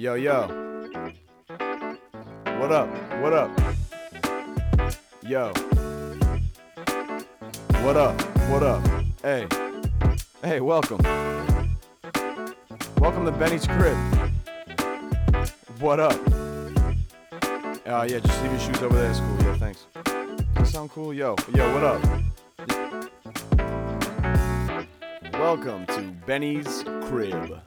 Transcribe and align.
Yo, 0.00 0.14
yo. 0.14 0.48
What 2.58 2.72
up? 2.72 2.88
What 3.20 3.34
up? 3.34 3.50
Yo. 5.22 5.52
What 7.82 7.98
up? 7.98 8.18
What 8.48 8.62
up? 8.62 8.82
Hey. 9.20 9.46
Hey, 10.42 10.60
welcome. 10.62 11.00
Welcome 12.96 13.26
to 13.26 13.32
Benny's 13.32 13.66
crib. 13.66 13.98
What 15.80 16.00
up? 16.00 16.18
Uh, 17.84 18.06
yeah, 18.08 18.20
just 18.20 18.42
leave 18.42 18.52
your 18.52 18.60
shoes 18.60 18.82
over 18.82 18.96
there. 18.96 19.10
It's 19.10 19.20
cool. 19.20 19.42
Yeah, 19.42 19.56
thanks. 19.58 19.86
That 20.54 20.66
sound 20.66 20.92
cool? 20.92 21.12
Yo, 21.12 21.36
yo, 21.54 21.74
what 21.74 21.84
up? 21.84 22.02
Welcome 25.34 25.84
to 25.88 26.00
Benny's 26.24 26.84
crib. 27.02 27.60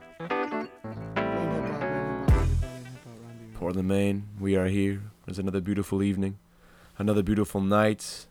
Portland, 3.74 3.90
Maine. 3.90 4.28
We 4.40 4.56
are 4.56 4.68
here. 4.68 5.02
It's 5.28 5.40
another 5.40 5.60
beautiful 5.60 6.04
evening, 6.04 6.38
another 7.00 7.24
beautiful 7.24 7.60
night. 7.60 8.28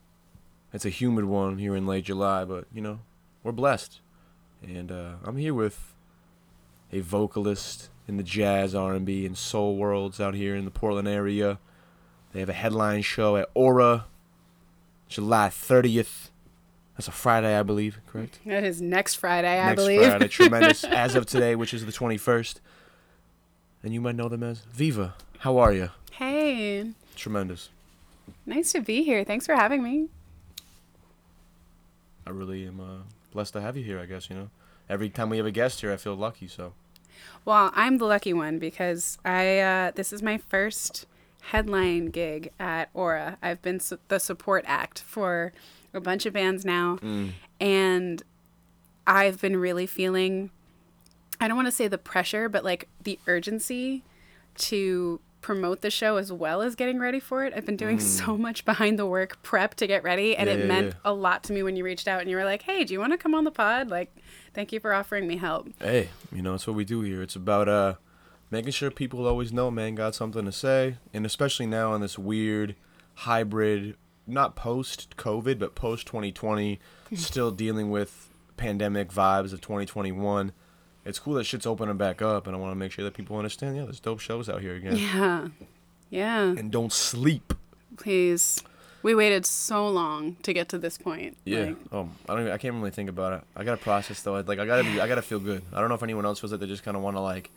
It's 0.72 0.84
a 0.84 0.88
humid 0.88 1.24
one 1.24 1.58
here 1.58 1.74
in 1.74 1.84
late 1.84 2.04
July, 2.04 2.44
but 2.44 2.66
you 2.72 2.80
know 2.80 3.00
we're 3.42 3.50
blessed. 3.50 3.98
And 4.62 4.92
uh, 4.92 5.14
I'm 5.24 5.36
here 5.38 5.52
with 5.52 5.96
a 6.92 7.00
vocalist 7.00 7.88
in 8.06 8.18
the 8.18 8.22
jazz, 8.22 8.72
R&B, 8.72 9.26
and 9.26 9.36
soul 9.36 9.76
worlds 9.76 10.20
out 10.20 10.34
here 10.34 10.54
in 10.54 10.64
the 10.64 10.70
Portland 10.70 11.08
area. 11.08 11.58
They 12.32 12.38
have 12.38 12.48
a 12.48 12.52
headline 12.52 13.02
show 13.02 13.36
at 13.36 13.48
Aura, 13.52 14.04
July 15.08 15.48
30th. 15.48 16.28
That's 16.96 17.08
a 17.08 17.10
Friday, 17.10 17.58
I 17.58 17.64
believe. 17.64 17.98
Correct. 18.06 18.38
That 18.46 18.62
is 18.62 18.80
next 18.80 19.16
Friday, 19.16 19.58
I 19.58 19.74
believe. 19.74 20.02
Next. 20.02 20.10
Friday, 20.12 20.28
tremendous. 20.28 20.84
As 21.04 21.16
of 21.16 21.26
today, 21.26 21.56
which 21.56 21.74
is 21.74 21.84
the 21.84 21.90
21st, 21.90 22.60
and 23.82 23.92
you 23.92 24.00
might 24.00 24.14
know 24.14 24.28
them 24.28 24.44
as 24.44 24.60
Viva. 24.60 25.16
How 25.42 25.58
are 25.58 25.72
you? 25.72 25.90
hey, 26.12 26.90
Tremendous. 27.16 27.68
nice 28.46 28.70
to 28.72 28.80
be 28.80 29.02
here. 29.02 29.24
Thanks 29.24 29.44
for 29.46 29.54
having 29.54 29.82
me. 29.82 30.08
I 32.26 32.30
really 32.30 32.66
am 32.66 32.78
uh, 32.80 33.02
blessed 33.32 33.54
to 33.54 33.60
have 33.60 33.76
you 33.76 33.82
here. 33.82 33.98
I 33.98 34.06
guess 34.06 34.30
you 34.30 34.36
know. 34.36 34.50
Every 34.88 35.08
time 35.10 35.30
we 35.30 35.38
have 35.38 35.46
a 35.46 35.50
guest 35.50 35.80
here, 35.80 35.92
I 35.92 35.96
feel 35.96 36.14
lucky. 36.14 36.46
So 36.46 36.74
Well, 37.44 37.72
I'm 37.74 37.98
the 37.98 38.04
lucky 38.04 38.32
one 38.32 38.58
because 38.60 39.18
I 39.24 39.58
uh, 39.58 39.90
this 39.94 40.12
is 40.12 40.22
my 40.22 40.38
first 40.38 41.06
headline 41.40 42.06
gig 42.06 42.52
at 42.60 42.88
Aura. 42.94 43.36
I've 43.42 43.60
been 43.62 43.80
su- 43.80 43.98
the 44.08 44.20
support 44.20 44.64
act 44.68 45.00
for 45.00 45.52
a 45.92 46.00
bunch 46.00 46.24
of 46.24 46.32
bands 46.32 46.64
now, 46.64 46.98
and 47.60 48.22
I've 49.06 49.40
been 49.40 49.56
really 49.56 49.86
feeling. 49.86 50.50
I 51.40 51.48
don't 51.48 51.56
want 51.56 51.66
to 51.66 51.72
say 51.72 51.88
the 51.88 51.98
pressure, 51.98 52.48
but 52.48 52.62
like 52.64 52.88
the 53.02 53.18
urgency 53.26 54.04
to 54.58 55.18
promote 55.42 55.82
the 55.82 55.90
show 55.90 56.16
as 56.16 56.32
well 56.32 56.62
as 56.62 56.74
getting 56.74 56.98
ready 56.98 57.20
for 57.20 57.44
it. 57.44 57.52
I've 57.54 57.66
been 57.66 57.76
doing 57.76 57.98
so 58.00 58.36
much 58.38 58.64
behind 58.64 58.98
the 58.98 59.04
work 59.06 59.42
prep 59.42 59.74
to 59.74 59.86
get 59.86 60.02
ready, 60.02 60.36
and 60.36 60.48
Yeah, 60.48 60.54
it 60.54 60.58
yeah, 60.60 60.66
meant 60.66 60.86
yeah. 60.86 60.92
a 61.04 61.12
lot 61.12 61.42
to 61.44 61.52
me 61.52 61.62
when 61.62 61.76
you 61.76 61.84
reached 61.84 62.08
out 62.08 62.20
and 62.22 62.30
you 62.30 62.36
were 62.36 62.44
like, 62.44 62.62
"Hey, 62.62 62.84
do 62.84 62.94
you 62.94 63.00
want 63.00 63.12
to 63.12 63.18
come 63.18 63.34
on 63.34 63.44
the 63.44 63.50
pod?" 63.50 63.90
Like, 63.90 64.14
thank 64.54 64.72
you 64.72 64.80
for 64.80 64.94
offering 64.94 65.26
me 65.26 65.36
help. 65.36 65.68
hey, 65.80 66.08
you 66.32 66.40
know, 66.40 66.54
it's 66.54 66.66
what 66.66 66.76
we 66.76 66.84
do 66.84 67.02
here. 67.02 67.20
It's 67.22 67.36
about 67.36 67.68
uh 67.68 67.94
making 68.50 68.72
sure 68.72 68.90
people 68.90 69.26
always 69.26 69.52
know, 69.52 69.70
man, 69.70 69.94
got 69.94 70.14
something 70.14 70.44
to 70.44 70.52
say, 70.52 70.96
and 71.12 71.26
especially 71.26 71.66
now 71.66 71.94
in 71.94 72.00
this 72.00 72.18
weird 72.18 72.76
hybrid, 73.14 73.96
not 74.26 74.56
post 74.56 75.16
COVID, 75.16 75.58
but 75.58 75.74
post 75.74 76.06
2020, 76.06 76.78
still 77.14 77.50
dealing 77.50 77.90
with 77.90 78.28
pandemic 78.56 79.10
vibes 79.10 79.52
of 79.52 79.60
2021. 79.60 80.52
It's 81.04 81.18
cool 81.18 81.34
that 81.34 81.44
shit's 81.44 81.66
opening 81.66 81.96
back 81.96 82.22
up, 82.22 82.46
and 82.46 82.54
I 82.54 82.58
want 82.58 82.70
to 82.72 82.76
make 82.76 82.92
sure 82.92 83.04
that 83.04 83.14
people 83.14 83.36
understand. 83.36 83.76
Yeah, 83.76 83.84
there's 83.84 84.00
dope 84.00 84.20
shows 84.20 84.48
out 84.48 84.60
here 84.60 84.76
again, 84.76 84.96
Yeah, 84.96 85.48
yeah. 86.10 86.42
and 86.44 86.70
don't 86.70 86.92
sleep. 86.92 87.54
Please. 87.96 88.62
We 89.02 89.16
waited 89.16 89.44
so 89.44 89.88
long 89.88 90.36
to 90.44 90.52
get 90.52 90.68
to 90.68 90.78
this 90.78 90.96
point. 90.96 91.36
Yeah. 91.44 91.64
Like, 91.64 91.76
oh, 91.90 92.08
I 92.28 92.32
don't. 92.34 92.40
Even, 92.42 92.52
I 92.52 92.56
can't 92.58 92.74
really 92.76 92.92
think 92.92 93.10
about 93.10 93.32
it. 93.32 93.40
I 93.56 93.64
gotta 93.64 93.78
process 93.78 94.22
though. 94.22 94.34
Like 94.34 94.60
I 94.60 94.64
gotta 94.64 94.84
be. 94.84 95.00
I 95.00 95.08
gotta 95.08 95.22
feel 95.22 95.40
good. 95.40 95.62
I 95.72 95.80
don't 95.80 95.88
know 95.88 95.96
if 95.96 96.04
anyone 96.04 96.24
else 96.24 96.38
feels 96.38 96.52
like 96.52 96.60
they 96.60 96.68
just 96.68 96.84
kind 96.84 96.96
of 96.96 97.02
want 97.02 97.16
to 97.16 97.20
like, 97.20 97.50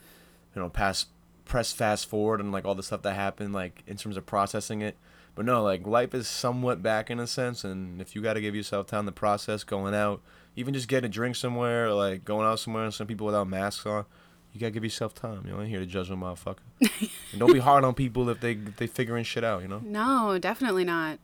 you 0.56 0.62
know, 0.62 0.70
pass, 0.70 1.06
press 1.46 1.72
fast 1.72 2.10
forward 2.10 2.40
and 2.40 2.52
like 2.52 2.66
all 2.66 2.74
the 2.74 2.82
stuff 2.82 3.04
that 3.04 3.14
happened, 3.14 3.54
like 3.54 3.84
in 3.86 3.96
terms 3.98 4.18
of 4.18 4.26
processing 4.26 4.82
it. 4.82 4.98
But 5.36 5.46
no, 5.46 5.62
like 5.62 5.86
life 5.86 6.16
is 6.16 6.28
somewhat 6.28 6.82
back 6.82 7.12
in 7.12 7.20
a 7.20 7.28
sense, 7.28 7.64
and 7.64 8.02
if 8.02 8.16
you 8.16 8.24
gotta 8.24 8.42
give 8.42 8.56
yourself 8.56 8.88
time 8.88 9.06
to 9.06 9.12
process 9.12 9.64
going 9.64 9.94
out, 9.94 10.22
even 10.56 10.74
just 10.74 10.88
getting 10.88 11.10
a 11.10 11.12
drink 11.12 11.36
somewhere, 11.36 11.88
or 11.88 11.94
like 11.94 12.26
going 12.26 12.48
out 12.48 12.60
somewhere, 12.60 12.84
and 12.84 12.94
some 12.94 13.08
people 13.08 13.26
without 13.26 13.48
masks 13.48 13.86
on. 13.86 14.06
You 14.54 14.62
gotta 14.62 14.72
give 14.72 14.84
yourself 14.86 15.14
time. 15.14 15.44
You 15.46 15.52
know, 15.52 15.62
ain't 15.62 15.70
here 15.70 15.80
to 15.80 15.86
judge 15.86 16.10
a 16.10 16.14
motherfucker. 16.14 16.60
and 16.80 17.40
don't 17.40 17.52
be 17.52 17.60
hard 17.60 17.84
on 17.84 17.94
people 17.94 18.30
if 18.30 18.40
they 18.40 18.54
if 18.54 18.78
they 18.78 18.88
figuring 18.88 19.26
shit 19.26 19.44
out. 19.44 19.62
You 19.62 19.68
know. 19.68 19.82
no, 19.84 20.40
definitely 20.40 20.86
not. 20.86 21.20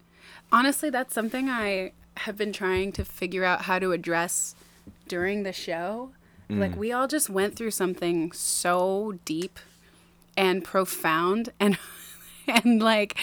Honestly, 0.52 0.90
that's 0.90 1.14
something 1.14 1.50
I 1.50 1.94
have 2.18 2.38
been 2.38 2.52
trying 2.52 2.92
to 2.94 3.06
figure 3.06 3.46
out 3.46 3.64
how 3.64 3.80
to 3.80 3.94
address 3.94 4.54
during 5.08 5.44
the 5.44 5.54
show. 5.54 6.12
Mm. 6.50 6.60
Like, 6.60 6.76
we 6.76 6.92
all 6.92 7.08
just 7.08 7.30
went 7.30 7.56
through 7.56 7.72
something 7.72 8.34
so 8.34 9.18
deep 9.26 9.60
and 10.36 10.64
profound 10.64 11.54
and. 11.60 11.78
And 12.64 12.82
like, 12.82 13.18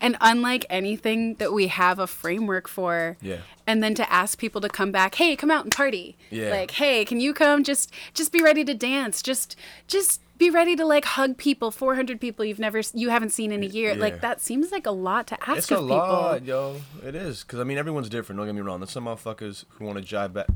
and 0.00 0.16
unlike 0.20 0.66
anything 0.70 1.34
that 1.36 1.52
we 1.52 1.68
have 1.68 1.98
a 1.98 2.06
framework 2.06 2.68
for, 2.68 3.16
Yeah. 3.22 3.38
and 3.66 3.82
then 3.82 3.94
to 3.94 4.12
ask 4.12 4.38
people 4.38 4.60
to 4.60 4.68
come 4.68 4.92
back 4.92 5.14
hey 5.16 5.36
come 5.36 5.50
out 5.50 5.64
and 5.64 5.72
party 5.72 6.16
Yeah. 6.30 6.50
like 6.50 6.70
hey 6.72 7.04
can 7.04 7.18
you 7.20 7.32
come 7.34 7.64
just 7.64 7.90
just 8.12 8.30
be 8.32 8.42
ready 8.42 8.64
to 8.64 8.74
dance 8.74 9.22
just 9.22 9.56
just 9.86 10.20
be 10.36 10.50
ready 10.50 10.74
to 10.76 10.84
like 10.84 11.04
hug 11.04 11.36
people 11.38 11.70
400 11.70 12.20
people 12.20 12.44
you've 12.44 12.58
never 12.58 12.82
you 12.92 13.08
haven't 13.08 13.30
seen 13.30 13.52
in 13.52 13.62
a 13.62 13.66
year 13.66 13.92
Yeah. 13.94 14.00
like 14.00 14.20
that 14.20 14.40
seems 14.40 14.70
like 14.72 14.86
a 14.86 14.90
lot 14.90 15.26
to 15.28 15.40
ask 15.48 15.58
It's 15.58 15.70
of 15.70 15.78
a 15.78 15.80
people 15.82 15.96
lot, 15.96 16.44
yo. 16.44 16.80
It 17.06 17.14
is, 17.14 17.42
cause 17.44 17.60
I 17.60 17.64
mean 17.64 17.78
everyone's 17.78 18.08
different. 18.10 18.36
Don't 18.38 18.46
get 18.46 18.54
me 18.54 18.60
wrong. 18.60 18.80
There's 18.80 18.90
some 18.90 19.04
motherfuckers 19.06 19.64
who 19.70 19.84
want 19.86 19.98
to 19.98 20.04
jive 20.14 20.32
back, 20.32 20.46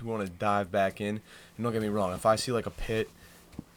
who 0.00 0.08
want 0.08 0.24
to 0.24 0.30
dive 0.32 0.70
back 0.72 1.00
in. 1.00 1.20
And 1.56 1.62
don't 1.64 1.72
get 1.72 1.82
me 1.82 1.88
wrong. 1.88 2.12
If 2.14 2.26
I 2.26 2.36
see 2.36 2.50
like 2.52 2.66
a 2.66 2.70
pit 2.70 3.08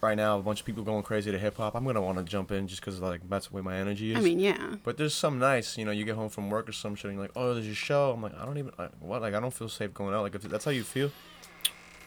right 0.01 0.15
now, 0.15 0.37
a 0.39 0.41
bunch 0.41 0.59
of 0.61 0.65
people 0.65 0.83
going 0.83 1.03
crazy 1.03 1.31
to 1.31 1.37
hip 1.37 1.57
hop, 1.57 1.75
I'm 1.75 1.83
gonna 1.85 2.01
want 2.01 2.17
to 2.17 2.23
jump 2.23 2.51
in 2.51 2.67
just 2.67 2.81
cause 2.81 2.99
like 2.99 3.21
that's 3.29 3.47
the 3.47 3.55
way 3.55 3.61
my 3.61 3.75
energy 3.75 4.11
is. 4.11 4.17
i 4.17 4.21
mean 4.21 4.39
yeah 4.39 4.75
But 4.83 4.97
there's 4.97 5.13
some 5.13 5.39
nights, 5.39 5.77
you 5.77 5.85
know, 5.85 5.91
you 5.91 6.05
get 6.05 6.15
home 6.15 6.29
from 6.29 6.49
work 6.49 6.69
or 6.69 6.71
some 6.71 6.95
shit, 6.95 7.05
and 7.05 7.15
you're 7.15 7.23
like, 7.23 7.35
oh, 7.35 7.53
there's 7.53 7.67
a 7.67 7.73
show. 7.75 8.11
I'm 8.11 8.21
like, 8.21 8.37
I 8.39 8.45
don't 8.45 8.57
even, 8.57 8.71
like, 8.77 8.91
what? 8.99 9.21
Like, 9.21 9.33
I 9.33 9.39
don't 9.39 9.53
feel 9.53 9.69
safe 9.69 9.93
going 9.93 10.13
out. 10.15 10.21
Like, 10.21 10.35
if 10.35 10.43
that's 10.43 10.65
how 10.65 10.71
you 10.71 10.83
feel, 10.83 11.11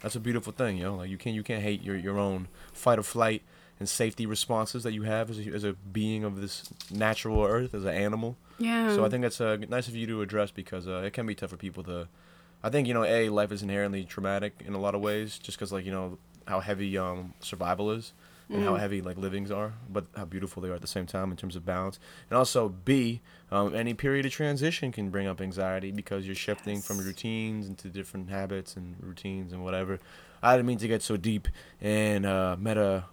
that's 0.02 0.16
a 0.16 0.20
beautiful 0.20 0.52
thing, 0.52 0.78
yo. 0.78 0.96
Like, 0.96 1.10
you 1.10 1.18
can't, 1.18 1.34
you 1.36 1.42
can't 1.42 1.62
hate 1.62 1.82
your, 1.82 1.96
your 1.96 2.18
own 2.18 2.48
fight 2.72 2.98
or 2.98 3.02
flight 3.02 3.42
and 3.78 3.88
safety 3.88 4.26
responses 4.26 4.82
that 4.84 4.92
you 4.92 5.02
have 5.02 5.30
as 5.30 5.38
a, 5.38 5.50
as 5.50 5.64
a 5.64 5.72
being 5.74 6.24
of 6.24 6.40
this 6.40 6.70
natural 6.90 7.42
earth, 7.44 7.74
as 7.74 7.84
an 7.84 7.94
animal. 7.94 8.36
yeah 8.58 8.94
So 8.94 9.04
I 9.04 9.08
think 9.08 9.22
that's 9.22 9.40
uh, 9.40 9.56
nice 9.68 9.88
of 9.88 9.96
you 9.96 10.06
to 10.06 10.22
address 10.22 10.50
because 10.50 10.86
uh, 10.86 11.02
it 11.06 11.12
can 11.12 11.26
be 11.26 11.34
tough 11.34 11.50
for 11.50 11.56
people 11.56 11.82
to. 11.84 12.08
I 12.64 12.70
think 12.70 12.86
you 12.86 12.94
know, 12.94 13.02
a 13.04 13.28
life 13.28 13.50
is 13.50 13.62
inherently 13.62 14.04
traumatic 14.04 14.62
in 14.64 14.72
a 14.74 14.78
lot 14.78 14.94
of 14.94 15.00
ways, 15.00 15.36
just 15.38 15.58
because 15.58 15.72
like 15.72 15.84
you 15.84 15.90
know 15.90 16.18
how 16.46 16.60
heavy 16.60 16.96
um, 16.98 17.34
survival 17.40 17.90
is 17.90 18.12
and 18.48 18.64
how 18.64 18.74
heavy 18.74 19.00
like 19.00 19.16
livings 19.16 19.50
are, 19.50 19.72
but 19.90 20.04
how 20.14 20.26
beautiful 20.26 20.62
they 20.62 20.68
are 20.68 20.74
at 20.74 20.82
the 20.82 20.86
same 20.86 21.06
time 21.06 21.30
in 21.30 21.38
terms 21.38 21.56
of 21.56 21.64
balance. 21.64 21.98
And 22.28 22.36
also 22.36 22.68
b 22.68 23.22
um, 23.50 23.74
any 23.74 23.94
period 23.94 24.26
of 24.26 24.32
transition 24.32 24.92
can 24.92 25.08
bring 25.08 25.26
up 25.26 25.40
anxiety 25.40 25.90
because 25.90 26.26
you're 26.26 26.34
shifting 26.34 26.82
from 26.82 26.98
routines 26.98 27.66
into 27.66 27.88
different 27.88 28.28
habits 28.28 28.76
and 28.76 28.96
routines 29.00 29.52
and 29.54 29.64
whatever. 29.64 30.00
I 30.42 30.54
didn't 30.56 30.66
mean 30.66 30.78
to 30.78 30.88
get 30.88 31.00
so 31.02 31.16
deep 31.16 31.48
and 31.80 32.26
uh, 32.26 32.56
meta. 32.58 33.04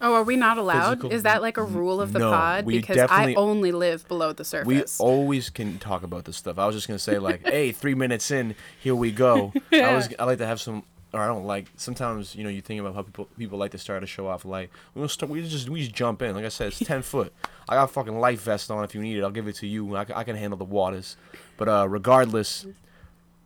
oh 0.00 0.14
are 0.14 0.22
we 0.22 0.36
not 0.36 0.58
allowed 0.58 0.98
physical- 0.98 1.12
is 1.12 1.22
that 1.24 1.42
like 1.42 1.56
a 1.56 1.64
rule 1.64 2.00
of 2.00 2.12
the 2.12 2.20
No, 2.20 2.30
pod 2.30 2.64
because 2.66 2.98
i 3.10 3.34
only 3.34 3.72
live 3.72 4.06
below 4.06 4.32
the 4.32 4.44
surface. 4.44 5.00
We 5.00 5.04
always 5.04 5.50
can 5.50 5.78
talk 5.78 6.04
about 6.04 6.24
this 6.24 6.36
stuff. 6.36 6.56
I 6.56 6.66
was 6.66 6.76
just 6.76 6.86
gonna 6.86 7.00
say 7.00 7.18
like, 7.18 7.44
hey, 7.56 7.72
three 7.72 7.94
minutes 7.96 8.30
in, 8.30 8.54
here 8.80 8.94
we 8.94 9.10
go. 9.10 9.52
I 9.72 9.94
was 9.94 10.08
I 10.20 10.24
like 10.24 10.38
to 10.38 10.46
have 10.46 10.60
some, 10.60 10.84
or 11.12 11.20
I 11.20 11.26
don't 11.26 11.44
like. 11.44 11.66
Sometimes 11.76 12.34
you 12.34 12.44
know 12.44 12.50
you 12.50 12.60
think 12.60 12.80
about 12.80 12.94
how 12.94 13.02
people 13.02 13.28
people 13.38 13.58
like 13.58 13.70
to 13.72 13.78
start 13.78 14.02
a 14.02 14.06
show 14.06 14.26
off 14.26 14.44
light. 14.44 14.70
We 14.94 15.00
don't 15.00 15.08
start. 15.08 15.30
We 15.30 15.46
just 15.46 15.68
we 15.68 15.80
just 15.80 15.94
jump 15.94 16.22
in. 16.22 16.34
Like 16.34 16.44
I 16.44 16.48
said, 16.48 16.68
it's 16.68 16.78
ten 16.78 17.02
foot. 17.12 17.32
I 17.68 17.74
got 17.74 17.84
a 17.84 17.88
fucking 17.88 18.18
life 18.18 18.42
vest 18.42 18.70
on. 18.70 18.84
If 18.84 18.94
you 18.94 19.00
need 19.00 19.18
it, 19.18 19.22
I'll 19.22 19.30
give 19.30 19.48
it 19.48 19.56
to 19.56 19.66
you. 19.66 19.96
I, 19.96 20.06
I 20.14 20.24
can 20.24 20.36
handle 20.36 20.56
the 20.56 20.64
waters. 20.64 21.16
But 21.56 21.68
uh, 21.68 21.86
regardless, 21.88 22.66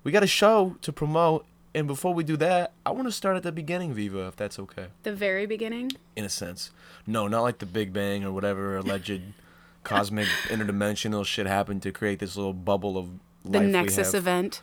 we 0.05 0.13
got 0.13 0.23
a 0.23 0.29
show 0.29 0.77
to 0.83 0.93
promote. 0.93 1.47
And 1.75 1.87
before 1.87 2.13
we 2.13 2.23
do 2.23 2.37
that, 2.37 2.73
I 2.85 2.91
want 2.91 3.09
to 3.09 3.13
start 3.13 3.35
at 3.37 3.45
the 3.45 3.53
beginning, 3.53 3.95
Viva, 3.95 4.27
if 4.27 4.37
that's 4.37 4.59
okay. 4.59 4.89
the 5.05 5.13
very 5.15 5.47
beginning 5.47 5.93
In 6.15 6.23
a 6.23 6.29
sense, 6.29 6.71
no, 7.07 7.29
not 7.29 7.41
like 7.41 7.61
the 7.61 7.67
Big 7.67 7.95
Bang 7.95 8.25
or 8.25 8.31
whatever 8.31 8.77
alleged 8.77 9.23
cosmic 9.85 10.29
interdimensional 10.49 11.25
shit 11.25 11.47
happened 11.47 11.81
to 11.83 11.91
create 11.91 12.19
this 12.19 12.37
little 12.37 12.53
bubble 12.53 12.99
of 12.99 13.09
the 13.45 13.61
nexus 13.61 14.13
event 14.13 14.61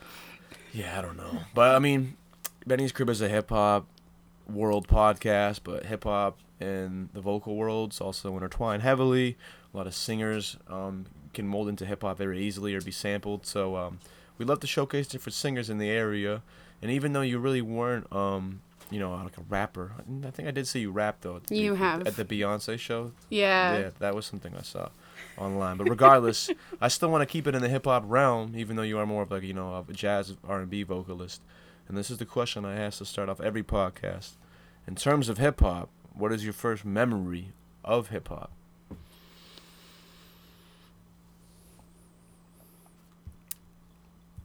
Yeah, 0.71 1.00
I 1.00 1.01
don't 1.01 1.18
know, 1.18 1.39
but 1.56 1.75
I 1.75 1.79
mean, 1.79 2.15
Benny's 2.69 2.92
Crib 2.92 3.10
is 3.10 3.19
a 3.19 3.27
hip 3.27 3.50
hop 3.50 3.88
world 4.48 4.88
podcast, 4.88 5.62
but 5.63 5.88
hip 5.88 6.04
hop 6.04 6.38
and 6.60 7.10
the 7.13 7.19
vocal 7.19 7.56
worlds 7.56 8.00
also 8.00 8.36
intertwine 8.36 8.81
heavily. 8.81 9.38
A 9.74 9.77
lot 9.77 9.88
of 9.88 9.95
singers 9.95 10.56
um, 10.68 11.07
can 11.33 11.48
mold 11.48 11.68
into 11.68 11.83
hip 11.83 12.04
hop 12.04 12.19
very 12.19 12.39
easily 12.39 12.75
or 12.75 12.81
be 12.81 12.92
sampled. 12.92 13.48
So 13.48 13.75
um, 13.75 14.00
we 14.38 14.45
love 14.45 14.60
to 14.60 14.68
showcase 14.68 15.07
different 15.07 15.33
singers 15.33 15.71
in 15.71 15.80
the 15.80 15.89
area. 15.89 16.44
And 16.80 16.92
even 16.92 17.13
though 17.13 17.21
you 17.21 17.39
really 17.39 17.63
weren't 17.63 18.12
um, 18.13 18.62
you 18.92 19.00
know, 19.00 19.16
like 19.16 19.38
a 19.39 19.44
rapper. 19.50 19.94
I 20.25 20.30
think 20.30 20.48
I 20.48 20.51
did 20.51 20.68
see 20.68 20.81
you 20.81 20.92
rap 20.92 21.18
though. 21.21 21.38
At 21.38 21.48
the, 21.48 21.57
You 21.57 21.74
have. 21.74 22.06
at 22.06 22.16
the 22.18 22.25
Beyonce 22.25 22.77
show. 22.77 23.13
Yeah. 23.30 23.77
yeah, 23.80 23.89
that 23.98 24.13
was 24.13 24.27
something 24.27 24.56
I 24.56 24.62
saw 24.62 24.89
online. 25.38 25.77
But 25.77 25.89
regardless, 25.89 26.51
I 26.81 26.88
still 26.88 27.10
want 27.10 27.21
to 27.24 27.25
keep 27.25 27.48
it 27.48 27.56
in 27.56 27.63
the 27.63 27.69
hip 27.69 27.86
hop 27.86 28.04
realm, 28.06 28.54
even 28.56 28.75
though 28.75 28.83
you 28.83 29.00
are 29.00 29.07
more 29.07 29.24
of 29.24 29.31
like 29.31 29.44
you 29.44 29.54
know 29.54 29.86
a 29.88 29.94
jazz 29.94 30.36
R 30.48 30.60
and 30.60 30.69
B 30.69 30.83
vocalist. 30.83 31.42
And 31.89 31.97
this 31.97 32.12
is 32.12 32.19
the 32.19 32.25
question 32.25 32.65
I 32.65 32.80
ask 32.80 33.00
to 33.00 33.06
start 33.06 33.30
off 33.30 33.41
every 33.41 33.63
podcast. 33.63 34.33
In 34.88 34.95
terms 34.95 35.27
of 35.27 35.39
hip 35.39 35.59
hop, 35.59 35.89
what 36.13 36.31
is 36.31 36.44
your 36.44 36.53
first 36.53 36.86
memory 36.86 37.51
of 37.83 38.09
hip 38.09 38.27
hop? 38.27 38.51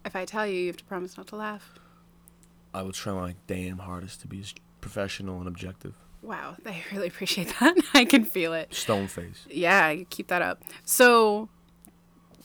If 0.06 0.16
I 0.16 0.24
tell 0.24 0.46
you, 0.46 0.54
you 0.54 0.66
have 0.68 0.78
to 0.78 0.84
promise 0.84 1.18
not 1.18 1.26
to 1.28 1.36
laugh. 1.36 1.74
I 2.72 2.82
will 2.82 2.92
try 2.92 3.12
my 3.12 3.34
damn 3.46 3.78
hardest 3.78 4.22
to 4.22 4.26
be 4.26 4.40
as 4.40 4.54
professional 4.80 5.38
and 5.38 5.46
objective. 5.46 5.94
Wow, 6.22 6.56
I 6.66 6.82
really 6.92 7.08
appreciate 7.08 7.54
that. 7.60 7.76
I 7.94 8.06
can 8.06 8.24
feel 8.24 8.54
it. 8.54 8.74
Stone 8.74 9.08
face. 9.08 9.44
Yeah, 9.50 9.94
keep 10.08 10.28
that 10.28 10.40
up. 10.40 10.62
So, 10.84 11.50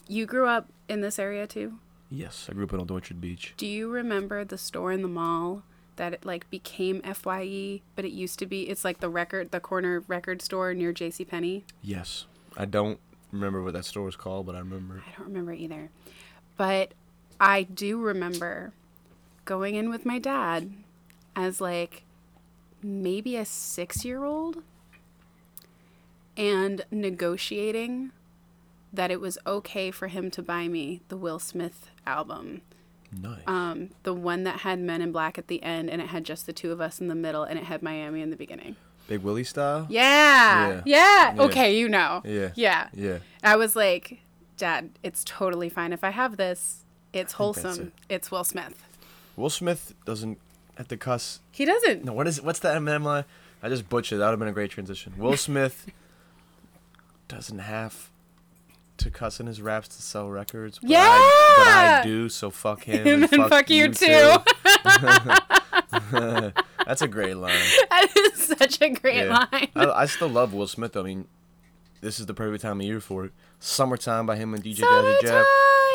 you 0.10 0.25
grew 0.25 0.45
up 0.45 0.69
in 0.90 1.00
this 1.00 1.19
area 1.19 1.48
too? 1.48 1.80
Yes, 2.09 2.47
I 2.50 2.53
grew 2.53 2.65
up 2.65 2.73
in 2.73 2.79
Old 2.79 2.91
Orchard 2.91 3.21
Beach. 3.21 3.53
Do 3.57 3.67
you 3.67 3.89
remember 3.89 4.44
the 4.44 4.57
store 4.57 4.91
in 4.91 5.01
the 5.01 5.07
mall 5.07 5.63
that 5.97 6.13
it 6.13 6.25
like 6.25 6.50
became 6.50 7.01
FYE, 7.01 7.81
but 7.95 8.06
it 8.06 8.11
used 8.11 8.39
to 8.39 8.45
be 8.45 8.63
it's 8.63 8.83
like 8.83 9.00
the 9.00 9.09
record 9.09 9.51
the 9.51 9.59
corner 9.59 10.03
record 10.07 10.41
store 10.41 10.73
near 10.73 10.91
JC 10.91 11.27
Penney? 11.27 11.65
Yes, 11.83 12.25
I 12.57 12.65
don't 12.65 13.00
remember 13.31 13.61
what 13.61 13.73
that 13.73 13.85
store 13.85 14.06
was 14.06 14.15
called, 14.15 14.45
but 14.45 14.56
I 14.56 14.59
remember. 14.59 15.03
I 15.06 15.17
don't 15.17 15.27
remember 15.27 15.53
either. 15.53 15.89
But 16.57 16.94
I 17.39 17.63
do 17.63 18.01
remember 18.01 18.73
going 19.45 19.75
in 19.75 19.89
with 19.89 20.06
my 20.06 20.19
dad 20.19 20.71
as 21.35 21.61
like 21.61 22.03
maybe 22.81 23.35
a 23.35 23.44
6-year-old 23.44 24.63
and 26.35 26.85
negotiating 26.91 28.11
that 28.91 29.12
it 29.12 29.21
was 29.21 29.38
okay 29.45 29.91
for 29.91 30.07
him 30.07 30.31
to 30.31 30.41
buy 30.41 30.68
me 30.68 31.01
the 31.09 31.18
Will 31.18 31.39
Smith 31.39 31.89
album. 32.06 32.62
Nice. 33.12 33.39
Um, 33.47 33.89
the 34.03 34.13
one 34.13 34.44
that 34.44 34.59
had 34.59 34.80
Men 34.80 35.01
in 35.01 35.12
Black 35.12 35.38
at 35.38 35.47
the 35.47 35.62
end 35.63 35.89
and 35.89 36.01
it 36.01 36.07
had 36.09 36.24
just 36.24 36.45
the 36.45 36.53
two 36.53 36.71
of 36.71 36.80
us 36.80 37.00
in 37.00 37.07
the 37.07 37.15
middle 37.15 37.44
and 37.44 37.57
it 37.57 37.65
had 37.65 37.81
Miami 37.81 38.21
in 38.21 38.30
the 38.30 38.36
beginning. 38.36 38.75
Big 39.07 39.21
Willie 39.21 39.44
style. 39.44 39.88
Yeah. 39.89 40.69
Yeah. 40.69 40.81
Yeah. 40.86 41.33
Yeah. 41.36 41.41
Okay, 41.44 41.77
you 41.77 41.89
know. 41.89 42.21
Yeah. 42.24 42.51
Yeah. 42.56 42.89
Yeah. 42.94 43.19
I 43.44 43.56
was 43.56 43.75
like, 43.75 44.19
Dad, 44.57 44.92
it's 45.01 45.24
totally 45.24 45.69
fine 45.69 45.94
if 45.94 46.03
I 46.03 46.12
have 46.12 46.38
this. 46.38 46.83
It's 47.12 47.33
wholesome. 47.33 47.88
it. 48.09 48.13
It's 48.15 48.30
Will 48.30 48.44
Smith. 48.44 48.83
Will 49.35 49.50
Smith 49.50 49.95
doesn't 50.06 50.38
have 50.77 50.88
to 50.89 50.97
cuss. 50.97 51.39
He 51.51 51.65
doesn't. 51.65 52.06
No, 52.06 52.13
what 52.13 52.27
is 52.27 52.42
what's 52.42 52.59
that 52.59 52.77
Eminem 52.80 53.03
line? 53.03 53.25
I 53.63 53.69
just 53.69 53.89
butchered. 53.89 54.19
That 54.19 54.25
would 54.25 54.31
have 54.31 54.39
been 54.39 54.47
a 54.47 54.53
great 54.53 54.69
transition. 54.69 55.13
Will 55.18 55.35
Smith 55.38 55.89
doesn't 57.27 57.59
have 57.59 58.08
to 59.00 59.10
cuss 59.12 59.40
in 59.40 59.48
his 59.48 59.62
raps 59.62 59.88
to 59.90 60.01
sell 60.01 60.30
records. 60.30 60.80
But 60.80 60.92
I, 60.94 61.56
but 61.57 61.68
I 61.68 62.04
do. 62.04 62.30
So 62.30 62.50
fuck 62.50 62.84
him. 62.84 63.07
And 63.07 63.24
then 63.24 63.50
fuck 63.50 63.69
you 63.69 63.94
too. 63.94 64.06
That's 66.86 67.01
a 67.01 67.07
great 67.07 67.36
line. 67.38 67.54
that 67.90 68.07
is 68.18 68.44
such 68.57 68.81
a 68.81 68.90
great 68.90 69.25
Yeah. 69.25 69.46
line. 69.51 69.68
I, 69.75 69.86
I 69.92 70.06
still 70.06 70.30
love 70.30 70.54
Will 70.54 70.68
Smith. 70.68 70.96
I 70.98 71.04
mean, 71.04 71.28
this 72.01 72.19
is 72.19 72.25
the 72.25 72.34
perfect 72.34 72.62
time 72.63 72.80
of 72.80 72.86
year 72.86 73.00
for 73.00 73.25
it. 73.25 73.31
Summertime 73.60 74.25
by 74.25 74.36
him 74.38 74.54
and 74.54 74.63
DJ 74.63 74.80
Jazzy 74.80 75.22
Jeff. 75.22 75.45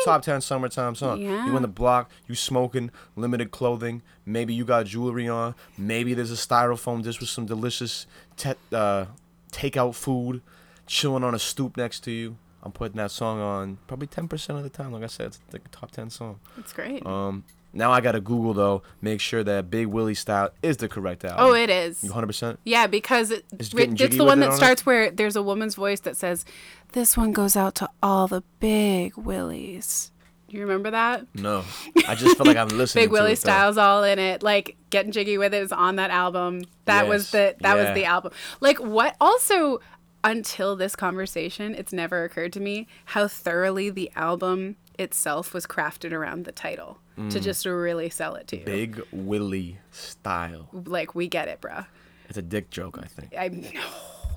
Top 0.03 0.21
10 0.21 0.41
summertime 0.41 0.93
song. 0.95 1.21
Yeah. 1.21 1.45
You 1.47 1.55
on 1.55 1.61
the 1.61 1.67
block, 1.67 2.11
you 2.27 2.35
smoking, 2.35 2.91
limited 3.15 3.51
clothing. 3.51 4.03
Maybe 4.25 4.53
you 4.53 4.63
got 4.65 4.85
jewelry 4.85 5.27
on. 5.27 5.55
Maybe 5.77 6.13
there's 6.13 6.31
a 6.31 6.35
styrofoam 6.35 7.01
dish 7.01 7.19
with 7.19 7.29
some 7.29 7.45
delicious 7.45 8.05
te- 8.37 8.53
uh, 8.71 9.05
takeout 9.51 9.95
food 9.95 10.41
chilling 10.85 11.23
on 11.23 11.33
a 11.33 11.39
stoop 11.39 11.75
next 11.77 12.01
to 12.01 12.11
you. 12.11 12.37
I'm 12.65 12.71
putting 12.71 12.97
that 12.97 13.11
song 13.11 13.39
on 13.39 13.77
probably 13.87 14.07
10% 14.07 14.49
of 14.57 14.63
the 14.63 14.69
time. 14.69 14.91
Like 14.91 15.03
I 15.03 15.07
said, 15.07 15.27
it's 15.27 15.39
like 15.53 15.63
a 15.65 15.69
top 15.69 15.91
10 15.91 16.09
song. 16.09 16.39
It's 16.57 16.73
great. 16.73 17.05
Um, 17.05 17.43
now 17.73 17.91
I 17.91 18.01
got 18.01 18.13
to 18.13 18.21
Google, 18.21 18.53
though, 18.55 18.81
make 19.01 19.21
sure 19.21 19.43
that 19.43 19.69
Big 19.69 19.85
Willie 19.87 20.15
style 20.15 20.49
is 20.63 20.77
the 20.77 20.87
correct 20.89 21.23
album. 21.23 21.45
oh, 21.45 21.53
it 21.53 21.69
is. 21.69 22.03
You 22.03 22.09
100%? 22.11 22.57
Yeah, 22.63 22.87
because 22.87 23.29
it, 23.31 23.45
it- 23.59 23.69
Getting 23.75 23.97
it's 23.99 24.17
the 24.17 24.25
one 24.25 24.39
that 24.39 24.47
on 24.47 24.53
it? 24.53 24.57
starts 24.57 24.85
where 24.85 25.11
there's 25.11 25.35
a 25.35 25.43
woman's 25.43 25.75
voice 25.75 25.99
that 26.01 26.17
says, 26.17 26.43
"This 26.93 27.15
one 27.15 27.33
goes 27.33 27.55
out 27.55 27.75
to 27.75 27.89
all 28.01 28.27
the 28.27 28.41
big 28.59 29.15
willies." 29.17 30.11
You 30.47 30.61
remember 30.61 30.91
that? 30.91 31.25
No. 31.35 31.65
I 32.07 32.15
just 32.15 32.37
feel 32.37 32.45
like 32.45 32.55
I'm 32.55 32.67
listening 32.77 33.03
Big 33.03 33.09
to 33.09 33.13
Willie 33.13 33.33
it. 33.33 33.37
Styles 33.39 33.77
all 33.77 34.03
in 34.03 34.19
it. 34.19 34.41
Like 34.41 34.77
getting 34.89 35.11
jiggy 35.11 35.37
with 35.37 35.53
it 35.53 35.61
is 35.63 35.71
on 35.73 35.97
that 35.97 36.11
album. 36.11 36.61
That 36.85 37.07
was 37.09 37.31
the 37.31 37.55
that 37.59 37.75
was 37.75 37.93
the 37.93 38.05
album. 38.05 38.31
Like 38.61 38.77
what 38.79 39.17
also 39.19 39.81
until 40.25 40.75
this 40.75 40.95
conversation, 40.95 41.73
it's 41.75 41.93
never 41.93 42.23
occurred 42.23 42.51
to 42.53 42.59
me 42.59 42.87
how 43.05 43.27
thoroughly 43.27 43.89
the 43.89 44.11
album 44.15 44.75
itself 44.99 45.53
was 45.53 45.65
crafted 45.65 46.11
around 46.11 46.45
the 46.45 46.51
title 46.51 46.97
to 47.29 47.39
just 47.39 47.65
really 47.65 48.09
sell 48.09 48.35
it 48.35 48.45
to 48.49 48.57
you. 48.57 48.63
Mm. 48.63 48.65
Big 48.65 49.01
Willie 49.13 49.77
style. 49.91 50.67
Like 50.73 51.15
we 51.15 51.29
get 51.29 51.47
it, 51.47 51.61
bruh. 51.61 51.85
It's 52.27 52.37
a 52.37 52.41
dick 52.41 52.69
joke, 52.71 52.99
I 53.01 53.05
think. 53.07 53.33
I 53.37 53.47
no, 53.47 53.79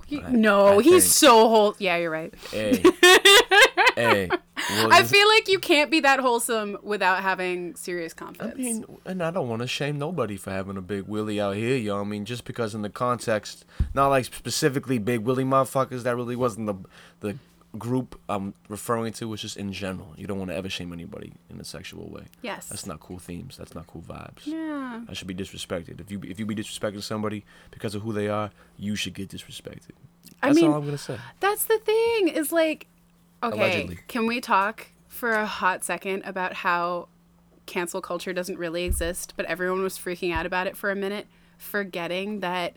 he- 0.06 0.20
no, 0.30 0.78
I 0.78 0.82
he's 0.82 1.02
think- 1.02 1.14
so 1.14 1.48
whole. 1.48 1.74
Yeah, 1.80 1.96
you're 1.96 2.10
right. 2.10 2.32
Hey. 2.52 2.80
hey. 3.98 4.28
Well, 4.30 4.38
I 4.92 5.02
feel 5.02 5.26
like 5.28 5.48
you 5.48 5.58
can't 5.58 5.90
be 5.90 6.00
that 6.00 6.20
wholesome 6.20 6.78
without 6.82 7.22
having 7.22 7.74
serious 7.76 8.12
confidence. 8.14 8.54
I 8.54 8.60
mean, 8.60 8.84
and 9.06 9.22
I 9.22 9.30
don't 9.30 9.48
want 9.48 9.62
to 9.62 9.68
shame 9.68 9.98
nobody 9.98 10.36
for 10.36 10.50
having 10.50 10.76
a 10.76 10.82
big 10.82 11.04
Willie 11.08 11.40
out 11.40 11.56
here, 11.56 11.76
yo. 11.76 12.00
I 12.00 12.04
mean, 12.04 12.24
just 12.24 12.44
because 12.44 12.74
in 12.74 12.82
the 12.82 12.90
context, 12.90 13.64
not 13.94 14.08
like 14.08 14.24
specifically 14.24 14.98
big 14.98 15.20
Willie 15.20 15.44
motherfuckers, 15.44 16.02
that 16.02 16.16
really 16.16 16.36
wasn't 16.36 16.66
the 16.66 16.74
the 17.20 17.38
group 17.78 18.18
I'm 18.28 18.54
referring 18.68 19.12
to. 19.14 19.32
It's 19.32 19.42
just 19.42 19.56
in 19.56 19.72
general. 19.72 20.14
You 20.16 20.26
don't 20.26 20.38
want 20.38 20.50
to 20.50 20.56
ever 20.56 20.68
shame 20.70 20.92
anybody 20.92 21.34
in 21.50 21.60
a 21.60 21.64
sexual 21.64 22.08
way. 22.10 22.24
yes. 22.42 22.68
That's 22.68 22.86
not 22.86 22.98
cool 23.00 23.18
themes. 23.18 23.56
That's 23.58 23.74
not 23.74 23.86
cool 23.86 24.02
vibes. 24.02 24.46
yeah. 24.46 25.02
I 25.08 25.12
should 25.12 25.28
be 25.28 25.34
disrespected. 25.34 26.00
If 26.00 26.10
you 26.10 26.20
if 26.24 26.38
you 26.38 26.46
be 26.46 26.54
disrespecting 26.54 27.02
somebody 27.02 27.44
because 27.70 27.94
of 27.94 28.02
who 28.02 28.12
they 28.12 28.28
are, 28.28 28.50
you 28.76 28.96
should 28.96 29.14
get 29.14 29.28
disrespected. 29.28 29.92
I 30.42 30.48
That's 30.48 30.56
mean, 30.60 30.70
all 30.70 30.76
I'm 30.78 30.84
gonna 30.84 30.98
say. 30.98 31.18
That's 31.40 31.64
the 31.64 31.78
thing 31.78 32.28
is 32.28 32.52
like, 32.52 32.86
okay, 33.42 33.56
Allegedly. 33.56 33.98
can 34.08 34.26
we 34.26 34.40
talk 34.40 34.88
for 35.08 35.32
a 35.32 35.46
hot 35.46 35.84
second 35.84 36.22
about 36.24 36.54
how 36.54 37.08
cancel 37.66 38.00
culture 38.00 38.32
doesn't 38.32 38.58
really 38.58 38.84
exist, 38.84 39.34
but 39.36 39.46
everyone 39.46 39.82
was 39.82 39.98
freaking 39.98 40.32
out 40.32 40.46
about 40.46 40.66
it 40.66 40.76
for 40.76 40.90
a 40.90 40.96
minute, 40.96 41.26
forgetting 41.56 42.40
that 42.40 42.76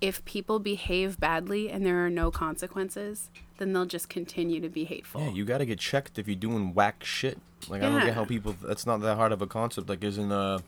if 0.00 0.24
people 0.24 0.58
behave 0.58 1.18
badly 1.18 1.70
and 1.70 1.86
there 1.86 2.04
are 2.04 2.10
no 2.10 2.30
consequences, 2.30 3.30
then 3.58 3.72
they'll 3.72 3.86
just 3.86 4.08
continue 4.08 4.60
to 4.60 4.68
be 4.68 4.84
hateful. 4.84 5.20
Yeah, 5.20 5.30
you 5.30 5.44
gotta 5.44 5.64
get 5.64 5.78
checked 5.78 6.18
if 6.18 6.26
you're 6.26 6.34
doing 6.34 6.74
whack 6.74 7.04
shit. 7.04 7.38
Like 7.68 7.82
I 7.82 7.88
don't 7.88 8.04
get 8.04 8.14
how 8.14 8.24
people. 8.24 8.56
That's 8.62 8.84
not 8.84 9.00
that 9.02 9.16
hard 9.16 9.30
of 9.30 9.40
a 9.40 9.46
concept. 9.46 9.88
Like 9.88 10.02
isn't 10.02 10.32
uh. 10.32 10.58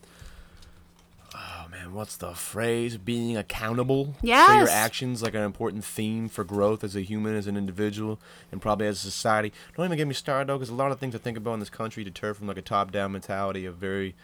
What's 1.93 2.17
the 2.17 2.35
phrase? 2.35 2.97
Being 2.97 3.37
accountable 3.37 4.15
for 4.21 4.27
your 4.27 4.69
actions, 4.69 5.23
like 5.23 5.35
an 5.35 5.43
important 5.43 5.85
theme 5.85 6.29
for 6.29 6.45
growth 6.45 6.83
as 6.85 6.97
a 6.97 7.01
human, 7.01 7.37
as 7.37 7.47
an 7.47 7.57
individual, 7.57 8.21
and 8.51 8.61
probably 8.61 8.87
as 8.87 8.99
a 8.99 9.11
society. 9.11 9.53
Don't 9.77 9.87
even 9.87 9.99
get 9.99 10.09
me 10.09 10.15
started 10.15 10.49
though, 10.49 10.57
because 10.59 10.71
a 10.71 10.75
lot 10.75 10.93
of 10.93 10.99
things 10.99 11.15
I 11.15 11.19
think 11.19 11.37
about 11.37 11.55
in 11.55 11.61
this 11.61 11.71
country 11.71 12.05
deter 12.05 12.35
from 12.35 12.47
like 12.47 12.59
a 12.59 12.63
top-down 12.63 13.13
mentality 13.13 13.65
of 13.67 13.77
very 13.77 14.15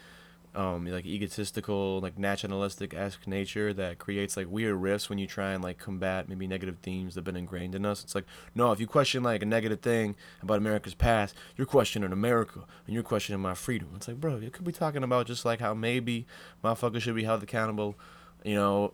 um, 0.53 0.85
like 0.85 1.05
egotistical, 1.05 2.01
like 2.01 2.17
nationalistic 2.19 2.93
esque 2.93 3.25
nature 3.25 3.73
that 3.73 3.99
creates 3.99 4.35
like 4.35 4.47
weird 4.49 4.75
rifts 4.75 5.09
when 5.09 5.17
you 5.17 5.25
try 5.25 5.53
and 5.53 5.63
like 5.63 5.77
combat 5.77 6.27
maybe 6.27 6.45
negative 6.45 6.77
themes 6.81 7.13
that 7.13 7.19
have 7.19 7.25
been 7.25 7.37
ingrained 7.37 7.73
in 7.73 7.85
us. 7.85 8.03
It's 8.03 8.15
like, 8.15 8.25
no, 8.53 8.71
if 8.71 8.79
you 8.79 8.87
question 8.87 9.23
like 9.23 9.41
a 9.41 9.45
negative 9.45 9.79
thing 9.79 10.15
about 10.41 10.57
America's 10.57 10.93
past, 10.93 11.35
you're 11.55 11.67
questioning 11.67 12.11
America 12.11 12.65
and 12.85 12.93
you're 12.93 13.03
questioning 13.03 13.41
my 13.41 13.53
freedom. 13.53 13.89
It's 13.95 14.07
like, 14.07 14.19
bro, 14.19 14.37
you 14.37 14.51
could 14.51 14.65
be 14.65 14.73
talking 14.73 15.03
about 15.03 15.25
just 15.25 15.45
like 15.45 15.61
how 15.61 15.73
maybe 15.73 16.25
motherfuckers 16.63 17.01
should 17.01 17.15
be 17.15 17.23
held 17.23 17.43
accountable, 17.43 17.95
you 18.43 18.55
know, 18.55 18.93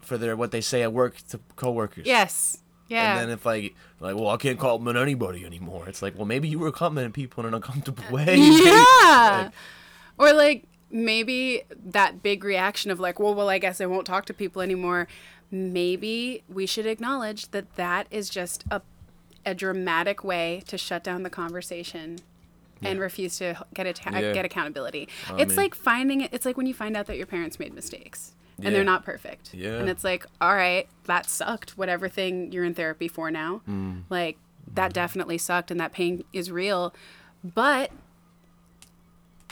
for 0.00 0.16
their 0.16 0.34
what 0.34 0.50
they 0.50 0.62
say 0.62 0.82
at 0.82 0.94
work 0.94 1.16
to 1.28 1.40
coworkers. 1.56 2.06
Yes. 2.06 2.62
Yeah. 2.88 3.12
And 3.12 3.20
then 3.20 3.30
if 3.30 3.44
like 3.44 3.74
like, 4.00 4.16
well, 4.16 4.28
I 4.28 4.38
can't 4.38 4.58
call 4.58 4.78
them 4.78 4.96
anybody 4.96 5.44
anymore. 5.44 5.88
It's 5.88 6.00
like, 6.00 6.16
well, 6.16 6.26
maybe 6.26 6.48
you 6.48 6.58
were 6.58 6.72
complimenting 6.72 7.12
people 7.12 7.42
in 7.42 7.48
an 7.48 7.54
uncomfortable 7.54 8.04
way. 8.10 8.36
yeah. 8.36 9.42
Like, 9.44 9.52
or 10.20 10.34
like 10.34 10.64
maybe 10.90 11.62
that 11.84 12.22
big 12.22 12.44
reaction 12.44 12.90
of 12.90 12.98
like, 13.00 13.18
well, 13.20 13.34
well, 13.34 13.48
I 13.48 13.58
guess 13.58 13.80
I 13.80 13.86
won't 13.86 14.06
talk 14.06 14.26
to 14.26 14.34
people 14.34 14.62
anymore. 14.62 15.06
Maybe 15.50 16.42
we 16.48 16.66
should 16.66 16.86
acknowledge 16.86 17.50
that 17.50 17.76
that 17.76 18.06
is 18.10 18.30
just 18.30 18.64
a 18.70 18.82
a 19.46 19.54
dramatic 19.54 20.22
way 20.22 20.62
to 20.68 20.76
shut 20.76 21.02
down 21.02 21.22
the 21.22 21.30
conversation 21.30 22.18
and 22.82 23.00
refuse 23.00 23.38
to 23.38 23.56
get 23.72 23.86
it 23.86 23.98
Yeah. 24.04 24.32
get 24.32 24.44
accountability. 24.44 25.08
I 25.30 25.40
it's 25.40 25.48
mean- 25.50 25.56
like 25.56 25.74
finding 25.74 26.20
it. 26.20 26.30
It's 26.32 26.44
like 26.44 26.56
when 26.58 26.66
you 26.66 26.74
find 26.74 26.94
out 26.96 27.06
that 27.06 27.16
your 27.16 27.26
parents 27.26 27.58
made 27.58 27.72
mistakes. 27.74 28.34
And 28.62 28.74
they're 28.74 28.84
not 28.84 29.06
perfect. 29.06 29.54
Yeah. 29.54 29.78
And 29.78 29.88
it's 29.88 30.04
like, 30.04 30.26
all 30.38 30.54
right, 30.54 30.86
that 31.04 31.30
sucked. 31.30 31.78
Whatever 31.78 32.10
thing 32.10 32.52
you're 32.52 32.64
in 32.64 32.74
therapy 32.74 33.08
for 33.08 33.30
now. 33.30 33.62
Mm. 33.66 34.02
Like, 34.10 34.36
that 34.74 34.92
definitely 34.92 35.38
sucked 35.38 35.70
and 35.70 35.80
that 35.80 35.92
pain 35.92 36.24
is 36.34 36.50
real. 36.50 36.94
But 37.42 37.90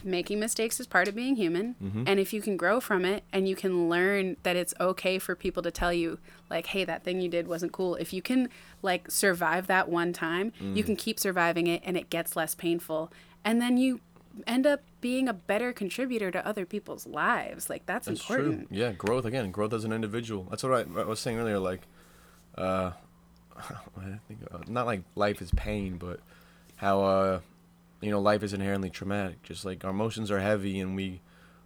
making 0.04 0.38
mistakes 0.40 0.78
is 0.80 0.86
part 0.86 1.08
of 1.08 1.14
being 1.14 1.36
human 1.36 1.74
Mm-hmm. 1.82 2.04
and 2.06 2.20
if 2.20 2.32
you 2.32 2.40
can 2.40 2.56
grow 2.56 2.80
from 2.80 3.04
it 3.04 3.24
and 3.32 3.48
you 3.48 3.56
can 3.56 3.88
learn 3.88 4.36
that 4.42 4.56
it's 4.56 4.74
okay 4.80 5.18
for 5.18 5.34
people 5.34 5.62
to 5.62 5.70
tell 5.70 5.92
you 5.92 6.18
like 6.50 6.66
hey 6.66 6.84
that 6.84 7.04
thing 7.04 7.20
you 7.20 7.28
did 7.28 7.48
wasn't 7.48 7.72
cool 7.72 7.94
if 7.96 8.12
you 8.12 8.22
can 8.22 8.48
like 8.82 9.10
survive 9.10 9.66
that 9.66 9.88
one 9.88 10.12
time 10.12 10.52
Mm. 10.62 10.76
you 10.76 10.84
can 10.84 10.96
keep 10.96 11.18
surviving 11.18 11.66
it 11.66 11.82
and 11.84 11.96
it 11.96 12.10
gets 12.10 12.36
less 12.36 12.54
painful 12.54 13.12
and 13.44 13.60
then 13.60 13.76
you 13.76 14.00
end 14.46 14.66
up 14.66 14.80
being 15.00 15.28
a 15.28 15.32
better 15.32 15.72
contributor 15.72 16.30
to 16.30 16.46
other 16.46 16.64
people's 16.64 17.06
lives 17.06 17.68
like 17.68 17.84
that's, 17.86 18.06
That's 18.06 18.20
important 18.20 18.68
true. 18.68 18.76
Yeah, 18.78 18.92
growth 18.92 19.24
again. 19.24 19.50
Growth 19.50 19.72
as 19.72 19.84
an 19.84 19.92
individual. 19.92 20.46
That's 20.50 20.62
what 20.62 20.72
I, 20.74 21.00
I 21.00 21.04
was 21.04 21.18
saying 21.18 21.38
earlier. 21.38 21.58
Like, 21.58 21.82
uh, 22.56 22.92
I 23.56 24.18
think 24.28 24.40
uh, 24.52 24.58
not 24.68 24.86
like 24.86 25.02
life 25.16 25.42
is 25.42 25.50
pain, 25.52 25.96
but 25.96 26.20
how 26.76 27.02
uh, 27.02 27.40
you 28.00 28.10
know, 28.10 28.20
life 28.20 28.42
is 28.42 28.52
inherently 28.52 28.90
traumatic. 28.90 29.42
Just 29.42 29.64
like 29.64 29.84
our 29.84 29.90
emotions 29.90 30.30
are 30.30 30.40
heavy, 30.40 30.80
and 30.80 30.94
we 30.94 31.20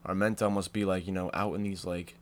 are 0.05 0.15
meant 0.15 0.39
to 0.39 0.45
almost 0.45 0.73
be 0.73 0.85
like 0.85 1.07
you 1.07 1.13
know 1.13 1.31
out 1.35 1.55
in 1.55 1.63
these 1.63 1.85
like 1.85 2.17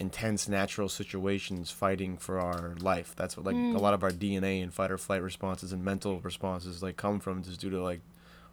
intense 0.00 0.48
natural 0.48 0.88
situations 0.88 1.70
fighting 1.70 2.16
for 2.16 2.40
our 2.40 2.74
life. 2.80 3.14
That's 3.16 3.36
what 3.36 3.46
like 3.46 3.54
a 3.54 3.58
mm. 3.58 3.80
lot 3.80 3.94
of 3.94 4.02
our 4.02 4.10
DNA 4.10 4.62
and 4.62 4.72
fight 4.72 4.90
or 4.90 4.98
flight 4.98 5.22
responses 5.22 5.72
and 5.72 5.84
mental 5.84 6.20
responses 6.20 6.82
like 6.82 6.96
come 6.96 7.20
from 7.20 7.42
just 7.42 7.60
due 7.60 7.70
to 7.70 7.82
like 7.82 8.00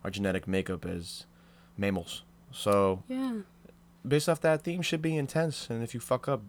our 0.04 0.12
genetic 0.12 0.48
makeup 0.48 0.86
as 0.86 1.26
mammals. 1.78 2.24
So 2.52 3.04
yeah 3.08 3.40
based 4.08 4.28
off 4.28 4.42
that 4.42 4.64
theme 4.64 4.82
should 4.82 5.02
be 5.02 5.16
intense 5.16 5.70
and 5.70 5.84
if 5.84 5.94
you 5.94 6.00
fuck 6.00 6.28
up 6.28 6.42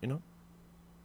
you 0.00 0.08
know 0.08 0.22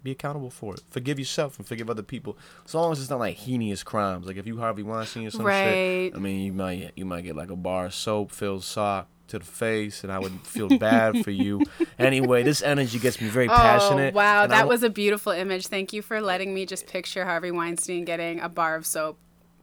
be 0.03 0.11
accountable 0.11 0.49
for 0.49 0.73
it 0.75 0.81
forgive 0.89 1.19
yourself 1.19 1.57
and 1.57 1.67
forgive 1.67 1.89
other 1.89 2.03
people 2.03 2.37
as 2.65 2.73
long 2.73 2.91
as 2.91 2.99
it's 2.99 3.09
not 3.09 3.19
like 3.19 3.35
heinous 3.37 3.83
crimes 3.83 4.25
like 4.25 4.37
if 4.37 4.47
you 4.47 4.57
harvey 4.57 4.83
weinstein 4.83 5.27
or 5.27 5.31
some 5.31 5.45
Right. 5.45 6.09
shit 6.11 6.15
i 6.15 6.19
mean 6.19 6.39
you 6.45 6.53
might 6.53 6.91
you 6.95 7.05
might 7.05 7.21
get 7.23 7.35
like 7.35 7.49
a 7.49 7.55
bar 7.55 7.85
of 7.87 7.93
soap 7.93 8.31
filled 8.31 8.63
sock 8.63 9.07
to 9.27 9.39
the 9.39 9.45
face 9.45 10.03
and 10.03 10.11
i 10.11 10.19
would 10.19 10.31
feel 10.41 10.67
bad 10.77 11.23
for 11.23 11.31
you 11.31 11.61
anyway 11.99 12.43
this 12.43 12.61
energy 12.61 12.99
gets 12.99 13.21
me 13.21 13.27
very 13.29 13.47
oh, 13.47 13.53
passionate 13.55 14.13
Oh, 14.13 14.17
wow, 14.17 14.43
and 14.43 14.51
I 14.53 14.57
that 14.57 14.65
wa- 14.65 14.71
was 14.73 14.83
a 14.83 14.89
beautiful 14.89 15.31
image. 15.31 15.67
Thank 15.67 15.93
you 15.93 16.01
for 16.01 16.19
letting 16.19 16.53
me 16.53 16.65
just 16.65 16.85
picture 16.87 17.23
Harvey 17.23 17.51
Weinstein 17.51 18.03
getting 18.03 18.39
a 18.41 18.49
bar 18.49 18.75
of 18.75 18.85
soap 18.85 19.17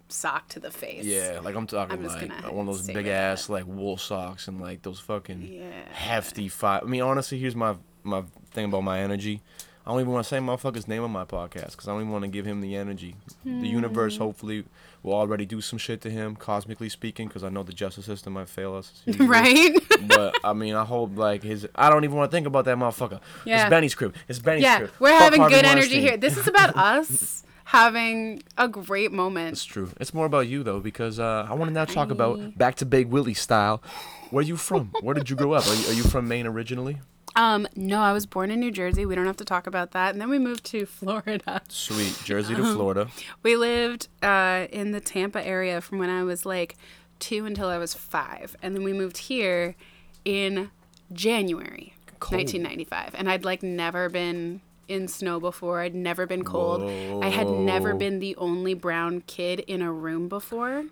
sock 0.09 0.49
to 0.49 0.59
the 0.61 0.71
face. 0.71 1.05
yeah 1.05 1.39
like 1.43 1.55
i'm 1.55 1.67
talking 1.67 1.99
I'm 1.99 2.03
like 2.07 2.31
one 2.51 2.67
of 2.67 2.77
those 2.77 2.87
big 2.87 3.05
that. 3.05 3.13
ass 3.13 3.51
like 3.51 3.67
wool 3.67 3.99
socks 3.99 4.49
and 4.49 4.59
like 4.59 4.81
those 4.81 5.01
fucking 5.01 5.43
Yeah. 5.43 5.71
hefty 5.93 6.49
five. 6.49 6.83
I 6.85 6.87
mean, 6.87 7.03
honestly, 7.03 7.39
here's 7.39 7.55
my 7.57 7.75
my 8.05 8.23
thing 8.53 8.65
about 8.67 8.85
my 8.85 9.01
energy. 9.01 9.43
I 9.89 9.93
don't 9.93 10.01
even 10.01 10.13
want 10.13 10.25
to 10.27 10.29
say 10.29 10.37
motherfucker's 10.37 10.87
name 10.87 11.03
on 11.03 11.11
my 11.11 11.25
podcast 11.25 11.71
because 11.71 11.89
I 11.89 11.93
don't 11.93 12.03
even 12.03 12.13
want 12.13 12.25
to 12.25 12.29
give 12.29 12.45
him 12.45 12.61
the 12.61 12.77
energy. 12.77 13.17
The 13.43 13.67
universe 13.67 14.17
Hmm. 14.17 14.23
hopefully 14.25 14.65
will 15.03 15.15
already 15.15 15.47
do 15.47 15.63
some 15.63 15.79
shit 15.79 16.03
to 16.03 16.11
him, 16.11 16.37
cosmically 16.37 16.91
speaking, 16.91 17.27
because 17.27 17.43
I 17.43 17.49
know 17.49 17.63
the 17.63 17.73
justice 17.73 18.05
system 18.05 18.35
might 18.35 18.51
fail 18.51 18.75
us. 18.75 19.03
Right? 19.19 19.75
but 20.07 20.35
I 20.45 20.53
mean, 20.53 20.75
I 20.75 20.85
hope 20.85 21.17
like 21.17 21.43
his. 21.43 21.67
I 21.75 21.89
don't 21.89 22.05
even 22.05 22.17
want 22.19 22.31
to 22.31 22.37
think 22.37 22.47
about 22.47 22.67
that 22.67 22.77
motherfucker. 22.77 23.21
Yeah. 23.47 23.63
It's 23.63 23.71
Benny's 23.71 23.95
crib. 23.95 24.15
It's 24.29 24.39
Benny's 24.41 24.63
yeah, 24.65 24.79
crib. 24.79 24.91
we're 25.01 25.11
Fuck 25.13 25.21
having 25.23 25.41
Harvey 25.41 25.55
good 25.55 25.65
energy 25.65 26.01
here. 26.03 26.19
This 26.19 26.37
is 26.37 26.47
about 26.47 26.77
us 26.93 27.45
having 27.65 28.43
a 28.59 28.69
great 28.69 29.11
moment. 29.11 29.53
It's 29.53 29.65
true. 29.65 29.91
It's 29.99 30.13
more 30.13 30.27
about 30.27 30.49
you 30.49 30.63
though, 30.63 30.81
because 30.81 31.19
uh, 31.19 31.47
I 31.49 31.55
want 31.55 31.71
to 31.71 31.73
now 31.75 31.87
talk 31.87 32.11
about 32.11 32.59
back 32.59 32.75
to 32.77 32.85
Big 32.87 33.09
Willie 33.09 33.33
style. 33.35 33.83
Where 34.31 34.45
you 34.45 34.59
from? 34.59 34.93
Where 35.01 35.15
did 35.15 35.31
you 35.31 35.37
grow 35.37 35.53
up? 35.53 35.67
Are 35.67 35.75
you, 35.75 35.89
are 35.89 35.95
you 35.95 36.03
from 36.03 36.29
Maine 36.29 36.47
originally? 36.47 36.99
Um, 37.39 37.69
no, 37.77 38.01
I 38.01 38.13
was 38.13 38.27
born 38.27 38.51
in 38.51 38.59
New 38.59 38.73
Jersey. 38.73 39.07
We 39.07 39.15
don't 39.15 39.27
have 39.27 39.37
to 39.37 39.45
talk 39.45 39.69
about 39.69 39.93
that. 39.93 40.11
And 40.13 40.21
then 40.21 40.29
we 40.29 40.41
moved 40.41 40.65
to 40.67 40.85
Florida. 41.01 41.63
Sweet, 41.69 42.21
Jersey 42.25 42.57
to 42.57 42.75
Florida. 42.75 43.09
We 43.45 43.55
lived 43.55 44.09
uh, 44.23 44.67
in 44.73 44.91
the 44.91 45.01
Tampa 45.01 45.47
area 45.47 45.81
from 45.81 45.99
when 45.99 46.11
I 46.11 46.25
was 46.25 46.45
like 46.45 46.77
two 47.21 47.47
until 47.47 47.69
I 47.69 47.79
was 47.79 47.95
five. 47.95 48.57
And 48.61 48.75
then 48.75 48.83
we 48.83 48.93
moved 48.93 49.19
here 49.19 49.77
in 50.25 50.73
January 51.13 51.95
Cold. 52.19 52.39
1995. 52.41 53.15
And 53.15 53.31
I'd 53.31 53.45
like 53.45 53.63
never 53.63 54.09
been 54.09 54.61
in 54.89 55.07
snow 55.07 55.39
before. 55.39 55.81
I'd 55.81 55.95
never 55.95 56.27
been 56.27 56.43
cold. 56.43 56.83
I 57.23 57.29
had 57.29 57.49
never 57.49 57.95
been 57.95 58.19
the 58.19 58.35
only 58.35 58.75
brown 58.75 59.23
kid 59.29 59.61
in 59.61 59.81
a 59.81 59.93
room 59.93 60.29
before. 60.29 60.87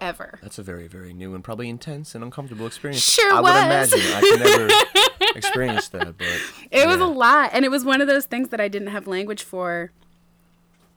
Ever. 0.00 0.38
That's 0.42 0.58
a 0.58 0.62
very, 0.62 0.88
very 0.88 1.14
new 1.14 1.34
and 1.34 1.42
probably 1.42 1.68
intense 1.70 2.14
and 2.14 2.22
uncomfortable 2.22 2.66
experience. 2.66 3.02
Sure 3.02 3.32
I 3.32 3.40
would 3.40 3.48
imagine. 3.48 4.00
I 4.00 4.20
could 4.20 4.40
never 4.40 4.68
experience 5.36 5.88
that, 5.88 6.16
but 6.18 6.26
It 6.70 6.86
was 6.86 7.00
a 7.00 7.06
lot, 7.06 7.50
and 7.52 7.64
it 7.64 7.70
was 7.70 7.84
one 7.84 8.00
of 8.00 8.08
those 8.08 8.24
things 8.26 8.48
that 8.50 8.60
I 8.60 8.68
didn't 8.68 8.88
have 8.88 9.06
language 9.06 9.42
for 9.42 9.90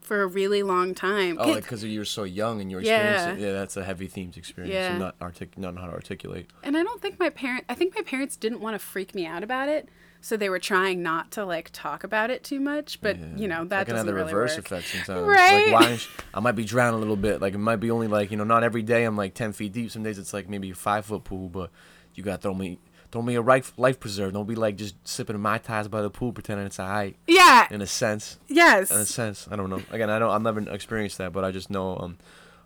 for 0.02 0.24
a 0.24 0.28
really 0.28 0.64
long 0.64 0.96
time. 0.96 1.38
Oh, 1.40 1.50
like 1.52 1.64
because 1.64 1.84
you 1.84 2.00
were 2.00 2.06
so 2.06 2.24
young 2.24 2.62
and 2.62 2.72
you 2.72 2.78
were 2.78 2.82
Yeah. 2.84 3.36
Yeah, 3.36 3.52
that's 3.52 3.78
a 3.78 3.84
heavy 3.84 4.08
theme 4.08 4.32
to 4.32 4.40
experience 4.40 4.74
Yeah. 4.74 4.90
and 4.92 5.00
not 5.00 5.16
artic- 5.22 5.56
not 5.56 5.76
know 5.76 5.82
how 5.82 5.88
to 5.88 5.94
articulate. 5.94 6.48
and 6.64 6.76
I 6.76 6.82
don't 6.84 7.00
think 7.00 7.20
my 7.20 7.30
parent 7.30 7.66
I 7.70 7.76
think 7.76 7.94
my 7.96 8.02
parents 8.02 8.36
didn't 8.36 8.60
want 8.60 8.74
to 8.74 8.80
freak 8.80 9.14
me 9.14 9.28
out 9.28 9.44
about 9.44 9.70
it, 9.70 9.88
so 10.20 10.36
they 10.36 10.50
were 10.50 10.58
trying 10.58 11.04
not 11.04 11.30
to 11.32 11.46
like 11.46 11.70
talk 11.74 12.04
about 12.04 12.32
it 12.32 12.44
too 12.44 12.60
much. 12.60 13.00
But 13.02 13.20
you 13.38 13.48
know 13.48 13.60
that 13.66 13.70
that 13.70 13.86
can 13.86 13.96
have 13.98 14.06
doesn't 14.06 14.08
the 14.08 14.14
really 14.16 14.34
reverse 14.34 14.56
work. 14.58 14.66
effect 14.66 14.88
sometimes. 14.88 15.28
Right? 15.28 15.72
Like, 15.72 15.82
why? 15.90 15.96
sh- 15.98 16.10
I 16.34 16.40
might 16.40 16.54
be 16.56 16.66
drowning 16.66 16.96
a 16.96 17.00
little 17.00 17.16
bit. 17.16 17.40
Like 17.40 17.54
it 17.54 17.60
might 17.60 17.76
be 17.76 17.92
only 17.92 18.08
like 18.08 18.32
you 18.32 18.38
know, 18.38 18.44
not 18.44 18.64
every 18.64 18.82
day 18.82 19.04
I'm 19.04 19.16
like 19.16 19.36
ten 19.36 19.54
feet 19.54 19.74
deep. 19.74 19.92
Some 19.92 20.02
days 20.02 20.18
it's 20.18 20.34
like 20.34 20.50
maybe 20.50 20.72
a 20.72 20.76
five 20.76 21.06
foot 21.06 21.24
pool, 21.24 21.50
but 21.50 21.70
you 22.16 22.24
gotta 22.24 22.42
throw 22.42 22.56
me. 22.56 22.80
Throw 23.12 23.22
me 23.24 23.34
a 23.36 23.42
life, 23.42 23.74
life 23.78 24.00
preserve. 24.00 24.34
Don't 24.34 24.48
be 24.48 24.54
like 24.56 24.76
just 24.76 24.96
sipping 25.08 25.40
my 25.40 25.58
ties 25.58 25.88
by 25.88 26.02
the 26.02 26.10
pool, 26.12 26.32
pretending 26.32 26.68
it's 26.68 26.80
alright. 26.80 27.16
Yeah. 27.28 27.68
In 27.72 27.82
a 27.82 27.88
sense, 27.88 28.38
Yes. 28.48 28.92
in 28.92 28.98
a 28.98 29.06
sense. 29.06 29.48
I 29.50 29.56
don't 29.56 29.70
know. 29.70 29.82
Again, 29.92 30.10
I 30.12 30.20
don't. 30.20 30.30
I've 30.30 30.42
never 30.44 30.60
experienced 30.72 31.18
that, 31.18 31.34
but 31.34 31.44
I 31.44 31.52
just 31.52 31.70
know 31.72 31.98
um, 31.98 32.18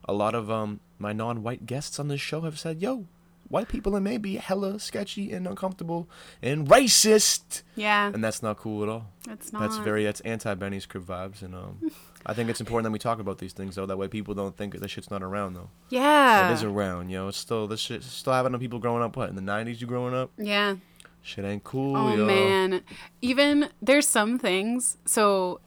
a 0.06 0.12
lot 0.14 0.36
of 0.36 0.52
um 0.52 0.80
my 1.00 1.14
non-white 1.14 1.66
guests 1.66 1.98
on 2.00 2.10
this 2.10 2.20
show 2.20 2.42
have 2.42 2.60
said, 2.60 2.82
"Yo, 2.82 3.06
white 3.48 3.70
people 3.70 3.96
and 3.96 4.04
maybe 4.04 4.36
hella 4.36 4.80
sketchy 4.80 5.32
and 5.32 5.48
uncomfortable 5.48 6.10
and 6.42 6.68
racist," 6.68 7.62
yeah. 7.76 8.12
and 8.14 8.22
that's 8.22 8.44
not 8.44 8.58
cool 8.58 8.84
at 8.84 8.90
all. 8.90 9.06
That's 9.26 9.54
not. 9.54 9.62
That's 9.62 9.78
very 9.78 10.04
that's 10.04 10.20
anti 10.22 10.54
Benny's 10.56 10.86
crib 10.86 11.06
vibes, 11.06 11.42
and 11.42 11.56
um, 11.56 11.92
I 12.26 12.34
think 12.34 12.50
it's 12.50 12.60
important 12.62 12.86
that 12.86 12.92
we 12.92 13.00
talk 13.00 13.20
about 13.20 13.38
these 13.40 13.54
things 13.54 13.76
though. 13.76 13.86
That 13.86 13.98
way, 13.98 14.08
people 14.08 14.34
don't 14.34 14.56
think 14.56 14.80
that 14.80 14.88
shit's 14.90 15.12
not 15.12 15.22
around 15.24 15.54
though. 15.56 15.70
Yeah. 15.90 16.50
It 16.50 16.54
is 16.54 16.64
around, 16.64 17.10
yo. 17.10 17.28
It's 17.28 17.38
still 17.38 17.68
this 17.68 17.80
shit 17.80 18.04
still 18.04 18.34
happening 18.34 18.54
to 18.54 18.60
people 18.60 18.80
growing 18.80 19.04
up. 19.04 19.16
What 19.18 19.30
in 19.30 19.36
the 19.36 19.42
'90s? 19.42 19.82
You 19.82 19.88
growing 19.88 20.14
up? 20.16 20.32
yeah. 20.38 20.76
Shit 21.26 21.46
ain't 21.46 21.64
cool, 21.64 21.96
Oh 21.96 22.14
yo. 22.14 22.26
man. 22.26 22.82
Even 23.22 23.70
there's 23.82 24.06
some 24.08 24.38
things. 24.38 24.98
So, 25.06 25.62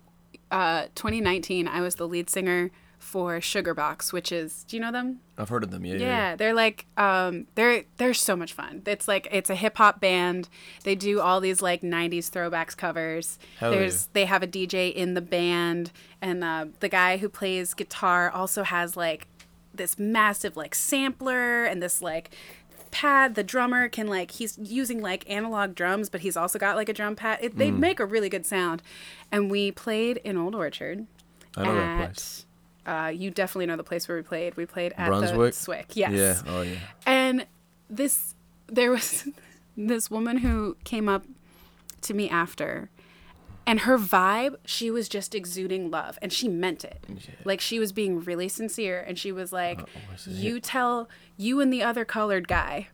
uh, 0.51 0.89
2019, 0.95 1.67
I 1.67 1.81
was 1.81 1.95
the 1.95 2.07
lead 2.07 2.29
singer 2.29 2.71
for 3.07 3.39
Sugarbox, 3.39 4.13
which 4.13 4.33
is. 4.33 4.65
Do 4.65 4.77
you 4.77 4.83
know 4.83 4.91
them? 4.91 5.21
I've 5.39 5.49
heard 5.49 5.63
of 5.63 5.71
them. 5.71 5.85
Yeah, 5.85 5.95
yeah. 5.95 5.99
Yeah, 6.07 6.37
they're 6.37 6.55
like 6.55 6.87
um 6.97 7.47
they're 7.55 7.85
they're 7.99 8.15
so 8.15 8.35
much 8.37 8.53
fun. 8.53 8.83
It's 8.87 9.07
like 9.07 9.29
it's 9.31 9.49
a 9.49 9.55
hip 9.55 9.77
hop 9.79 10.01
band. 10.01 10.49
They 10.85 10.95
do 10.95 11.21
all 11.21 11.41
these 11.41 11.63
like 11.63 11.83
90s 11.83 12.31
throwbacks 12.31 12.77
covers. 12.77 13.39
Hell 13.59 13.71
There's 13.71 14.07
they 14.13 14.25
have 14.25 14.43
a 14.43 14.47
DJ 14.47 14.93
in 14.93 15.15
the 15.15 15.21
band 15.21 15.93
and 16.21 16.43
uh, 16.43 16.67
the 16.81 16.89
guy 16.89 17.19
who 17.19 17.29
plays 17.29 17.75
guitar 17.75 18.31
also 18.31 18.63
has 18.65 18.97
like 18.97 19.29
this 19.75 19.99
massive 19.99 20.57
like 20.57 20.75
sampler 20.75 21.65
and 21.65 21.83
this 21.83 22.01
like 22.03 22.31
pad 22.91 23.35
the 23.35 23.45
drummer 23.45 23.89
can 23.89 24.07
like 24.07 24.31
he's 24.31 24.57
using 24.59 25.03
like 25.03 25.29
analog 25.29 25.75
drums 25.75 26.09
but 26.09 26.23
he's 26.23 26.37
also 26.37 26.59
got 26.59 26.77
like 26.77 26.89
a 26.89 26.95
drum 26.95 27.15
pad 27.15 27.39
it, 27.43 27.55
Mm. 27.55 27.59
they 27.59 27.71
make 27.71 28.01
a 28.01 28.07
really 28.07 28.31
good 28.31 28.47
sound 28.47 28.83
and 29.31 29.51
we 29.51 29.71
played 29.71 30.17
in 30.19 30.39
old 30.39 30.55
orchard 30.55 31.07
I 31.59 31.65
know 31.65 31.75
that 31.75 32.07
place. 32.15 32.46
Uh, 32.87 33.09
you 33.15 33.31
definitely 33.31 33.67
know 33.67 33.77
the 33.77 33.85
place 33.85 34.09
where 34.09 34.17
we 34.17 34.23
played. 34.23 34.57
We 34.57 34.65
played 34.67 34.95
at 34.97 35.09
Brunswick? 35.09 35.55
the 35.55 35.59
Swick. 35.61 35.87
Yes. 35.97 36.13
Yeah. 36.47 36.53
Oh 36.53 36.63
yeah. 36.63 36.77
And 37.07 37.47
this, 37.91 38.35
there 38.69 38.91
was 38.91 39.29
this 39.77 40.11
woman 40.11 40.39
who 40.39 40.77
came 40.85 41.09
up 41.09 41.25
to 42.03 42.15
me 42.15 42.29
after, 42.31 42.89
and 43.67 43.81
her 43.81 43.99
vibe, 43.99 44.57
she 44.65 44.91
was 44.91 45.09
just 45.09 45.35
exuding 45.35 45.91
love, 45.91 46.19
and 46.23 46.33
she 46.33 46.49
meant 46.49 46.85
it. 46.85 47.05
Like 47.45 47.61
she 47.61 47.79
was 47.79 47.93
being 47.93 48.21
really 48.21 48.49
sincere, 48.49 49.05
and 49.07 49.19
she 49.19 49.33
was 49.33 49.53
like, 49.53 49.81
is 50.15 50.27
"You 50.29 50.61
tell 50.61 51.09
you 51.37 51.61
and 51.61 51.73
the 51.73 51.83
other 51.83 52.05
colored 52.05 52.47
guy." 52.49 52.89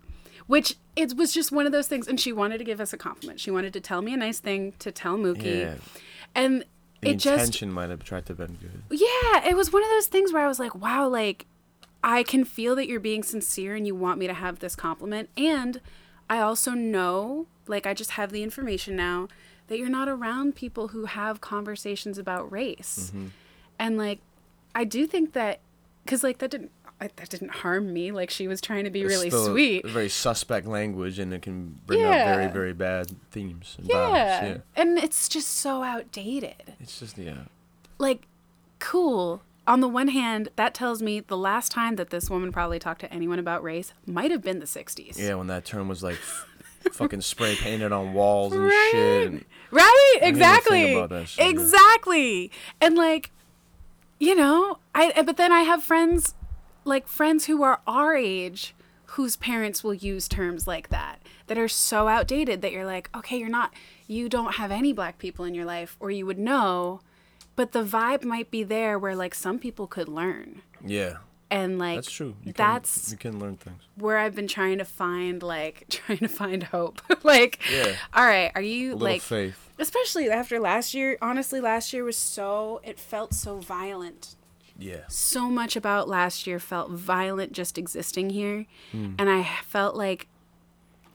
Which 0.49 0.75
it 0.97 1.17
was 1.17 1.33
just 1.33 1.53
one 1.53 1.67
of 1.67 1.73
those 1.73 1.87
things, 1.87 2.09
and 2.09 2.19
she 2.21 2.33
wanted 2.33 2.59
to 2.59 2.65
give 2.65 2.81
us 2.81 2.93
a 2.93 2.97
compliment. 2.97 3.39
She 3.39 3.51
wanted 3.51 3.73
to 3.75 3.81
tell 3.81 4.03
me 4.03 4.13
a 4.13 4.17
nice 4.17 4.41
thing 4.41 4.73
to 4.81 4.91
tell 4.91 5.17
Mookie, 5.17 5.61
Yeah. 5.61 5.75
and 6.35 6.65
The 7.03 7.11
it 7.11 7.17
just 7.17 7.41
intention 7.47 7.73
might 7.73 7.91
have 7.91 8.05
tried 8.05 8.27
to 8.27 8.35
been 8.35 8.59
good. 8.61 8.99
yeah, 8.99 9.47
it 9.47 9.57
was 9.57 9.73
one 9.73 9.83
of 9.83 9.91
those 9.91 10.07
things 10.07 10.33
where 10.33 10.45
I 10.45 10.49
was 10.49 10.59
like, 10.59 10.75
wow, 10.75 11.09
like 11.09 11.47
I 12.05 12.23
can 12.23 12.45
feel 12.45 12.75
that 12.77 12.89
you're 12.89 13.01
being 13.01 13.23
sincere 13.23 13.75
and 13.75 13.87
you 13.87 13.95
want 13.95 14.19
me 14.19 14.27
to 14.27 14.35
have 14.35 14.59
this 14.59 14.75
compliment. 14.75 15.31
And 15.37 15.81
I 16.29 16.39
also 16.39 16.73
know, 16.73 17.47
like, 17.67 17.87
I 17.87 17.95
just 17.95 18.13
have 18.13 18.33
the 18.33 18.43
information 18.43 18.97
now 18.97 19.29
that 19.69 19.79
you're 19.79 19.89
not 19.89 20.09
around 20.09 20.57
people 20.57 20.89
who 20.89 21.05
have 21.05 21.41
conversations 21.41 22.19
about 22.19 22.51
race. 22.51 23.13
Mm-hmm. 23.15 23.27
And, 23.79 23.99
like, 23.99 24.21
I 24.75 24.85
do 24.85 25.07
think 25.07 25.33
that, 25.35 25.61
because, 26.05 26.23
like, 26.25 26.39
that 26.39 26.51
didn't. 26.51 26.71
I- 27.03 27.11
That 27.17 27.29
didn't 27.29 27.51
harm 27.51 27.93
me. 27.93 28.13
Like 28.13 28.31
she 28.31 28.49
was 28.49 28.61
trying 28.61 28.85
to 28.85 28.91
be 28.91 29.03
It's 29.03 29.11
really 29.11 29.31
sweet. 29.31 29.87
Very 29.87 30.09
suspect 30.09 30.67
language, 30.67 31.19
and 31.19 31.33
it 31.35 31.43
can 31.43 31.81
bring 31.87 32.01
Yeah. 32.01 32.11
up 32.11 32.27
very, 32.37 32.47
very 32.49 32.73
bad 32.73 33.15
themes 33.31 33.75
and 33.79 33.89
Yeah. 33.89 34.45
Yeah. 34.45 34.57
And 34.77 34.99
it's 34.99 35.29
just 35.29 35.49
so 35.49 35.83
outdated. 35.83 36.75
It's 36.81 36.99
just 37.01 37.19
yeah. 37.19 37.45
like 37.99 38.23
cool 38.79 39.43
on 39.65 39.79
the 39.81 39.87
one 39.89 40.09
hand, 40.09 40.49
that 40.57 40.75
tells 40.75 41.01
me 41.03 41.21
the 41.21 41.37
last 41.37 41.71
time 41.71 41.95
that 41.95 42.11
this 42.11 42.29
woman 42.29 42.51
probably 42.51 42.81
talked 42.81 43.01
to 43.03 43.13
anyone 43.15 43.39
about 43.39 43.63
race 43.63 43.93
might 44.07 44.33
have 44.33 44.43
been 44.43 44.59
the 44.59 44.67
60s. 44.67 45.17
Yeah, 45.17 45.35
when 45.35 45.47
that 45.47 45.65
term 45.65 45.87
was 45.89 46.03
like 46.03 46.17
fucking 46.93 47.21
spray 47.21 47.55
painted 47.55 47.93
on 47.93 48.13
walls 48.13 48.53
and 48.53 48.65
Right. 48.65 48.89
shit. 48.91 49.27
And, 49.29 49.45
Right, 49.71 50.19
exactly. 50.21 50.95
shit, 50.95 51.39
yeah. 51.39 51.49
exactly. 51.49 52.51
And 52.81 52.97
like, 52.97 53.31
you 54.19 54.35
know, 54.35 54.79
I 54.97 55.23
but 55.23 55.37
then 55.37 55.53
I 55.53 55.61
have 55.61 55.83
friends 55.85 56.35
like 56.85 57.07
friends 57.09 57.47
who 57.47 57.63
are 57.63 57.81
our 57.87 58.15
age 58.17 58.75
whose 59.07 59.37
parents 59.37 59.85
will 59.85 59.93
use 59.95 60.27
terms 60.27 60.67
like 60.67 60.89
that 60.89 61.21
that 61.47 61.59
are 61.59 61.69
so 61.69 62.09
outdated 62.09 62.63
that 62.63 62.73
you're 62.73 62.87
like, 62.87 63.11
okay, 63.15 63.37
you're 63.39 63.49
not 63.49 63.73
you 64.07 64.29
don't 64.29 64.55
have 64.57 64.71
any 64.71 64.93
black 64.93 65.19
people 65.19 65.45
in 65.45 65.55
your 65.55 65.65
life 65.67 65.97
or 66.01 66.11
you 66.11 66.25
would 66.27 66.39
know, 66.39 67.01
but 67.57 67.73
the 67.73 67.85
vibe 67.85 68.25
might 68.25 68.51
be 68.51 68.63
there 68.63 68.99
where 68.99 69.15
like 69.15 69.35
some 69.35 69.59
people 69.59 69.87
could 69.87 70.09
learn. 70.09 70.63
yeah, 70.85 71.19
And 71.51 71.79
like 71.79 71.97
that's 71.97 72.11
true. 72.11 72.35
You 72.45 72.53
can, 72.55 72.67
that's 72.67 73.11
you 73.11 73.19
can 73.19 73.39
learn 73.39 73.57
things. 73.57 73.83
where 73.97 74.17
I've 74.19 74.35
been 74.35 74.49
trying 74.49 74.79
to 74.79 74.85
find 74.87 75.43
like 75.43 75.85
trying 75.91 76.19
to 76.19 76.29
find 76.29 76.63
hope. 76.63 77.01
like 77.23 77.61
Yeah. 77.71 77.95
all 78.15 78.25
right, 78.25 78.51
are 78.55 78.63
you 78.63 78.95
A 78.95 78.97
like 78.97 79.21
faith. 79.23 79.69
especially 79.79 80.31
after 80.31 80.59
last 80.59 80.95
year 80.95 81.19
honestly 81.21 81.61
last 81.61 81.93
year 81.93 82.03
was 82.05 82.17
so 82.17 82.81
it 82.83 82.99
felt 82.99 83.35
so 83.35 83.59
violent 83.59 84.37
Yeah. 84.83 85.05
so 85.09 85.49
much 85.49 85.77
about 85.77 86.09
last 86.09 86.47
year 86.47 86.59
felt 86.59 86.91
violent 86.91 87.53
just 87.53 87.79
existing 87.79 88.31
here 88.31 88.67
Hmm. 88.91 89.15
and 89.19 89.31
i 89.31 89.43
felt 89.65 89.95
like 89.97 90.27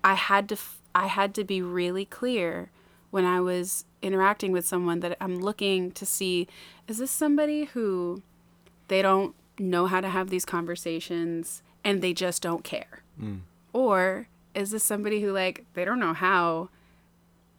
i 0.03 0.13
had 0.15 0.47
to 0.49 0.55
f- 0.55 0.81
i 0.95 1.07
had 1.07 1.33
to 1.35 1.43
be 1.43 1.61
really 1.61 2.05
clear 2.05 2.69
when 3.11 3.25
i 3.25 3.39
was 3.41 3.85
interacting 4.01 4.51
with 4.51 4.65
someone 4.65 4.99
that 5.01 5.17
i'm 5.19 5.37
looking 5.39 5.91
to 5.91 6.05
see 6.05 6.47
is 6.87 6.97
this 6.99 7.11
somebody 7.11 7.65
who 7.65 8.21
they 8.87 9.01
don't 9.01 9.35
know 9.59 9.85
how 9.87 9.99
to 10.01 10.07
have 10.09 10.29
these 10.29 10.45
conversations 10.45 11.61
and 11.83 12.01
they 12.01 12.13
just 12.13 12.41
don't 12.41 12.63
care 12.63 13.01
Hmm. 13.19 13.37
or 13.73 14.27
is 14.53 14.71
this 14.71 14.83
somebody 14.83 15.21
who 15.21 15.31
like 15.31 15.65
they 15.73 15.83
don't 15.85 15.99
know 15.99 16.13
how 16.13 16.69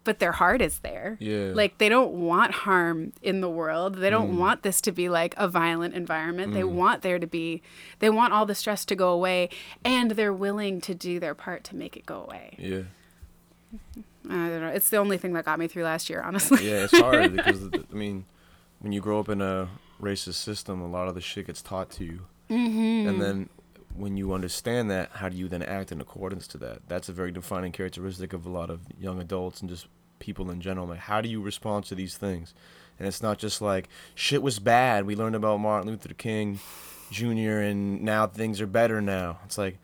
but 0.09 0.21
their 0.21 0.33
heart 0.33 0.63
is 0.63 0.79
there. 0.79 1.19
Yeah. 1.21 1.53
Like 1.53 1.77
they 1.77 1.91
don't 1.91 2.13
want 2.13 2.53
harm 2.53 3.13
in 3.21 3.43
the 3.43 3.51
world. 3.51 3.97
They 3.97 4.09
don't 4.09 4.39
want 4.39 4.63
this 4.63 4.81
to 4.81 4.91
be 4.91 5.11
like 5.11 5.35
a 5.37 5.47
violent 5.47 5.93
environment. 5.93 6.55
They 6.55 6.65
want 6.65 7.03
there 7.03 7.19
to 7.19 7.27
be 7.27 7.61
they 7.99 8.09
want 8.09 8.33
all 8.33 8.47
the 8.47 8.55
stress 8.55 8.87
to 8.87 8.97
go 8.97 9.11
away 9.11 9.51
and 9.85 10.13
they're 10.13 10.33
willing 10.33 10.81
to 10.81 10.95
do 10.95 11.21
their 11.21 11.35
part 11.35 11.63
to 11.65 11.77
make 11.77 11.95
it 11.95 12.07
go 12.07 12.23
away. 12.23 12.57
Yeah. 12.59 12.85
I 14.31 14.49
don't 14.49 14.61
know. 14.63 14.69
It's 14.69 14.89
the 14.89 14.97
only 14.97 15.19
thing 15.19 15.35
that 15.35 15.45
got 15.45 15.59
me 15.59 15.69
through 15.69 15.85
last 15.85 16.09
year, 16.09 16.23
honestly. 16.23 16.67
Yeah, 16.67 16.85
it's 16.85 16.99
hard 16.99 17.31
because 17.37 17.69
I 17.75 17.95
mean, 17.95 18.25
when 18.79 18.93
you 18.93 19.03
grow 19.03 19.21
up 19.21 19.29
in 19.29 19.43
a 19.43 19.69
racist 20.01 20.37
system, 20.37 20.81
a 20.81 20.89
lot 20.89 21.09
of 21.09 21.17
the 21.17 21.21
shit 21.21 21.49
gets 21.49 21.61
taught 21.61 21.91
to 21.91 22.05
you, 22.05 22.21
mm-hmm. 22.49 23.09
and 23.11 23.21
then 23.21 23.51
when 23.95 24.17
you 24.17 24.33
understand 24.33 24.91
that, 24.91 25.11
how 25.13 25.29
do 25.29 25.37
you 25.37 25.49
then 25.49 25.63
act 25.63 25.93
in 25.93 26.01
accordance 26.01 26.47
to 26.49 26.59
that? 26.59 26.89
That's 26.89 27.09
a 27.09 27.13
very 27.13 27.33
defining 27.33 27.73
characteristic 27.73 28.33
of 28.33 28.47
a 28.47 28.49
lot 28.49 28.71
of 28.71 28.81
young 28.99 29.21
adults 29.21 29.61
and 29.61 29.69
just 29.69 29.87
people 30.19 30.51
in 30.51 30.61
general. 30.61 30.87
Like, 30.87 31.01
how 31.01 31.21
do 31.21 31.29
you 31.29 31.41
respond 31.41 31.85
to 31.87 31.95
these 31.95 32.17
things? 32.17 32.55
And 32.99 33.07
it's 33.07 33.23
not 33.23 33.39
just 33.39 33.63
like 33.63 33.89
shit 34.15 34.43
was 34.43 34.59
bad. 34.59 35.07
We 35.07 35.15
learned 35.15 35.37
about 35.37 35.61
Martin 35.61 35.91
Luther 35.91 36.15
King 36.15 36.59
Jr. 37.11 37.61
and 37.61 38.03
now 38.03 38.27
things 38.27 38.61
are 38.61 38.67
better 38.67 39.01
now. 39.01 39.39
It's 39.45 39.59
like 39.59 39.79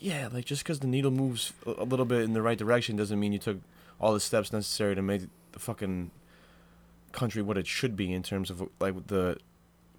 yeah, 0.00 0.28
like 0.32 0.44
just 0.44 0.62
because 0.62 0.80
the 0.80 0.86
needle 0.86 1.10
moves 1.10 1.52
a 1.66 1.84
little 1.84 2.04
bit 2.04 2.22
in 2.22 2.32
the 2.32 2.42
right 2.42 2.58
direction 2.58 2.96
doesn't 2.96 3.18
mean 3.18 3.32
you 3.32 3.38
took 3.38 3.58
all 4.00 4.12
the 4.12 4.20
steps 4.20 4.52
necessary 4.52 4.94
to 4.94 5.02
make 5.02 5.22
the 5.52 5.58
fucking 5.58 6.10
country 7.12 7.42
what 7.42 7.58
it 7.58 7.66
should 7.66 7.96
be 7.96 8.12
in 8.12 8.22
terms 8.22 8.50
of 8.50 8.68
like 8.80 9.06
the 9.08 9.36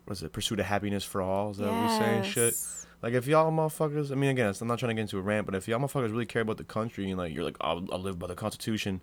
was 0.08 0.24
it 0.24 0.32
pursuit 0.32 0.60
of 0.60 0.66
happiness 0.66 1.04
for 1.04 1.22
all? 1.22 1.52
Is 1.52 1.58
that 1.58 1.72
what 1.72 1.84
we're 1.84 2.00
saying? 2.00 2.24
Shit. 2.24 2.56
Like 3.02 3.14
if 3.14 3.28
y'all 3.28 3.52
motherfuckers, 3.52 4.12
I 4.12 4.16
mean, 4.16 4.32
again, 4.32 4.54
I'm 4.60 4.68
not 4.68 4.80
trying 4.80 4.90
to 4.90 4.94
get 4.96 5.02
into 5.02 5.18
a 5.18 5.22
rant, 5.22 5.46
but 5.46 5.56
if 5.56 5.68
y'all 5.68 5.80
motherfuckers 5.80 6.12
really 6.12 6.26
care 6.26 6.42
about 6.42 6.58
the 6.58 6.64
country 6.64 7.10
and 7.10 7.18
like 7.18 7.34
you're 7.34 7.44
like, 7.44 7.58
oh, 7.62 7.68
I'll, 7.68 7.88
I'll 7.92 8.02
live 8.02 8.18
by 8.18 8.28
the 8.28 8.36
Constitution, 8.36 9.02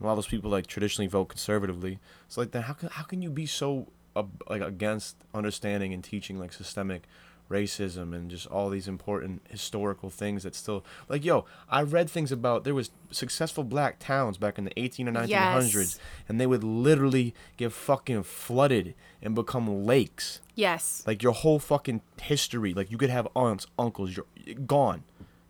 a 0.00 0.04
lot 0.04 0.12
of 0.12 0.16
those 0.18 0.26
people 0.26 0.50
like 0.50 0.66
traditionally 0.66 1.08
vote 1.08 1.26
conservatively, 1.26 1.98
it's 2.26 2.36
like 2.36 2.50
then 2.52 2.62
how 2.62 2.72
can 2.74 2.88
how 2.88 3.02
can 3.04 3.22
you 3.22 3.30
be 3.30 3.46
so 3.46 3.88
uh, 4.16 4.22
like 4.48 4.62
against 4.62 5.16
understanding 5.34 5.92
and 5.92 6.02
teaching 6.04 6.38
like 6.38 6.52
systemic 6.52 7.02
racism 7.50 8.14
and 8.14 8.30
just 8.30 8.46
all 8.48 8.68
these 8.68 8.86
important 8.86 9.40
historical 9.48 10.10
things 10.10 10.42
that 10.42 10.54
still 10.54 10.84
like 11.08 11.24
yo 11.24 11.46
i 11.70 11.80
read 11.80 12.10
things 12.10 12.30
about 12.30 12.62
there 12.64 12.74
was 12.74 12.90
successful 13.10 13.64
black 13.64 13.98
towns 13.98 14.36
back 14.36 14.58
in 14.58 14.64
the 14.64 14.78
18 14.78 15.08
or 15.08 15.12
1900s 15.12 15.28
Yes. 15.74 15.98
and 16.28 16.38
they 16.38 16.46
would 16.46 16.62
literally 16.62 17.34
get 17.56 17.72
fucking 17.72 18.22
flooded 18.24 18.94
and 19.22 19.34
become 19.34 19.86
lakes 19.86 20.40
Yes. 20.56 21.02
like 21.06 21.22
your 21.22 21.32
whole 21.32 21.58
fucking 21.58 22.02
history 22.20 22.74
like 22.74 22.90
you 22.90 22.98
could 22.98 23.08
have 23.08 23.26
aunts 23.34 23.66
uncles 23.78 24.14
you're 24.14 24.26
gone 24.66 25.04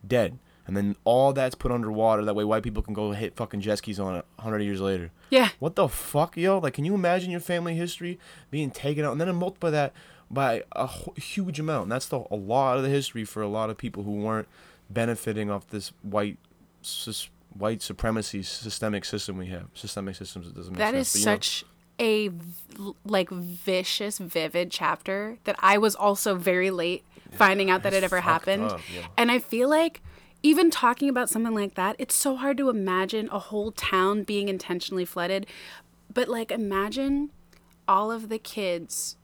dead 0.07 0.39
and 0.69 0.77
then 0.77 0.95
all 1.05 1.33
that's 1.33 1.55
put 1.55 1.73
underwater. 1.73 2.25
That 2.25 2.35
way 2.35 2.45
white 2.45 2.63
people 2.63 2.83
can 2.83 2.93
go 2.95 3.11
hit 3.13 3.35
fucking 3.35 3.63
jet 3.63 3.79
skis 3.79 3.99
on 3.99 4.15
it 4.17 4.25
100 4.37 4.61
years 4.61 4.81
later. 4.81 5.11
Yeah. 5.31 5.49
what 5.59 5.75
the 5.75 5.89
fuck 5.89 6.37
yo? 6.37 6.59
Like 6.59 6.75
can 6.75 6.85
you 6.85 6.95
imagine 6.95 7.31
your 7.31 7.41
family 7.41 7.75
history 7.75 8.19
being 8.51 8.71
taken 8.71 9.05
out 9.05 9.13
and 9.13 9.21
then 9.21 9.35
multiply 9.35 9.71
that 9.71 9.93
by 10.31 10.63
a 10.73 10.87
huge 11.19 11.59
amount? 11.59 11.85
And 11.85 11.93
that's 11.93 12.07
the, 12.07 12.23
a 12.31 12.37
lot 12.37 12.77
of 12.77 12.83
the 12.83 12.91
history 12.91 13.25
for 13.25 13.43
a 13.43 13.49
lot 13.49 13.71
of 13.71 13.79
people 13.79 14.03
who 14.05 14.13
weren't 14.13 14.47
benefiting 14.91 15.51
off 15.51 15.67
this 15.69 15.93
white 16.03 16.37
sus, 16.83 17.31
white 17.55 17.81
supremacy 17.81 18.43
systemic 18.43 19.07
system 19.07 19.39
we 19.39 19.47
have. 19.47 19.69
Systemic 19.73 20.17
systems 20.17 20.47
that 20.47 20.55
doesn't 20.55 20.75
make 20.75 20.79
That 20.79 20.95
is 20.95 21.09
sense 21.09 21.25
but, 21.25 21.31
you 21.31 21.33
know, 21.33 21.35
such 21.35 21.65
a 22.01 22.95
like 23.05 23.31
vicious, 23.31 24.19
vivid 24.19 24.71
chapter 24.71 25.39
that 25.45 25.57
I 25.61 25.79
was 25.79 25.97
also 25.97 26.35
very 26.35 26.71
late 26.71 27.05
finding 27.33 27.71
out 27.71 27.83
that 27.83 27.93
it 27.93 28.05
ever 28.05 28.21
happened. 28.21 28.65
up, 28.65 28.81
yeah. 28.95 29.07
And 29.17 29.31
I 29.31 29.39
feel 29.39 29.69
like 29.69 30.03
even 30.43 30.71
talking 30.71 31.09
about 31.09 31.29
something 31.29 31.55
like 31.55 31.75
that, 31.75 31.97
it's 31.99 32.15
so 32.15 32.37
hard 32.37 32.57
to 32.59 32.71
imagine 32.71 33.29
a 33.33 33.39
whole 33.39 33.73
town 33.73 34.23
being 34.23 34.49
intentionally 34.49 35.05
flooded. 35.05 35.47
But 36.13 36.29
like 36.29 36.51
imagine 36.51 37.31
all 37.87 38.11
of 38.11 38.29
the 38.29 38.39
kids 38.39 39.17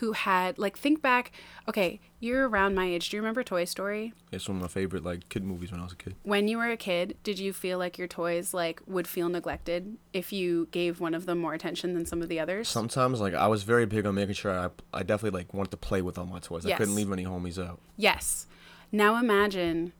who 0.00 0.12
had 0.12 0.58
like 0.58 0.76
think 0.76 1.00
back, 1.00 1.30
okay, 1.68 2.00
you're 2.20 2.46
around 2.48 2.74
my 2.74 2.84
age. 2.84 3.08
Do 3.08 3.16
you 3.16 3.22
remember 3.22 3.42
Toy 3.42 3.64
Story? 3.64 4.12
it's 4.32 4.48
one 4.48 4.56
of 4.56 4.60
my 4.62 4.68
favorite 4.68 5.02
like 5.02 5.26
kid 5.30 5.42
movies 5.44 5.70
when 5.70 5.80
i 5.80 5.84
was 5.84 5.92
a 5.92 5.96
kid 5.96 6.14
when 6.22 6.46
you 6.48 6.58
were 6.58 6.68
a 6.68 6.76
kid, 6.76 7.16
did 7.22 7.38
you 7.38 7.52
feel 7.54 7.78
like 7.78 7.96
your 7.96 8.08
toys 8.08 8.52
like 8.52 8.82
would 8.86 9.06
feel 9.08 9.30
neglected 9.30 9.96
if 10.12 10.30
you 10.32 10.68
gave 10.72 11.00
one 11.00 11.14
of 11.14 11.24
them 11.24 11.38
more 11.38 11.54
attention 11.54 11.94
than 11.94 12.04
some 12.04 12.20
of 12.20 12.28
the 12.28 12.38
others? 12.38 12.68
sometimes 12.68 13.18
like 13.20 13.32
i 13.32 13.46
was 13.46 13.62
very 13.62 13.86
big 13.86 14.04
on 14.04 14.14
making 14.14 14.34
sure 14.34 14.52
i, 14.52 14.68
I 14.92 15.02
definitely 15.04 15.38
like 15.38 15.54
wanted 15.54 15.70
to 15.70 15.78
play 15.78 16.02
with 16.02 16.18
all 16.18 16.26
my 16.26 16.40
toys 16.40 16.66
i 16.66 16.72
couldn't 16.72 16.94
leave 16.96 17.10
any 17.10 17.24
homies 17.24 17.64
out 17.64 17.78
Yes. 17.96 18.46
Now 18.92 19.16
imagine 19.16 19.92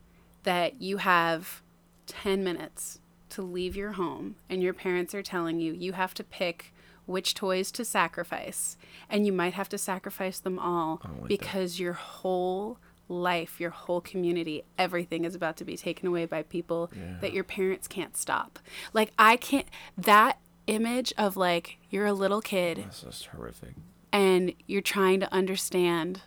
that 0.47 0.81
you 0.81 0.95
have 0.97 1.61
10 2.05 2.41
minutes 2.41 2.99
to 3.31 3.41
leave 3.41 3.75
your 3.75 3.91
home 3.91 4.37
and 4.49 4.63
your 4.63 4.73
parents 4.73 5.13
are 5.13 5.21
telling 5.21 5.59
you 5.59 5.73
you 5.73 5.91
have 5.91 6.13
to 6.13 6.23
pick 6.23 6.73
which 7.05 7.33
toys 7.33 7.69
to 7.69 7.83
sacrifice 7.83 8.77
and 9.09 9.25
you 9.25 9.33
might 9.33 9.53
have 9.55 9.67
to 9.67 9.77
sacrifice 9.77 10.39
them 10.39 10.57
all 10.57 11.01
like 11.03 11.19
that. 11.21 11.27
because 11.27 11.81
your 11.81 11.91
whole 11.93 12.77
life, 13.09 13.59
your 13.59 13.71
whole 13.71 13.99
community, 13.99 14.63
everything 14.77 15.25
is 15.25 15.35
about 15.35 15.57
to 15.57 15.65
be 15.65 15.75
taken 15.75 16.07
away 16.07 16.25
by 16.25 16.43
people 16.43 16.89
that 17.19 17.33
your 17.33 17.43
parents 17.43 17.85
can't 17.89 18.15
stop. 18.15 18.57
Like 18.93 19.11
I 19.19 19.35
can't 19.35 19.67
that 19.97 20.39
image 20.67 21.13
of 21.17 21.35
like 21.35 21.77
you're 21.89 22.05
a 22.05 22.13
little 22.13 22.41
kid 22.41 22.77
that's 22.77 23.01
just 23.01 23.25
horrific 23.27 23.73
and 24.13 24.53
you're 24.65 24.81
trying 24.81 25.19
to 25.19 25.33
understand 25.33 26.21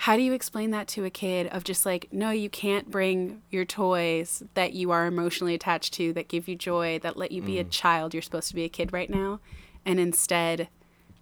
how 0.00 0.16
do 0.16 0.22
you 0.22 0.32
explain 0.32 0.70
that 0.70 0.88
to 0.88 1.04
a 1.04 1.10
kid 1.10 1.46
of 1.48 1.62
just 1.62 1.84
like 1.84 2.08
no 2.10 2.30
you 2.30 2.48
can't 2.48 2.90
bring 2.90 3.42
your 3.50 3.66
toys 3.66 4.42
that 4.54 4.72
you 4.72 4.90
are 4.90 5.04
emotionally 5.04 5.54
attached 5.54 5.92
to 5.92 6.14
that 6.14 6.26
give 6.26 6.48
you 6.48 6.56
joy 6.56 6.98
that 7.00 7.18
let 7.18 7.30
you 7.32 7.42
be 7.42 7.58
a 7.58 7.64
mm. 7.64 7.70
child? 7.70 8.14
You're 8.14 8.22
supposed 8.22 8.48
to 8.48 8.54
be 8.54 8.64
a 8.64 8.68
kid 8.70 8.94
right 8.94 9.10
now. 9.10 9.40
And 9.84 10.00
instead 10.00 10.70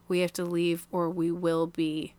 we 0.07 0.21
have 0.21 0.33
to 0.35 0.45
leave 0.45 0.87
or 0.93 1.11
we 1.11 1.33
will 1.33 1.67
be 1.67 2.15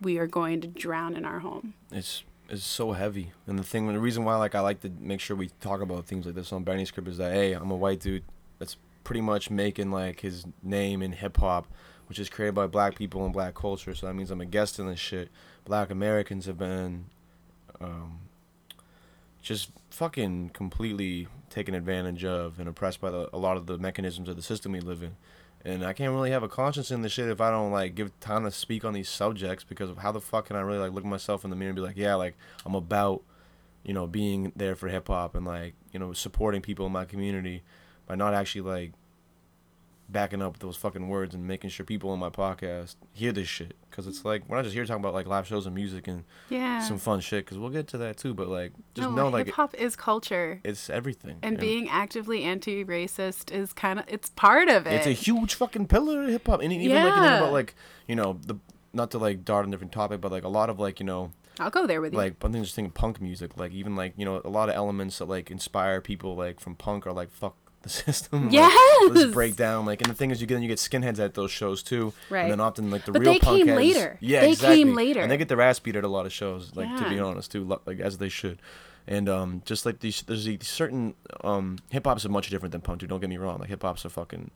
we 0.00 0.18
are 0.18 0.26
going 0.26 0.60
to 0.62 0.66
drown 0.66 1.14
in 1.14 1.24
our 1.24 1.38
home. 1.38 1.74
It's 1.92 2.24
it's 2.48 2.64
so 2.64 2.90
heavy. 2.90 3.30
And 3.46 3.56
the 3.56 3.62
thing 3.62 3.86
the 3.86 4.00
reason 4.00 4.24
why 4.24 4.34
like 4.34 4.56
i 4.56 4.60
like 4.60 4.80
to 4.80 4.90
make 4.98 5.20
sure 5.20 5.36
we 5.36 5.50
talk 5.60 5.80
about 5.80 6.06
things 6.06 6.26
like 6.26 6.34
this 6.34 6.52
on 6.52 6.64
Benny's 6.64 6.90
crib 6.90 7.06
is 7.06 7.18
that 7.18 7.32
hey 7.32 7.52
i'm 7.52 7.70
a 7.70 7.76
white 7.76 8.00
dude 8.00 8.24
that's 8.58 8.78
pretty 9.04 9.20
much 9.20 9.48
making 9.48 9.92
like 9.92 10.22
his 10.22 10.44
name 10.64 11.02
in 11.02 11.12
hip-hop 11.12 11.68
which 12.06 12.18
is 12.18 12.28
created 12.28 12.54
by 12.54 12.66
black 12.66 12.94
people 12.94 13.24
and 13.24 13.32
black 13.32 13.54
culture. 13.54 13.94
So 13.94 14.06
that 14.06 14.14
means 14.14 14.30
i'm 14.30 14.40
a 14.40 14.46
guest 14.46 14.78
in 14.78 14.86
this 14.86 15.00
shit. 15.00 15.28
Black 15.64 15.90
americans 15.90 16.46
have 16.46 16.58
been 16.58 17.06
um 17.80 18.20
just 19.42 19.70
fucking 19.90 20.50
completely 20.50 21.28
taken 21.50 21.74
advantage 21.74 22.24
of 22.24 22.58
and 22.58 22.68
oppressed 22.68 23.00
by 23.00 23.10
the, 23.10 23.30
a 23.32 23.38
lot 23.38 23.56
of 23.56 23.66
the 23.66 23.78
mechanisms 23.78 24.28
of 24.28 24.34
the 24.34 24.42
system 24.42 24.72
we 24.72 24.80
live 24.80 25.02
in. 25.02 25.16
And 25.64 25.84
I 25.84 25.92
can't 25.92 26.12
really 26.12 26.32
have 26.32 26.42
a 26.42 26.48
conscience 26.48 26.90
in 26.90 27.02
this 27.02 27.12
shit 27.12 27.28
if 27.28 27.40
I 27.40 27.50
don't 27.50 27.72
like 27.72 27.94
give 27.94 28.18
time 28.20 28.44
to 28.44 28.50
speak 28.50 28.84
on 28.84 28.92
these 28.92 29.08
subjects 29.08 29.64
because 29.64 29.88
of 29.88 29.98
how 29.98 30.12
the 30.12 30.20
fuck 30.20 30.46
can 30.46 30.56
I 30.56 30.60
really 30.60 30.78
like 30.78 30.92
look 30.92 31.04
myself 31.04 31.44
in 31.44 31.50
the 31.50 31.56
mirror 31.56 31.70
and 31.70 31.76
be 31.76 31.82
like, 31.82 31.96
yeah, 31.96 32.14
like 32.14 32.36
I'm 32.64 32.74
about, 32.74 33.22
you 33.84 33.94
know, 33.94 34.06
being 34.06 34.52
there 34.56 34.76
for 34.76 34.88
hip 34.88 35.08
hop 35.08 35.34
and 35.34 35.46
like, 35.46 35.74
you 35.92 35.98
know, 35.98 36.12
supporting 36.12 36.60
people 36.60 36.86
in 36.86 36.92
my 36.92 37.04
community 37.04 37.62
by 38.06 38.16
not 38.16 38.34
actually 38.34 38.62
like 38.62 38.92
backing 40.08 40.40
up 40.40 40.58
those 40.60 40.76
fucking 40.76 41.08
words 41.08 41.34
and 41.34 41.46
making 41.46 41.68
sure 41.70 41.84
people 41.84 42.10
on 42.10 42.18
my 42.18 42.30
podcast 42.30 42.94
hear 43.12 43.32
this 43.32 43.48
shit 43.48 43.74
because 43.90 44.06
it's 44.06 44.24
like 44.24 44.48
we're 44.48 44.56
not 44.56 44.62
just 44.62 44.74
here 44.74 44.84
talking 44.84 45.02
about 45.02 45.14
like 45.14 45.26
live 45.26 45.46
shows 45.46 45.66
and 45.66 45.74
music 45.74 46.06
and 46.06 46.22
Yeah. 46.48 46.80
some 46.80 46.98
fun 46.98 47.18
shit 47.20 47.44
because 47.44 47.58
we'll 47.58 47.70
get 47.70 47.88
to 47.88 47.98
that 47.98 48.16
too. 48.16 48.32
But 48.32 48.46
like, 48.48 48.72
just 48.94 49.08
no, 49.10 49.14
know 49.16 49.28
like 49.30 49.46
hip 49.46 49.54
hop 49.56 49.74
is 49.74 49.96
culture. 49.96 50.60
it's 50.64 50.88
everything. 50.88 51.38
and 51.42 51.58
being 51.58 51.88
actively 51.88 52.44
anti-racist 52.44 53.50
is 53.52 53.72
kind 53.72 53.98
of 53.98 54.04
it's 54.08 54.30
part 54.30 54.68
of 54.68 54.86
it. 54.86 54.92
it's 54.94 55.06
a 55.06 55.12
huge 55.12 55.54
fucking 55.54 55.86
pillar 55.86 56.22
of 56.22 56.28
hip 56.28 56.46
hop. 56.46 56.60
And 56.60 56.72
even 56.72 56.88
like 56.94 57.04
you 57.16 57.22
Yeah. 57.22 57.38
about 57.38 57.52
like 57.52 57.74
you 58.06 58.14
know 58.16 58.38
the 58.46 58.56
not 58.92 59.10
to 59.10 59.18
like 59.18 59.44
dart 59.44 59.64
on 59.64 59.70
a 59.70 59.72
different 59.72 59.92
topic, 59.92 60.20
but 60.20 60.30
like 60.32 60.44
a 60.44 60.48
lot 60.48 60.70
of 60.70 60.78
like 60.78 61.00
you 61.00 61.06
know 61.06 61.32
I'll 61.58 61.70
go 61.70 61.86
there 61.86 62.00
with 62.00 62.12
you. 62.12 62.18
like 62.18 62.34
I'm 62.42 62.52
just 62.52 62.74
thinking 62.74 62.92
punk 62.92 63.20
music, 63.20 63.56
like 63.56 63.72
even 63.72 63.96
like 63.96 64.12
you 64.16 64.24
know 64.24 64.40
a 64.44 64.48
lot 64.50 64.68
of 64.68 64.74
elements 64.74 65.18
that 65.18 65.24
like 65.26 65.50
inspire 65.50 66.00
people 66.00 66.36
like 66.36 66.60
from 66.60 66.76
punk 66.76 67.06
are 67.06 67.12
like 67.12 67.30
fuck 67.30 67.56
the 67.86 67.90
system. 68.12 68.44
like, 68.44 68.52
Yes! 68.52 69.10
let's 69.12 69.32
break 69.32 69.56
down 69.56 69.86
like 69.86 70.00
and 70.02 70.10
the 70.10 70.14
thing 70.14 70.30
is 70.30 70.40
you 70.40 70.46
get 70.46 70.60
you 70.60 70.68
get 70.68 70.78
skinheads 70.78 71.18
at 71.18 71.34
those 71.34 71.50
shows 71.50 71.82
too. 71.82 72.12
Right. 72.30 72.42
And 72.42 72.52
then 72.52 72.60
often 72.60 72.90
like 72.90 73.04
the 73.04 73.12
But 73.12 73.20
real 73.22 73.32
they 73.32 73.38
punk 73.38 73.56
came 73.58 73.66
heads- 73.68 73.76
later. 73.78 74.18
Yeah, 74.20 74.40
They 74.42 74.50
exactly. 74.52 74.76
came 74.78 74.94
later. 74.94 75.20
And 75.20 75.30
they 75.30 75.36
get 75.36 75.48
their 75.48 75.60
ass 75.60 75.78
beat 75.78 75.96
at 75.96 76.04
a 76.04 76.08
lot 76.08 76.26
of 76.26 76.32
shows, 76.32 76.72
like 76.76 76.94
to 76.98 77.08
be 77.08 77.18
honest 77.18 77.50
too, 77.52 77.64
like 77.86 78.00
as 78.00 78.18
they 78.18 78.28
should. 78.28 78.60
And 79.08 79.28
um, 79.28 79.62
just 79.64 79.86
like 79.86 80.00
these, 80.00 80.22
there's 80.22 80.44
these 80.46 80.66
certain 80.66 81.14
um, 81.44 81.78
hip 81.90 82.04
hops 82.06 82.24
are 82.26 82.28
much 82.28 82.50
different 82.50 82.72
than 82.72 82.80
punk. 82.80 82.98
Dude, 83.00 83.08
don't 83.08 83.20
get 83.20 83.30
me 83.30 83.36
wrong. 83.36 83.58
Like 83.60 83.68
hip 83.68 83.82
hops 83.82 84.04
are 84.04 84.08
fucking, 84.08 84.50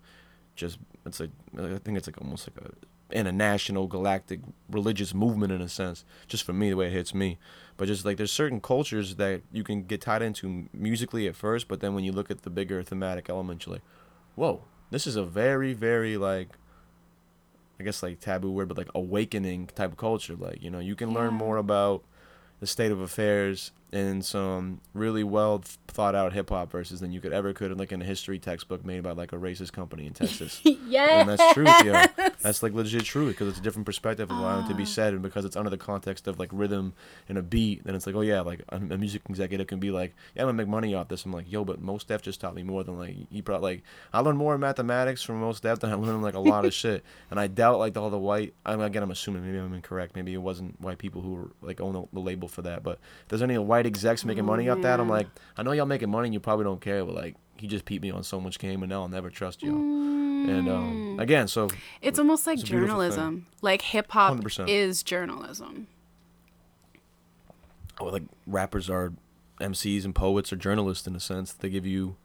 just 0.57 0.79
it's 1.07 1.21
like 1.21 1.31
I 1.57 1.79
think 1.79 1.97
it's 1.97 2.09
like 2.09 2.21
almost 2.21 2.49
like 2.49 2.67
a 2.67 2.71
in 3.13 3.27
a 3.27 3.33
national 3.33 3.87
galactic 3.87 4.41
religious 4.69 5.15
movement 5.15 5.53
in 5.53 5.61
a 5.61 5.69
sense. 5.69 6.05
Just 6.27 6.45
for 6.45 6.53
me, 6.53 6.71
the 6.71 6.77
way 6.77 6.87
it 6.87 6.93
hits 6.93 7.15
me. 7.15 7.39
But 7.77 7.89
just 7.89 8.05
like 8.05 8.17
there's 8.17 8.33
certain 8.33 8.61
cultures 8.61 9.17
that 9.17 9.43
you 9.53 9.65
can 9.65 9.85
get 9.85 10.01
tied 10.01 10.23
into 10.23 10.69
musically 10.73 11.27
at 11.27 11.37
first, 11.37 11.69
but 11.69 11.81
then 11.81 11.95
when 11.95 12.05
you 12.05 12.13
look 12.13 12.31
at 12.31 12.43
the 12.43 12.51
bigger 12.51 12.83
thematic 12.83 13.31
elements, 13.31 13.67
you're 13.67 13.75
like, 13.75 13.83
whoa, 14.35 14.65
this 14.91 15.07
is 15.07 15.17
a 15.17 15.25
very 15.25 15.73
very 15.73 16.17
like 16.17 16.49
I 17.79 17.83
guess 17.83 18.03
like 18.03 18.21
taboo 18.21 18.51
word, 18.51 18.69
but 18.69 18.77
like 18.77 18.91
awakening 18.95 19.69
type 19.69 19.93
of 19.93 19.97
culture. 19.97 20.37
Like 20.37 20.63
you 20.63 20.71
know, 20.71 20.81
you 20.81 20.95
can 20.95 21.15
learn 21.15 21.33
more 21.33 21.57
about 21.57 22.05
the 22.61 22.67
state 22.67 22.93
of 22.93 23.01
affairs 23.01 23.73
in 23.93 24.23
some 24.23 24.81
really 24.95 25.25
well 25.25 25.63
thought 25.89 26.15
out 26.15 26.33
hip 26.33 26.51
hop 26.51 26.71
verses 26.71 27.01
than 27.01 27.11
you 27.11 27.21
could 27.21 27.33
ever 27.33 27.53
could 27.53 27.73
in 27.73 27.79
like 27.79 27.91
in 27.91 28.01
a 28.01 28.05
history 28.05 28.39
textbook 28.39 28.85
made 28.85 29.03
by 29.03 29.11
like 29.11 29.33
a 29.33 29.37
racist 29.37 29.73
company 29.73 30.07
in 30.07 30.13
Texas. 30.13 30.61
yeah. 30.65 31.21
and 31.21 31.29
that's 31.29 31.55
truth, 31.55 31.85
yo. 31.85 32.05
That's 32.43 32.63
like 32.63 32.73
legit 32.73 33.05
truth 33.05 33.35
because 33.35 33.49
it's 33.49 33.59
a 33.59 33.63
different 33.63 33.85
perspective 33.85 34.31
of 34.31 34.37
allowing 34.39 34.65
it 34.65 34.69
to 34.69 34.75
be 34.75 34.85
Ah. 34.85 34.87
said, 34.87 35.13
and 35.13 35.23
because 35.23 35.45
it's 35.45 35.57
under 35.57 35.69
the 35.69 35.77
context 35.77 36.27
of 36.27 36.39
like 36.39 36.49
rhythm 36.53 36.95
and 37.29 37.37
a 37.37 37.43
beat, 37.43 37.85
then 37.85 37.95
it's 37.95 38.07
like, 38.07 38.15
oh 38.17 38.23
yeah, 38.23 38.41
like 38.41 38.63
a, 38.71 38.77
a 38.77 38.97
music 38.97 39.21
executive 39.29 39.67
can 39.67 39.79
be 39.79 39.91
like, 39.91 40.15
yeah, 40.35 40.43
I'm 40.43 40.49
gonna 40.49 40.57
make 40.57 40.69
money 40.69 40.95
off 40.95 41.09
this. 41.09 41.27
I'm 41.27 41.33
like, 41.33 41.51
yo, 41.53 41.65
but 41.67 41.83
Mos 41.83 42.03
Def 42.05 42.23
just 42.23 42.41
taught 42.41 42.55
me 42.55 42.63
more 42.63 42.83
than 42.83 42.99
like 42.99 43.15
he 43.31 43.43
brought 43.43 43.61
like 43.61 43.83
I 44.15 44.21
learned 44.21 44.39
more 44.39 44.55
in 44.55 44.61
mathematics 44.61 45.23
from 45.23 45.41
Mos 45.41 45.61
Def 45.61 45.81
than 45.81 45.91
I 45.91 45.95
learned 45.97 46.23
like 46.23 46.35
a 46.35 46.39
lot 46.41 46.65
of 46.65 46.73
shit, 46.73 47.05
and 47.31 47.39
I 47.39 47.47
doubt 47.47 47.79
like 47.79 47.95
all 47.99 48.09
the 48.09 48.19
white. 48.19 48.55
I 48.65 48.75
mean, 48.75 48.87
again, 48.87 49.03
I'm 49.03 49.11
assuming 49.11 49.45
maybe 49.45 49.59
I'm 49.59 49.75
incorrect. 49.75 50.17
Maybe 50.17 50.33
it 50.33 50.39
wasn't 50.41 50.81
white 50.81 50.99
people 50.99 51.21
who 51.21 51.35
were 51.35 51.51
like 51.61 51.81
own 51.83 51.93
the, 51.93 52.05
the 52.15 52.21
label 52.21 52.49
for 52.49 52.63
that, 52.63 52.83
but 52.83 52.99
if 53.23 53.29
there's 53.29 53.43
any 53.43 53.59
white 53.59 53.80
execs 53.87 54.25
making 54.25 54.45
money 54.45 54.69
off 54.69 54.81
that, 54.83 55.01
I'm 55.01 55.09
like, 55.09 55.27
I 55.57 55.63
know 55.63 55.73
y'all 55.73 55.87
making 55.87 56.11
money, 56.11 56.27
and 56.29 56.35
you 56.35 56.41
probably 56.41 56.65
don't 56.65 56.81
care, 56.81 57.05
but 57.05 57.15
like. 57.15 57.37
He 57.57 57.67
just 57.67 57.85
peeped 57.85 58.01
me 58.03 58.11
on 58.11 58.23
so 58.23 58.41
much 58.41 58.59
game, 58.59 58.83
and 58.83 58.89
now 58.89 59.03
I'll 59.03 59.09
never 59.09 59.29
trust 59.29 59.63
y'all. 59.63 59.75
And 59.77 60.67
um, 60.67 61.17
Mm. 61.19 61.21
again, 61.21 61.47
so 61.47 61.69
It's 62.01 62.19
almost 62.19 62.47
like 62.47 62.59
It's 62.59 62.63
a 62.71 62.73
beautiful 62.73 62.99
thing. 63.01 63.11
journalism. 63.11 63.47
Like 63.61 63.83
hip 63.83 64.11
hop 64.13 64.39
is 64.67 65.03
journalism. 65.03 65.87
oh, 68.01 68.07
like 68.07 68.23
rappers 68.47 68.89
are 68.89 69.13
MCs 69.61 70.07
and 70.07 70.15
poets 70.15 70.53
are 70.55 70.57
journalists 70.57 71.07
in 71.07 71.15
a 71.15 71.21
sense. 71.21 71.53
They 71.53 71.69
give 71.69 71.85
you 71.87 72.17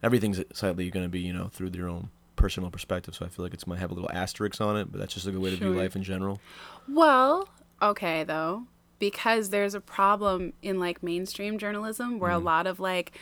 everything's 0.00 0.40
slightly 0.52 0.90
going 0.90 1.04
to 1.04 1.10
be 1.10 1.20
you 1.20 1.32
know 1.32 1.48
through 1.48 1.70
their 1.70 1.88
own 1.88 2.10
personal 2.36 2.70
perspective. 2.70 3.16
So 3.16 3.26
I 3.26 3.28
feel 3.28 3.44
like 3.44 3.54
it's 3.54 3.66
might 3.66 3.80
have 3.80 3.90
a 3.90 3.94
little 3.94 4.10
asterisk 4.12 4.60
on 4.60 4.76
it, 4.76 4.92
but 4.92 5.00
that's 5.00 5.14
just 5.14 5.26
a 5.26 5.32
good 5.32 5.40
way 5.42 5.50
to 5.50 5.56
view 5.56 5.72
life 5.74 5.96
in 5.96 6.04
general. 6.04 6.40
Well, 6.88 7.48
okay 7.82 8.22
though, 8.22 8.62
because 8.98 9.50
there's 9.50 9.74
a 9.74 9.80
problem 9.80 10.52
in 10.62 10.78
like 10.78 11.02
mainstream 11.02 11.58
journalism 11.58 12.18
where 12.18 12.30
a 12.30 12.34
mm-hmm. 12.34 12.46
lot 12.46 12.66
of 12.66 12.80
like 12.80 13.12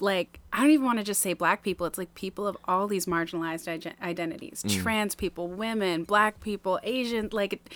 like 0.00 0.40
I 0.52 0.60
don't 0.60 0.70
even 0.70 0.86
want 0.86 0.98
to 0.98 1.04
just 1.04 1.20
say 1.20 1.34
black 1.34 1.62
people, 1.62 1.86
it's 1.86 1.98
like 1.98 2.14
people 2.14 2.46
of 2.46 2.56
all 2.66 2.86
these 2.86 3.06
marginalized 3.06 3.68
ide- 3.68 3.94
identities. 4.02 4.62
Mm. 4.66 4.82
Trans 4.82 5.14
people, 5.14 5.48
women, 5.48 6.04
black 6.04 6.40
people, 6.40 6.80
Asian, 6.82 7.28
like 7.32 7.70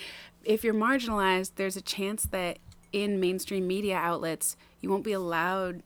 if 0.45 0.65
you're 0.65 0.75
marginalized, 0.75 1.53
there's 1.57 1.77
a 1.77 1.83
chance 1.83 2.25
that 2.25 2.59
in 2.93 3.21
mainstream 3.21 3.67
media 3.67 3.97
outlets, 3.97 4.57
you 4.81 4.89
won't 4.89 5.05
be 5.05 5.13
allowed 5.13 5.83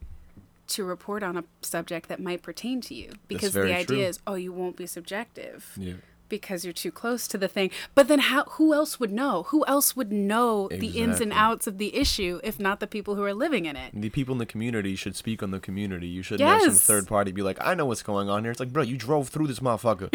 to 0.69 0.85
report 0.85 1.23
on 1.23 1.37
a 1.37 1.45
subject 1.63 2.09
that 2.09 2.21
might 2.21 2.43
pertain 2.43 2.81
to 2.83 2.95
you 2.95 3.11
because 3.27 3.55
the 3.55 3.75
idea 3.75 3.85
true. 3.85 3.99
is 4.01 4.19
oh 4.27 4.35
you 4.35 4.53
won't 4.53 4.77
be 4.77 4.87
subjective 4.87 5.73
Yeah. 5.79 5.95
Because 6.29 6.65
you're 6.65 6.73
too 6.73 6.93
close 6.93 7.27
to 7.29 7.39
the 7.39 7.49
thing. 7.49 7.71
But 7.95 8.09
then 8.09 8.19
how 8.19 8.45
who 8.45 8.75
else 8.75 8.99
would 9.01 9.13
know? 9.13 9.45
Who 9.45 9.65
else 9.67 9.97
would 9.97 10.13
know 10.13 10.69
the 10.69 10.99
ins 10.99 11.21
and 11.21 11.33
outs 11.33 11.67
of 11.67 11.79
the 11.79 11.95
issue 11.97 12.41
if 12.45 12.59
not 12.59 12.81
the 12.81 12.87
people 12.87 13.15
who 13.15 13.23
are 13.25 13.35
living 13.35 13.67
in 13.67 13.77
it? 13.77 13.93
The 13.95 14.11
people 14.11 14.33
in 14.33 14.39
the 14.39 14.47
community 14.47 14.97
should 14.97 15.17
speak 15.17 15.43
on 15.43 15.51
the 15.51 15.61
community. 15.61 16.07
You 16.07 16.23
shouldn't 16.23 16.49
have 16.49 16.63
some 16.63 16.75
third 16.75 17.07
party 17.07 17.33
be 17.33 17.43
like, 17.43 17.59
I 17.61 17.75
know 17.75 17.87
what's 17.87 18.03
going 18.03 18.29
on 18.29 18.43
here. 18.43 18.51
It's 18.51 18.61
like, 18.61 18.73
bro, 18.73 18.83
you 18.83 18.97
drove 18.97 19.29
through 19.29 19.47
this 19.47 19.61
motherfucker. 19.61 20.09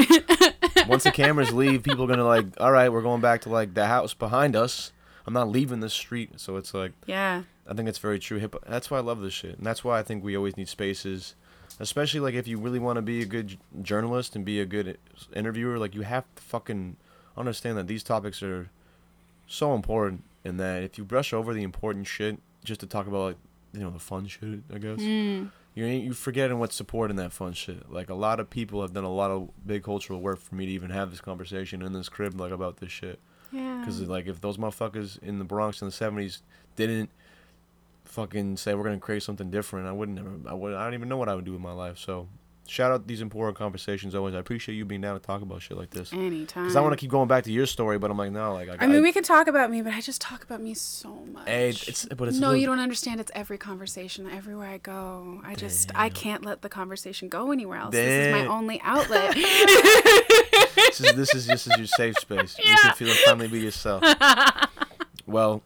Once 0.87 1.03
the 1.03 1.11
cameras 1.11 1.53
leave, 1.53 1.83
people 1.83 2.03
are 2.03 2.07
gonna 2.07 2.25
like, 2.25 2.45
all 2.59 2.71
right, 2.71 2.91
we're 2.91 3.01
going 3.01 3.21
back 3.21 3.41
to 3.41 3.49
like 3.49 3.73
the 3.73 3.85
house 3.87 4.13
behind 4.13 4.55
us. 4.55 4.91
I'm 5.25 5.33
not 5.33 5.49
leaving 5.49 5.79
this 5.79 5.93
street. 5.93 6.39
So 6.39 6.57
it's 6.57 6.73
like, 6.73 6.91
Yeah. 7.05 7.43
I 7.65 7.73
think 7.73 7.87
it's 7.87 7.99
very 7.99 8.19
true. 8.19 8.39
Hip. 8.39 8.55
That's 8.67 8.91
why 8.91 8.97
I 8.97 9.01
love 9.01 9.21
this 9.21 9.33
shit, 9.33 9.57
and 9.57 9.65
that's 9.65 9.83
why 9.85 9.97
I 9.97 10.03
think 10.03 10.21
we 10.21 10.35
always 10.35 10.57
need 10.57 10.67
spaces, 10.67 11.33
especially 11.79 12.19
like 12.19 12.33
if 12.35 12.47
you 12.47 12.57
really 12.57 12.79
want 12.79 12.97
to 12.97 13.01
be 13.01 13.21
a 13.21 13.25
good 13.25 13.57
journalist 13.81 14.35
and 14.35 14.43
be 14.45 14.59
a 14.59 14.65
good 14.65 14.97
interviewer. 15.35 15.77
Like 15.77 15.95
you 15.95 16.01
have 16.01 16.25
to 16.35 16.41
fucking 16.41 16.95
understand 17.37 17.77
that 17.77 17.87
these 17.87 18.03
topics 18.03 18.41
are 18.43 18.69
so 19.47 19.73
important, 19.75 20.23
and 20.45 20.59
that 20.59 20.83
if 20.83 20.97
you 20.97 21.03
brush 21.03 21.33
over 21.33 21.53
the 21.53 21.63
important 21.63 22.07
shit 22.07 22.37
just 22.63 22.79
to 22.81 22.85
talk 22.87 23.07
about 23.07 23.23
like 23.23 23.37
you 23.73 23.79
know 23.81 23.89
the 23.91 23.99
fun 23.99 24.27
shit, 24.27 24.59
I 24.73 24.77
guess 24.77 24.99
Mm. 24.99 25.51
you 25.75 25.85
ain't 25.85 26.03
you 26.03 26.13
forgetting 26.13 26.59
what's 26.59 26.75
supporting 26.75 27.17
that 27.17 27.33
fun 27.33 27.53
shit. 27.53 27.91
Like 27.91 28.09
a 28.09 28.13
lot 28.15 28.39
of 28.39 28.49
people 28.49 28.81
have 28.81 28.93
done 28.93 29.03
a 29.03 29.11
lot 29.11 29.31
of 29.31 29.49
big 29.65 29.83
cultural 29.83 30.21
work 30.21 30.39
for 30.39 30.55
me 30.55 30.65
to 30.67 30.71
even 30.71 30.91
have 30.91 31.09
this 31.11 31.21
conversation 31.21 31.81
in 31.81 31.93
this 31.93 32.09
crib 32.09 32.39
like 32.39 32.51
about 32.51 32.77
this 32.77 32.91
shit. 32.91 33.19
Yeah. 33.51 33.79
Because 33.79 34.01
like 34.01 34.27
if 34.27 34.41
those 34.41 34.57
motherfuckers 34.57 35.21
in 35.21 35.39
the 35.39 35.45
Bronx 35.45 35.81
in 35.81 35.87
the 35.87 35.91
seventies 35.91 36.41
didn't 36.75 37.09
fucking 38.13 38.57
say 38.57 38.73
we're 38.75 38.83
gonna 38.83 38.99
create 38.99 39.23
something 39.23 39.49
different, 39.49 39.87
I 39.87 39.91
wouldn't 39.91 40.19
ever. 40.19 40.31
I 40.47 40.53
would. 40.53 40.73
I 40.73 40.83
don't 40.85 40.93
even 40.93 41.09
know 41.09 41.17
what 41.17 41.29
I 41.29 41.35
would 41.35 41.45
do 41.45 41.51
with 41.51 41.61
my 41.61 41.73
life. 41.73 41.97
So 41.97 42.29
shout 42.67 42.91
out 42.91 43.07
these 43.07 43.21
important 43.21 43.57
conversations 43.57 44.15
always. 44.15 44.35
I 44.35 44.39
appreciate 44.39 44.75
you 44.75 44.85
being 44.85 45.01
down 45.01 45.19
to 45.19 45.25
talk 45.25 45.41
about 45.41 45.61
shit 45.61 45.77
like 45.77 45.89
this. 45.89 46.13
Anytime. 46.13 46.63
Because 46.63 46.75
I 46.75 46.81
want 46.81 46.93
to 46.93 46.97
keep 46.97 47.09
going 47.09 47.27
back 47.27 47.43
to 47.45 47.51
your 47.51 47.65
story, 47.65 47.97
but 47.97 48.11
I'm 48.11 48.17
like 48.17 48.31
no, 48.31 48.53
like 48.53 48.69
I, 48.69 48.77
I 48.79 48.87
mean, 48.87 49.01
we 49.01 49.11
can 49.11 49.23
talk 49.23 49.47
about 49.47 49.71
me, 49.71 49.81
but 49.81 49.93
I 49.93 50.01
just 50.01 50.21
talk 50.21 50.43
about 50.43 50.61
me 50.61 50.73
so 50.75 51.09
much. 51.31 51.47
Hey, 51.47 51.69
it's 51.69 52.05
but 52.05 52.27
it's 52.27 52.37
no, 52.37 52.47
little- 52.47 52.61
you 52.61 52.67
don't 52.67 52.79
understand. 52.79 53.19
It's 53.19 53.31
every 53.33 53.57
conversation, 53.57 54.29
everywhere 54.29 54.69
I 54.69 54.77
go. 54.77 55.41
I 55.43 55.55
just, 55.55 55.91
I 55.95 56.09
can't 56.09 56.45
let 56.45 56.61
the 56.61 56.69
conversation 56.69 57.29
go 57.29 57.51
anywhere 57.51 57.79
else. 57.79 57.91
This 57.91 58.27
is 58.27 58.31
my 58.31 58.45
only 58.45 58.79
outlet. 58.81 59.33
this 60.75 61.01
is 61.01 61.13
this 61.15 61.35
is 61.35 61.47
just 61.47 61.67
your 61.77 61.87
safe 61.87 62.17
space. 62.19 62.55
Yeah. 62.63 62.71
You 62.71 62.77
can 62.77 62.93
feel 62.93 63.13
finally 63.25 63.47
be 63.47 63.59
yourself. 63.59 64.03
well, 65.25 65.63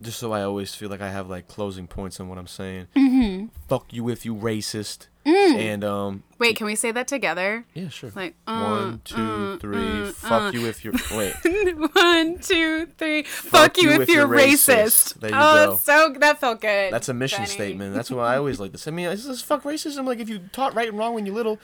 just 0.00 0.18
so 0.18 0.32
I 0.32 0.42
always 0.42 0.74
feel 0.74 0.88
like 0.88 1.00
I 1.00 1.10
have 1.10 1.28
like 1.28 1.48
closing 1.48 1.86
points 1.86 2.20
on 2.20 2.28
what 2.28 2.38
I'm 2.38 2.46
saying. 2.46 2.86
Mm-hmm. 2.94 3.46
Fuck 3.68 3.92
you 3.92 4.08
if 4.08 4.24
you 4.24 4.34
racist. 4.34 5.08
Mm. 5.26 5.54
And 5.56 5.84
um, 5.84 6.22
Wait, 6.38 6.56
can 6.56 6.66
we 6.66 6.74
say 6.74 6.90
that 6.90 7.06
together? 7.06 7.66
yeah, 7.74 7.88
sure. 7.88 8.10
Like 8.14 8.34
uh, 8.46 8.62
One, 8.62 9.00
two, 9.04 9.16
uh, 9.16 9.58
three. 9.58 10.02
uh, 10.04 10.12
Fuck 10.12 10.54
uh. 10.54 10.58
you 10.58 10.66
if 10.66 10.84
you're 10.84 10.94
wait. 11.12 11.34
One, 11.94 12.38
two, 12.38 12.86
three. 12.96 13.24
Fuck, 13.24 13.76
you, 13.76 13.90
if, 13.90 14.08
you're, 14.08 14.26
racist. 14.26 15.14
There 15.14 15.30
you 15.30 15.36
oh, 15.38 15.66
go. 15.66 15.76
so 15.76 16.14
that 16.18 16.40
felt 16.40 16.62
good. 16.62 16.92
That's 16.92 17.10
a 17.10 17.14
mission 17.14 17.40
Benny. 17.40 17.50
statement. 17.50 17.94
That's 17.94 18.10
what 18.10 18.24
I 18.24 18.36
always 18.36 18.58
like 18.58 18.72
to 18.72 18.78
say. 18.78 18.90
I 18.90 18.94
mean, 18.94 19.08
it's 19.08 19.26
just 19.26 19.44
fuck 19.44 19.64
racism. 19.64 20.06
Like 20.06 20.20
if 20.20 20.30
you 20.30 20.38
taught 20.52 20.74
right 20.74 20.88
and 20.88 20.96
wrong 20.96 21.12
when 21.12 21.26
you're 21.26 21.34
little, 21.34 21.58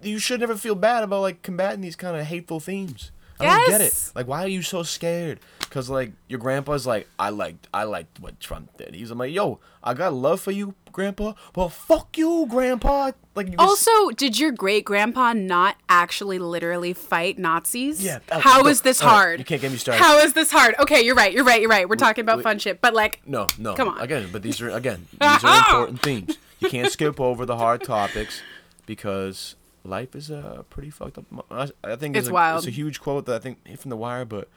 you 0.00 0.18
should 0.18 0.40
never 0.40 0.56
feel 0.56 0.74
bad 0.74 1.04
about 1.04 1.20
like 1.20 1.42
combating 1.42 1.82
these 1.82 1.96
kind 1.96 2.16
of 2.16 2.24
hateful 2.24 2.60
themes. 2.60 3.10
I 3.40 3.44
don't 3.44 3.68
get 3.68 3.80
it. 3.80 4.12
Like, 4.14 4.26
why 4.26 4.42
are 4.44 4.48
you 4.48 4.62
so 4.62 4.82
scared? 4.82 5.40
Cause 5.70 5.90
like 5.90 6.12
your 6.28 6.38
grandpa's 6.38 6.86
like, 6.86 7.06
I 7.18 7.28
liked, 7.30 7.68
I 7.74 7.84
liked 7.84 8.20
what 8.20 8.40
Trump 8.40 8.76
did. 8.78 8.94
He's 8.94 9.10
I'm 9.10 9.18
like, 9.18 9.32
yo, 9.32 9.60
I 9.82 9.92
got 9.94 10.14
love 10.14 10.40
for 10.40 10.50
you, 10.50 10.74
grandpa. 10.92 11.34
Well, 11.54 11.68
fuck 11.68 12.16
you, 12.16 12.46
grandpa. 12.48 13.12
Like, 13.34 13.48
you 13.48 13.52
just, 13.56 13.60
Also, 13.68 14.10
did 14.10 14.38
your 14.38 14.50
great 14.50 14.84
grandpa 14.84 15.34
not 15.34 15.76
actually 15.88 16.38
literally 16.38 16.92
fight 16.94 17.38
Nazis? 17.38 18.02
Yeah, 18.02 18.18
that- 18.28 18.40
How 18.40 18.62
no, 18.62 18.68
is 18.68 18.80
this 18.80 18.98
hard? 19.00 19.38
you 19.38 19.44
can't 19.44 19.60
get 19.60 19.70
me 19.70 19.76
started. 19.78 20.02
How 20.02 20.18
is 20.18 20.32
this 20.32 20.50
hard? 20.50 20.74
Okay, 20.78 21.02
you're 21.02 21.14
right. 21.14 21.32
You're 21.32 21.44
right. 21.44 21.60
You're 21.60 21.70
right. 21.70 21.88
We're 21.88 21.96
talking 21.96 22.22
about 22.22 22.42
fun 22.42 22.58
shit, 22.58 22.80
but 22.80 22.94
like, 22.94 23.20
no, 23.26 23.46
no. 23.58 23.74
Come 23.74 23.88
on. 23.90 24.00
Again, 24.00 24.28
but 24.32 24.42
these 24.42 24.60
are 24.60 24.70
again, 24.70 25.06
these 25.12 25.44
are 25.44 25.58
important 25.58 26.02
themes. 26.02 26.38
You 26.60 26.68
can't 26.70 26.90
skip 26.90 27.20
over 27.28 27.44
the 27.46 27.56
hard 27.56 27.84
topics 27.84 28.42
because 28.86 29.54
life 29.84 30.16
is 30.16 30.30
a 30.30 30.64
pretty 30.70 30.90
fucked 30.90 31.18
up. 31.18 31.24
I, 31.50 31.68
I 31.84 31.96
think 31.96 32.16
It's 32.16 32.28
a, 32.28 32.32
wild. 32.32 32.58
It's 32.58 32.66
a 32.66 32.70
huge 32.70 33.00
quote 33.00 33.26
that 33.26 33.36
I 33.36 33.38
think 33.38 33.66
hit 33.66 33.78
from 33.78 33.90
the 33.90 33.96
wire, 33.96 34.24
but 34.24 34.48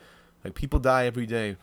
like 0.44 0.56
people 0.56 0.80
die 0.80 1.06
every 1.06 1.26
day. 1.26 1.58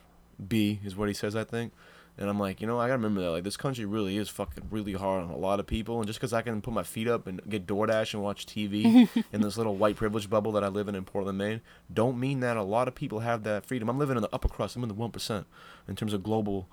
B 0.47 0.81
is 0.85 0.97
what 0.97 1.09
he 1.09 1.15
says. 1.15 1.35
I 1.35 1.45
think, 1.45 1.73
And 2.17 2.29
I'm 2.31 2.39
like, 2.39 2.61
you 2.61 2.67
know, 2.67 2.79
I 2.79 2.87
gotta 2.87 2.99
remember 2.99 3.23
that. 3.23 3.31
Like, 3.31 3.45
this 3.45 3.57
country 3.57 3.85
really 3.85 4.17
is 4.17 4.29
fucking 4.29 4.69
really 4.71 4.93
hard 4.93 5.25
on 5.25 5.31
a 5.31 5.37
lot 5.37 5.59
of 5.61 5.67
people. 5.67 5.99
And 5.99 6.07
just 6.07 6.19
because 6.19 6.33
I 6.33 6.43
can 6.43 6.61
put 6.61 6.73
my 6.73 6.83
feet 6.85 7.09
up 7.09 7.27
and 7.27 7.41
get 7.49 7.67
DoorDash 7.67 8.15
and 8.15 8.23
watch 8.23 8.47
TV 8.47 9.09
in 9.33 9.41
this 9.41 9.57
little 9.57 9.77
white 9.77 9.97
privilege 9.97 10.31
bubble 10.31 10.53
that 10.53 10.63
I 10.63 10.69
live 10.69 10.89
in 10.89 10.95
in 10.95 11.05
Portland, 11.05 11.39
Maine, 11.39 11.61
don't 11.93 12.19
mean 12.19 12.41
that 12.41 12.57
a 12.57 12.63
lot 12.63 12.87
of 12.89 12.95
people 12.95 13.21
have 13.21 13.43
that 13.45 13.67
freedom. 13.67 13.89
I'm 13.89 13.99
living 13.99 14.17
in 14.17 14.23
the 14.23 14.33
upper 14.33 14.49
crust. 14.49 14.77
I'm 14.77 14.83
in 14.83 14.89
the 14.89 14.95
one 14.95 15.11
percent 15.11 15.47
in 15.89 15.97
terms 15.97 16.13
of 16.13 16.23
global 16.23 16.69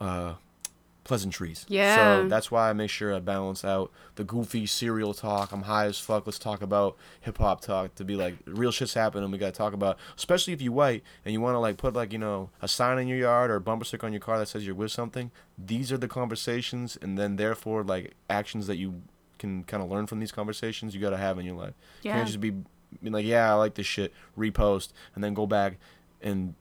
uh, 0.00 0.34
pleasantries. 1.08 1.66
Yeah. 1.68 1.96
So 2.22 2.28
that's 2.28 2.50
why 2.50 2.70
I 2.70 2.72
make 2.72 2.90
sure 2.90 3.12
I 3.14 3.18
balance 3.18 3.64
out 3.64 3.90
the 4.14 4.22
goofy 4.22 4.66
serial 4.66 5.14
talk. 5.14 5.50
I'm 5.50 5.62
high 5.62 5.86
as 5.86 5.98
fuck. 5.98 6.26
Let's 6.26 6.38
talk 6.38 6.62
about 6.62 6.96
hip 7.22 7.38
hop 7.38 7.60
talk 7.60 7.94
to 7.96 8.04
be 8.04 8.14
like 8.14 8.34
real 8.46 8.70
shit's 8.70 8.94
happening. 8.94 9.28
We 9.30 9.38
gotta 9.38 9.50
talk 9.52 9.72
about, 9.72 9.98
especially 10.16 10.52
if 10.52 10.62
you 10.62 10.70
white 10.70 11.02
and 11.24 11.32
you 11.32 11.40
want 11.40 11.54
to 11.54 11.58
like 11.58 11.78
put 11.78 11.94
like 11.94 12.12
you 12.12 12.18
know 12.18 12.50
a 12.62 12.68
sign 12.68 12.98
in 12.98 13.08
your 13.08 13.18
yard 13.18 13.50
or 13.50 13.56
a 13.56 13.60
bumper 13.60 13.84
sticker 13.84 14.06
on 14.06 14.12
your 14.12 14.20
car 14.20 14.38
that 14.38 14.46
says 14.46 14.64
you're 14.64 14.74
with 14.76 14.92
something. 14.92 15.32
These 15.58 15.90
are 15.90 15.98
the 15.98 16.08
conversations, 16.08 16.96
and 17.02 17.18
then 17.18 17.34
therefore 17.36 17.82
like 17.82 18.14
actions 18.30 18.68
that 18.68 18.76
you 18.76 19.02
can 19.38 19.64
kind 19.64 19.82
of 19.82 19.90
learn 19.90 20.06
from 20.06 20.20
these 20.20 20.30
conversations. 20.32 20.94
You 20.94 21.00
gotta 21.00 21.16
have 21.16 21.38
in 21.38 21.46
your 21.46 21.56
life. 21.56 21.74
You 22.02 22.10
Yeah. 22.10 22.16
can't 22.16 22.26
just 22.28 22.40
be 22.40 22.50
being 23.02 23.12
like, 23.12 23.26
yeah, 23.26 23.50
I 23.50 23.54
like 23.54 23.74
this 23.74 23.86
shit, 23.86 24.12
repost, 24.38 24.92
and 25.14 25.24
then 25.24 25.34
go 25.34 25.46
back 25.46 25.78
and 26.22 26.54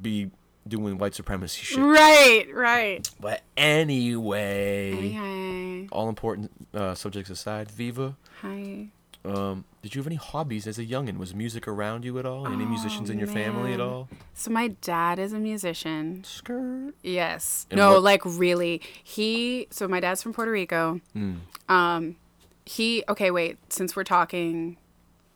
be 0.00 0.30
doing 0.66 0.98
white 0.98 1.14
supremacy 1.14 1.62
shit. 1.62 1.78
Right, 1.78 2.46
right. 2.52 3.08
But 3.20 3.42
anyway, 3.56 5.12
Hi, 5.12 5.88
all 5.92 6.08
important 6.08 6.50
uh, 6.74 6.94
subjects 6.94 7.30
aside, 7.30 7.70
Viva, 7.70 8.16
hi. 8.40 8.88
um, 9.24 9.64
did 9.82 9.94
you 9.94 10.00
have 10.00 10.06
any 10.06 10.16
hobbies 10.16 10.66
as 10.66 10.78
a 10.78 10.84
youngin? 10.84 11.18
Was 11.18 11.34
music 11.34 11.66
around 11.66 12.04
you 12.04 12.18
at 12.18 12.26
all? 12.26 12.46
Any 12.46 12.64
musicians 12.64 13.10
Oh, 13.10 13.12
in 13.12 13.18
your 13.18 13.28
family 13.28 13.72
at 13.72 13.80
all? 13.80 14.08
So 14.34 14.50
my 14.50 14.68
dad 14.68 15.18
is 15.18 15.32
a 15.32 15.38
musician. 15.38 16.22
Skirt. 16.24 16.94
Yes. 17.02 17.66
And 17.70 17.78
no, 17.78 17.94
what- 17.94 18.02
like 18.02 18.22
really. 18.24 18.80
He 19.02 19.66
so 19.70 19.88
my 19.88 20.00
dad's 20.00 20.22
from 20.22 20.32
Puerto 20.32 20.50
Rico. 20.52 21.00
Mm. 21.16 21.38
Um 21.68 22.16
he 22.64 23.02
okay, 23.08 23.30
wait, 23.32 23.58
since 23.72 23.96
we're 23.96 24.04
talking 24.04 24.76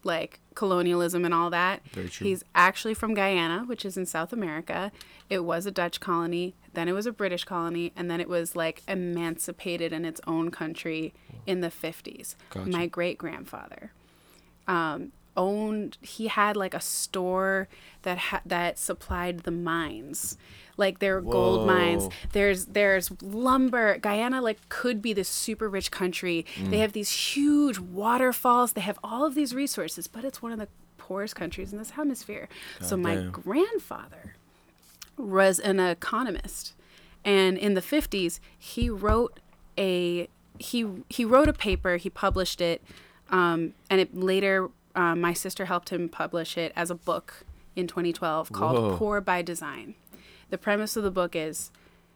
like 0.04 0.38
colonialism 0.56 1.24
and 1.24 1.32
all 1.32 1.50
that. 1.50 1.86
Very 1.92 2.08
true. 2.08 2.26
He's 2.26 2.42
actually 2.54 2.94
from 2.94 3.14
Guyana, 3.14 3.64
which 3.66 3.84
is 3.84 3.96
in 3.96 4.06
South 4.06 4.32
America. 4.32 4.90
It 5.30 5.44
was 5.44 5.66
a 5.66 5.70
Dutch 5.70 6.00
colony, 6.00 6.56
then 6.74 6.88
it 6.88 6.92
was 6.92 7.06
a 7.06 7.12
British 7.12 7.44
colony, 7.44 7.92
and 7.94 8.10
then 8.10 8.20
it 8.20 8.28
was 8.28 8.56
like 8.56 8.82
emancipated 8.88 9.92
in 9.92 10.04
its 10.04 10.20
own 10.26 10.50
country 10.50 11.14
in 11.46 11.60
the 11.60 11.70
50s. 11.70 12.34
Gotcha. 12.50 12.68
My 12.68 12.86
great 12.86 13.18
grandfather 13.18 13.92
um, 14.68 15.12
owned 15.36 15.98
he 16.00 16.28
had 16.28 16.56
like 16.56 16.74
a 16.74 16.80
store 16.80 17.68
that 18.02 18.18
ha- 18.18 18.42
that 18.46 18.78
supplied 18.78 19.40
the 19.40 19.50
mines. 19.50 20.36
Like 20.76 20.98
there 20.98 21.14
were 21.16 21.32
gold 21.32 21.66
mines. 21.66 22.08
There's 22.32 22.66
there's 22.66 23.10
lumber. 23.22 23.98
Guyana 23.98 24.40
like 24.40 24.68
could 24.68 25.00
be 25.00 25.12
this 25.12 25.28
super 25.28 25.68
rich 25.68 25.90
country. 25.90 26.44
Mm. 26.56 26.70
they 26.70 26.78
have 26.78 26.92
these 26.92 27.10
huge 27.10 27.78
waterfalls. 27.78 28.72
They 28.74 28.82
have 28.82 28.98
all 29.02 29.24
of 29.24 29.34
these 29.34 29.54
resources 29.54 30.06
but 30.06 30.24
it's 30.24 30.42
one 30.42 30.52
of 30.52 30.58
the 30.58 30.68
poorest 30.98 31.36
countries 31.36 31.72
in 31.72 31.78
this 31.78 31.90
hemisphere. 31.90 32.48
So 32.80 32.96
my 32.96 33.16
grandfather 33.30 34.34
was 35.16 35.58
an 35.58 35.80
economist. 35.80 36.74
And 37.24 37.56
in 37.58 37.74
the 37.74 37.80
50s 37.80 38.38
he 38.58 38.90
wrote 38.90 39.40
a 39.78 40.28
he 40.58 40.86
he 41.08 41.24
wrote 41.24 41.48
a 41.48 41.52
paper. 41.52 41.96
He 41.96 42.10
published 42.10 42.60
it 42.60 42.82
um, 43.30 43.74
and 43.90 44.00
it 44.00 44.16
later 44.16 44.68
um, 44.96 45.20
my 45.20 45.32
sister 45.32 45.66
helped 45.66 45.90
him 45.90 46.08
publish 46.08 46.56
it 46.56 46.72
as 46.74 46.90
a 46.90 46.94
book 46.94 47.44
in 47.74 47.86
2012 47.86 48.52
called 48.52 48.76
Whoa. 48.76 48.96
poor 48.96 49.20
by 49.20 49.42
design. 49.42 49.94
The 50.50 50.58
premise 50.58 50.96
of 50.96 51.04
the 51.04 51.10
book 51.10 51.36
is 51.36 51.70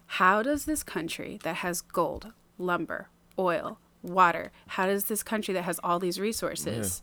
how 0.06 0.42
does 0.42 0.64
this 0.64 0.82
country 0.82 1.38
that 1.42 1.56
has 1.56 1.80
gold 1.80 2.32
lumber 2.58 3.08
oil 3.38 3.78
water 4.02 4.50
how 4.66 4.86
does 4.86 5.04
this 5.04 5.22
country 5.22 5.52
that 5.54 5.62
has 5.62 5.78
all 5.84 5.98
these 5.98 6.18
resources 6.18 7.02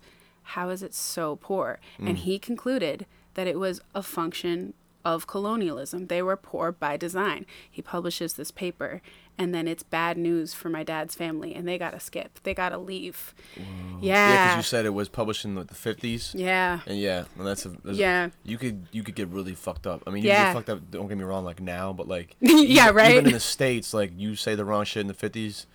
how 0.52 0.70
is 0.70 0.82
it 0.82 0.94
so 0.94 1.36
poor? 1.36 1.80
And 2.00 2.20
he 2.20 2.40
concluded 2.40 3.06
that 3.34 3.48
it 3.48 3.60
was 3.60 3.82
a 3.94 4.02
function 4.02 4.74
of 5.04 5.28
colonialism. 5.28 6.08
They 6.08 6.22
were 6.22 6.38
poor 6.38 6.72
by 6.72 6.96
design. 6.96 7.46
He 7.70 7.82
publishes 7.82 8.34
this 8.34 8.50
paper 8.50 9.02
and 9.40 9.54
then 9.54 9.68
it's 9.68 9.84
bad 9.84 10.18
news 10.18 10.54
for 10.54 10.70
my 10.70 10.84
dad's 10.84 11.14
family 11.16 11.54
and 11.54 11.68
they 11.68 11.78
gotta 11.78 12.00
skip 12.00 12.40
they 12.44 12.54
gotta 12.54 12.78
leave 12.78 13.34
Yeah, 13.56 13.64
yeah 14.02 14.46
because 14.56 14.58
you 14.58 14.64
said 14.70 14.86
it 14.86 14.94
was 14.94 15.10
published 15.10 15.46
in 15.46 15.56
like, 15.56 15.68
the 15.68 15.76
fifties. 15.76 16.34
yeah 16.36 16.80
And 16.88 16.98
yeah, 16.98 17.26
well, 17.36 17.46
that's 17.46 17.66
a 17.66 17.70
that's- 17.70 17.98
Yeah. 17.98 18.30
You 18.44 18.58
could 18.58 18.88
you 18.92 19.04
could 19.04 19.16
get 19.16 19.28
really 19.30 19.54
fucked 19.56 19.86
up. 19.88 20.04
I 20.08 20.10
mean, 20.10 20.24
you 20.24 20.30
Yeah. 20.30 20.46
get 20.48 20.54
fucked 20.56 20.70
up. 20.70 20.92
Don't 20.92 21.08
get 21.08 21.18
me 21.18 21.24
wrong, 21.24 21.46
like 21.46 21.60
now, 21.62 21.94
but 21.94 22.08
like 22.08 22.36
Yeah, 22.42 22.86
even- 22.86 22.96
right. 22.96 23.12
Even 23.12 23.26
in 23.28 23.34
the 23.34 23.40
states, 23.40 23.94
like 23.94 24.12
you 24.18 24.36
say 24.36 24.56
the 24.56 24.66
wrong 24.66 24.86
shit 24.86 25.02
in 25.02 25.08
the 25.08 25.14
fifties. 25.14 25.68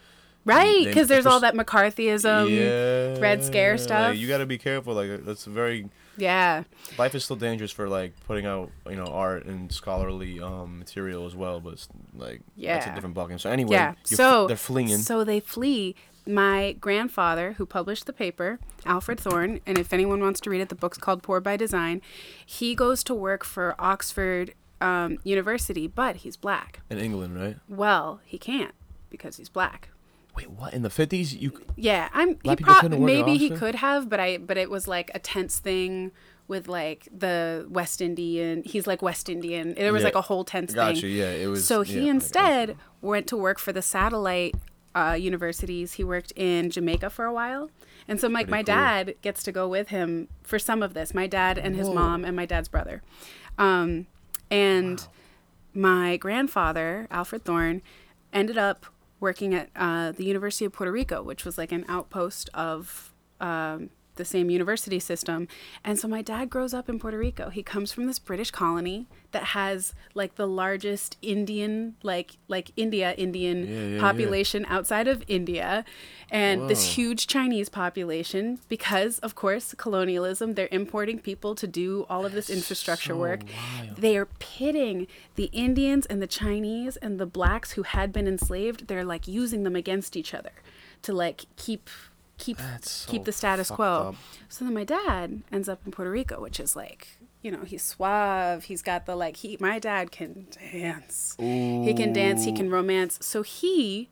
right 0.44 0.84
because 0.84 1.06
there's 1.08 1.24
the 1.24 1.30
all 1.30 1.38
that 1.40 1.54
mccarthyism 1.54 2.50
yeah, 2.50 3.20
Red 3.20 3.44
Scare 3.44 3.72
like, 3.74 3.80
stuff. 3.80 4.16
you 4.16 4.26
got 4.26 4.38
to 4.38 4.46
be 4.46 4.58
careful. 4.58 4.94
Like 4.94 5.24
that's 5.24 5.44
very 5.44 5.88
yeah 6.16 6.64
life 6.98 7.14
is 7.14 7.24
still 7.24 7.36
dangerous 7.36 7.70
for 7.72 7.88
like 7.88 8.12
putting 8.26 8.44
out 8.46 8.70
you 8.88 8.96
know 8.96 9.06
art 9.06 9.44
and 9.46 9.72
scholarly 9.72 10.40
um 10.40 10.78
material 10.78 11.26
as 11.26 11.34
well. 11.34 11.60
But 11.60 11.74
it's, 11.74 11.88
like 12.14 12.40
yeah. 12.56 12.74
that's 12.74 12.86
a 12.90 12.94
different 12.94 13.14
ballgame. 13.16 13.40
So 13.40 13.50
anyway, 13.50 13.72
Yeah. 13.76 13.86
you're 13.88 13.96
f- 14.12 14.16
So 14.16 14.46
they're 14.46 14.56
fleeing. 14.56 14.98
So 14.98 15.24
they 15.24 15.40
flee. 15.40 15.94
My 16.24 16.72
grandfather, 16.80 17.54
who 17.54 17.66
published 17.66 18.06
the 18.06 18.12
paper, 18.12 18.60
Alfred 18.86 19.18
Thorne, 19.18 19.58
and 19.66 19.76
if 19.76 19.92
anyone 19.92 20.20
wants 20.20 20.40
to 20.42 20.50
read 20.50 20.60
it, 20.60 20.68
the 20.68 20.76
book's 20.76 20.96
called 20.98 21.20
Poor 21.20 21.40
by 21.40 21.56
Design. 21.56 22.00
He 22.46 22.76
goes 22.76 23.02
to 23.04 23.14
work 23.14 23.42
for 23.44 23.74
Oxford 23.76 24.54
um, 24.80 25.18
University, 25.24 25.88
but 25.88 26.16
he's 26.16 26.36
black. 26.36 26.78
in 26.90 26.98
England, 26.98 27.36
right? 27.40 27.56
Well, 27.68 28.20
he 28.24 28.38
can't 28.38 28.74
because 29.10 29.36
he's 29.38 29.48
black. 29.48 29.88
Wait, 30.34 30.50
what? 30.50 30.72
In 30.72 30.82
the 30.82 30.90
fifties, 30.90 31.34
you 31.34 31.52
Yeah, 31.76 32.08
I'm. 32.14 32.28
He 32.30 32.34
Black 32.34 32.58
people 32.58 32.74
couldn't 32.74 33.00
work 33.00 33.10
at 33.10 33.14
maybe 33.26 33.36
he 33.36 33.50
could 33.50 33.74
have, 33.76 34.08
but 34.08 34.18
I. 34.20 34.38
But 34.38 34.56
it 34.56 34.70
was 34.70 34.88
like 34.88 35.10
a 35.14 35.18
tense 35.18 35.58
thing 35.58 36.10
with 36.48 36.68
like 36.68 37.08
the 37.16 37.66
West 37.70 38.00
Indian. 38.00 38.62
He's 38.64 38.86
like 38.86 39.02
West 39.02 39.28
Indian. 39.28 39.74
There 39.74 39.92
was 39.92 40.00
Yeah. 40.02 40.06
like 40.08 40.14
a 40.14 40.22
whole 40.22 40.44
tense 40.44 40.70
thing. 40.72 40.76
Gotcha, 40.76 41.02
thing. 41.02 41.12
yeah, 41.16 41.30
it 41.30 41.46
was- 41.46 41.66
So 41.66 41.82
he 41.82 42.06
I 42.08 42.10
instead 42.10 42.76
went 43.00 43.26
to 43.28 43.36
work 43.36 43.58
for 43.58 43.72
the 43.72 43.80
satellite 43.82 44.54
uh, 44.94 45.16
universities. 45.18 45.94
He 45.94 46.04
worked 46.04 46.32
in 46.36 46.70
Jamaica 46.70 47.10
for 47.10 47.24
a 47.24 47.32
while, 47.32 47.70
and 48.08 48.20
so 48.20 48.26
like 48.28 48.48
Pretty 48.48 48.50
my 48.50 48.58
cool. 48.58 48.64
dad 48.64 49.14
gets 49.22 49.42
to 49.44 49.52
go 49.52 49.68
with 49.68 49.88
him 49.88 50.28
for 50.42 50.58
some 50.58 50.82
of 50.82 50.94
this. 50.94 51.14
My 51.14 51.26
dad 51.26 51.58
and 51.58 51.76
his 51.76 51.88
Whoa. 51.88 51.94
mom 51.94 52.24
and 52.24 52.34
my 52.36 52.44
dad's 52.46 52.68
brother, 52.68 53.02
um, 53.58 54.06
and 54.50 55.06
my 55.74 56.16
grandfather 56.18 57.06
Alfred 57.10 57.44
Thorne 57.44 57.80
ended 58.32 58.58
up 58.58 58.86
working 59.22 59.54
at 59.54 59.70
uh, 59.76 60.12
the 60.12 60.24
University 60.24 60.64
of 60.66 60.72
Puerto 60.72 60.92
Rico, 60.92 61.22
which 61.22 61.44
was 61.44 61.56
like 61.56 61.72
an 61.72 61.86
outpost 61.88 62.50
of 62.52 63.14
um, 63.40 63.88
the 64.16 64.24
same 64.24 64.50
university 64.50 64.98
system. 64.98 65.48
And 65.84 65.98
so 65.98 66.06
my 66.08 66.22
dad 66.22 66.50
grows 66.50 66.74
up 66.74 66.88
in 66.88 66.98
Puerto 66.98 67.18
Rico. 67.18 67.48
He 67.50 67.62
comes 67.62 67.92
from 67.92 68.06
this 68.06 68.18
British 68.18 68.50
colony 68.50 69.06
that 69.32 69.44
has 69.44 69.94
like 70.14 70.34
the 70.34 70.46
largest 70.46 71.16
Indian, 71.22 71.96
like 72.02 72.36
like 72.48 72.70
India 72.76 73.12
Indian 73.16 73.66
Yeah, 73.66 73.72
yeah, 73.72 73.86
yeah. 73.94 74.00
population 74.00 74.66
outside 74.68 75.08
of 75.08 75.24
India, 75.28 75.84
and 76.30 76.68
this 76.68 76.94
huge 76.96 77.26
Chinese 77.26 77.68
population 77.70 78.58
because 78.68 79.18
of 79.20 79.34
course 79.34 79.74
colonialism. 79.78 80.54
They're 80.54 80.68
importing 80.70 81.18
people 81.18 81.54
to 81.54 81.66
do 81.66 82.04
all 82.10 82.26
of 82.26 82.32
this 82.32 82.50
infrastructure 82.50 83.14
so 83.14 83.18
work. 83.18 83.40
wild. 83.80 83.96
They 83.96 84.16
are 84.18 84.26
pitting 84.26 85.06
the 85.36 85.48
Indians 85.52 86.04
and 86.06 86.20
the 86.20 86.26
Chinese 86.26 86.96
and 86.98 87.18
the 87.18 87.26
blacks 87.26 87.72
who 87.72 87.82
had 87.84 88.12
been 88.12 88.28
enslaved. 88.28 88.88
They're 88.88 89.04
like 89.04 89.26
using 89.26 89.62
them 89.62 89.74
against 89.76 90.16
each 90.16 90.34
other 90.34 90.52
to 91.02 91.12
like 91.12 91.46
keep 91.56 91.88
keep 92.42 92.58
That's 92.58 93.06
keep 93.06 93.24
the 93.24 93.32
status 93.32 93.70
quo. 93.70 94.08
up. 94.08 94.14
So 94.48 94.64
then 94.64 94.74
my 94.74 94.84
dad 94.84 95.42
ends 95.50 95.68
up 95.68 95.80
in 95.86 95.92
Puerto 95.92 96.10
Rico, 96.10 96.40
which 96.40 96.58
is 96.60 96.74
like 96.76 97.08
you 97.42 97.50
know 97.50 97.64
he's 97.64 97.82
suave. 97.82 98.64
He's 98.64 98.82
got 98.82 99.06
the 99.06 99.16
like 99.16 99.36
he. 99.38 99.56
My 99.60 99.78
dad 99.78 100.10
can 100.10 100.46
dance. 100.72 101.36
He 101.38 101.94
can 101.94 102.12
dance. 102.12 102.44
He 102.44 102.52
can 102.52 102.70
romance. 102.70 103.18
So 103.20 103.42
he, 103.42 104.08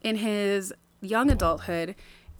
in 0.00 0.16
his 0.16 0.72
young 1.00 1.30
adulthood, 1.30 1.94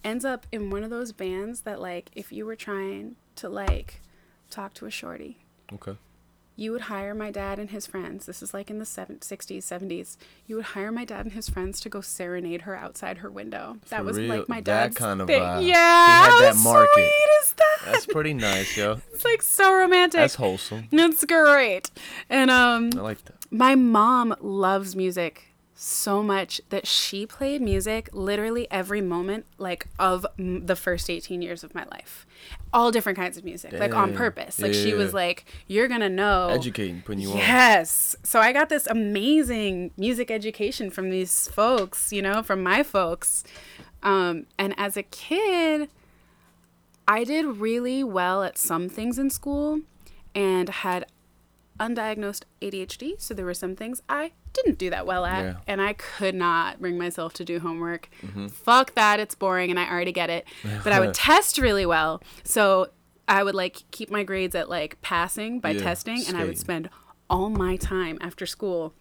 ends 0.05 0.25
up 0.25 0.47
in 0.53 0.71
one 0.71 0.85
of 0.85 0.91
those 0.91 1.13
bands 1.13 1.63
that 1.63 1.81
like 1.81 2.11
if 2.15 2.33
you 2.33 2.47
were 2.47 2.57
trying 2.57 3.17
to 3.37 3.49
like 3.49 4.01
talk 4.51 4.75
to 4.75 4.87
a 4.87 4.91
shorty 4.91 5.39
okay. 5.73 5.97
You 6.55 6.71
would 6.73 6.83
hire 6.83 7.15
my 7.15 7.31
dad 7.31 7.59
and 7.59 7.71
his 7.71 7.87
friends. 7.87 8.27
This 8.27 8.43
is 8.43 8.53
like 8.53 8.69
in 8.71 8.79
the 8.79 8.85
seven, 8.85 9.17
60s, 9.21 9.59
70s. 9.59 10.17
You 10.47 10.57
would 10.57 10.67
hire 10.67 10.93
my 10.93 11.05
dad 11.05 11.25
and 11.25 11.33
his 11.33 11.49
friends 11.49 11.81
to 11.81 11.89
go 11.89 12.01
serenade 12.03 12.63
her 12.63 12.77
outside 12.77 13.19
her 13.19 13.31
window. 13.31 13.79
That 13.89 14.01
For 14.01 14.05
was 14.05 14.19
real? 14.19 14.29
like 14.37 14.49
my 14.49 14.57
That 14.61 14.65
dad's 14.65 14.97
kind 14.97 15.21
of 15.23 15.27
thing. 15.29 15.41
vibe. 15.43 15.67
Yeah, 15.67 15.67
He 15.67 15.71
had 15.73 16.31
how 16.31 16.41
that 16.41 16.57
market. 16.57 16.91
sweet 16.95 17.29
is 17.43 17.53
that? 17.55 17.79
That's 17.93 18.07
pretty 18.07 18.35
nice, 18.35 18.77
yo. 18.77 18.99
it's 19.15 19.25
like 19.25 19.43
so 19.43 19.75
romantic. 19.75 20.21
That's 20.21 20.35
wholesome. 20.35 20.89
It's 20.93 21.25
great. 21.25 21.91
And 22.29 22.51
um, 22.51 22.91
I 22.97 23.01
like 23.01 23.25
that. 23.25 23.35
my 23.51 23.75
mom 23.75 24.35
loves 24.41 24.95
music 24.95 25.52
so 25.75 26.23
much 26.23 26.61
that 26.69 26.87
she 26.87 27.25
played 27.27 27.61
music 27.63 28.09
literally 28.13 28.71
every 28.71 29.01
moment 29.01 29.47
like 29.59 29.87
of 29.99 30.27
m- 30.39 30.67
the 30.67 30.77
first 30.77 31.09
18 31.09 31.41
years 31.43 31.65
of 31.65 31.75
my 31.75 31.85
life 31.91 32.27
all 32.75 32.91
different 32.91 33.17
kinds 33.19 33.37
of 33.39 33.45
music 33.45 33.73
like 33.73 33.95
on 33.95 34.15
purpose 34.15 34.59
like 34.61 34.75
she 34.75 34.91
Yeah. 34.91 34.97
was 34.97 35.15
like 35.15 35.45
you're 35.67 35.89
gonna 35.89 36.09
know 36.11 36.49
Educating, 36.51 37.01
putting 37.03 37.23
you 37.23 37.31
on. 37.31 37.39
Yes. 37.39 38.15
So 38.23 38.39
I 38.39 38.53
got 38.53 38.69
this 38.69 38.87
amazing 38.87 39.93
music 39.97 40.31
education 40.31 40.91
from 40.91 41.09
these 41.11 41.49
folks, 41.49 42.13
you 42.13 42.21
know, 42.23 42.43
from 42.43 42.63
my 42.63 42.83
folks. 42.83 43.43
Um, 44.03 44.47
and 44.59 44.75
as 44.77 44.97
a 44.97 45.03
kid, 45.05 45.89
I 47.09 47.25
did 47.25 47.45
really 47.59 48.05
well 48.05 48.43
at 48.43 48.59
some 48.59 48.89
things 48.89 49.19
in 49.19 49.31
school 49.31 49.81
and 50.35 50.69
had 50.69 51.07
undiagnosed 51.81 52.43
ADHD. 52.61 53.15
So 53.21 53.35
there 53.35 53.45
were 53.45 53.55
some 53.55 53.75
things 53.77 54.03
I 54.09 54.33
didn't 54.53 54.79
do 54.79 54.91
that 54.91 55.07
well 55.07 55.25
at. 55.25 55.43
Yeah. 55.45 55.55
And 55.67 55.81
I 55.81 55.95
could 55.95 56.35
not 56.35 56.81
bring 56.81 56.99
myself 56.99 57.33
to 57.35 57.45
do 57.45 57.59
homework. 57.61 58.09
Mm-hmm. 58.25 58.49
Fuck 58.49 58.95
that. 58.95 59.19
It's 59.21 59.35
boring 59.35 59.71
and 59.71 59.79
I 59.81 59.89
already 59.91 60.13
get 60.13 60.31
it. 60.31 60.47
But 60.85 60.93
I 60.93 61.01
would 61.01 61.15
test 61.29 61.59
really 61.59 61.87
well. 61.87 62.23
So 62.45 62.89
I 63.29 63.43
would 63.43 63.55
like 63.55 63.83
keep 63.91 64.11
my 64.11 64.23
grades 64.25 64.55
at 64.55 64.69
like 64.69 65.01
passing 65.01 65.61
by 65.61 65.71
Yeah, 65.71 65.83
testing 65.83 66.23
and 66.29 66.37
I 66.37 66.45
would 66.45 66.59
spend 66.59 66.91
all 67.31 67.49
my 67.51 67.77
time 67.77 68.19
after 68.21 68.45
school 68.47 68.93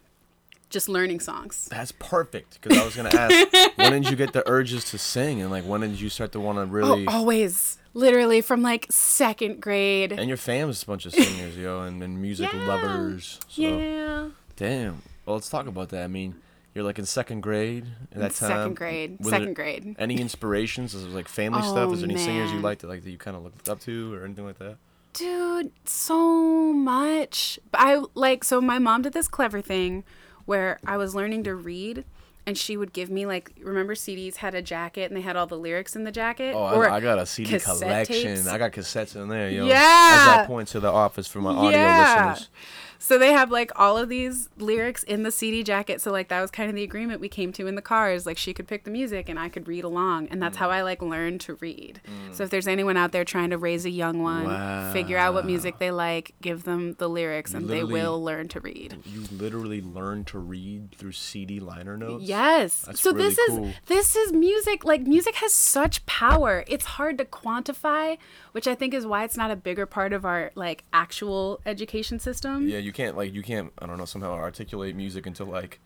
just 0.70 0.88
learning 0.88 1.20
songs. 1.20 1.68
That's 1.70 1.92
perfect 1.92 2.58
because 2.62 2.78
I 2.78 2.84
was 2.84 2.96
gonna 2.96 3.10
ask 3.14 3.52
when 3.76 3.92
did 3.92 4.08
you 4.10 4.16
get 4.16 4.32
the 4.32 4.42
urges 4.48 4.84
to 4.92 4.96
sing 4.98 5.42
and 5.42 5.50
like 5.50 5.64
when 5.64 5.82
did 5.82 6.00
you 6.00 6.08
start 6.08 6.32
to 6.32 6.40
want 6.40 6.56
to 6.58 6.64
really? 6.64 7.04
Oh, 7.06 7.10
always. 7.12 7.78
Literally 7.94 8.40
from 8.40 8.62
like 8.62 8.86
second 8.88 9.60
grade. 9.60 10.12
And 10.12 10.28
your 10.28 10.38
fam's 10.38 10.82
a 10.82 10.86
bunch 10.86 11.04
of 11.04 11.12
singers, 11.12 11.58
yo, 11.58 11.82
and, 11.82 12.02
and 12.02 12.22
music 12.22 12.50
Yeah. 12.54 12.66
lovers. 12.66 13.38
So 13.48 13.60
yeah. 13.60 14.28
damn. 14.56 15.02
Well, 15.26 15.36
let's 15.36 15.48
talk 15.48 15.66
about 15.66 15.90
that. 15.90 16.04
I 16.04 16.06
mean, 16.08 16.34
you're 16.74 16.84
like 16.84 16.98
in 16.98 17.06
second 17.06 17.42
grade 17.42 17.86
at 18.12 18.18
that 18.18 18.34
time. 18.34 18.48
Second 18.50 18.76
grade. 18.76 19.16
Was 19.20 19.28
Second 19.30 19.54
grade. 19.54 19.94
Any 19.98 20.20
inspirations? 20.20 20.94
Is 20.94 21.04
it 21.04 21.10
like 21.10 21.28
family 21.28 21.60
Oh, 21.62 21.70
stuff? 21.70 21.92
Is 21.92 22.00
there 22.00 22.10
any 22.10 22.18
singers 22.18 22.50
you 22.52 22.60
liked 22.60 22.80
that 22.82 22.88
like 22.88 23.04
that 23.04 23.10
you 23.10 23.18
kind 23.18 23.36
of 23.36 23.44
looked 23.44 23.68
up 23.68 23.80
to 23.82 24.14
or 24.14 24.24
anything 24.24 24.46
like 24.46 24.58
that? 24.58 24.76
Dude, 25.12 25.70
so 25.84 26.72
much. 26.72 27.58
I 27.74 28.02
like 28.14 28.44
so 28.44 28.60
my 28.60 28.78
mom 28.78 29.02
did 29.02 29.12
this 29.12 29.28
clever 29.28 29.60
thing 29.60 30.04
where 30.46 30.78
I 30.86 30.96
was 30.96 31.14
learning 31.14 31.44
to 31.44 31.54
read 31.54 32.04
and 32.46 32.56
she 32.58 32.76
would 32.76 32.92
give 32.94 33.10
me 33.10 33.26
like 33.26 33.52
remember 33.62 33.94
CDs 33.94 34.36
had 34.36 34.54
a 34.54 34.62
jacket 34.62 35.10
and 35.10 35.16
they 35.16 35.20
had 35.20 35.36
all 35.36 35.46
the 35.46 35.56
lyrics 35.58 35.94
in 35.94 36.04
the 36.04 36.10
jacket 36.10 36.54
Oh, 36.56 36.74
Or 36.74 36.88
I, 36.88 36.96
I 36.96 37.00
got 37.00 37.18
a 37.18 37.26
CD 37.26 37.58
collection. 37.60 38.04
tapes. 38.16 38.46
I 38.48 38.56
got 38.58 38.72
cassettes 38.72 39.14
in 39.14 39.28
there, 39.28 39.50
yo. 39.50 39.66
Yeah. 39.66 40.38
As 40.40 40.44
I 40.44 40.46
point 40.46 40.68
to 40.68 40.80
the 40.80 40.90
office 40.90 41.28
for 41.28 41.40
my 41.42 41.52
audio 41.52 41.78
Yeah. 41.78 42.30
listeners. 42.30 42.48
So 43.02 43.18
they 43.18 43.32
have 43.32 43.50
like 43.50 43.72
all 43.74 43.98
of 43.98 44.08
these 44.08 44.48
lyrics 44.58 45.02
in 45.02 45.24
the 45.24 45.32
CD 45.32 45.64
jacket. 45.64 46.00
So 46.00 46.12
like 46.12 46.28
that 46.28 46.40
was 46.40 46.52
kind 46.52 46.70
of 46.70 46.76
the 46.76 46.84
agreement 46.84 47.20
we 47.20 47.28
came 47.28 47.52
to 47.54 47.66
in 47.66 47.74
the 47.74 47.82
cars. 47.82 48.26
Like 48.26 48.38
she 48.38 48.54
could 48.54 48.68
pick 48.68 48.84
the 48.84 48.92
music 48.92 49.28
and 49.28 49.40
I 49.40 49.48
could 49.48 49.66
read 49.66 49.82
along, 49.82 50.28
and 50.28 50.40
that's 50.40 50.56
how 50.56 50.68
Mm. 50.68 50.74
I 50.74 50.82
like 50.82 51.02
learned 51.02 51.40
to 51.42 51.54
read. 51.56 52.00
So 52.30 52.44
if 52.44 52.50
there's 52.50 52.68
anyone 52.68 52.96
out 52.96 53.10
there 53.10 53.24
trying 53.24 53.50
to 53.50 53.58
raise 53.58 53.84
a 53.84 53.90
young 53.90 54.22
one, 54.22 54.92
figure 54.92 55.18
out 55.18 55.34
what 55.34 55.44
music 55.44 55.78
they 55.80 55.90
like, 55.90 56.32
give 56.40 56.62
them 56.62 56.94
the 56.98 57.08
lyrics, 57.08 57.54
and 57.54 57.68
they 57.68 57.82
will 57.82 58.22
learn 58.22 58.46
to 58.48 58.60
read. 58.60 58.96
You 59.04 59.24
literally 59.32 59.80
learn 59.82 60.24
to 60.26 60.38
read 60.38 60.94
through 60.94 61.12
CD 61.12 61.58
liner 61.58 61.96
notes. 61.96 62.22
Yes. 62.24 62.82
That's 62.82 63.00
so 63.00 63.12
really 63.12 63.30
this 63.30 63.38
cool. 63.48 63.66
is 63.66 63.74
this 63.86 64.14
is 64.16 64.32
music. 64.32 64.84
Like 64.84 65.02
music 65.02 65.34
has 65.36 65.52
such 65.52 66.06
power. 66.06 66.62
It's 66.68 66.84
hard 66.84 67.18
to 67.18 67.24
quantify, 67.24 68.16
which 68.52 68.68
I 68.68 68.76
think 68.76 68.94
is 68.94 69.04
why 69.06 69.24
it's 69.24 69.36
not 69.36 69.50
a 69.50 69.56
bigger 69.56 69.86
part 69.86 70.12
of 70.12 70.24
our 70.24 70.52
like 70.54 70.84
actual 70.92 71.60
education 71.66 72.18
system. 72.20 72.68
Yeah, 72.68 72.78
you 72.78 72.91
can't 72.92 73.16
like 73.16 73.32
you 73.32 73.42
can't 73.42 73.72
I 73.78 73.86
don't 73.86 73.98
know 73.98 74.04
somehow 74.04 74.32
articulate 74.32 74.94
music 74.94 75.26
until 75.26 75.46
like 75.46 75.80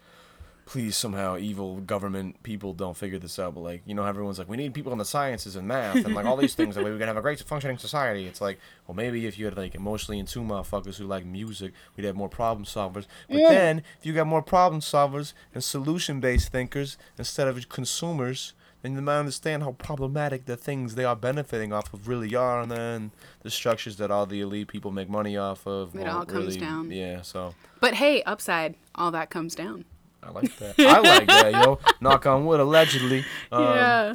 please 0.66 0.96
somehow 0.96 1.38
evil 1.38 1.76
government 1.80 2.42
people 2.42 2.72
don't 2.72 2.96
figure 2.96 3.20
this 3.20 3.38
out. 3.38 3.54
But 3.54 3.60
like 3.60 3.82
you 3.86 3.94
know 3.94 4.04
everyone's 4.04 4.38
like 4.38 4.48
we 4.48 4.56
need 4.56 4.74
people 4.74 4.92
in 4.92 4.98
the 4.98 5.04
sciences 5.04 5.56
and 5.56 5.66
math 5.66 6.04
and 6.04 6.14
like 6.14 6.26
all 6.26 6.36
these 6.36 6.54
things 6.54 6.74
that 6.74 6.84
way 6.84 6.90
we 6.90 6.98
can 6.98 7.06
have 7.06 7.16
a 7.16 7.22
great 7.22 7.40
functioning 7.40 7.78
society. 7.78 8.26
It's 8.26 8.40
like 8.40 8.58
well 8.86 8.94
maybe 8.94 9.26
if 9.26 9.38
you 9.38 9.44
had 9.44 9.56
like 9.56 9.74
emotionally 9.74 10.18
in 10.18 10.26
tune 10.26 10.48
motherfuckers 10.48 10.96
who 10.96 11.06
like 11.06 11.24
music 11.24 11.72
we'd 11.96 12.04
have 12.04 12.16
more 12.16 12.28
problem 12.28 12.64
solvers. 12.64 13.06
But 13.28 13.38
then 13.48 13.82
if 13.98 14.04
you 14.04 14.12
got 14.12 14.26
more 14.26 14.42
problem 14.42 14.80
solvers 14.80 15.32
and 15.54 15.62
solution 15.62 16.20
based 16.20 16.50
thinkers 16.50 16.98
instead 17.16 17.48
of 17.48 17.68
consumers 17.68 18.52
then 18.86 18.94
you 18.94 19.02
might 19.02 19.18
understand 19.18 19.62
how 19.64 19.72
problematic 19.72 20.44
the 20.46 20.56
things 20.56 20.94
they 20.94 21.04
are 21.04 21.16
benefiting 21.16 21.72
off 21.72 21.92
of 21.92 22.06
really 22.08 22.34
are 22.34 22.60
and 22.62 22.70
then 22.70 23.10
the 23.42 23.50
structures 23.50 23.96
that 23.96 24.10
all 24.10 24.26
the 24.26 24.40
elite 24.40 24.68
people 24.68 24.90
make 24.92 25.08
money 25.08 25.36
off 25.36 25.66
of 25.66 25.94
It 25.96 26.06
all 26.06 26.24
comes 26.24 26.46
really- 26.56 26.60
down. 26.60 26.90
yeah 26.90 27.22
so 27.22 27.54
But 27.80 27.94
hey, 27.94 28.22
upside, 28.22 28.76
all 28.94 29.10
that 29.10 29.28
comes 29.30 29.54
down. 29.54 29.84
I 30.22 30.30
like 30.30 30.56
that. 30.58 30.78
I 30.80 30.98
like 31.00 31.26
that, 31.28 31.52
yo. 31.52 31.78
Knock 32.00 32.26
on 32.26 32.46
wood, 32.46 32.58
allegedly. 32.60 33.24
Um, 33.52 33.62
yeah. 33.62 34.14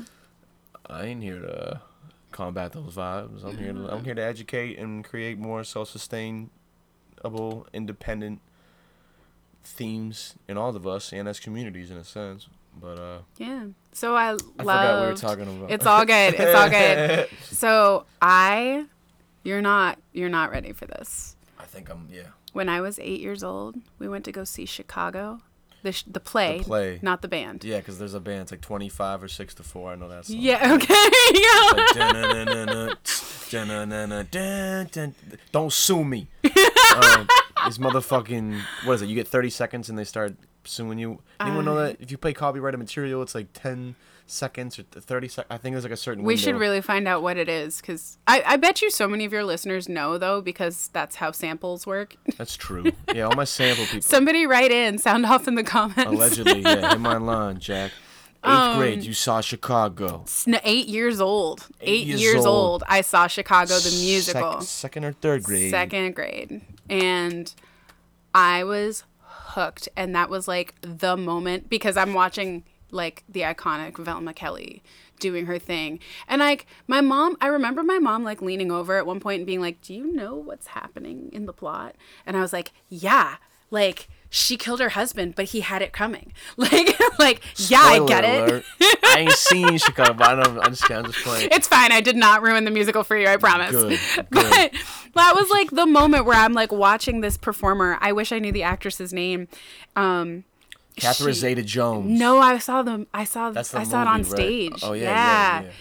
I 0.88 1.06
ain't 1.06 1.24
here 1.24 1.40
to 1.40 1.82
combat 2.32 2.74
those 2.74 2.96
vibes. 2.96 3.46
I'm 3.46 3.58
here 3.58 3.72
to 3.72 3.88
I'm 3.94 4.04
here 4.04 4.16
to 4.16 4.22
educate 4.24 4.78
and 4.78 5.06
create 5.06 5.38
more 5.38 5.64
self-sustainable, 5.64 6.50
independent 7.72 8.42
themes 9.64 10.36
in 10.48 10.58
all 10.58 10.76
of 10.76 10.86
us 10.88 11.14
and 11.14 11.28
as 11.30 11.40
communities 11.40 11.92
in 11.92 11.98
a 11.98 12.04
sense. 12.04 12.48
But 12.80 12.98
uh, 13.00 13.20
Yeah. 13.38 13.66
So 13.94 14.16
I, 14.16 14.34
I 14.34 14.38
forgot 14.38 14.94
what 14.96 15.02
we 15.02 15.08
were 15.12 15.16
talking 15.18 15.58
about. 15.58 15.72
It's 15.72 15.86
all 15.86 16.06
good. 16.06 16.34
It's 16.36 16.56
all 16.56 16.70
good. 16.70 17.28
So 17.44 18.06
I, 18.22 18.86
you're 19.44 19.62
not, 19.62 20.00
you're 20.14 20.30
not 20.30 20.52
ready 20.52 20.72
for 20.72 20.86
this. 20.86 21.36
I 21.60 21.66
think 21.66 21.90
I'm 21.90 22.08
yeah. 22.12 22.24
When 22.54 22.68
I 22.70 22.82
was 22.82 23.00
eight 23.00 23.22
years 23.22 23.44
old, 23.44 23.76
we 24.00 24.08
went 24.10 24.26
to 24.26 24.32
go 24.32 24.44
see 24.44 24.66
Chicago, 24.66 25.42
the 25.84 25.92
sh- 25.92 26.04
the 26.08 26.20
play, 26.20 26.58
The 26.60 26.64
play. 26.64 27.00
not 27.02 27.22
the 27.22 27.28
band. 27.28 27.64
Yeah, 27.64 27.78
because 27.78 27.98
there's 28.00 28.14
a 28.14 28.20
band. 28.20 28.42
It's 28.44 28.52
like 28.52 28.62
25 28.62 29.24
or 29.24 29.28
6 29.28 29.54
to 29.56 29.64
4. 29.64 29.92
I 29.92 29.96
know 29.96 30.10
that 30.10 30.26
song. 30.26 30.36
Yeah. 30.40 30.74
Okay. 30.76 30.96
Don't 35.52 35.72
sue 35.74 36.04
me. 36.04 36.28
um, 36.44 37.28
this 37.66 37.78
motherfucking 37.78 38.60
what 38.86 38.94
is 38.94 39.02
it? 39.02 39.08
You 39.10 39.16
get 39.16 39.28
30 39.28 39.50
seconds 39.50 39.90
and 39.90 39.98
they 40.00 40.04
start 40.04 40.36
suing 40.64 41.00
you. 41.00 41.20
Anyone 41.40 41.66
know 41.66 41.76
that 41.76 41.98
if 42.00 42.12
you 42.12 42.18
play 42.18 42.34
copyrighted 42.34 42.80
material, 42.80 43.22
it's 43.22 43.34
like 43.36 43.48
10 43.54 43.96
seconds 44.28 44.80
or 44.80 44.84
30 44.84 45.28
seconds. 45.28 45.48
I 45.50 45.58
think 45.58 45.74
there's 45.74 45.84
like 45.84 45.92
a 45.94 45.98
certain. 45.98 46.24
We 46.24 46.34
window. 46.34 46.42
should 46.44 46.56
really 46.56 46.82
find 46.82 47.08
out 47.08 47.22
what 47.24 47.38
it 47.38 47.50
is, 47.50 47.82
because 47.82 48.18
I, 48.28 48.44
I 48.46 48.58
bet 48.58 48.82
you 48.82 48.90
so 48.90 49.08
many 49.08 49.26
of 49.26 49.34
your 49.34 49.44
listeners 49.44 49.90
know 49.90 50.18
though, 50.18 50.40
because 50.42 50.90
that's 50.94 51.18
how 51.18 51.32
samples 51.32 51.86
work. 51.88 52.16
That's 52.38 52.56
true. 52.56 52.92
Yeah, 53.14 53.24
all 53.24 53.36
my 53.36 53.44
sample 53.44 53.86
people. 53.86 54.02
Somebody 54.02 54.46
write 54.48 54.72
in, 54.72 54.98
sound 54.98 55.26
off 55.26 55.48
in 55.48 55.56
the 55.56 55.64
comments. 55.64 56.04
Allegedly, 56.06 56.62
yeah. 56.62 56.94
In 56.96 57.02
my 57.02 57.18
line, 57.18 57.60
Jack. 57.60 57.92
Eighth 58.44 58.52
Um, 58.54 58.80
grade, 58.80 59.04
you 59.04 59.14
saw 59.14 59.40
Chicago. 59.42 60.26
Eight 60.64 60.88
years 60.88 61.22
old. 61.22 61.68
Eight, 61.80 62.08
years 62.08 62.22
years, 62.22 62.46
old. 62.46 62.48
old. 62.48 62.84
I 62.88 63.02
saw 63.02 63.28
Chicago 63.28 63.76
the 63.78 63.92
musical. 64.04 64.62
Sec- 64.62 64.68
second 64.92 65.06
or 65.06 65.12
third 65.14 65.44
grade. 65.44 65.70
second 65.70 66.16
grade 66.16 66.62
and 66.90 67.54
i 68.34 68.64
was 68.64 69.04
hooked 69.52 69.88
and 69.96 70.16
that 70.16 70.30
was 70.30 70.48
like 70.48 70.76
the 70.82 71.16
moment 71.16 71.70
because 71.70 71.98
i'm 71.98 72.14
watching 72.14 72.64
like 72.92 73.24
the 73.30 73.42
iconic 73.42 73.98
velma 73.98 74.34
kelly 74.34 74.84
doing 75.22 75.46
her 75.46 75.60
thing. 75.60 76.00
And 76.28 76.40
like 76.40 76.66
my 76.88 77.00
mom 77.00 77.38
i 77.40 77.48
remember 77.48 77.84
my 77.84 78.00
mom 78.00 78.24
like 78.24 78.42
leaning 78.42 78.72
over 78.72 78.98
at 78.98 79.06
one 79.06 79.22
point 79.22 79.40
and 79.40 79.46
being 79.46 79.62
like 79.62 79.80
do 79.82 79.94
you 79.94 80.12
know 80.14 80.36
what's 80.36 80.68
happening 80.68 81.30
in 81.32 81.46
the 81.46 81.54
plot? 81.54 81.96
And 82.26 82.36
i 82.36 82.42
was 82.42 82.52
like 82.52 82.74
yeah 82.90 83.38
like 83.70 84.10
she 84.34 84.56
killed 84.58 84.80
her 84.80 84.90
husband 84.90 85.36
but 85.36 85.46
he 85.46 85.60
had 85.60 85.82
it 85.84 85.92
coming 85.92 86.32
like 86.58 86.98
like 87.20 87.42
yeah 87.70 87.82
i 87.82 88.04
get 88.08 88.24
it. 88.24 88.64
I 89.04 89.20
ain't 89.20 89.32
seen 89.34 89.78
Chicago, 89.78 90.14
but 90.14 90.26
I 90.28 90.42
don't. 90.42 90.58
I'm 90.60 90.72
just, 90.72 90.90
I'm 90.90 91.06
just 91.06 91.20
playing. 91.20 91.50
it's 91.52 91.68
fine. 91.68 91.92
I 91.92 92.00
did 92.00 92.16
not 92.16 92.42
ruin 92.42 92.64
the 92.64 92.72
musical 92.72 93.04
for 93.04 93.18
you. 93.18 93.28
I 93.28 93.36
promise. 93.36 93.72
Good, 94.16 94.30
But 94.30 94.72
that 95.16 95.36
was 95.36 95.50
like 95.50 95.70
the 95.72 95.86
moment 95.86 96.24
where 96.26 96.38
I'm 96.38 96.54
like 96.54 96.72
watching 96.72 97.20
this 97.20 97.36
performer. 97.36 97.98
I 98.00 98.14
wish 98.14 98.32
I 98.32 98.40
knew 98.40 98.54
the 98.54 98.64
actress's 98.64 99.12
name. 99.12 99.50
Um, 99.98 100.46
Catherine 100.96 101.34
she- 101.34 101.42
Zeta 101.42 101.62
Jones. 101.64 102.18
no, 102.18 102.40
I 102.40 102.58
saw 102.58 102.84
them. 102.84 103.08
I 103.14 103.26
saw. 103.26 103.52
That's 103.52 103.72
the 103.72 103.80
I 103.80 103.84
saw 103.84 104.04
it 104.04 104.08
on 104.08 104.20
movie, 104.22 104.30
right? 104.30 104.38
stage. 104.38 104.80
Oh, 104.84 104.94
yeah, 104.94 105.04
yeah. 105.04 105.10
yeah, 105.16 105.62
yeah. 105.68 105.72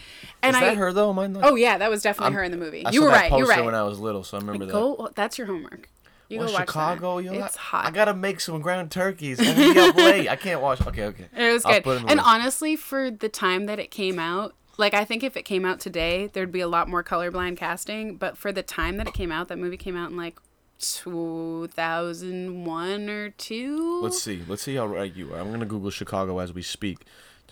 And 0.43 0.57
Is 0.57 0.63
I. 0.63 0.65
that 0.67 0.77
her 0.77 0.93
though? 0.93 1.11
Am 1.11 1.19
I 1.21 1.27
not? 1.29 1.45
Oh 1.45 1.55
yeah, 1.55 1.79
that 1.79 1.89
was 1.91 2.03
definitely 2.03 2.35
her 2.35 2.43
in 2.43 2.51
the 2.51 2.57
movie. 2.59 2.85
I 2.85 2.91
you 2.91 3.03
were 3.03 3.09
right. 3.11 3.31
You're 3.31 3.47
poster 3.47 3.61
right. 3.61 3.65
when 3.65 3.75
I 3.77 3.83
was 3.85 4.01
little, 4.01 4.25
so 4.25 4.39
I 4.39 4.41
remember 4.41 4.67
that. 4.67 4.73
Go. 4.73 5.09
That's 5.15 5.39
your 5.39 5.47
homework. 5.47 5.89
You 6.31 6.39
Well, 6.39 6.47
go 6.47 6.53
watch 6.55 6.63
Chicago, 6.63 7.21
that. 7.21 7.35
yo, 7.35 7.45
It's 7.45 7.57
hot. 7.57 7.85
I 7.87 7.91
gotta 7.91 8.15
make 8.15 8.41
some 8.41 8.61
ground 8.63 8.91
turkeys. 8.91 9.39
I'm 9.41 9.55
gonna 9.57 9.75
be 9.75 9.81
up 9.81 9.97
late. 9.97 10.29
I 10.29 10.37
can't 10.37 10.61
watch. 10.63 10.81
Okay, 10.87 11.05
okay. 11.07 11.27
It 11.37 11.53
was 11.53 11.65
I'll 11.67 11.73
good. 11.75 11.85
put 11.85 11.91
it 11.91 11.97
in 12.01 12.05
the 12.07 12.11
And 12.13 12.19
list. 12.19 12.29
honestly, 12.29 12.77
for 12.77 13.11
the 13.11 13.29
time 13.29 13.67
that 13.67 13.79
it 13.79 13.91
came 13.91 14.19
out, 14.19 14.55
like 14.79 14.95
I 14.95 15.05
think 15.05 15.23
if 15.25 15.37
it 15.37 15.43
came 15.43 15.65
out 15.67 15.81
today, 15.81 16.31
there'd 16.33 16.53
be 16.53 16.61
a 16.61 16.69
lot 16.69 16.89
more 16.89 17.03
colorblind 17.05 17.57
casting. 17.59 18.17
But 18.17 18.39
for 18.39 18.53
the 18.53 18.63
time 18.63 18.97
that 18.99 19.09
it 19.09 19.15
came 19.15 19.31
out, 19.33 19.49
that 19.49 19.59
movie 19.59 19.77
came 19.77 19.97
out 19.97 20.11
in 20.11 20.17
like 20.17 20.39
2001 20.79 23.11
or 23.11 23.31
two. 23.31 24.01
Let's 24.03 24.23
see. 24.23 24.43
Let's 24.47 24.63
see 24.63 24.77
how 24.77 24.87
right 24.87 25.13
you 25.15 25.35
are. 25.35 25.41
I'm 25.41 25.51
gonna 25.51 25.67
Google 25.67 25.91
Chicago 25.91 26.39
as 26.39 26.53
we 26.53 26.63
speak. 26.63 27.01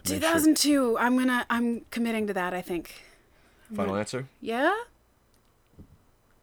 To 0.04 0.12
make 0.12 0.22
sure. 0.22 0.30
2002. 0.32 0.96
I'm 0.98 1.18
gonna. 1.18 1.44
I'm 1.50 1.80
committing 1.90 2.28
to 2.28 2.34
that. 2.34 2.54
I 2.54 2.62
think. 2.62 2.94
Final 3.74 3.96
answer. 3.96 4.28
Yeah. 4.40 4.72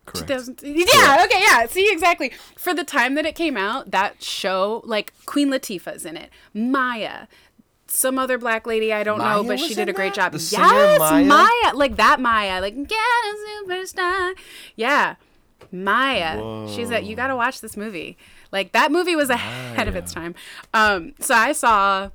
Correct. 0.06 0.28
2000 0.28 0.60
yeah, 0.64 1.24
okay, 1.26 1.42
yeah. 1.42 1.66
See, 1.68 1.92
exactly. 1.92 2.32
For 2.56 2.74
the 2.74 2.84
time 2.84 3.16
that 3.16 3.26
it 3.26 3.36
came 3.36 3.58
out, 3.58 3.92
that 3.92 4.22
show, 4.22 4.82
like 4.86 5.14
Queen 5.26 5.50
Latifah's 5.50 6.06
in 6.06 6.16
it, 6.16 6.30
Mya, 6.54 7.28
some 7.88 8.20
other 8.20 8.38
black 8.38 8.68
lady 8.68 8.94
I 8.94 9.04
don't 9.04 9.18
Mya 9.18 9.26
know, 9.36 9.44
but 9.44 9.60
she 9.60 9.74
did 9.74 9.90
a 9.90 9.94
great 9.94 10.14
that? 10.16 10.32
job. 10.32 10.40
The 10.40 10.50
yes, 10.52 11.00
Mya? 11.26 11.76
like 11.76 11.96
that 11.96 12.20
Mya, 12.20 12.62
like 12.62 12.76
get 12.88 12.98
a 12.98 13.66
superstar. 13.68 14.34
Yeah, 14.76 15.16
Mya. 15.72 16.68
She's 16.74 16.92
at. 16.92 17.06
You 17.06 17.16
got 17.16 17.28
to 17.28 17.36
watch 17.36 17.62
this 17.62 17.76
movie. 17.76 18.18
Like 18.52 18.72
that 18.74 18.92
movie 18.92 19.16
was 19.16 19.30
ahead 19.30 19.88
of 19.88 19.96
its 19.96 20.14
time. 20.14 20.36
Um, 20.74 21.14
so 21.20 21.34
I 21.34 21.52
saw 21.52 22.10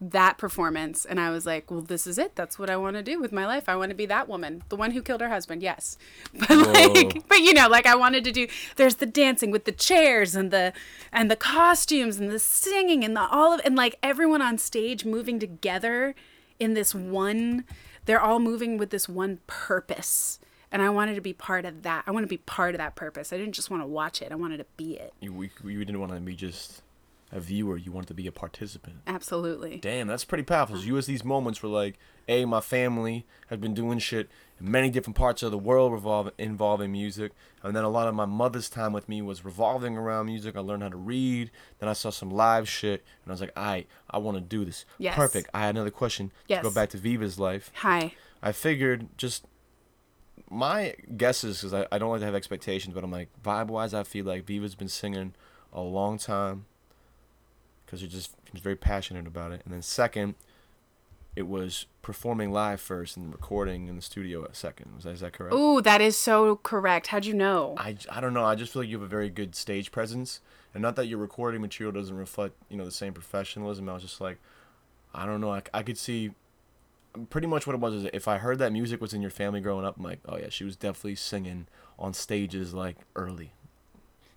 that 0.00 0.38
performance 0.38 1.04
and 1.04 1.18
I 1.18 1.30
was 1.30 1.44
like, 1.44 1.70
well, 1.70 1.80
this 1.80 2.06
is 2.06 2.18
it. 2.18 2.36
That's 2.36 2.58
what 2.58 2.70
I 2.70 2.76
want 2.76 2.96
to 2.96 3.02
do 3.02 3.20
with 3.20 3.32
my 3.32 3.46
life. 3.46 3.68
I 3.68 3.74
want 3.74 3.90
to 3.90 3.96
be 3.96 4.06
that 4.06 4.28
woman, 4.28 4.62
the 4.68 4.76
one 4.76 4.92
who 4.92 5.02
killed 5.02 5.20
her 5.20 5.28
husband. 5.28 5.62
Yes. 5.62 5.98
But 6.38 6.50
like, 6.50 7.28
but 7.28 7.38
you 7.38 7.52
know, 7.52 7.68
like 7.68 7.86
I 7.86 7.96
wanted 7.96 8.22
to 8.24 8.32
do, 8.32 8.46
there's 8.76 8.96
the 8.96 9.06
dancing 9.06 9.50
with 9.50 9.64
the 9.64 9.72
chairs 9.72 10.36
and 10.36 10.50
the, 10.50 10.72
and 11.12 11.30
the 11.30 11.36
costumes 11.36 12.18
and 12.18 12.30
the 12.30 12.38
singing 12.38 13.04
and 13.04 13.16
the 13.16 13.26
all 13.28 13.52
of, 13.52 13.60
and 13.64 13.74
like 13.74 13.98
everyone 14.02 14.40
on 14.40 14.56
stage 14.56 15.04
moving 15.04 15.40
together 15.40 16.14
in 16.60 16.74
this 16.74 16.94
one, 16.94 17.64
they're 18.04 18.20
all 18.20 18.38
moving 18.38 18.78
with 18.78 18.90
this 18.90 19.08
one 19.08 19.40
purpose. 19.46 20.38
And 20.70 20.82
I 20.82 20.90
wanted 20.90 21.14
to 21.14 21.20
be 21.20 21.32
part 21.32 21.64
of 21.64 21.82
that. 21.82 22.04
I 22.06 22.10
want 22.10 22.24
to 22.24 22.28
be 22.28 22.38
part 22.38 22.74
of 22.74 22.78
that 22.78 22.94
purpose. 22.94 23.32
I 23.32 23.38
didn't 23.38 23.54
just 23.54 23.70
want 23.70 23.82
to 23.82 23.86
watch 23.86 24.20
it. 24.22 24.30
I 24.30 24.34
wanted 24.34 24.58
to 24.58 24.66
be 24.76 24.94
it. 24.94 25.14
You, 25.20 25.32
we, 25.32 25.50
you 25.64 25.84
didn't 25.84 25.98
want 25.98 26.12
to 26.12 26.20
be 26.20 26.36
just 26.36 26.82
a 27.30 27.40
viewer. 27.40 27.76
You 27.76 27.92
wanted 27.92 28.06
to 28.08 28.14
be 28.14 28.26
a 28.26 28.32
participant. 28.32 28.96
Absolutely. 29.06 29.76
Damn, 29.78 30.06
that's 30.06 30.24
pretty 30.24 30.44
powerful. 30.44 30.76
So 30.76 30.82
you 30.82 30.96
as 30.96 31.06
these 31.06 31.24
moments 31.24 31.62
were 31.62 31.68
like, 31.68 31.98
A, 32.28 32.44
my 32.46 32.60
family 32.60 33.26
has 33.48 33.58
been 33.58 33.74
doing 33.74 33.98
shit 33.98 34.30
in 34.58 34.70
many 34.70 34.88
different 34.90 35.16
parts 35.16 35.42
of 35.42 35.50
the 35.50 35.58
world 35.58 35.92
revolve, 35.92 36.30
involving 36.38 36.90
music. 36.92 37.32
And 37.62 37.76
then 37.76 37.84
a 37.84 37.88
lot 37.88 38.08
of 38.08 38.14
my 38.14 38.24
mother's 38.24 38.70
time 38.70 38.92
with 38.92 39.08
me 39.08 39.20
was 39.20 39.44
revolving 39.44 39.96
around 39.96 40.26
music. 40.26 40.56
I 40.56 40.60
learned 40.60 40.82
how 40.82 40.88
to 40.88 40.96
read. 40.96 41.50
Then 41.78 41.88
I 41.88 41.92
saw 41.92 42.10
some 42.10 42.30
live 42.30 42.68
shit. 42.68 43.04
And 43.24 43.30
I 43.30 43.32
was 43.32 43.40
like, 43.40 43.52
all 43.56 43.64
right, 43.64 43.86
I 44.10 44.18
want 44.18 44.36
to 44.38 44.40
do 44.42 44.64
this. 44.64 44.84
Yes. 44.98 45.14
Perfect. 45.14 45.50
I 45.52 45.60
had 45.66 45.74
another 45.74 45.90
question 45.90 46.32
Yes. 46.46 46.62
to 46.62 46.68
go 46.70 46.74
back 46.74 46.88
to 46.90 46.96
Viva's 46.96 47.38
life. 47.38 47.70
Hi. 47.76 48.14
I 48.42 48.52
figured 48.52 49.08
just 49.18 49.44
my 50.50 50.94
guesses 51.16 51.58
because 51.58 51.74
I, 51.74 51.86
I 51.92 51.98
don't 51.98 52.10
like 52.10 52.20
to 52.20 52.26
have 52.26 52.34
expectations, 52.34 52.94
but 52.94 53.04
I'm 53.04 53.10
like 53.10 53.28
vibe 53.42 53.66
wise, 53.66 53.92
I 53.92 54.02
feel 54.02 54.24
like 54.24 54.44
Viva's 54.46 54.74
been 54.74 54.88
singing 54.88 55.34
a 55.72 55.80
long 55.82 56.18
time 56.18 56.64
because 57.88 58.02
you're 58.02 58.10
just 58.10 58.34
she's 58.52 58.60
very 58.60 58.76
passionate 58.76 59.26
about 59.26 59.50
it. 59.50 59.62
And 59.64 59.72
then 59.72 59.80
second, 59.80 60.34
it 61.34 61.48
was 61.48 61.86
performing 62.02 62.52
live 62.52 62.82
first 62.82 63.16
and 63.16 63.32
recording 63.32 63.88
in 63.88 63.96
the 63.96 64.02
studio 64.02 64.44
at 64.44 64.54
second. 64.56 64.94
Was 64.94 65.04
that, 65.04 65.12
is 65.12 65.20
that 65.20 65.32
correct? 65.32 65.54
Ooh, 65.54 65.80
that 65.80 66.02
is 66.02 66.16
so 66.16 66.56
correct. 66.56 67.06
How'd 67.06 67.24
you 67.24 67.32
know? 67.32 67.74
I, 67.78 67.96
I 68.10 68.20
don't 68.20 68.34
know. 68.34 68.44
I 68.44 68.56
just 68.56 68.72
feel 68.72 68.82
like 68.82 68.90
you 68.90 68.96
have 68.96 69.06
a 69.06 69.08
very 69.08 69.30
good 69.30 69.54
stage 69.54 69.90
presence, 69.90 70.40
and 70.74 70.82
not 70.82 70.96
that 70.96 71.06
your 71.06 71.18
recording 71.18 71.62
material 71.62 71.92
doesn't 71.92 72.16
reflect 72.16 72.54
you 72.68 72.76
know 72.76 72.84
the 72.84 72.90
same 72.90 73.14
professionalism. 73.14 73.88
I 73.88 73.94
was 73.94 74.02
just 74.02 74.20
like, 74.20 74.38
I 75.14 75.24
don't 75.24 75.40
know. 75.40 75.50
i 75.72 75.82
could 75.82 75.98
see. 75.98 76.32
Pretty 77.30 77.46
much 77.46 77.66
what 77.66 77.74
it 77.74 77.80
was 77.80 77.94
is 77.94 78.10
if 78.12 78.28
I 78.28 78.36
heard 78.36 78.58
that 78.58 78.70
music 78.70 79.00
was 79.00 79.14
in 79.14 79.22
your 79.22 79.30
family 79.30 79.60
growing 79.60 79.84
up, 79.84 79.96
I'm 79.96 80.04
like, 80.04 80.20
oh 80.26 80.36
yeah, 80.36 80.50
she 80.50 80.62
was 80.62 80.76
definitely 80.76 81.16
singing 81.16 81.66
on 81.98 82.12
stages 82.12 82.74
like 82.74 82.96
early. 83.16 83.52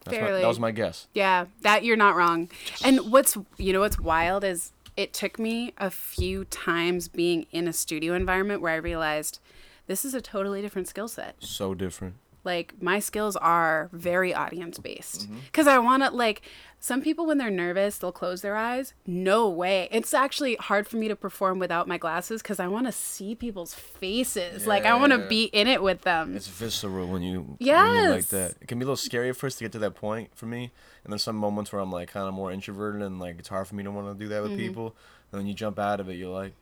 That's 0.05 0.17
my, 0.19 0.31
that 0.31 0.47
was 0.47 0.59
my 0.59 0.71
guess. 0.71 1.07
Yeah, 1.13 1.45
that 1.61 1.83
you're 1.83 1.97
not 1.97 2.15
wrong. 2.15 2.49
And 2.83 3.11
what's 3.11 3.37
you 3.57 3.71
know 3.73 3.79
what's 3.81 3.99
wild 3.99 4.43
is 4.43 4.71
it 4.97 5.13
took 5.13 5.39
me 5.39 5.73
a 5.77 5.89
few 5.89 6.45
times 6.45 7.07
being 7.07 7.45
in 7.51 7.67
a 7.67 7.73
studio 7.73 8.13
environment 8.13 8.61
where 8.61 8.73
I 8.73 8.77
realized 8.77 9.39
this 9.87 10.03
is 10.05 10.13
a 10.13 10.21
totally 10.21 10.61
different 10.61 10.87
skill 10.87 11.07
set. 11.07 11.35
So 11.39 11.73
different. 11.73 12.15
Like 12.43 12.73
my 12.81 12.99
skills 12.99 13.35
are 13.35 13.89
very 13.93 14.33
audience 14.33 14.79
based 14.79 15.23
Mm-hmm. 15.29 15.37
because 15.45 15.67
I 15.67 15.77
want 15.77 16.03
to 16.03 16.09
like 16.09 16.41
some 16.83 17.01
people 17.01 17.27
when 17.27 17.37
they're 17.37 17.51
nervous 17.51 17.99
they'll 17.99 18.11
close 18.11 18.41
their 18.41 18.57
eyes. 18.57 18.93
No 19.05 19.47
way. 19.47 19.87
It's 19.91 20.13
actually 20.15 20.55
hard 20.55 20.87
for 20.87 20.97
me 20.97 21.07
to 21.07 21.15
perform 21.15 21.59
without 21.59 21.87
my 21.87 21.97
glasses 21.99 22.41
because 22.41 22.59
I 22.59 22.67
want 22.67 22.87
to 22.87 22.91
see 22.91 23.35
people's 23.35 23.73
faces. 23.75 24.65
Like 24.65 24.85
I 24.85 24.95
want 24.95 25.13
to 25.13 25.19
Yeah. 25.19 25.27
be 25.27 25.43
in 25.45 25.67
it 25.67 25.83
with 25.83 26.01
them. 26.01 26.35
It's 26.35 26.47
visceral 26.47 27.07
when 27.07 27.21
you 27.21 27.41
when 27.41 27.57
Yes. 27.59 28.09
like 28.09 28.27
that. 28.29 28.55
It 28.61 28.67
can 28.67 28.79
be 28.79 28.83
a 28.83 28.87
little 28.87 28.97
scary 28.97 29.29
at 29.29 29.35
first 29.37 29.59
to 29.59 29.63
get 29.63 29.71
to 29.73 29.79
that 29.79 29.95
point 29.95 30.31
for 30.35 30.47
me. 30.47 30.71
And 31.03 31.13
there's 31.13 31.23
some 31.23 31.35
moments 31.35 31.71
where 31.71 31.81
I'm 31.81 31.91
like 31.91 32.09
kind 32.09 32.27
of 32.27 32.33
more 32.33 32.51
introverted 32.51 33.01
and 33.03 33.19
like 33.19 33.37
it's 33.39 33.49
hard 33.49 33.67
for 33.67 33.75
me 33.75 33.83
to 33.83 33.91
want 33.91 34.07
to 34.17 34.21
do 34.23 34.27
that 34.29 34.41
with 34.41 34.51
Mm-hmm. 34.53 34.61
people. 34.67 34.95
And 35.31 35.39
then 35.39 35.47
you 35.47 35.53
jump 35.53 35.77
out 35.79 35.99
of 35.99 36.09
it, 36.09 36.15
you're 36.15 36.29
like, 36.33 36.55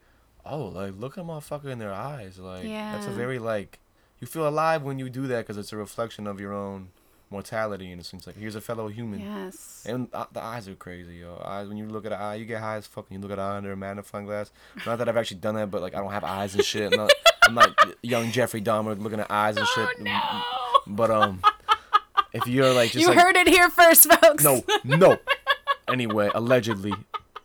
oh, 0.46 0.66
like 0.66 0.94
look 0.98 1.18
at 1.18 1.24
motherfucker 1.24 1.66
in 1.72 1.80
their 1.80 1.94
eyes. 1.94 2.38
Like 2.38 2.66
that's 2.92 3.08
a 3.08 3.12
very 3.12 3.40
like 3.40 3.80
you 4.20 4.28
feel 4.28 4.46
alive 4.48 4.84
when 4.84 5.00
you 5.00 5.10
do 5.10 5.28
that 5.28 5.48
because 5.48 5.58
it's 5.58 5.72
a 5.72 5.78
reflection 5.78 6.28
of 6.28 6.42
your 6.42 6.52
own 6.54 6.90
mortality 7.32 7.92
in 7.92 8.00
a 8.00 8.04
sense. 8.04 8.26
Like 8.28 8.38
here's 8.38 8.56
a 8.56 8.62
fellow 8.62 8.88
human. 8.88 9.20
Yes. 9.20 9.84
And 9.88 10.08
uh, 10.14 10.26
the 10.32 10.42
eyes 10.44 10.68
are 10.68 10.76
crazy, 10.76 11.18
yo. 11.18 11.42
Eyes 11.46 11.68
when 11.68 11.78
you 11.78 11.86
look 11.88 12.06
at 12.06 12.12
an 12.12 12.20
eye, 12.22 12.36
you 12.36 12.46
get 12.46 12.60
high 12.62 12.78
as 12.78 12.88
fuck. 12.88 13.10
when 13.10 13.20
You 13.20 13.22
look 13.22 13.32
at 13.32 13.40
an 13.40 13.46
eye 13.46 13.58
under 13.58 13.72
a 13.72 13.78
magnifying 13.78 14.26
glass. 14.26 14.52
Not 14.86 14.98
that 14.98 15.08
I've 15.10 15.18
actually 15.18 15.40
done 15.40 15.56
that, 15.56 15.70
but 15.72 15.82
like 15.82 15.96
I 15.96 16.00
don't 16.00 16.12
have 16.12 16.24
eyes 16.24 16.56
and 16.56 16.64
shit. 16.64 16.92
I'm 16.94 16.98
not, 16.98 17.12
I'm 17.48 17.54
not 17.56 17.70
young 18.02 18.32
Jeffrey 18.32 18.62
Dahmer 18.62 19.00
looking 19.02 19.20
at 19.20 19.30
eyes 19.32 19.58
and 19.58 19.68
shit. 19.68 19.88
Oh, 20.00 20.04
no. 20.04 20.20
But 20.88 21.12
um, 21.12 21.42
if 22.34 22.48
you're 22.48 22.74
like 22.74 22.92
just 22.92 23.02
You 23.02 23.10
like 23.10 23.18
heard 23.18 23.36
it 23.36 23.48
here 23.48 23.70
first, 23.70 24.12
folks. 24.12 24.44
no, 24.44 24.64
no. 24.84 25.18
Anyway, 25.88 26.30
allegedly, 26.36 26.94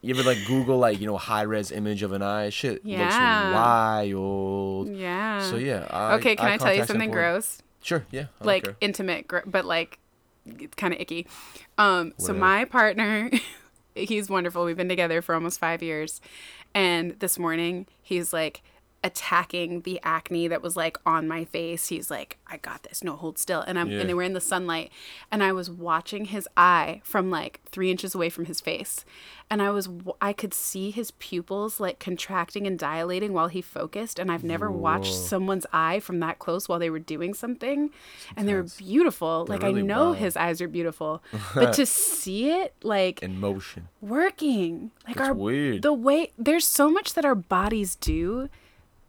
you 0.02 0.14
ever 0.14 0.22
like 0.22 0.36
Google 0.46 0.76
like 0.76 1.00
you 1.00 1.06
know 1.06 1.16
high 1.16 1.42
res 1.42 1.72
image 1.72 2.02
of 2.02 2.12
an 2.12 2.20
eye? 2.20 2.50
Shit 2.50 2.82
Yeah. 2.84 2.98
looks 3.04 3.54
wild. 3.54 4.88
Yeah. 4.94 5.40
So 5.50 5.56
yeah. 5.56 5.86
Eye, 5.90 6.14
okay, 6.16 6.36
can 6.36 6.46
I 6.48 6.58
tell 6.58 6.74
you 6.74 6.84
something 6.84 7.08
important. 7.08 7.12
gross? 7.12 7.58
Sure. 7.84 8.06
Yeah. 8.10 8.26
I 8.40 8.44
Like 8.44 8.66
intimate, 8.80 9.26
but 9.44 9.66
like 9.66 9.98
kind 10.76 10.94
of 10.94 11.00
icky. 11.00 11.26
Um, 11.76 12.14
so 12.16 12.32
my 12.32 12.64
partner, 12.64 13.30
he's 13.94 14.30
wonderful. 14.30 14.64
We've 14.64 14.76
been 14.76 14.88
together 14.88 15.20
for 15.20 15.34
almost 15.34 15.60
five 15.60 15.82
years, 15.82 16.22
and 16.74 17.12
this 17.20 17.38
morning 17.38 17.86
he's 18.00 18.32
like 18.32 18.62
attacking 19.04 19.82
the 19.82 20.00
acne 20.02 20.48
that 20.48 20.62
was 20.62 20.76
like 20.76 20.96
on 21.06 21.28
my 21.28 21.44
face. 21.44 21.88
He's 21.88 22.10
like, 22.10 22.38
"I 22.48 22.56
got 22.56 22.82
this. 22.82 23.04
No, 23.04 23.14
hold 23.16 23.38
still." 23.38 23.60
And 23.60 23.78
I'm 23.78 23.90
Yeah. 23.90 24.00
and 24.00 24.16
we're 24.16 24.22
in 24.22 24.32
the 24.32 24.40
sunlight, 24.40 24.90
and 25.30 25.42
I 25.42 25.52
was 25.52 25.70
watching 25.70 26.24
his 26.26 26.48
eye 26.56 27.00
from 27.04 27.30
like 27.30 27.60
three 27.70 27.90
inches 27.90 28.14
away 28.14 28.30
from 28.30 28.46
his 28.46 28.60
face, 28.60 29.04
and 29.50 29.60
I 29.62 29.70
was 29.70 29.88
I 30.20 30.32
could 30.32 30.54
see 30.54 30.90
his 30.90 31.10
pupils 31.12 31.78
like 31.78 31.98
contracting 32.00 32.66
and 32.66 32.78
dilating 32.78 33.32
while 33.32 33.48
he 33.48 33.60
focused. 33.60 34.18
And 34.18 34.32
I've 34.32 34.42
never 34.44 34.70
watched 34.70 35.14
someone's 35.14 35.66
eye 35.72 36.00
from 36.00 36.18
that 36.20 36.38
close 36.38 36.68
while 36.68 36.78
they 36.78 36.90
were 36.90 36.98
doing 36.98 37.34
something, 37.34 37.90
and 38.36 38.48
they 38.48 38.54
were 38.54 38.66
beautiful. 38.78 39.44
like 39.48 39.62
really 39.62 39.80
I 39.80 39.84
know 39.84 40.04
wild. 40.06 40.16
his 40.16 40.36
eyes 40.36 40.60
are 40.62 40.68
beautiful, 40.68 41.22
but 41.54 41.74
to 41.74 41.84
see 41.84 42.50
it 42.50 42.74
like 42.82 43.22
in 43.22 43.38
motion. 43.38 43.88
working, 44.00 44.90
like 45.06 45.16
That's 45.16 45.28
our 45.28 45.34
weird. 45.34 45.82
the 45.82 45.92
way 45.92 46.30
there's 46.38 46.66
so 46.66 46.88
much 46.90 47.14
that 47.14 47.24
our 47.24 47.34
bodies 47.34 47.94
do 47.96 48.48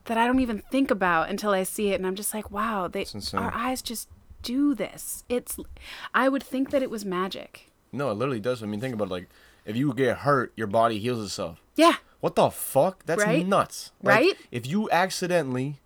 that 0.06 0.18
I 0.18 0.26
don't 0.28 0.39
even 0.39 0.60
think 0.72 0.91
about 0.91 1.30
until 1.30 1.51
I 1.51 1.64
see 1.64 1.91
it, 1.91 1.95
and 1.95 2.06
I'm 2.08 2.16
just 2.16 2.34
like, 2.34 2.51
wow, 2.51 2.88
they 2.88 3.06
our 3.34 3.53
eyes 3.53 3.82
just 3.82 4.10
do 4.41 4.74
this. 4.76 5.24
It's 5.30 5.58
I 6.14 6.30
would 6.30 6.43
think 6.43 6.70
that 6.72 6.82
it 6.84 6.89
was 6.89 7.03
magic. 7.06 7.72
No, 7.91 8.12
it 8.12 8.16
literally 8.16 8.39
does. 8.39 8.62
I 8.62 8.66
mean, 8.66 8.80
think 8.80 8.93
about 8.93 9.06
it, 9.08 9.12
like 9.12 9.30
if 9.66 9.76
you 9.76 9.93
get 9.93 10.18
hurt, 10.20 10.53
your 10.56 10.68
body 10.68 10.99
heals 10.99 11.24
itself. 11.24 11.62
Yeah, 11.76 11.95
What 12.20 12.36
the 12.36 12.49
fuck? 12.49 13.06
That's 13.06 13.24
Right? 13.24 13.45
nuts. 13.45 13.91
Like, 14.01 14.16
Right? 14.16 14.34
If 14.51 14.66
you 14.68 14.89
accidentally 14.91 15.80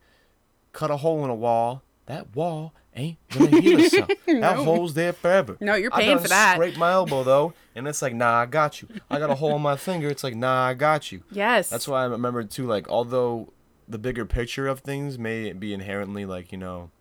cut 0.74 0.92
a 0.92 0.98
hole 0.98 1.24
in 1.24 1.30
a 1.30 1.36
wall, 1.36 1.82
that 2.06 2.36
wall 2.36 2.74
ain't 2.96 3.18
gonna 3.30 3.62
heal 3.62 3.80
itself. 3.84 4.10
That 4.26 4.58
hole's 4.58 4.94
there 4.96 5.14
forever. 5.14 5.58
No, 5.62 5.76
you're 5.76 5.94
I 5.94 6.00
paying 6.02 6.16
done 6.16 6.24
for 6.24 6.28
that. 6.30 6.52
I 6.54 6.56
scrape 6.56 6.78
my 6.78 6.92
elbow 6.92 7.24
though, 7.24 7.54
and 7.76 7.88
it's 7.88 8.02
like, 8.02 8.14
nah, 8.14 8.42
I 8.42 8.46
got 8.46 8.82
you. 8.82 8.90
I 9.10 9.18
got 9.20 9.30
a 9.30 9.36
hole 9.36 9.56
in 9.56 9.62
my 9.62 9.78
finger. 9.78 10.10
It's 10.10 10.24
like, 10.24 10.36
nah, 10.36 10.66
I 10.68 10.74
got 10.74 11.12
you. 11.12 11.24
yes, 11.32 11.70
That's 11.70 11.88
why 11.88 12.02
I 12.02 12.06
remember 12.06 12.44
too. 12.44 12.66
Like, 12.68 12.90
although 12.90 13.54
the 13.90 13.98
bigger 13.98 14.26
picture 14.26 14.68
of 14.68 14.82
things 14.82 15.18
may 15.18 15.52
be 15.52 15.74
inherently 15.74 16.24
like 16.26 16.52
you 16.52 16.58
know, 16.60 16.92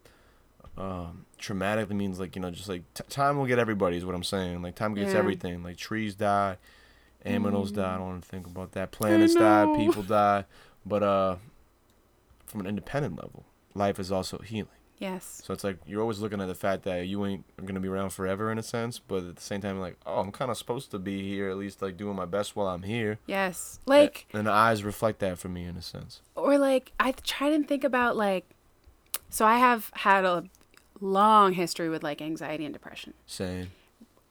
um, 0.76 1.26
traumatic. 1.38 1.90
It 1.90 1.94
means 1.94 2.18
like 2.18 2.34
you 2.34 2.42
know, 2.42 2.50
just 2.50 2.68
like 2.68 2.82
t- 2.94 3.04
time 3.10 3.36
will 3.38 3.46
get 3.46 3.58
everybody. 3.58 3.96
Is 3.96 4.04
what 4.04 4.14
I'm 4.14 4.24
saying. 4.24 4.62
Like 4.62 4.74
time 4.74 4.94
gets 4.94 5.12
Yeah. 5.12 5.18
everything. 5.18 5.62
Like 5.62 5.76
trees 5.76 6.14
die, 6.14 6.56
animals 7.24 7.72
die. 7.72 7.94
I 7.94 7.98
don't 7.98 8.06
want 8.06 8.22
to 8.22 8.28
think 8.28 8.46
about 8.46 8.72
that. 8.72 8.90
Planets 8.90 9.34
die. 9.34 9.66
People 9.76 10.02
die. 10.02 10.44
But 10.86 11.02
uh, 11.02 11.36
from 12.46 12.60
an 12.60 12.66
independent 12.66 13.16
level, 13.16 13.44
life 13.74 13.98
is 13.98 14.10
also 14.10 14.38
healing. 14.38 14.70
Yes, 14.98 15.42
So 15.44 15.52
it's 15.54 15.64
like 15.64 15.78
you're 15.86 16.00
always 16.02 16.18
looking 16.18 16.40
at 16.40 16.48
the 16.48 16.54
fact 16.54 16.82
that 16.84 17.06
you 17.06 17.24
ain't 17.26 17.44
gonna 17.64 17.80
be 17.80 17.88
around 17.88 18.10
forever 18.10 18.50
in 18.52 18.58
a 18.58 18.62
sense, 18.62 18.98
but 18.98 19.24
at 19.24 19.36
the 19.36 19.42
same 19.42 19.60
time, 19.60 19.80
like, 19.80 19.96
oh, 20.06 20.20
I'm 20.20 20.32
kind 20.32 20.50
of 20.50 20.56
supposed 20.56 20.90
to 20.92 20.98
be 20.98 21.26
here, 21.28 21.48
at 21.50 21.56
least 21.56 21.80
like 21.82 21.96
doing 21.96 22.16
my 22.16 22.24
best 22.26 22.56
while 22.56 22.66
I'm 22.68 22.82
here. 22.82 23.18
yes. 23.26 23.80
Like 23.86 24.26
and 24.32 24.46
the 24.46 24.52
eyes 24.52 24.84
reflect 24.84 25.18
that 25.20 25.38
for 25.38 25.48
me 25.48 25.64
in 25.64 25.76
a 25.76 25.82
sense. 25.82 26.20
or 26.34 26.58
like 26.58 26.92
I 27.00 27.12
try 27.12 27.48
and 27.48 27.66
think 27.66 27.84
about 27.84 28.16
like, 28.16 28.44
so 29.30 29.46
I 29.46 29.58
have 29.58 29.90
had 29.94 30.24
a 30.24 30.44
long 31.00 31.52
history 31.52 31.88
with 31.88 32.02
like 32.02 32.20
anxiety 32.20 32.64
and 32.64 32.72
depression. 32.72 33.14
Same. 33.26 33.70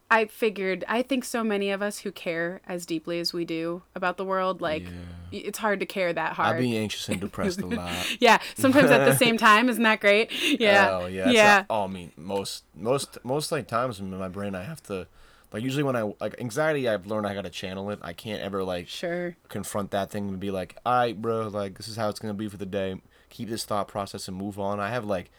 I 0.10 0.26
figured 0.26 0.86
I 0.88 1.01
think 1.01 1.26
so 1.26 1.43
many 1.43 1.70
of 1.70 1.82
us 1.82 1.99
who 1.99 2.12
care 2.12 2.62
as 2.68 2.86
deeply 2.86 3.20
as 3.20 3.34
we 3.34 3.43
do 3.45 3.84
about 3.93 4.16
the 4.18 4.24
world, 4.24 4.62
like 4.62 4.84
Yeah. 5.32 5.39
it's 5.43 5.60
hard 5.60 5.80
to 5.82 5.86
care 5.86 6.14
that 6.14 6.34
hard. 6.34 6.47
I'd 6.47 6.51
hard. 6.51 6.62
be 6.62 6.78
anxious 6.78 7.10
and 7.10 7.20
depressed 7.20 7.60
a 7.62 7.66
lot. 7.68 8.22
yeah, 8.22 8.39
sometimes 8.55 8.89
at 8.89 9.05
the 9.05 9.16
same 9.16 9.38
time, 9.49 9.68
isn't 9.70 9.84
that 9.84 9.99
great? 9.99 10.32
Yeah. 10.60 10.89
Oh 11.01 11.05
yeah. 11.08 11.30
Yeah. 11.30 11.55
not- 11.58 11.66
oh, 11.70 11.84
I 11.84 11.88
mean, 11.88 12.12
most 12.16 12.64
most 12.76 13.18
most 13.26 13.51
like 13.51 13.68
times 13.68 13.99
in 13.99 14.10
my 14.18 14.30
brain, 14.30 14.55
I 14.55 14.64
have 14.64 14.82
to 14.84 15.08
like 15.51 15.64
usually 15.64 15.84
when 15.84 15.95
I 15.97 16.03
like 16.22 16.39
anxiety, 16.39 16.88
I've 16.88 17.05
learned 17.08 17.28
I 17.28 17.34
gotta 17.34 17.49
channel 17.49 17.89
it. 17.89 17.99
I 18.01 18.14
can't 18.14 18.41
ever 18.41 18.64
like 18.64 18.88
Sure. 18.88 19.36
confront 19.49 19.91
that 19.91 20.10
thing 20.10 20.30
and 20.30 20.39
be 20.39 20.51
like, 20.51 20.78
all 20.86 20.93
right, 20.93 21.22
bro, 21.22 21.47
like 21.49 21.78
this 21.78 21.88
is 21.89 21.97
how 21.97 22.08
it's 22.10 22.20
gonna 22.20 22.34
be 22.34 22.47
for 22.47 22.58
the 22.58 22.66
day. 22.66 23.01
Keep 23.30 23.49
this 23.49 23.66
thought 23.66 23.89
process 23.89 24.30
and 24.30 24.38
move 24.38 24.58
on. 24.58 24.80
I 24.80 24.89
have 24.89 25.03
like 25.03 25.32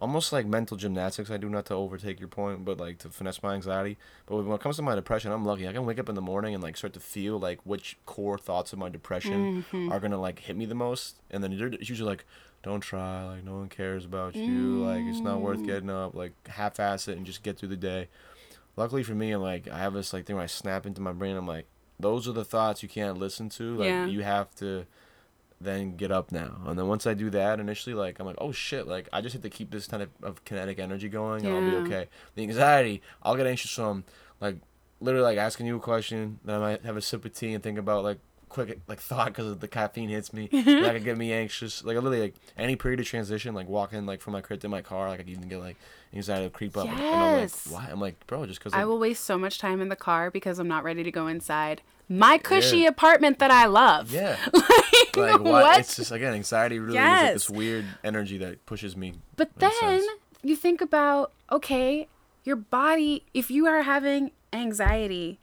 almost 0.00 0.32
like 0.32 0.46
mental 0.46 0.76
gymnastics. 0.76 1.30
I 1.30 1.36
do 1.36 1.48
not 1.48 1.66
to 1.66 1.74
overtake 1.74 2.20
your 2.20 2.28
point, 2.28 2.64
but 2.64 2.78
like 2.78 2.98
to 2.98 3.08
finesse 3.08 3.42
my 3.42 3.54
anxiety. 3.54 3.96
But 4.26 4.36
when 4.36 4.54
it 4.54 4.60
comes 4.60 4.76
to 4.76 4.82
my 4.82 4.94
depression, 4.94 5.32
I'm 5.32 5.44
lucky. 5.44 5.68
I 5.68 5.72
can 5.72 5.84
wake 5.84 5.98
up 5.98 6.08
in 6.08 6.14
the 6.14 6.22
morning 6.22 6.54
and 6.54 6.62
like 6.62 6.76
start 6.76 6.92
to 6.94 7.00
feel 7.00 7.38
like 7.38 7.60
which 7.64 7.96
core 8.06 8.38
thoughts 8.38 8.72
of 8.72 8.78
my 8.78 8.88
depression 8.88 9.64
mm-hmm. 9.72 9.92
are 9.92 10.00
gonna 10.00 10.20
like 10.20 10.40
hit 10.40 10.56
me 10.56 10.66
the 10.66 10.74
most, 10.74 11.16
and 11.30 11.42
then 11.42 11.52
it's 11.52 11.88
usually 11.88 12.08
like. 12.08 12.24
Don't 12.64 12.80
try, 12.80 13.24
like 13.24 13.44
no 13.44 13.54
one 13.54 13.68
cares 13.68 14.04
about 14.04 14.34
you, 14.34 14.84
like 14.84 15.02
it's 15.04 15.20
not 15.20 15.40
worth 15.40 15.60
mm. 15.60 15.66
getting 15.66 15.88
up, 15.88 16.16
like 16.16 16.32
half-ass 16.48 17.06
it 17.06 17.16
and 17.16 17.24
just 17.24 17.44
get 17.44 17.56
through 17.56 17.68
the 17.68 17.76
day. 17.76 18.08
Luckily 18.74 19.04
for 19.04 19.14
me, 19.14 19.30
I'm 19.30 19.40
like 19.40 19.68
I 19.68 19.78
have 19.78 19.94
this 19.94 20.12
like 20.12 20.26
thing 20.26 20.34
where 20.34 20.42
I 20.42 20.48
snap 20.48 20.84
into 20.84 21.00
my 21.00 21.12
brain. 21.12 21.36
I'm 21.36 21.46
like, 21.46 21.66
those 22.00 22.26
are 22.26 22.32
the 22.32 22.44
thoughts 22.44 22.82
you 22.82 22.88
can't 22.88 23.16
listen 23.16 23.48
to. 23.50 23.76
Like 23.76 23.86
Yeah. 23.86 24.06
you 24.06 24.22
have 24.24 24.52
to 24.56 24.86
then 25.60 25.96
get 25.96 26.10
up 26.12 26.30
now. 26.30 26.60
And 26.66 26.78
then 26.78 26.86
once 26.86 27.06
I 27.06 27.14
do 27.14 27.30
that, 27.30 27.60
initially, 27.60 27.94
like 27.94 28.18
I'm 28.18 28.26
like, 28.26 28.36
oh 28.38 28.52
shit, 28.52 28.86
like 28.86 29.08
I 29.12 29.20
just 29.20 29.32
have 29.32 29.42
to 29.42 29.50
keep 29.50 29.70
this 29.70 29.86
kind 29.86 30.02
of, 30.02 30.10
of 30.22 30.44
kinetic 30.44 30.78
energy 30.78 31.08
going, 31.08 31.44
and 31.44 31.54
I'll 31.54 31.70
be 31.70 31.76
okay. 31.88 32.08
The 32.34 32.42
anxiety, 32.42 33.02
I'll 33.22 33.36
get 33.36 33.46
anxious 33.46 33.72
from 33.72 34.04
like 34.40 34.56
literally 35.00 35.24
like 35.24 35.38
asking 35.38 35.66
you 35.66 35.76
a 35.76 35.80
question, 35.80 36.38
then 36.44 36.56
I 36.56 36.58
might 36.58 36.84
have 36.84 36.96
a 36.96 37.02
sip 37.02 37.24
of 37.24 37.32
tea 37.32 37.54
and 37.54 37.62
think 37.62 37.78
about 37.78 38.04
like 38.04 38.18
quick 38.48 38.80
like 38.88 39.00
thought 39.00 39.28
because 39.28 39.58
the 39.58 39.68
caffeine 39.68 40.08
hits 40.08 40.32
me. 40.32 40.48
that 40.52 40.92
could 40.92 41.04
get 41.04 41.18
me 41.18 41.32
anxious. 41.32 41.84
Like 41.84 41.96
I 41.96 42.00
literally 42.00 42.20
like 42.20 42.34
any 42.56 42.76
period 42.76 43.00
of 43.00 43.06
transition, 43.06 43.54
like 43.54 43.68
walking 43.68 44.06
like 44.06 44.20
from 44.20 44.32
my 44.32 44.40
crib 44.40 44.60
to 44.60 44.68
my 44.68 44.82
car, 44.82 45.08
like 45.08 45.20
I 45.20 45.24
even 45.28 45.48
get 45.48 45.60
like 45.60 45.76
anxiety 46.14 46.44
to 46.44 46.50
creep 46.50 46.76
up. 46.76 46.88
And 46.88 46.98
I'm 47.00 47.32
like, 47.32 47.40
Yes. 47.40 47.66
why? 47.70 47.88
I'm 47.90 48.00
like, 48.00 48.26
bro, 48.26 48.46
just 48.46 48.58
because 48.60 48.72
I 48.72 48.84
will 48.84 48.98
waste 48.98 49.24
so 49.24 49.38
much 49.38 49.58
time 49.58 49.80
in 49.80 49.88
the 49.88 49.96
car 49.96 50.30
because 50.30 50.58
I'm 50.58 50.68
not 50.68 50.84
ready 50.84 51.02
to 51.02 51.10
go 51.10 51.26
inside 51.26 51.82
my 52.08 52.38
cushy 52.38 52.86
apartment 52.86 53.38
that 53.38 53.50
I 53.50 53.66
love. 53.66 54.10
yeah. 54.12 54.36
like, 54.52 55.16
like 55.16 55.40
what? 55.40 55.44
what? 55.44 55.80
It's 55.80 55.96
just 55.96 56.10
again 56.10 56.34
anxiety 56.34 56.78
really 56.78 56.98
is 56.98 57.04
like 57.04 57.32
this 57.34 57.50
weird 57.50 57.84
energy 58.02 58.38
that 58.38 58.64
pushes 58.66 58.96
me. 58.96 59.14
But 59.36 59.50
then 59.56 59.72
sense. 59.80 60.06
you 60.42 60.56
think 60.56 60.80
about 60.80 61.32
okay, 61.50 62.08
your 62.44 62.56
body, 62.56 63.24
if 63.34 63.50
you 63.50 63.66
are 63.66 63.82
having 63.82 64.30
anxiety, 64.52 65.38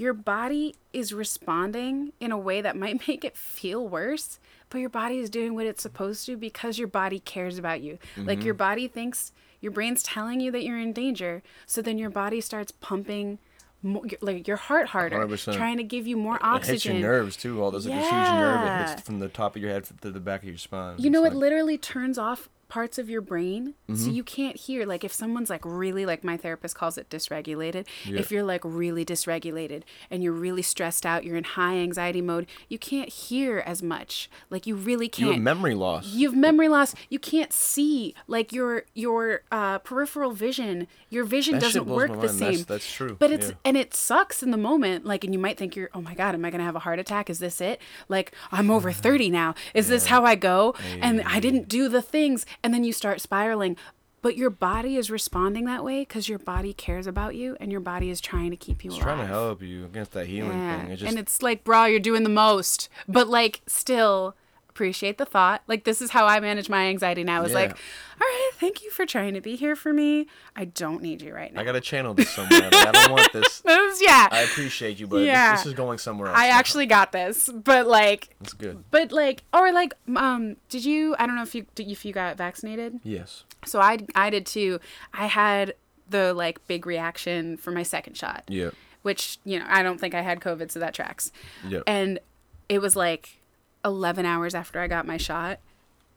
your 0.00 0.14
body 0.14 0.74
is 0.94 1.12
responding 1.12 2.12
in 2.20 2.32
a 2.32 2.38
way 2.38 2.60
that 2.62 2.74
might 2.76 3.06
make 3.08 3.24
it 3.24 3.36
feel 3.36 3.86
worse, 3.86 4.38
but 4.70 4.78
your 4.78 4.88
body 4.88 5.18
is 5.18 5.28
doing 5.28 5.54
what 5.54 5.66
it's 5.66 5.82
supposed 5.82 6.24
to 6.26 6.36
because 6.36 6.78
your 6.78 6.88
body 6.88 7.18
cares 7.20 7.58
about 7.58 7.80
you. 7.82 7.98
Like 8.16 8.38
Mm-hmm. 8.38 8.46
your 8.46 8.54
body 8.54 8.88
thinks 8.88 9.32
your 9.60 9.72
brain's 9.72 10.02
telling 10.02 10.40
you 10.40 10.50
that 10.52 10.64
you're 10.64 10.78
in 10.78 10.92
danger, 10.94 11.42
so 11.66 11.82
then 11.82 11.98
your 11.98 12.08
body 12.08 12.40
starts 12.40 12.72
pumping 12.72 13.38
more, 13.82 14.04
like 14.22 14.46
your 14.48 14.56
heart 14.56 14.88
harder, 14.88 15.18
100%. 15.18 15.54
trying 15.54 15.76
to 15.76 15.82
give 15.82 16.06
you 16.06 16.16
more 16.16 16.38
oxygen. 16.42 16.70
It 16.70 16.72
hits 16.72 16.84
your 16.86 16.94
nerves 17.12 17.36
too. 17.36 17.62
All 17.62 17.70
those 17.70 17.86
like 17.86 17.98
this 17.98 18.08
huge 18.10 18.12
nerve. 18.12 18.60
It 18.60 18.64
Yeah. 18.64 18.88
hits 18.90 19.02
from 19.02 19.18
the 19.18 19.28
top 19.28 19.56
of 19.56 19.62
your 19.62 19.70
head 19.70 19.84
to 20.02 20.10
the 20.10 20.20
back 20.20 20.42
of 20.42 20.48
your 20.48 20.56
spine. 20.58 20.96
You 20.98 21.10
know, 21.10 21.24
It's 21.24 21.32
it 21.32 21.34
like- 21.36 21.40
literally 21.42 21.76
turns 21.78 22.16
off 22.18 22.48
parts 22.70 22.96
of 22.98 23.10
your 23.10 23.20
brain 23.20 23.74
Mm-hmm. 23.90 23.96
so 24.04 24.10
you 24.10 24.22
can't 24.22 24.56
hear. 24.56 24.86
Like 24.86 25.02
if 25.04 25.12
someone's 25.12 25.50
like 25.50 25.62
really 25.64 26.06
like 26.06 26.22
my 26.24 26.36
therapist 26.36 26.76
calls 26.76 26.96
it 26.96 27.10
dysregulated 27.10 27.86
Yeah. 28.06 28.20
if 28.20 28.30
you're 28.30 28.44
like 28.44 28.60
really 28.64 29.04
dysregulated 29.04 29.82
and 30.10 30.22
you're 30.22 30.32
really 30.32 30.62
stressed 30.62 31.04
out 31.04 31.24
you're 31.24 31.36
in 31.36 31.42
high 31.44 31.74
anxiety 31.76 32.22
mode 32.22 32.46
you 32.68 32.78
can't 32.78 33.08
hear 33.08 33.58
as 33.66 33.82
much. 33.82 34.30
Like 34.48 34.66
you 34.66 34.76
really 34.76 35.08
can't 35.08 35.26
You 35.26 35.32
have 35.34 35.42
memory 35.42 35.74
loss. 35.74 36.06
you 36.06 36.28
have 36.30 36.38
memory 36.38 36.68
loss. 36.68 36.94
You 37.08 37.18
can't 37.18 37.52
see 37.52 38.14
like 38.28 38.52
your 38.52 38.84
your 38.94 39.42
uh, 39.50 39.78
peripheral 39.80 40.30
vision. 40.30 40.86
Your 41.10 41.24
vision 41.24 41.54
That 41.54 41.62
doesn't 41.62 41.86
work 41.86 42.10
the 42.12 42.28
mind. 42.28 42.30
same. 42.30 42.38
That's- 42.52 42.64
that's 42.64 42.92
true. 42.92 43.16
but 43.18 43.30
it's 43.32 43.48
Yeah. 43.48 43.54
and 43.64 43.76
it 43.76 43.92
sucks 43.94 44.42
in 44.42 44.52
the 44.52 44.56
moment. 44.56 45.04
Like 45.04 45.24
and 45.24 45.32
you 45.34 45.40
might 45.40 45.58
think 45.58 45.74
you're 45.74 45.90
oh 45.94 46.00
my 46.00 46.14
god 46.14 46.34
am 46.36 46.44
i 46.44 46.50
gonna 46.50 46.64
have 46.64 46.76
a 46.76 46.80
heart 46.86 47.00
attack? 47.00 47.28
Is 47.28 47.40
this 47.40 47.60
it? 47.60 47.80
Like 48.08 48.32
i'm 48.52 48.70
over 48.70 48.92
30 48.92 49.30
now. 49.30 49.54
Is 49.74 49.88
this 49.88 50.06
how 50.06 50.24
i 50.24 50.36
go? 50.36 50.74
And 51.00 51.22
i 51.22 51.40
didn't 51.40 51.68
do 51.68 51.88
the 51.88 52.02
things 52.02 52.46
and 52.62 52.72
then 52.72 52.84
you 52.84 52.92
start 52.92 53.20
spiraling 53.20 53.76
but 54.22 54.36
your 54.36 54.50
body 54.50 54.96
is 54.96 55.10
responding 55.10 55.64
that 55.64 55.84
way 55.84 56.00
because 56.02 56.28
your 56.28 56.38
body 56.38 56.72
cares 56.72 57.06
about 57.06 57.34
you 57.34 57.56
and 57.58 57.72
your 57.72 57.80
body 57.80 58.10
is 58.10 58.20
trying 58.20 58.50
to 58.50 58.56
keep 58.56 58.84
you 58.84 58.90
It's 58.90 58.96
alive 58.96 59.16
trying 59.16 59.26
to 59.26 59.26
help 59.26 59.62
you 59.62 59.84
against 59.84 60.12
that 60.12 60.26
healing 60.26 60.58
yeah. 60.58 60.82
thing. 60.82 60.90
It 60.90 60.96
just 60.96 61.10
and 61.10 61.18
it's 61.18 61.42
like, 61.42 61.64
bro, 61.64 61.86
you're 61.86 62.00
doing 62.00 62.22
the 62.22 62.28
most. 62.28 62.88
But 63.08 63.28
like, 63.28 63.62
still 63.66 64.34
appreciate 64.80 65.18
the 65.18 65.26
thought. 65.26 65.62
Like, 65.66 65.84
this 65.84 66.00
is 66.00 66.10
how 66.10 66.24
I 66.26 66.40
manage 66.40 66.70
my 66.70 66.86
anxiety 66.86 67.22
now. 67.22 67.42
Is 67.42 67.52
like, 67.52 67.70
all 67.70 67.76
right, 68.20 68.50
thank 68.54 68.82
you 68.82 68.90
for 68.90 69.04
trying 69.04 69.34
to 69.34 69.40
be 69.42 69.54
here 69.54 69.76
for 69.76 69.92
me. 69.92 70.26
I 70.56 70.64
don't 70.64 71.02
need 71.02 71.20
you 71.20 71.34
right 71.34 71.52
now. 71.52 71.60
I 71.60 71.64
gotta 71.64 71.82
channel 71.82 72.14
this 72.14 72.30
somewhere. 72.30 72.62
Like, 72.62 72.72
I 72.74 72.92
don't 72.92 73.12
want 73.12 73.30
this. 73.34 73.60
This- 73.60 74.02
yeah, 74.02 74.28
I 74.30 74.40
appreciate 74.40 74.98
you, 74.98 75.06
but 75.06 75.18
this- 75.18 75.26
Yeah. 75.26 75.54
this, 75.54 75.66
is 75.66 75.74
going 75.74 75.98
somewhere 75.98 76.28
else. 76.28 76.38
I 76.38 76.48
now. 76.48 76.58
actually 76.58 76.86
got 76.86 77.12
this. 77.12 77.50
But 77.52 77.86
like, 77.88 78.30
That's 78.40 78.54
good. 78.54 78.82
but 78.90 79.12
like, 79.12 79.42
or 79.52 79.70
like, 79.70 79.92
um, 80.16 80.56
did 80.70 80.86
you? 80.86 81.14
I 81.18 81.26
don't 81.26 81.36
know 81.36 81.42
if 81.42 81.54
you 81.54 81.66
if 81.76 82.04
you 82.06 82.14
got 82.14 82.38
vaccinated. 82.38 83.00
Yes. 83.04 83.44
So 83.66 83.80
I 83.80 83.98
I 84.14 84.30
did 84.30 84.46
too. 84.46 84.80
I 85.12 85.26
had 85.26 85.74
the 86.08 86.32
like 86.32 86.66
big 86.66 86.86
reaction 86.86 87.58
for 87.58 87.70
my 87.70 87.82
second 87.82 88.16
shot. 88.16 88.44
Yeah. 88.48 88.70
which 89.02 89.38
you 89.44 89.58
know 89.58 89.66
I 89.68 89.82
don't 89.82 90.00
think 90.00 90.14
I 90.14 90.22
had 90.22 90.40
COVID, 90.40 90.70
so 90.70 90.78
that 90.80 90.94
tracks. 90.94 91.32
Yeah. 91.68 91.80
And 91.86 92.18
it 92.70 92.80
was 92.80 92.96
like 92.96 93.39
11 93.84 94.24
hours 94.26 94.54
after 94.54 94.80
I 94.80 94.86
got 94.86 95.06
my 95.06 95.16
shot. 95.16 95.60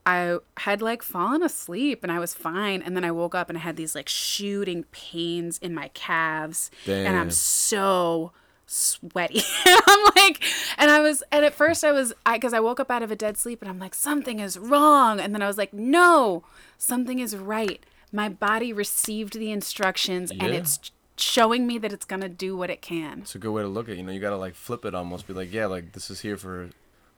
I 0.06 0.40
had 0.58 0.82
like 0.82 1.02
fallen 1.02 1.42
asleep 1.42 2.04
and 2.04 2.12
I 2.12 2.20
was 2.20 2.34
fine. 2.34 2.82
And 2.82 2.96
then 2.96 3.06
I 3.06 3.12
woke 3.12 3.36
up 3.36 3.50
and 3.50 3.58
I 3.58 3.62
had 3.62 3.78
these 3.78 3.96
like 3.96 4.10
shooting 4.10 4.84
pains 4.92 5.58
in 5.60 5.74
my 5.74 5.90
calves. 5.90 6.70
And 7.08 7.16
I'm 7.18 7.32
so 7.32 8.34
sweaty. 8.66 9.42
I'm 9.66 10.12
like, 10.16 10.44
and 10.78 10.92
I 10.92 11.00
was, 11.00 11.24
and 11.32 11.46
at 11.46 11.54
first 11.54 11.84
I 11.86 11.92
was, 11.94 12.14
I, 12.26 12.38
cause 12.38 12.54
I 12.54 12.60
woke 12.60 12.80
up 12.82 12.92
out 12.92 13.02
of 13.04 13.12
a 13.12 13.16
dead 13.16 13.38
sleep 13.38 13.62
and 13.62 13.70
I'm 13.70 13.80
like, 13.80 13.96
something 13.96 14.40
is 14.40 14.58
wrong. 14.58 15.20
And 15.22 15.34
then 15.34 15.42
I 15.42 15.48
was 15.48 15.58
like, 15.58 15.74
no, 15.74 16.44
something 16.78 17.20
is 17.20 17.36
right. 17.38 17.86
My 18.12 18.28
body 18.28 18.74
received 18.74 19.40
the 19.40 19.52
instructions 19.52 20.32
and 20.32 20.54
it's 20.54 20.92
showing 21.16 21.66
me 21.66 21.78
that 21.78 21.94
it's 21.94 22.06
going 22.06 22.22
to 22.22 22.30
do 22.30 22.58
what 22.58 22.70
it 22.70 22.82
can. 22.82 23.20
It's 23.20 23.36
a 23.36 23.40
good 23.40 23.52
way 23.52 23.62
to 23.62 23.68
look 23.68 23.88
at 23.88 23.94
it. 23.94 23.98
You 23.98 24.04
know, 24.04 24.12
you 24.12 24.20
gotta 24.20 24.38
like 24.38 24.56
flip 24.56 24.86
it 24.86 24.94
almost. 24.94 25.28
Be 25.28 25.34
like, 25.34 25.52
yeah, 25.52 25.66
like 25.68 25.94
this 25.94 26.10
is 26.10 26.22
here 26.22 26.38
for 26.38 26.70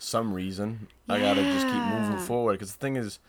some 0.06 0.34
reason. 0.34 0.88
I 1.10 1.20
gotta 1.20 1.41
just 1.41 1.66
keep 1.68 1.82
moving 1.84 2.18
forward. 2.20 2.53
Because 2.53 2.72
the 2.74 2.78
thing 2.80 2.95
is, 2.95 3.20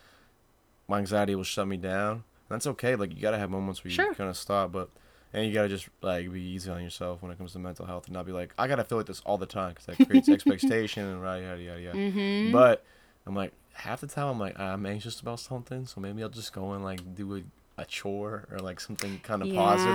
my 0.89 0.99
anxiety 0.99 1.35
will 1.35 1.45
shut 1.45 1.67
me 1.67 1.77
down. 1.77 2.25
That's 2.49 2.67
okay. 2.67 2.95
Like 2.97 3.15
you 3.15 3.21
gotta 3.21 3.39
have 3.39 3.51
moments 3.51 3.83
where 3.83 3.91
Sure. 3.91 4.09
you 4.09 4.15
kind 4.15 4.31
of 4.31 4.37
stop, 4.37 4.73
but 4.73 4.91
and 5.33 5.47
you 5.47 5.53
gotta 5.53 5.69
just 5.69 5.89
like 6.03 6.31
be 6.33 6.41
easy 6.41 6.71
on 6.71 6.83
yourself 6.83 7.23
when 7.23 7.33
it 7.33 7.39
comes 7.39 7.53
to 7.53 7.59
mental 7.59 7.87
health 7.87 8.07
and 8.07 8.15
not 8.15 8.27
be 8.27 8.33
like, 8.33 8.53
I 8.59 8.69
gotta 8.69 8.85
feel 8.85 8.99
like 8.99 9.07
this 9.07 9.21
all 9.25 9.39
the 9.39 9.47
time 9.47 9.71
because 9.71 9.87
that 9.87 10.07
creates 10.09 10.29
expectation 10.37 11.05
and 11.05 11.23
right, 11.23 11.43
yada 11.43 11.63
yada 11.63 11.81
yada. 11.81 11.99
Mm-hmm. 11.99 12.53
But 12.53 12.85
I'm 13.27 13.35
like 13.35 13.53
half 13.73 14.01
the 14.01 14.07
time 14.07 14.29
I'm 14.29 14.39
like 14.39 14.59
I'm 14.61 14.85
anxious 14.87 15.19
about 15.21 15.41
something, 15.41 15.87
so 15.87 16.01
maybe 16.01 16.23
I'll 16.23 16.29
just 16.29 16.53
go 16.53 16.73
and 16.73 16.85
like 16.85 17.15
do 17.15 17.37
a, 17.37 17.43
a 17.83 17.85
chore 17.87 18.47
or 18.51 18.59
like 18.59 18.81
something 18.81 19.19
kind 19.23 19.43
of 19.43 19.53
positive. 19.53 19.95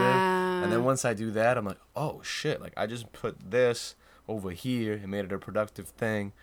And 0.63 0.71
then 0.71 0.83
once 0.83 1.05
I 1.05 1.13
do 1.13 1.31
that, 1.31 1.57
I'm 1.57 1.65
like, 1.65 1.79
oh 1.95 2.21
shit! 2.23 2.59
Like 2.59 2.73
I 2.75 2.85
just 2.87 3.11
put 3.13 3.51
this 3.51 3.95
over 4.27 4.51
here 4.51 4.93
and 4.93 5.07
made 5.09 5.25
it 5.25 5.31
a 5.31 5.37
productive 5.39 5.87
thing. 5.87 6.33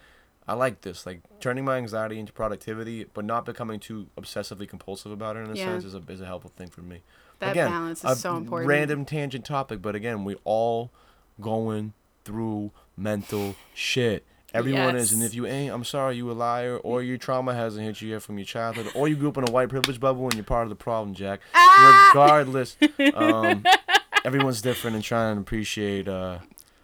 I 0.49 0.55
like 0.55 0.80
this, 0.80 1.05
like 1.05 1.20
turning 1.40 1.64
my 1.64 1.76
anxiety 1.76 2.18
into 2.18 2.32
productivity, 2.32 3.05
but 3.12 3.24
not 3.24 3.44
becoming 3.44 3.78
too 3.78 4.09
obsessively 4.16 4.66
compulsive 4.68 5.12
about 5.12 5.36
it. 5.36 5.40
In 5.40 5.51
a 5.51 5.55
Yeah. 5.55 5.64
sense, 5.66 5.84
is 5.84 5.94
a 5.94 6.03
is 6.09 6.20
a 6.22 6.26
helpful 6.26 6.53
thing 6.57 6.68
for 6.68 6.80
me. 6.80 7.03
That 7.40 7.51
again, 7.51 7.70
balance 7.70 8.03
is 8.05 8.20
so 8.20 8.36
important. 8.38 8.68
Random 8.68 9.05
tangent 9.05 9.44
topic, 9.44 9.82
but 9.82 9.94
again, 9.94 10.24
we 10.24 10.36
all 10.44 10.90
going 11.40 11.92
through 12.24 12.72
mental 12.96 13.55
shit. 13.74 14.24
Everyone 14.55 14.96
is, 14.96 15.12
and 15.12 15.22
if 15.22 15.34
you 15.34 15.46
ain't, 15.46 15.72
I'm 15.74 15.84
sorry, 15.84 16.16
you 16.16 16.30
a 16.30 16.32
liar, 16.32 16.78
or 16.78 17.03
your 17.03 17.18
trauma 17.18 17.55
hasn't 17.55 17.84
hit 17.84 18.01
you 18.01 18.09
yet 18.09 18.22
from 18.22 18.38
your 18.38 18.46
childhood, 18.46 18.90
or 18.94 19.07
you 19.07 19.14
grew 19.14 19.28
up 19.28 19.36
in 19.36 19.46
a 19.46 19.53
white 19.53 19.68
privilege 19.68 20.01
bubble 20.01 20.24
and 20.24 20.34
you're 20.34 20.44
part 20.44 20.62
of 20.62 20.70
the 20.70 20.74
problem, 20.74 21.14
Jack. 21.14 21.40
Ah! 21.55 22.11
Regardless, 22.14 22.76
um, 23.12 23.62
everyone's 24.24 24.62
different 24.62 24.96
and 24.96 25.05
trying 25.05 25.36
to 25.36 25.40
appreciate 25.42 26.09
uh, 26.09 26.38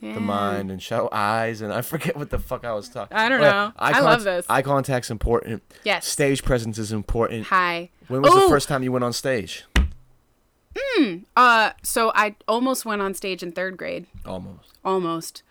Yeah. 0.04 0.14
the 0.14 0.20
mind 0.20 0.70
and 0.70 0.82
show 0.82 1.08
eyes, 1.10 1.60
and 1.62 1.72
I 1.72 1.80
forget 1.82 2.16
what 2.16 2.28
the 2.30 2.38
fuck 2.38 2.64
I 2.64 2.72
was 2.74 2.88
talking. 2.88 3.16
I 3.16 3.28
don't 3.28 3.40
Oh, 3.40 3.44
know. 3.50 3.72
eye 3.78 3.92
I 3.92 4.00
love 4.00 4.22
this. 4.24 4.44
Eye 4.50 4.60
contact's 4.62 5.10
important. 5.10 5.62
Yes. 5.82 6.06
Stage 6.06 6.42
presence 6.44 6.78
is 6.78 6.92
important. 6.92 7.46
Hi. 7.46 7.90
When 8.08 8.20
was 8.22 8.34
the 8.34 8.48
first 8.48 8.68
time 8.68 8.82
you 8.82 8.92
went 8.92 9.04
on 9.04 9.12
stage? 9.12 9.64
Uh, 11.36 11.70
so 11.82 12.12
I 12.14 12.36
almost 12.46 12.84
went 12.84 13.02
on 13.02 13.14
stage 13.14 13.42
in 13.42 13.52
third 13.52 13.76
grade. 13.76 14.06
Almost. 14.26 14.78
Almost. 14.84 15.42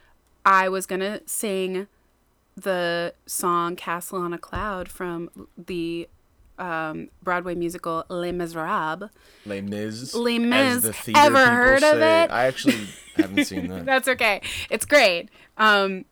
I 0.45 0.69
was 0.69 0.85
gonna 0.85 1.21
sing 1.25 1.87
the 2.55 3.13
song 3.25 3.75
"Castle 3.75 4.19
on 4.19 4.33
a 4.33 4.37
Cloud" 4.37 4.87
from 4.89 5.29
the 5.57 6.07
um, 6.59 7.09
Broadway 7.21 7.55
musical 7.55 8.05
Les 8.09 8.31
Miserables. 8.31 9.09
Les 9.45 9.61
Mis. 9.61 10.13
Les 10.13 10.39
Mis. 10.39 10.81
the 10.81 11.13
Ever 11.15 11.45
heard 11.45 11.83
of 11.83 11.97
it? 11.97 12.31
I 12.31 12.45
actually 12.45 12.87
haven't 13.15 13.45
seen 13.45 13.67
that. 13.67 13.85
That's 13.85 14.07
okay. 14.07 14.41
It's 14.69 14.85
great. 14.85 15.29
Um, 15.57 16.05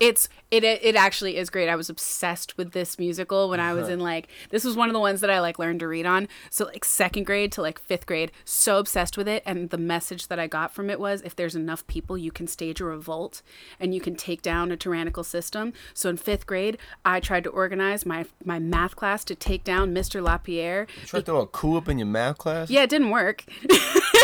it's 0.00 0.28
it 0.50 0.64
it 0.64 0.96
actually 0.96 1.36
is 1.36 1.50
great. 1.50 1.68
I 1.68 1.76
was 1.76 1.88
obsessed 1.88 2.56
with 2.56 2.72
this 2.72 2.98
musical 2.98 3.48
when 3.48 3.60
I 3.60 3.72
was 3.72 3.84
uh-huh. 3.84 3.94
in 3.94 4.00
like 4.00 4.28
this 4.50 4.64
was 4.64 4.76
one 4.76 4.88
of 4.88 4.92
the 4.92 5.00
ones 5.00 5.20
that 5.20 5.30
I 5.30 5.40
like 5.40 5.58
learned 5.58 5.80
to 5.80 5.88
read 5.88 6.06
on. 6.06 6.28
So 6.50 6.64
like 6.64 6.84
second 6.84 7.24
grade 7.24 7.52
to 7.52 7.62
like 7.62 7.78
fifth 7.78 8.06
grade, 8.06 8.32
so 8.44 8.78
obsessed 8.78 9.16
with 9.16 9.28
it. 9.28 9.42
And 9.46 9.70
the 9.70 9.78
message 9.78 10.28
that 10.28 10.38
I 10.38 10.46
got 10.46 10.74
from 10.74 10.90
it 10.90 10.98
was 10.98 11.22
if 11.22 11.36
there's 11.36 11.54
enough 11.54 11.86
people, 11.86 12.18
you 12.18 12.32
can 12.32 12.46
stage 12.46 12.80
a 12.80 12.84
revolt 12.84 13.42
and 13.78 13.94
you 13.94 14.00
can 14.00 14.16
take 14.16 14.42
down 14.42 14.72
a 14.72 14.76
tyrannical 14.76 15.24
system. 15.24 15.72
So 15.94 16.10
in 16.10 16.16
fifth 16.16 16.46
grade, 16.46 16.78
I 17.04 17.20
tried 17.20 17.44
to 17.44 17.50
organize 17.50 18.04
my 18.04 18.24
my 18.44 18.58
math 18.58 18.96
class 18.96 19.24
to 19.24 19.34
take 19.34 19.64
down 19.64 19.94
Mr. 19.94 20.22
Lapierre. 20.22 20.86
Try 21.06 21.20
to 21.20 21.26
throw 21.26 21.40
a 21.40 21.46
coup 21.46 21.76
up 21.76 21.88
in 21.88 21.98
your 21.98 22.06
math 22.06 22.38
class. 22.38 22.68
Yeah, 22.68 22.82
it 22.82 22.90
didn't 22.90 23.10
work. 23.10 23.44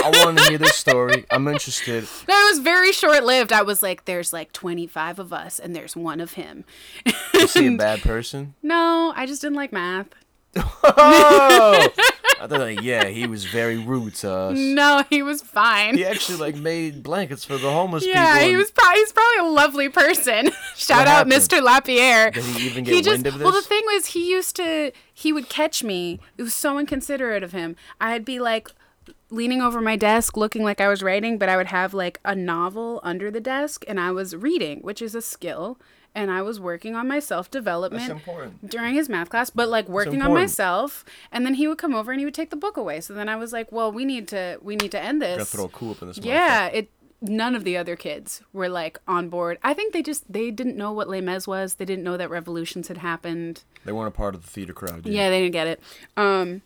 I 0.02 0.22
want 0.24 0.38
to 0.38 0.48
hear 0.48 0.58
this 0.58 0.76
story. 0.76 1.24
I'm 1.30 1.46
interested. 1.48 2.08
That 2.26 2.48
was 2.50 2.60
very 2.60 2.92
short 2.92 3.24
lived. 3.24 3.52
I 3.52 3.62
was 3.62 3.82
like, 3.82 4.04
there's 4.04 4.32
like 4.32 4.52
25 4.52 5.18
of 5.18 5.32
us, 5.32 5.59
and 5.60 5.74
there's 5.76 5.94
one 5.94 6.20
of 6.20 6.32
him. 6.32 6.64
Is 7.34 7.54
he 7.54 7.66
a 7.68 7.76
bad 7.76 8.00
person? 8.00 8.54
No, 8.62 9.12
I 9.14 9.26
just 9.26 9.42
didn't 9.42 9.56
like 9.56 9.72
math. 9.72 10.08
Oh, 10.56 11.88
I 12.40 12.46
thought 12.46 12.58
like 12.58 12.82
yeah, 12.82 13.04
he 13.06 13.26
was 13.26 13.44
very 13.44 13.78
rude 13.78 14.14
to 14.16 14.32
us. 14.32 14.58
No, 14.58 15.04
he 15.08 15.22
was 15.22 15.42
fine. 15.42 15.96
He 15.96 16.04
actually 16.04 16.38
like 16.38 16.56
made 16.56 17.02
blankets 17.02 17.44
for 17.44 17.56
the 17.56 17.70
homeless 17.70 18.04
yeah, 18.04 18.32
people. 18.34 18.46
he 18.46 18.48
and- 18.54 18.58
was 18.58 18.70
probably 18.72 18.98
he's 18.98 19.12
probably 19.12 19.48
a 19.48 19.52
lovely 19.52 19.88
person. 19.88 20.50
Shout 20.76 21.06
out 21.06 21.28
happened? 21.28 21.32
Mr. 21.34 21.62
Lapierre. 21.62 22.30
Did 22.32 22.44
he 22.44 22.66
even 22.66 22.84
get 22.84 23.06
wind 23.06 23.26
of 23.26 23.34
this? 23.34 23.42
Well, 23.42 23.52
the 23.52 23.62
thing 23.62 23.82
was, 23.86 24.06
he 24.06 24.30
used 24.30 24.56
to 24.56 24.92
he 25.14 25.32
would 25.32 25.48
catch 25.48 25.84
me. 25.84 26.18
It 26.36 26.42
was 26.42 26.54
so 26.54 26.78
inconsiderate 26.78 27.42
of 27.42 27.52
him. 27.52 27.76
I'd 28.00 28.24
be 28.24 28.40
like 28.40 28.70
leaning 29.30 29.60
over 29.62 29.80
my 29.80 29.96
desk 29.96 30.36
looking 30.36 30.62
like 30.64 30.80
I 30.80 30.88
was 30.88 31.02
writing, 31.02 31.38
but 31.38 31.48
I 31.48 31.56
would 31.56 31.68
have 31.68 31.94
like 31.94 32.20
a 32.24 32.34
novel 32.34 33.00
under 33.02 33.30
the 33.30 33.40
desk 33.40 33.84
and 33.88 33.98
I 34.00 34.10
was 34.10 34.34
reading, 34.36 34.80
which 34.80 35.00
is 35.02 35.14
a 35.14 35.22
skill. 35.22 35.78
And 36.12 36.28
I 36.28 36.42
was 36.42 36.58
working 36.58 36.96
on 36.96 37.06
my 37.06 37.20
self 37.20 37.52
development 37.52 38.20
during 38.66 38.94
his 38.94 39.08
math 39.08 39.28
class, 39.30 39.48
but 39.48 39.68
like 39.68 39.88
working 39.88 40.22
on 40.22 40.34
myself. 40.34 41.04
And 41.30 41.46
then 41.46 41.54
he 41.54 41.68
would 41.68 41.78
come 41.78 41.94
over 41.94 42.10
and 42.10 42.18
he 42.20 42.24
would 42.24 42.34
take 42.34 42.50
the 42.50 42.56
book 42.56 42.76
away. 42.76 43.00
So 43.00 43.14
then 43.14 43.28
I 43.28 43.36
was 43.36 43.52
like, 43.52 43.70
well, 43.70 43.92
we 43.92 44.04
need 44.04 44.26
to 44.28 44.58
we 44.60 44.74
need 44.74 44.90
to 44.90 45.00
end 45.00 45.20
Gotta 45.20 45.36
this. 45.38 45.52
throw 45.52 45.66
a 45.66 45.68
coup 45.68 45.92
up 45.92 46.02
in 46.02 46.08
this. 46.08 46.18
Yeah, 46.18 46.66
it. 46.66 46.90
None 47.22 47.54
of 47.54 47.62
the 47.64 47.76
other 47.76 47.94
kids 47.96 48.42
were 48.52 48.68
like 48.68 48.98
on 49.06 49.28
board. 49.28 49.58
I 49.62 49.72
think 49.74 49.92
they 49.92 50.02
just 50.02 50.24
they 50.32 50.50
didn't 50.50 50.76
know 50.76 50.90
what 50.90 51.08
Les 51.08 51.20
Mis 51.20 51.46
was. 51.46 51.74
They 51.74 51.84
didn't 51.84 52.02
know 52.02 52.16
that 52.16 52.28
revolutions 52.30 52.88
had 52.88 52.96
happened. 52.98 53.62
They 53.84 53.92
weren't 53.92 54.08
a 54.08 54.16
part 54.16 54.34
of 54.34 54.42
the 54.42 54.50
theater 54.50 54.72
crowd. 54.72 55.02
dude. 55.02 55.12
Yeah, 55.12 55.28
they 55.30 55.40
didn't 55.42 55.52
get 55.52 55.66
it. 55.68 55.80
Um, 56.16 56.62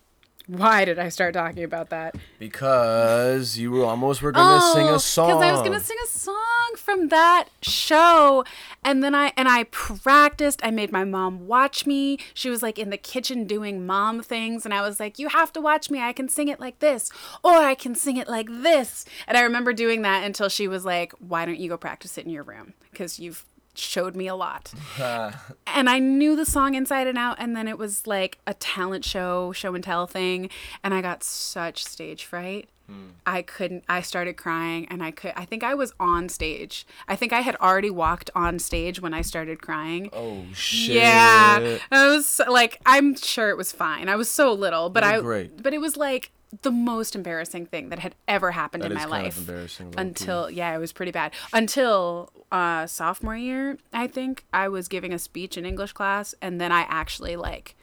why 0.47 0.85
did 0.85 0.99
I 0.99 1.09
start 1.09 1.35
talking 1.35 1.65
about 1.65 1.91
that? 1.91 2.15
Because 2.39 3.57
you 3.57 3.71
were 3.71 3.85
almost 3.85 4.21
were 4.21 4.33
gonna 4.33 4.61
oh, 4.63 4.75
sing 4.75 4.89
a 4.89 4.99
song. 4.99 5.29
Because 5.29 5.43
Oh, 5.43 5.49
I 5.49 5.53
was 5.53 5.63
gonna 5.63 5.81
sing 5.81 5.97
a 6.05 6.07
song 6.07 6.73
from 6.77 7.09
that 7.09 7.47
show, 7.63 8.45
and 8.85 9.03
then 9.03 9.15
I 9.15 9.33
and 9.37 9.49
I 9.49 9.65
practiced. 9.65 10.61
I 10.63 10.71
made 10.71 10.93
my 10.93 11.05
mom 11.05 11.47
watch 11.47 11.87
me. 11.87 12.19
She 12.35 12.51
was 12.51 12.63
like 12.63 12.79
in 12.79 12.91
the 12.91 12.99
kitchen 12.99 13.47
doing 13.47 13.87
mom 13.87 14.23
things, 14.23 14.65
and 14.65 14.75
I 14.75 14.83
was 14.83 15.01
like, 15.01 15.19
"You 15.19 15.29
have 15.29 15.53
to 15.55 15.61
watch 15.61 15.91
me. 15.91 16.01
I 16.01 16.13
can 16.13 16.29
sing 16.29 16.49
it 16.49 16.61
like 16.61 16.81
this, 16.81 17.11
or 17.43 17.53
I 17.53 17.75
can 17.75 17.95
sing 17.95 18.17
it 18.19 18.29
like 18.29 18.49
this." 18.51 19.07
And 19.27 19.39
I 19.39 19.43
remember 19.43 19.73
doing 19.73 20.03
that 20.03 20.25
until 20.25 20.49
she 20.51 20.69
was 20.69 20.85
like, 20.85 21.13
"Why 21.21 21.47
don't 21.47 21.59
you 21.59 21.71
go 21.71 21.79
practice 21.79 22.19
it 22.19 22.27
in 22.27 22.31
your 22.31 22.45
room? 22.45 22.75
Because 22.91 23.19
you've." 23.19 23.47
Showed 23.75 24.14
me 24.14 24.27
a 24.27 24.35
lot 24.35 24.72
uh. 25.01 25.33
and 25.66 25.89
I 25.91 25.99
knew 25.99 26.37
the 26.37 26.47
song 26.47 26.75
inside 26.75 27.07
and 27.07 27.18
out. 27.18 27.37
And 27.39 27.57
then 27.57 27.68
it 27.68 27.79
was 27.79 28.07
like 28.07 28.39
a 28.47 28.55
talent 28.55 29.05
show, 29.05 29.53
show 29.53 29.75
and 29.75 29.83
tell 29.83 30.07
thing. 30.07 30.51
And 30.83 30.95
I 30.95 31.01
got 31.01 31.22
such 31.25 31.85
stage 31.85 32.25
fright. 32.25 32.68
Hmm. 32.87 33.11
I 33.25 33.41
couldn't, 33.41 33.85
I 33.89 34.03
started 34.03 34.37
crying 34.37 34.87
and 34.91 35.03
I 35.03 35.11
could, 35.11 35.33
I 35.37 35.47
think 35.47 35.64
I 35.64 35.75
was 35.75 35.93
on 35.99 36.29
stage. 36.29 36.87
I 37.09 37.16
think 37.16 37.33
I 37.33 37.41
had 37.41 37.57
already 37.57 37.91
walked 37.91 38.31
on 38.35 38.59
stage 38.59 39.01
when 39.01 39.14
I 39.14 39.22
started 39.22 39.62
crying. 39.62 40.11
Oh 40.12 40.45
shit. 40.53 40.97
Yeah. 40.97 41.79
I 41.91 42.09
was 42.14 42.41
like, 42.47 42.81
I'm 42.85 43.14
sure 43.14 43.49
it 43.49 43.57
was 43.57 43.72
fine. 43.72 44.09
I 44.09 44.16
was 44.16 44.29
so 44.29 44.53
little, 44.53 44.91
but 44.91 45.03
I, 45.03 45.20
great. 45.20 45.62
but 45.62 45.72
it 45.72 45.81
was 45.81 45.97
like 45.97 46.31
the 46.63 46.71
most 46.71 47.15
embarrassing 47.15 47.67
thing 47.67 47.89
that 47.89 47.99
had 47.99 48.15
ever 48.29 48.53
happened 48.53 48.83
That 48.83 48.93
in 48.93 48.97
my 48.99 49.05
life 49.07 49.37
of 49.37 49.49
embarrassing. 49.49 49.87
low-key. 49.87 50.01
until 50.01 50.51
yeah 50.51 50.75
it 50.75 50.79
was 50.79 50.93
pretty 50.93 51.13
bad. 51.13 51.33
Until 51.53 52.31
uh 52.53 52.87
sophomore 52.87 53.37
year 53.37 53.79
i 53.93 54.07
think 54.07 54.45
i 54.53 54.69
was 54.69 54.87
giving 54.87 55.13
a 55.13 55.19
speech 55.19 55.57
in 55.57 55.65
english 55.67 55.93
class 55.93 56.35
and 56.41 56.61
then 56.61 56.71
i 56.71 56.83
actually 56.83 57.35
like 57.35 57.75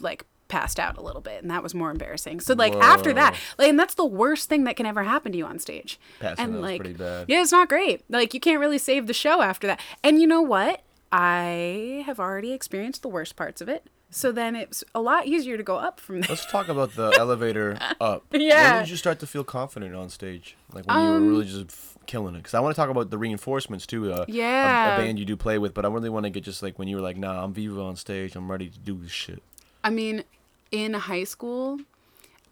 like 0.00 0.24
passed 0.48 0.78
out 0.78 0.96
a 0.96 1.02
little 1.02 1.20
bit 1.20 1.42
and 1.42 1.50
that 1.50 1.62
was 1.62 1.74
more 1.74 1.90
embarrassing. 1.90 2.38
So 2.38 2.54
like 2.54 2.74
after 2.74 3.12
that 3.14 3.34
like 3.58 3.68
and 3.70 3.78
that's 3.78 3.94
the 3.94 4.04
worst 4.04 4.48
thing 4.48 4.64
that 4.64 4.76
can 4.76 4.86
ever 4.86 5.02
happen 5.02 5.32
to 5.32 5.38
you 5.38 5.46
on 5.46 5.58
stage. 5.58 5.98
Passing 6.20 6.44
and 6.44 6.60
like 6.62 6.80
pretty 6.80 6.94
bad. 6.96 7.24
yeah 7.28 7.40
it's 7.42 7.50
not 7.50 7.68
great. 7.68 8.02
Like 8.08 8.34
you 8.34 8.40
can't 8.40 8.60
really 8.60 8.78
save 8.78 9.06
the 9.06 9.14
show 9.14 9.40
after 9.42 9.66
that. 9.66 9.80
And 10.04 10.20
you 10.20 10.26
know 10.26 10.42
what? 10.42 10.82
I 11.10 12.02
have 12.06 12.20
already 12.20 12.52
experienced 12.52 13.02
the 13.02 13.08
worst 13.08 13.36
parts 13.36 13.60
of 13.60 13.68
it 13.68 13.86
so 14.14 14.30
then 14.32 14.54
it's 14.54 14.84
a 14.94 15.00
lot 15.00 15.26
easier 15.26 15.56
to 15.56 15.62
go 15.62 15.76
up 15.76 15.98
from 15.98 16.20
there 16.20 16.28
Let's 16.30 16.46
talk 16.46 16.68
about 16.68 16.94
the 16.94 17.10
elevator 17.18 17.76
up. 18.00 18.24
Yeah. 18.32 18.74
When 18.74 18.82
did 18.84 18.90
you 18.90 18.96
start 18.96 19.18
to 19.20 19.26
feel 19.26 19.42
confident 19.44 19.94
on 19.94 20.08
stage? 20.08 20.56
Like 20.72 20.86
when 20.86 20.96
you 21.04 21.10
were 21.10 21.20
really 21.20 21.44
just 21.46 21.66
f- 21.70 21.98
killing 22.06 22.34
it? 22.34 22.38
Because 22.38 22.54
I 22.54 22.60
want 22.60 22.74
to 22.74 22.80
talk 22.80 22.90
about 22.90 23.10
the 23.10 23.18
reinforcements 23.18 23.86
too. 23.86 24.12
Uh, 24.12 24.24
a- 24.28 24.30
Yeah. 24.30 24.94
A, 24.94 24.98
band 24.98 25.18
you 25.18 25.24
do 25.24 25.36
play 25.36 25.58
with, 25.58 25.74
but 25.74 25.84
I 25.84 25.88
really 25.88 26.10
want 26.10 26.24
to 26.24 26.30
get 26.30 26.44
just 26.44 26.62
like 26.62 26.78
when 26.78 26.86
you 26.88 26.96
were 26.96 27.02
like, 27.02 27.16
nah, 27.16 27.42
I'm 27.42 27.52
Viva 27.52 27.80
on 27.80 27.96
stage. 27.96 28.36
I'm 28.36 28.50
ready 28.50 28.68
to 28.70 28.78
do 28.78 28.94
this 28.96 29.10
shit. 29.10 29.42
I 29.82 29.90
mean, 29.90 30.24
in 30.70 30.94
high 30.94 31.24
school, 31.24 31.80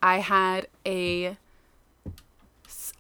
I 0.03 0.19
had 0.19 0.67
a 0.85 1.37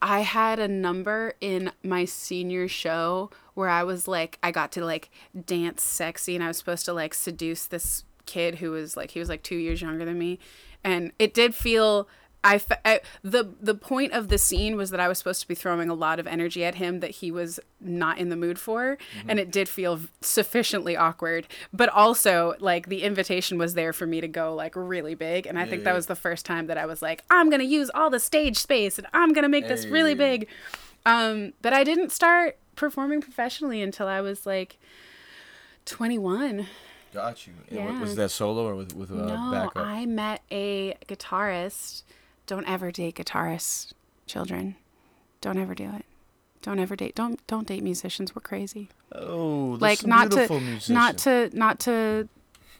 I 0.00 0.20
had 0.20 0.58
a 0.58 0.68
number 0.68 1.34
in 1.40 1.70
my 1.82 2.04
senior 2.04 2.66
show 2.68 3.30
where 3.54 3.68
I 3.68 3.82
was 3.84 4.08
like 4.08 4.38
I 4.42 4.50
got 4.50 4.72
to 4.72 4.84
like 4.84 5.10
dance 5.46 5.82
sexy 5.82 6.34
and 6.34 6.42
I 6.42 6.48
was 6.48 6.56
supposed 6.58 6.84
to 6.86 6.92
like 6.92 7.14
seduce 7.14 7.66
this 7.66 8.04
kid 8.26 8.56
who 8.56 8.70
was 8.70 8.96
like 8.96 9.12
he 9.12 9.18
was 9.18 9.28
like 9.28 9.42
2 9.42 9.56
years 9.56 9.80
younger 9.80 10.04
than 10.04 10.18
me. 10.18 10.38
And 10.84 11.12
it 11.18 11.32
did 11.32 11.54
feel 11.54 12.08
I, 12.44 12.60
I 12.84 13.00
the 13.22 13.54
the 13.60 13.74
point 13.74 14.12
of 14.12 14.28
the 14.28 14.38
scene 14.38 14.76
was 14.76 14.90
that 14.90 14.98
I 14.98 15.06
was 15.06 15.18
supposed 15.18 15.40
to 15.42 15.48
be 15.48 15.54
throwing 15.54 15.88
a 15.88 15.94
lot 15.94 16.18
of 16.18 16.26
energy 16.26 16.64
at 16.64 16.74
him 16.74 17.00
that 17.00 17.12
he 17.12 17.30
was 17.30 17.60
not 17.80 18.18
in 18.18 18.30
the 18.30 18.36
mood 18.36 18.58
for. 18.58 18.98
And 19.28 19.38
it 19.38 19.52
did 19.52 19.68
feel 19.68 20.00
sufficiently 20.20 20.96
awkward. 20.96 21.46
But 21.72 21.88
also 21.88 22.54
like 22.58 22.88
the 22.88 23.04
invitation 23.04 23.58
was 23.58 23.74
there 23.74 23.92
for 23.92 24.06
me 24.06 24.20
to 24.20 24.28
go 24.28 24.54
like 24.54 24.74
really 24.74 25.14
big. 25.14 25.46
And 25.46 25.58
I 25.58 25.66
think 25.66 25.84
that 25.84 25.94
was 25.94 26.06
the 26.06 26.16
first 26.16 26.44
time 26.44 26.66
that 26.66 26.76
I 26.76 26.86
was 26.86 27.00
like 27.00 27.22
I'm 27.30 27.48
going 27.48 27.60
to 27.60 27.66
use 27.66 27.90
all 27.94 28.10
the 28.10 28.20
stage 28.20 28.56
space 28.56 28.98
and 28.98 29.06
I'm 29.12 29.32
going 29.32 29.44
to 29.44 29.48
make 29.48 29.68
this 29.68 29.86
really 29.86 30.14
big. 30.14 30.48
Um 31.06 31.52
but 31.62 31.72
I 31.72 31.84
didn't 31.84 32.10
start 32.10 32.58
performing 32.74 33.20
professionally 33.20 33.82
until 33.82 34.08
I 34.08 34.20
was 34.20 34.46
like 34.46 34.78
21 35.84 36.66
Got 37.12 37.46
you. 37.46 37.52
And 37.68 37.78
Yeah. 37.78 38.00
Was 38.00 38.16
that 38.16 38.30
solo 38.30 38.66
or 38.66 38.74
with 38.74 38.94
with 38.94 39.10
uh, 39.10 39.14
no, 39.14 39.50
backup? 39.52 39.76
I 39.76 40.06
met 40.06 40.42
a 40.50 40.96
guitarist. 41.06 42.02
Don't 42.46 42.68
ever 42.68 42.90
date 42.90 43.16
guitarists, 43.16 43.92
children. 44.26 44.76
Don't 45.40 45.58
ever 45.58 45.74
do 45.74 45.90
it. 45.94 46.04
Don't 46.62 46.78
ever 46.78 46.96
date. 46.96 47.14
Don't 47.14 47.44
don't 47.46 47.66
date 47.66 47.82
musicians. 47.82 48.34
We're 48.34 48.42
crazy. 48.42 48.88
oh, 49.12 49.76
like 49.80 50.06
not 50.06 50.30
to 50.32 50.48
musicians. 50.48 50.90
not 50.90 51.18
to 51.18 51.50
not 51.52 51.78
to 51.80 52.28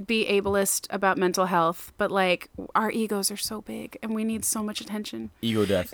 be 0.04 0.24
ableist 0.26 0.86
about 0.90 1.18
mental 1.18 1.46
health, 1.46 1.92
but 1.98 2.10
like 2.10 2.48
our 2.74 2.90
egos 2.90 3.30
are 3.30 3.36
so 3.36 3.60
big 3.60 3.98
and 4.02 4.14
we 4.14 4.24
need 4.24 4.44
so 4.44 4.62
much 4.62 4.80
attention. 4.80 5.30
ego 5.42 5.64
death, 5.66 5.92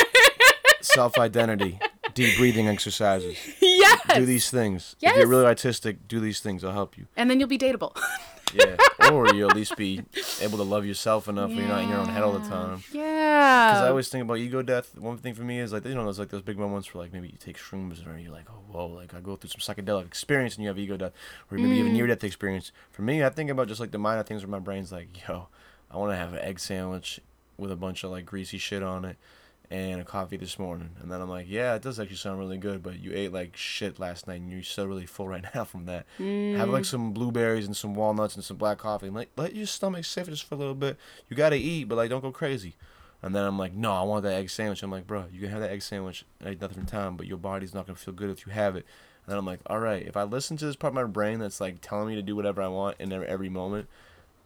self 0.80 1.16
identity, 1.18 1.78
deep 2.14 2.36
breathing 2.36 2.68
exercises. 2.68 3.36
yes. 4.08 4.18
Do 4.18 4.26
these 4.26 4.50
things. 4.50 4.96
If 4.98 5.02
Yes. 5.02 5.16
you're 5.16 5.26
really 5.26 5.46
artistic, 5.46 6.08
do 6.08 6.20
these 6.20 6.40
things. 6.40 6.64
I'll 6.64 6.72
help 6.72 6.96
you. 6.96 7.06
and 7.16 7.30
then 7.30 7.40
you'll 7.40 7.48
be 7.48 7.58
dateable. 7.58 7.96
Yeah. 8.52 8.76
or 9.10 9.34
you'll 9.34 9.50
at 9.50 9.56
least 9.56 9.76
be 9.76 10.02
able 10.40 10.58
to 10.58 10.62
love 10.64 10.86
yourself 10.86 11.26
enough 11.26 11.50
where 11.50 11.58
you're 11.58 11.68
not 11.68 11.82
in 11.82 11.88
your 11.88 11.98
own 11.98 12.08
head 12.08 12.22
all 12.22 12.32
the 12.32 12.48
time. 12.48 12.84
Yeah. 12.92 13.70
Because 13.72 13.82
I 13.82 13.88
always 13.88 14.08
think 14.08 14.22
about 14.22 14.38
ego 14.38 14.62
death. 14.62 14.96
One 14.96 15.16
thing 15.18 15.34
for 15.34 15.42
me 15.42 15.58
is 15.58 15.72
like 15.72 15.84
you 15.84 15.94
know, 15.94 16.04
there's 16.04 16.20
like 16.20 16.28
those 16.28 16.42
big 16.42 16.56
moments 16.56 16.94
where 16.94 17.02
like 17.02 17.12
maybe 17.12 17.28
you 17.28 17.36
take 17.36 17.58
shrooms 17.58 18.06
or 18.06 18.16
you're 18.16 18.30
like, 18.30 18.46
oh 18.48 18.60
whoa, 18.70 18.86
like 18.86 19.12
I 19.12 19.20
go 19.20 19.34
through 19.34 19.50
some 19.50 19.74
psychedelic 19.74 20.06
experience 20.06 20.54
and 20.54 20.62
you 20.62 20.68
have 20.68 20.78
ego 20.78 20.96
death, 20.96 21.12
or 21.50 21.58
maybe 21.58 21.70
you 21.70 21.78
have 21.78 21.86
a 21.86 21.90
mm. 21.90 21.94
near 21.94 22.06
death 22.06 22.22
experience. 22.22 22.70
For 22.92 23.02
me, 23.02 23.24
I 23.24 23.28
think 23.30 23.50
about 23.50 23.66
just 23.66 23.80
like 23.80 23.90
the 23.90 23.98
minor 23.98 24.22
things 24.22 24.42
where 24.42 24.50
my 24.50 24.60
brain's 24.60 24.92
like, 24.92 25.08
yo, 25.26 25.48
I 25.90 25.96
want 25.96 26.12
to 26.12 26.16
have 26.16 26.32
an 26.34 26.40
egg 26.40 26.60
sandwich 26.60 27.20
with 27.56 27.72
a 27.72 27.76
bunch 27.76 28.04
of 28.04 28.12
like 28.12 28.24
greasy 28.24 28.58
shit 28.58 28.84
on 28.84 29.04
it 29.04 29.16
and 29.70 30.00
a 30.00 30.04
coffee 30.04 30.36
this 30.36 30.58
morning, 30.58 30.90
and 31.00 31.10
then 31.10 31.20
I'm 31.20 31.28
like, 31.28 31.46
yeah, 31.48 31.74
it 31.74 31.82
does 31.82 31.98
actually 31.98 32.16
sound 32.16 32.38
really 32.38 32.58
good, 32.58 32.82
but 32.82 33.00
you 33.00 33.12
ate 33.14 33.32
like 33.32 33.56
shit 33.56 33.98
last 33.98 34.26
night 34.26 34.40
and 34.40 34.50
you're 34.50 34.62
still 34.62 34.86
really 34.86 35.06
full 35.06 35.28
right 35.34 35.44
now 35.54 35.64
from 35.64 35.86
that. 35.86 36.06
Have 36.18 36.68
like 36.68 36.84
some 36.84 37.12
blueberries 37.12 37.66
and 37.66 37.76
some 37.76 37.94
walnuts 37.94 38.34
and 38.34 38.44
some 38.44 38.56
black 38.56 38.78
coffee, 38.78 39.06
and 39.06 39.14
like 39.14 39.30
let 39.36 39.54
your 39.54 39.66
stomach 39.66 40.04
sit 40.04 40.26
just 40.26 40.44
for 40.44 40.54
a 40.54 40.58
little 40.58 40.74
bit. 40.74 40.96
You 41.28 41.36
gotta 41.36 41.56
eat, 41.56 41.84
but 41.84 41.96
like 41.96 42.10
don't 42.10 42.22
go 42.22 42.32
crazy. 42.32 42.74
And 43.22 43.34
then 43.34 43.44
I'm 43.44 43.58
like, 43.58 43.72
no, 43.72 43.90
I 43.90 44.02
want 44.02 44.22
that 44.24 44.34
egg 44.34 44.50
sandwich. 44.50 44.82
I'm 44.82 44.90
like, 44.90 45.06
bro, 45.06 45.24
you 45.32 45.40
can 45.40 45.48
have 45.48 45.60
that 45.60 45.70
egg 45.70 45.80
sandwich 45.80 46.26
at 46.44 46.58
different 46.58 46.90
time, 46.90 47.16
but 47.16 47.26
your 47.26 47.38
body's 47.38 47.72
not 47.72 47.86
gonna 47.86 47.96
feel 47.96 48.12
good 48.12 48.28
if 48.28 48.46
you 48.46 48.52
have 48.52 48.76
it. 48.76 48.84
And 49.24 49.32
then 49.32 49.38
I'm 49.38 49.46
like, 49.46 49.60
all 49.66 49.80
right, 49.80 50.06
if 50.06 50.16
I 50.16 50.24
listen 50.24 50.56
to 50.58 50.66
this 50.66 50.76
part 50.76 50.90
of 50.90 50.94
my 50.94 51.04
brain 51.04 51.38
that's 51.38 51.60
like 51.60 51.76
telling 51.80 52.08
me 52.08 52.14
to 52.16 52.22
do 52.22 52.36
whatever 52.36 52.60
I 52.60 52.68
want 52.68 52.96
in 53.00 53.10
every, 53.10 53.48
moment, 53.48 53.88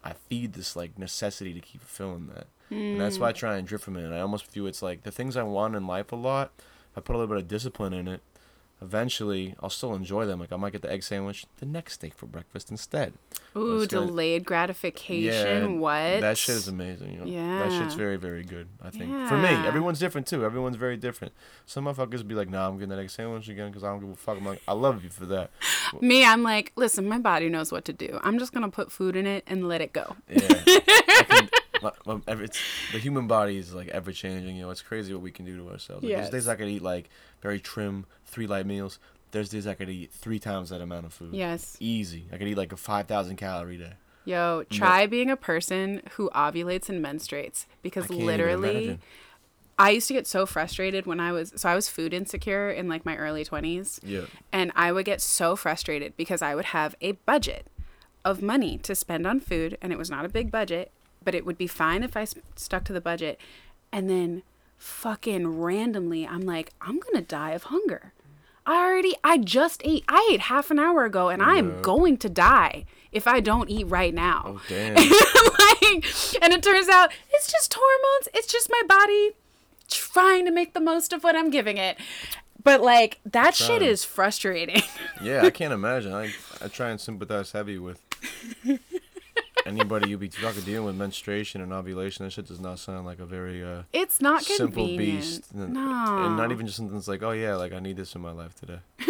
I 0.04 0.12
feed 0.12 0.52
this 0.52 0.76
like 0.76 0.96
necessity 0.96 1.52
to 1.54 1.60
keep 1.60 1.80
fulfilling 1.80 2.28
that. 2.28 2.46
And 2.70 3.00
that's 3.00 3.18
why 3.18 3.28
I 3.28 3.32
mm. 3.32 3.36
try 3.36 3.56
and 3.56 3.66
drift 3.66 3.84
from 3.84 3.96
it. 3.96 4.04
And 4.04 4.14
I 4.14 4.20
almost 4.20 4.46
feel 4.46 4.66
it's 4.66 4.82
like 4.82 5.02
the 5.02 5.10
things 5.10 5.36
I 5.36 5.42
want 5.42 5.74
in 5.74 5.86
life 5.86 6.12
a 6.12 6.16
lot. 6.16 6.52
If 6.92 6.98
I 6.98 7.00
put 7.00 7.14
a 7.14 7.18
little 7.18 7.34
bit 7.34 7.42
of 7.42 7.48
discipline 7.48 7.92
in 7.92 8.08
it, 8.08 8.20
eventually 8.80 9.54
I'll 9.60 9.70
still 9.70 9.94
enjoy 9.94 10.26
them. 10.26 10.40
Like 10.40 10.52
I 10.52 10.56
might 10.56 10.72
get 10.72 10.82
the 10.82 10.90
egg 10.90 11.02
sandwich 11.02 11.46
the 11.58 11.66
next 11.66 11.98
day 11.98 12.10
for 12.10 12.26
breakfast 12.26 12.70
instead. 12.70 13.14
Ooh, 13.56 13.86
delayed 13.86 14.44
gratification. 14.44 15.80
what? 15.80 16.20
That 16.20 16.38
shit 16.38 16.56
is 16.56 16.68
amazing. 16.68 17.12
You 17.12 17.24
know? 17.24 17.68
That 17.68 17.72
shit's 17.72 17.94
very, 17.94 18.16
very 18.16 18.44
good. 18.44 18.68
I 18.82 18.90
think 18.90 19.10
for 19.28 19.36
me, 19.36 19.48
everyone's 19.48 19.98
different 19.98 20.26
too. 20.26 20.44
Everyone's 20.44 20.76
very 20.76 20.96
different. 20.96 21.32
Some 21.66 21.86
motherfuckers 21.86 22.26
be 22.26 22.34
like, 22.34 22.48
"Nah, 22.48 22.68
I'm 22.68 22.74
getting 22.74 22.90
that 22.90 22.98
egg 22.98 23.10
sandwich 23.10 23.48
again 23.48 23.68
because 23.68 23.84
I 23.84 23.88
don't 23.88 24.00
give 24.00 24.10
a 24.10 24.16
fuck." 24.16 24.38
I'm 24.38 24.46
like, 24.46 24.62
I 24.68 24.72
love 24.72 25.02
you 25.02 25.10
for 25.10 25.26
that. 25.26 25.50
Me, 26.00 26.24
I'm 26.24 26.42
like, 26.42 26.72
listen, 26.76 27.08
my 27.08 27.18
body 27.18 27.48
knows 27.48 27.72
what 27.72 27.84
to 27.86 27.92
do. 27.92 28.20
I'm 28.22 28.38
just 28.38 28.52
gonna 28.52 28.70
put 28.70 28.92
food 28.92 29.16
in 29.16 29.26
it 29.26 29.44
and 29.46 29.68
let 29.68 29.80
it 29.80 29.92
go. 29.92 30.16
Yeah. 30.28 30.38
I 30.40 30.52
can, 30.52 30.80
my, 30.88 31.24
my, 31.28 31.34
every- 31.36 31.48
it's, 31.82 32.60
the 32.92 32.98
human 32.98 33.26
body 33.26 33.56
is 33.58 33.72
like 33.74 33.88
ever 33.88 34.12
changing. 34.12 34.56
You 34.56 34.62
know, 34.62 34.70
it's 34.70 34.82
crazy 34.82 35.12
what 35.12 35.22
we 35.22 35.30
can 35.30 35.44
do 35.44 35.56
to 35.58 35.70
ourselves. 35.70 36.02
Like, 36.02 36.10
Yes. 36.10 36.30
There's 36.30 36.44
days 36.44 36.48
I 36.48 36.56
could 36.56 36.68
eat 36.68 36.82
like 36.82 37.08
very 37.40 37.60
trim, 37.60 38.06
three 38.26 38.46
light 38.46 38.66
meals. 38.66 38.98
There's 39.30 39.48
days 39.50 39.66
I 39.66 39.74
could 39.74 39.90
eat 39.90 40.10
three 40.12 40.38
times 40.38 40.70
that 40.70 40.80
amount 40.80 41.06
of 41.06 41.12
food. 41.12 41.34
Yes. 41.34 41.76
Easy. 41.80 42.24
I 42.32 42.36
could 42.38 42.48
eat 42.48 42.56
like 42.56 42.72
a 42.72 42.76
five 42.76 43.06
thousand 43.06 43.36
calorie 43.36 43.76
day. 43.78 43.92
Yo, 44.24 44.64
try 44.70 45.06
being 45.06 45.30
a 45.30 45.36
person 45.36 46.02
who 46.12 46.28
ovulates 46.34 46.88
and 46.88 47.04
menstruates 47.04 47.66
because 47.82 48.10
literally. 48.10 48.98
I 49.80 49.90
used 49.90 50.08
to 50.08 50.14
get 50.14 50.26
so 50.26 50.44
frustrated 50.44 51.06
when 51.06 51.20
I 51.20 51.30
was 51.30 51.52
so 51.54 51.68
I 51.68 51.74
was 51.76 51.88
food 51.88 52.12
insecure 52.12 52.68
in 52.68 52.88
like 52.88 53.06
my 53.06 53.16
early 53.16 53.44
20s 53.44 54.00
Yeah. 54.02 54.22
and 54.52 54.72
I 54.74 54.90
would 54.90 55.04
get 55.04 55.20
so 55.20 55.54
frustrated 55.54 56.16
because 56.16 56.42
I 56.42 56.56
would 56.56 56.64
have 56.66 56.96
a 57.00 57.12
budget 57.12 57.68
of 58.24 58.42
money 58.42 58.76
to 58.78 58.96
spend 58.96 59.24
on 59.24 59.38
food 59.38 59.78
and 59.80 59.92
it 59.92 59.96
was 59.98 60.10
not 60.10 60.24
a 60.24 60.28
big 60.28 60.50
budget, 60.50 60.90
but 61.28 61.34
it 61.34 61.44
would 61.44 61.58
be 61.58 61.66
fine 61.66 62.02
if 62.02 62.16
I 62.16 62.26
stuck 62.56 62.84
to 62.84 62.92
the 62.94 63.02
budget. 63.02 63.38
And 63.92 64.08
then 64.08 64.44
fucking 64.78 65.60
randomly 65.60 66.26
I'm 66.26 66.40
like 66.40 66.72
I'm 66.80 66.98
going 66.98 67.16
to 67.16 67.20
die 67.20 67.50
of 67.50 67.64
hunger. 67.64 68.14
I 68.64 68.76
already 68.76 69.14
I 69.22 69.36
just 69.36 69.82
ate. 69.84 70.04
I 70.08 70.26
ate 70.32 70.40
half 70.40 70.70
an 70.70 70.78
hour 70.78 71.04
ago 71.04 71.28
and 71.28 71.42
I 71.42 71.56
am 71.56 71.82
going 71.82 72.16
to 72.16 72.30
die 72.30 72.86
if 73.12 73.28
I 73.28 73.40
don't 73.40 73.68
eat 73.68 73.84
right 73.88 74.14
now. 74.14 74.42
Oh 74.46 74.62
damn. 74.70 74.94
like, 74.94 76.06
and 76.42 76.54
it 76.54 76.62
turns 76.62 76.88
out 76.88 77.12
it's 77.28 77.52
just 77.52 77.74
hormones. 77.78 78.28
It's 78.32 78.50
just 78.50 78.70
my 78.70 78.82
body 78.88 79.32
trying 79.90 80.46
to 80.46 80.50
make 80.50 80.72
the 80.72 80.80
most 80.80 81.12
of 81.12 81.22
what 81.22 81.36
I'm 81.36 81.50
giving 81.50 81.76
it. 81.76 81.98
But 82.64 82.80
like 82.80 83.20
that 83.26 83.54
shit 83.54 83.82
is 83.82 84.02
frustrating. 84.02 84.82
Yeah, 85.22 85.42
I 85.42 85.50
can't 85.50 85.74
imagine. 85.74 86.14
I 86.14 86.32
I 86.62 86.68
try 86.68 86.88
and 86.88 86.98
sympathize 86.98 87.52
heavy 87.52 87.76
with 87.76 88.00
anybody 89.68 90.10
you'd 90.10 90.20
be 90.20 90.28
fucking 90.28 90.62
dealing 90.62 90.86
with 90.86 90.96
menstruation 90.96 91.60
and 91.60 91.72
ovulation. 91.72 92.24
That 92.24 92.30
shit 92.32 92.46
does 92.48 92.60
not 92.60 92.78
sound 92.78 93.06
like 93.06 93.20
a 93.20 93.26
very 93.26 93.62
uh, 93.64 93.82
it's 93.92 94.20
not 94.20 94.42
simple 94.42 94.86
convenient. 94.86 95.20
beast. 95.20 95.52
And, 95.52 95.74
No. 95.74 96.24
and 96.26 96.36
not 96.36 96.50
even 96.52 96.66
just 96.66 96.76
something 96.76 96.94
that's 96.96 97.08
like, 97.08 97.22
oh 97.22 97.30
yeah, 97.32 97.54
like 97.54 97.72
I 97.72 97.78
need 97.80 97.96
this 97.96 98.14
in 98.14 98.20
my 98.20 98.32
life 98.32 98.54
today. 98.58 98.78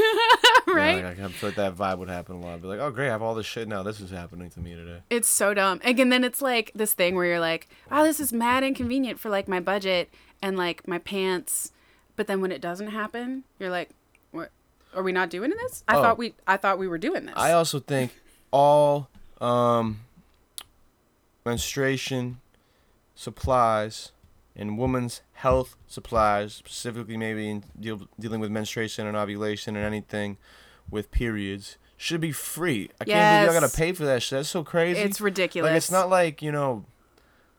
Right? 0.66 1.02
like, 1.02 1.18
I 1.18 1.28
feel 1.28 1.48
like 1.48 1.56
that 1.56 1.74
vibe 1.76 1.98
would 1.98 2.10
happen 2.10 2.36
a 2.36 2.40
lot. 2.40 2.52
I'd 2.54 2.60
be 2.62 2.68
like, 2.68 2.78
oh 2.78 2.90
great, 2.90 3.08
I 3.08 3.12
have 3.12 3.22
all 3.22 3.34
this 3.34 3.46
shit 3.46 3.66
now. 3.68 3.82
This 3.82 4.00
is 4.00 4.10
happening 4.10 4.50
to 4.50 4.60
me 4.60 4.74
today. 4.74 4.98
It's 5.08 5.28
so 5.28 5.54
dumb. 5.54 5.80
And 5.82 6.12
then 6.12 6.24
it's 6.24 6.42
like 6.42 6.72
this 6.74 6.92
thing 6.92 7.14
where 7.14 7.24
you're 7.24 7.40
like, 7.40 7.68
oh, 7.90 8.04
this 8.04 8.20
is 8.20 8.34
mad 8.34 8.62
inconvenient 8.62 9.18
for 9.18 9.30
like 9.30 9.48
my 9.48 9.60
budget 9.60 10.10
and 10.42 10.58
like 10.58 10.86
my 10.86 10.98
pants. 10.98 11.72
But 12.16 12.26
then 12.26 12.42
when 12.42 12.52
it 12.52 12.60
doesn't 12.60 12.88
happen, 12.88 13.44
you're 13.58 13.70
like, 13.70 13.88
what? 14.30 14.50
Are 14.94 15.02
we 15.02 15.10
not 15.10 15.30
doing 15.30 15.50
this? 15.62 15.84
I 15.88 15.96
Oh. 15.96 16.02
thought 16.02 16.18
we 16.18 16.34
I 16.46 16.58
thought 16.58 16.78
we 16.78 16.86
were 16.86 16.98
doing 16.98 17.24
this. 17.24 17.34
I 17.36 17.52
also 17.52 17.78
think 17.80 18.12
all 18.50 19.08
um, 19.40 20.00
menstruation 21.48 22.40
supplies 23.14 24.12
and 24.54 24.78
women's 24.78 25.22
health 25.32 25.76
supplies, 25.86 26.52
specifically 26.52 27.16
maybe 27.16 27.48
in 27.48 27.64
deal, 27.78 28.08
dealing 28.18 28.40
with 28.40 28.50
menstruation 28.50 29.06
and 29.06 29.16
ovulation 29.16 29.76
and 29.76 29.84
anything 29.84 30.36
with 30.90 31.10
periods, 31.10 31.78
should 31.96 32.20
be 32.20 32.32
free. 32.32 32.90
I 33.00 33.04
can't 33.04 33.46
believe 33.46 33.54
y'all 33.54 33.60
gotta 33.60 33.76
pay 33.76 33.92
for 33.92 34.04
that 34.04 34.22
shit. 34.22 34.38
That's 34.38 34.48
so 34.48 34.64
crazy. 34.64 35.00
it's 35.00 35.20
ridiculous. 35.20 35.70
Like 35.70 35.76
it's 35.76 35.90
not 35.90 36.10
like 36.10 36.42
you 36.42 36.52
know, 36.52 36.84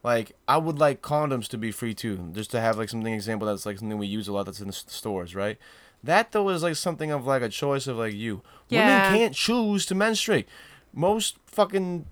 like 0.04 0.34
I 0.48 0.58
would 0.58 0.80
like 0.80 1.02
condoms 1.02 1.48
to 1.50 1.58
be 1.58 1.72
free 1.72 1.94
too, 1.94 2.32
just 2.34 2.52
to 2.52 2.62
have 2.62 2.78
like 2.78 2.90
something 2.90 3.14
example 3.14 3.48
that's 3.48 3.66
like 3.66 3.80
something 3.80 3.98
we 3.98 4.08
use 4.08 4.28
a 4.28 4.34
lot 4.34 4.46
that's 4.46 4.62
in 4.62 4.68
the 4.68 4.74
stores, 4.74 5.36
right? 5.36 5.58
That 6.04 6.32
though 6.32 6.48
is 6.50 6.64
like 6.64 6.76
something 6.76 7.12
of 7.12 7.26
like 7.26 7.42
a 7.42 7.50
choice 7.50 7.88
of 7.88 7.98
like 7.98 8.14
you. 8.14 8.42
Yeah. 8.70 9.08
Women 9.08 9.20
can't 9.20 9.36
choose 9.36 9.86
to 9.88 9.96
menstruate. 9.96 10.48
Most 10.94 11.38
fucking 11.46 12.06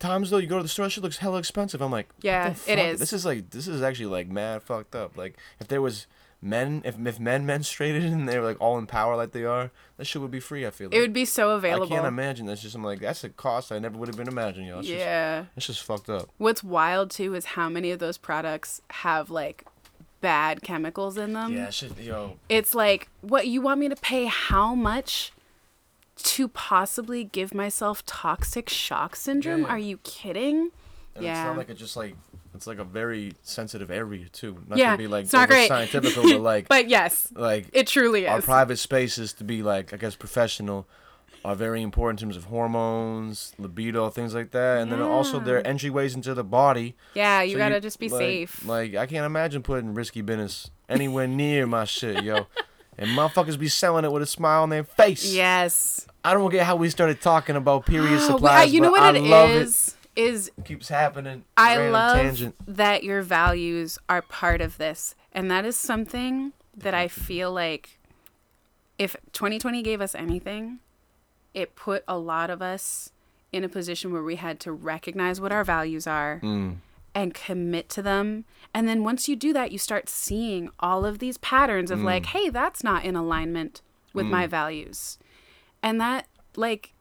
times 0.00 0.30
though, 0.30 0.38
you 0.38 0.48
go 0.48 0.56
to 0.56 0.62
the 0.64 0.68
store, 0.68 0.86
that 0.86 0.90
shit 0.90 1.04
looks 1.04 1.18
hella 1.18 1.38
expensive. 1.38 1.80
I'm 1.80 1.92
like, 1.92 2.08
Yeah, 2.22 2.54
it 2.66 2.78
is. 2.78 2.98
This 2.98 3.12
is 3.12 3.24
like 3.24 3.50
this 3.50 3.68
is 3.68 3.82
actually 3.82 4.06
like 4.06 4.28
mad 4.28 4.62
fucked 4.64 4.96
up. 4.96 5.16
Like 5.16 5.36
if 5.60 5.68
there 5.68 5.80
was 5.80 6.06
men, 6.42 6.82
if 6.84 6.98
if 7.06 7.20
men 7.20 7.46
menstruated 7.52 8.04
and 8.12 8.28
they 8.28 8.38
were 8.38 8.44
like 8.46 8.60
all 8.60 8.76
in 8.78 8.86
power 8.86 9.14
like 9.14 9.30
they 9.32 9.44
are, 9.44 9.70
that 9.98 10.06
shit 10.06 10.20
would 10.20 10.30
be 10.32 10.40
free. 10.40 10.66
I 10.66 10.70
feel 10.70 10.88
like. 10.88 10.96
it 10.96 11.00
would 11.00 11.12
be 11.12 11.24
so 11.24 11.50
available. 11.50 11.86
I 11.86 11.96
can't 11.96 12.06
imagine. 12.06 12.46
That's 12.46 12.62
just 12.62 12.74
I'm 12.74 12.82
like 12.82 12.98
that's 13.00 13.22
a 13.22 13.28
cost 13.28 13.70
I 13.70 13.78
never 13.78 13.96
would 13.98 14.08
have 14.08 14.16
been 14.16 14.28
imagining. 14.28 14.68
Yo. 14.68 14.78
It's 14.80 14.88
just- 14.88 14.98
yeah. 14.98 15.44
it's 15.56 15.66
just 15.66 15.84
fucked 15.84 16.10
up. 16.10 16.28
What's 16.38 16.64
wild 16.64 17.10
too 17.10 17.34
is 17.34 17.44
how 17.44 17.68
many 17.68 17.92
of 17.92 17.98
those 18.00 18.18
products 18.18 18.82
have 18.90 19.30
like 19.30 19.64
bad 20.20 20.62
chemicals 20.62 21.16
in 21.16 21.32
them. 21.32 21.54
Yeah, 21.54 21.70
shit, 21.70 21.98
yo. 21.98 22.36
It's 22.50 22.74
like, 22.74 23.08
what 23.22 23.46
you 23.46 23.62
want 23.62 23.80
me 23.80 23.88
to 23.88 23.96
pay 23.96 24.26
how 24.26 24.74
much 24.74 25.32
to 26.20 26.48
possibly 26.48 27.24
give 27.24 27.54
myself 27.54 28.04
toxic 28.06 28.68
shock 28.68 29.16
syndrome? 29.16 29.62
Yeah. 29.62 29.68
Are 29.68 29.78
you 29.78 29.98
kidding? 29.98 30.70
And 31.14 31.24
yeah. 31.24 31.42
It's 31.42 31.46
not 31.48 31.56
like 31.56 31.70
it 31.70 31.74
just 31.74 31.96
like 31.96 32.14
it's 32.54 32.66
like 32.66 32.78
a 32.78 32.84
very 32.84 33.32
sensitive 33.42 33.90
area 33.90 34.26
too. 34.32 34.58
Not 34.68 34.78
yeah. 34.78 34.92
to 34.92 34.98
be 34.98 35.06
like 35.06 35.24
it's 35.24 35.32
not 35.32 35.48
great. 35.48 35.68
scientific, 35.68 36.14
but 36.14 36.40
like 36.40 36.68
but 36.68 36.88
yes, 36.88 37.28
like 37.34 37.66
it 37.72 37.86
truly 37.86 38.24
is. 38.24 38.30
our 38.30 38.42
private 38.42 38.78
spaces 38.78 39.32
to 39.34 39.44
be 39.44 39.62
like 39.62 39.92
I 39.92 39.96
guess 39.96 40.16
professional 40.16 40.86
are 41.42 41.54
very 41.54 41.80
important 41.80 42.20
in 42.20 42.28
terms 42.28 42.36
of 42.36 42.44
hormones, 42.44 43.54
libido, 43.56 44.10
things 44.10 44.34
like 44.34 44.50
that, 44.50 44.82
and 44.82 44.92
then 44.92 45.00
also 45.00 45.40
their 45.40 45.62
entryways 45.62 46.14
into 46.14 46.34
the 46.34 46.44
body. 46.44 46.94
yeah, 47.14 47.40
you 47.40 47.52
So 47.52 47.58
gotta 47.58 47.80
just 47.80 47.98
be 47.98 48.08
like- 48.08 48.20
safe. 48.20 48.64
Like 48.66 48.94
I 48.94 49.06
can't 49.06 49.24
imagine 49.24 49.62
putting 49.62 49.94
risky 49.94 50.20
business 50.20 50.70
anywhere 50.88 51.26
near 51.26 51.66
my 51.66 51.84
shit, 51.84 52.22
yo. 52.24 52.46
And 52.98 53.10
motherfuckers 53.16 53.58
be 53.58 53.68
selling 53.68 54.04
it 54.04 54.12
with 54.12 54.22
a 54.22 54.26
smile 54.26 54.62
on 54.62 54.68
their 54.70 54.84
face. 54.84 55.24
yes. 55.32 56.06
I 56.22 56.34
don't 56.34 56.50
get 56.50 56.66
how 56.66 56.76
we 56.76 56.90
started 56.90 57.20
talking 57.22 57.56
about 57.56 57.86
period 57.86 58.20
supplies. 58.26 58.60
I- 58.60 58.64
you 58.64 58.80
know 58.80 58.90
what 58.90 59.02
I 59.02 59.16
it 59.18 59.22
love 59.22 59.50
is? 59.50 59.96
Is 60.16 60.50
It 60.58 60.64
keeps 60.66 60.88
happening. 60.88 61.44
I 61.56 61.88
love 61.88 62.16
tangent. 62.16 62.54
that 62.66 63.04
your 63.04 63.22
values 63.22 63.96
are 64.08 64.20
part 64.20 64.60
of 64.60 64.76
this. 64.76 65.14
And 65.32 65.50
that 65.50 65.64
is 65.64 65.76
something 65.76 66.52
that 66.76 66.92
I 66.92 67.08
feel 67.08 67.52
like 67.52 67.98
if 68.98 69.16
2020 69.32 69.82
gave 69.82 70.00
us 70.02 70.14
anything, 70.14 70.80
it 71.54 71.74
put 71.76 72.04
a 72.06 72.18
lot 72.18 72.50
of 72.50 72.60
us 72.60 73.12
in 73.52 73.64
a 73.64 73.68
position 73.68 74.12
where 74.12 74.22
we 74.22 74.36
had 74.36 74.60
to 74.60 74.72
recognize 74.72 75.40
what 75.40 75.52
our 75.52 75.64
values 75.64 76.06
are 76.06 76.40
Mm. 76.42 76.76
And 77.14 77.34
commit 77.34 77.88
to 77.90 78.02
them. 78.02 78.44
And 78.72 78.86
then 78.86 79.04
once 79.04 79.28
you 79.28 79.36
do 79.36 79.52
that, 79.52 79.72
you 79.72 79.78
start 79.78 80.08
seeing 80.08 80.70
all 80.78 81.04
of 81.04 81.18
these 81.18 81.38
patterns 81.38 81.90
of 81.90 82.00
like, 82.00 82.24
mm. 82.24 82.26
hey, 82.26 82.48
that's 82.48 82.84
not 82.84 83.04
in 83.04 83.16
alignment 83.16 83.82
with 84.12 84.26
my 84.26 84.46
mm. 84.46 84.50
values. 84.50 85.18
And 85.82 86.00
that, 86.00 86.26
like, 86.56 86.94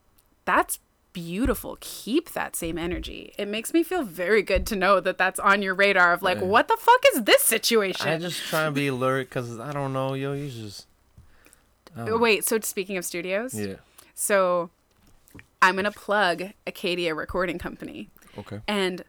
that's 0.45 0.79
beautiful. 1.13 1.77
Keep 1.79 2.31
that 2.31 2.55
same 2.55 2.77
energy. 2.77 3.33
It 3.37 3.47
makes 3.47 3.73
me 3.73 3.83
feel 3.83 4.03
very 4.03 4.41
good 4.41 4.65
to 4.67 4.75
know 4.75 4.99
that 4.99 5.17
that's 5.17 5.39
on 5.39 5.61
your 5.61 5.75
radar 5.75 6.13
of 6.13 6.21
like, 6.21 6.39
what 6.39 6.67
the 6.67 6.77
fuck 6.79 7.03
is 7.13 7.23
this 7.23 7.43
situation? 7.43 8.07
I 8.07 8.17
just 8.17 8.41
try 8.47 8.65
and 8.65 8.75
be 8.75 8.87
alert 8.87 9.29
because 9.29 9.59
I 9.59 9.73
don't 9.73 9.93
know, 9.93 10.13
yo. 10.13 10.33
You 10.33 10.49
just. 10.49 10.87
Wait, 11.95 12.45
so 12.45 12.59
speaking 12.61 12.97
of 12.97 13.05
studios, 13.05 13.53
yeah. 13.53 13.75
so 14.13 14.69
I'm 15.61 15.75
going 15.75 15.85
to 15.85 15.91
plug 15.91 16.51
Acadia 16.65 17.13
Recording 17.15 17.57
Company. 17.57 18.09
Okay. 18.37 18.61
And 18.67 19.03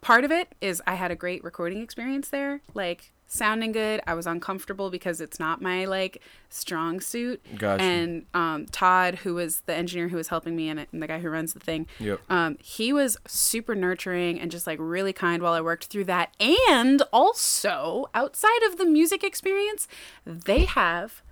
part 0.00 0.24
of 0.24 0.30
it 0.30 0.54
is 0.60 0.82
I 0.86 0.94
had 0.94 1.10
a 1.10 1.16
great 1.16 1.42
recording 1.44 1.82
experience 1.82 2.28
there, 2.28 2.60
like 2.74 3.12
sounding 3.28 3.72
good. 3.72 4.00
I 4.06 4.14
was 4.14 4.26
uncomfortable 4.26 4.88
because 4.88 5.20
it's 5.20 5.40
not 5.40 5.60
my 5.60 5.84
like 5.84 6.22
strong 6.48 7.00
suit. 7.00 7.44
Gotcha. 7.58 7.82
And 7.82 8.26
um, 8.34 8.66
Todd, 8.66 9.16
who 9.16 9.34
was 9.34 9.60
the 9.66 9.74
engineer 9.74 10.08
who 10.08 10.16
was 10.16 10.28
helping 10.28 10.54
me 10.54 10.68
in 10.68 10.78
it, 10.78 10.88
and 10.92 11.02
the 11.02 11.06
guy 11.08 11.18
who 11.18 11.28
runs 11.28 11.52
the 11.52 11.60
thing, 11.60 11.86
Yep. 11.98 12.20
um, 12.30 12.56
he 12.60 12.92
was 12.92 13.16
super 13.26 13.74
nurturing 13.74 14.38
and 14.40 14.50
just 14.50 14.66
like 14.66 14.78
really 14.80 15.12
kind 15.12 15.42
while 15.42 15.52
I 15.54 15.60
worked 15.60 15.86
through 15.86 16.04
that. 16.04 16.34
And 16.40 17.02
also, 17.12 18.06
outside 18.14 18.62
of 18.70 18.78
the 18.78 18.86
music 18.86 19.24
experience, 19.24 19.88
they 20.24 20.64
have 20.64 21.22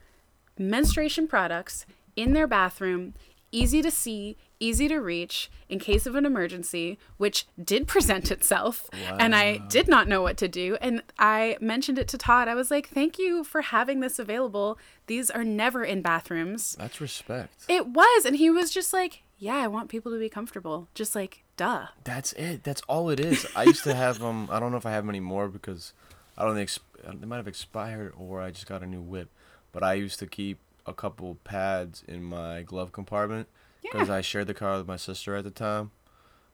menstruation 0.59 1.27
products 1.27 1.87
in 2.17 2.33
their 2.33 2.47
bathroom, 2.47 3.15
easy 3.51 3.83
to 3.83 3.91
see, 3.91 4.37
easy 4.65 4.89
to 4.89 4.99
reach 4.99 5.51
in 5.69 5.79
case 5.79 6.07
of 6.07 6.15
an 6.15 6.25
emergency, 6.25 6.99
which 7.17 7.47
did 7.63 7.87
present 7.95 8.31
itself. 8.31 8.89
And 9.19 9.35
I 9.35 9.59
did 9.69 9.89
not 9.89 10.09
know 10.09 10.23
what 10.23 10.37
to 10.39 10.49
do. 10.49 10.77
And 10.81 11.03
I 11.19 11.57
mentioned 11.61 11.99
it 11.99 12.09
to 12.09 12.19
Todd. 12.19 12.49
I 12.49 12.55
was 12.55 12.71
like, 12.71 12.89
thank 12.89 13.19
you 13.19 13.45
for 13.45 13.61
having 13.63 14.01
this 14.01 14.19
available. 14.19 14.79
These 15.07 15.31
are 15.31 15.45
never 15.45 15.85
in 15.85 16.03
bathrooms. 16.03 16.77
That's 16.79 17.01
respect. 17.01 17.65
It 17.69 17.89
was. 17.89 18.25
And 18.25 18.37
he 18.37 18.51
was 18.51 18.71
just 18.71 18.93
like, 18.93 19.23
yeah, 19.39 19.57
I 19.57 19.67
want 19.67 19.91
people 19.91 20.13
to 20.13 20.19
be 20.19 20.29
comfortable. 20.29 20.89
Just 20.95 21.15
like, 21.15 21.45
duh. 21.57 21.89
That's 22.05 22.33
it. 22.35 22.65
That's 22.65 22.81
all 22.89 23.11
it 23.11 23.21
is. 23.21 23.47
I 23.55 23.65
used 23.65 23.85
to 23.85 23.95
have 23.95 24.23
um. 24.23 24.49
I 24.51 24.59
don't 24.61 24.71
know 24.71 24.79
if 24.79 24.87
I 24.87 24.93
have 24.93 25.05
them 25.05 25.11
anymore 25.11 25.49
because 25.49 25.93
I 26.39 26.45
don't 26.45 26.55
think 26.55 26.71
exp- 26.71 27.21
they 27.21 27.27
might 27.27 27.37
have 27.37 27.49
expired 27.49 28.15
or 28.17 28.41
I 28.41 28.51
just 28.51 28.67
got 28.67 28.83
a 28.83 28.87
new 28.87 29.03
whip. 29.03 29.29
But 29.73 29.83
I 29.83 29.95
used 29.95 30.19
to 30.21 30.27
keep 30.27 30.61
a 30.87 30.95
couple 30.95 31.37
pads 31.45 32.05
in 32.07 32.23
my 32.23 32.63
glove 32.63 32.93
compartment 32.93 33.49
because 33.85 34.09
Yeah. 34.09 34.15
I 34.17 34.21
shared 34.21 34.47
the 34.49 34.55
car 34.55 34.77
with 34.79 34.87
my 34.89 34.97
sister 34.97 35.37
at 35.37 35.45
the 35.45 35.51
time, 35.51 35.91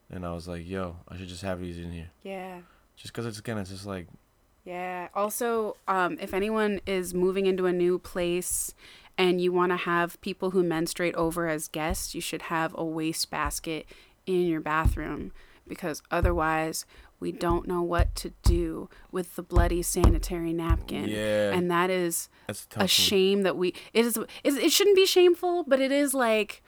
and 0.09 0.25
I 0.25 0.33
was 0.33 0.47
like, 0.47 0.67
"Yo, 0.67 0.97
I 1.07 1.17
should 1.17 1.27
just 1.29 1.41
have 1.41 1.59
these 1.61 1.77
in 1.77 1.91
here." 1.91 2.11
Yeah. 2.23 2.61
Just 2.95 3.13
because 3.13 3.25
it's 3.25 3.39
again, 3.39 3.57
it's 3.57 3.69
just 3.71 3.85
like 3.85 4.07
Yeah. 4.63 5.07
Also, 5.15 5.75
um, 5.87 6.17
if 6.21 6.33
anyone 6.35 6.81
is 6.85 7.13
moving 7.15 7.47
into 7.47 7.65
a 7.65 7.73
new 7.73 7.97
place 7.97 8.75
and 9.17 9.41
you 9.41 9.51
want 9.51 9.71
to 9.71 9.75
have 9.75 10.19
people 10.21 10.51
who 10.51 10.61
menstruate 10.63 11.15
over 11.15 11.47
as 11.47 11.67
guests, 11.67 12.13
you 12.13 12.21
should 12.21 12.43
have 12.43 12.75
a 12.77 12.83
waste 12.85 13.31
basket 13.31 13.87
in 14.27 14.45
your 14.45 14.61
bathroom 14.61 15.31
because 15.67 16.03
otherwise, 16.11 16.85
we 17.19 17.31
don't 17.31 17.67
know 17.67 17.81
what 17.81 18.13
to 18.15 18.33
do 18.43 18.89
with 19.11 19.35
the 19.35 19.41
bloody 19.43 19.81
sanitary 19.81 20.53
napkin. 20.53 21.07
Yeah. 21.07 21.53
And 21.53 21.69
that 21.71 21.89
is 21.89 22.29
that's 22.47 22.65
tough. 22.67 22.83
a 22.83 22.87
shame 22.87 23.41
that 23.43 23.57
we 23.57 23.73
it 23.93 24.05
is 24.05 24.17
it, 24.17 24.27
it 24.43 24.71
shouldn't 24.71 24.95
be 24.95 25.05
shameful 25.07 25.63
but 25.67 25.79
it 25.79 25.91
is 25.91 26.13
like 26.13 26.61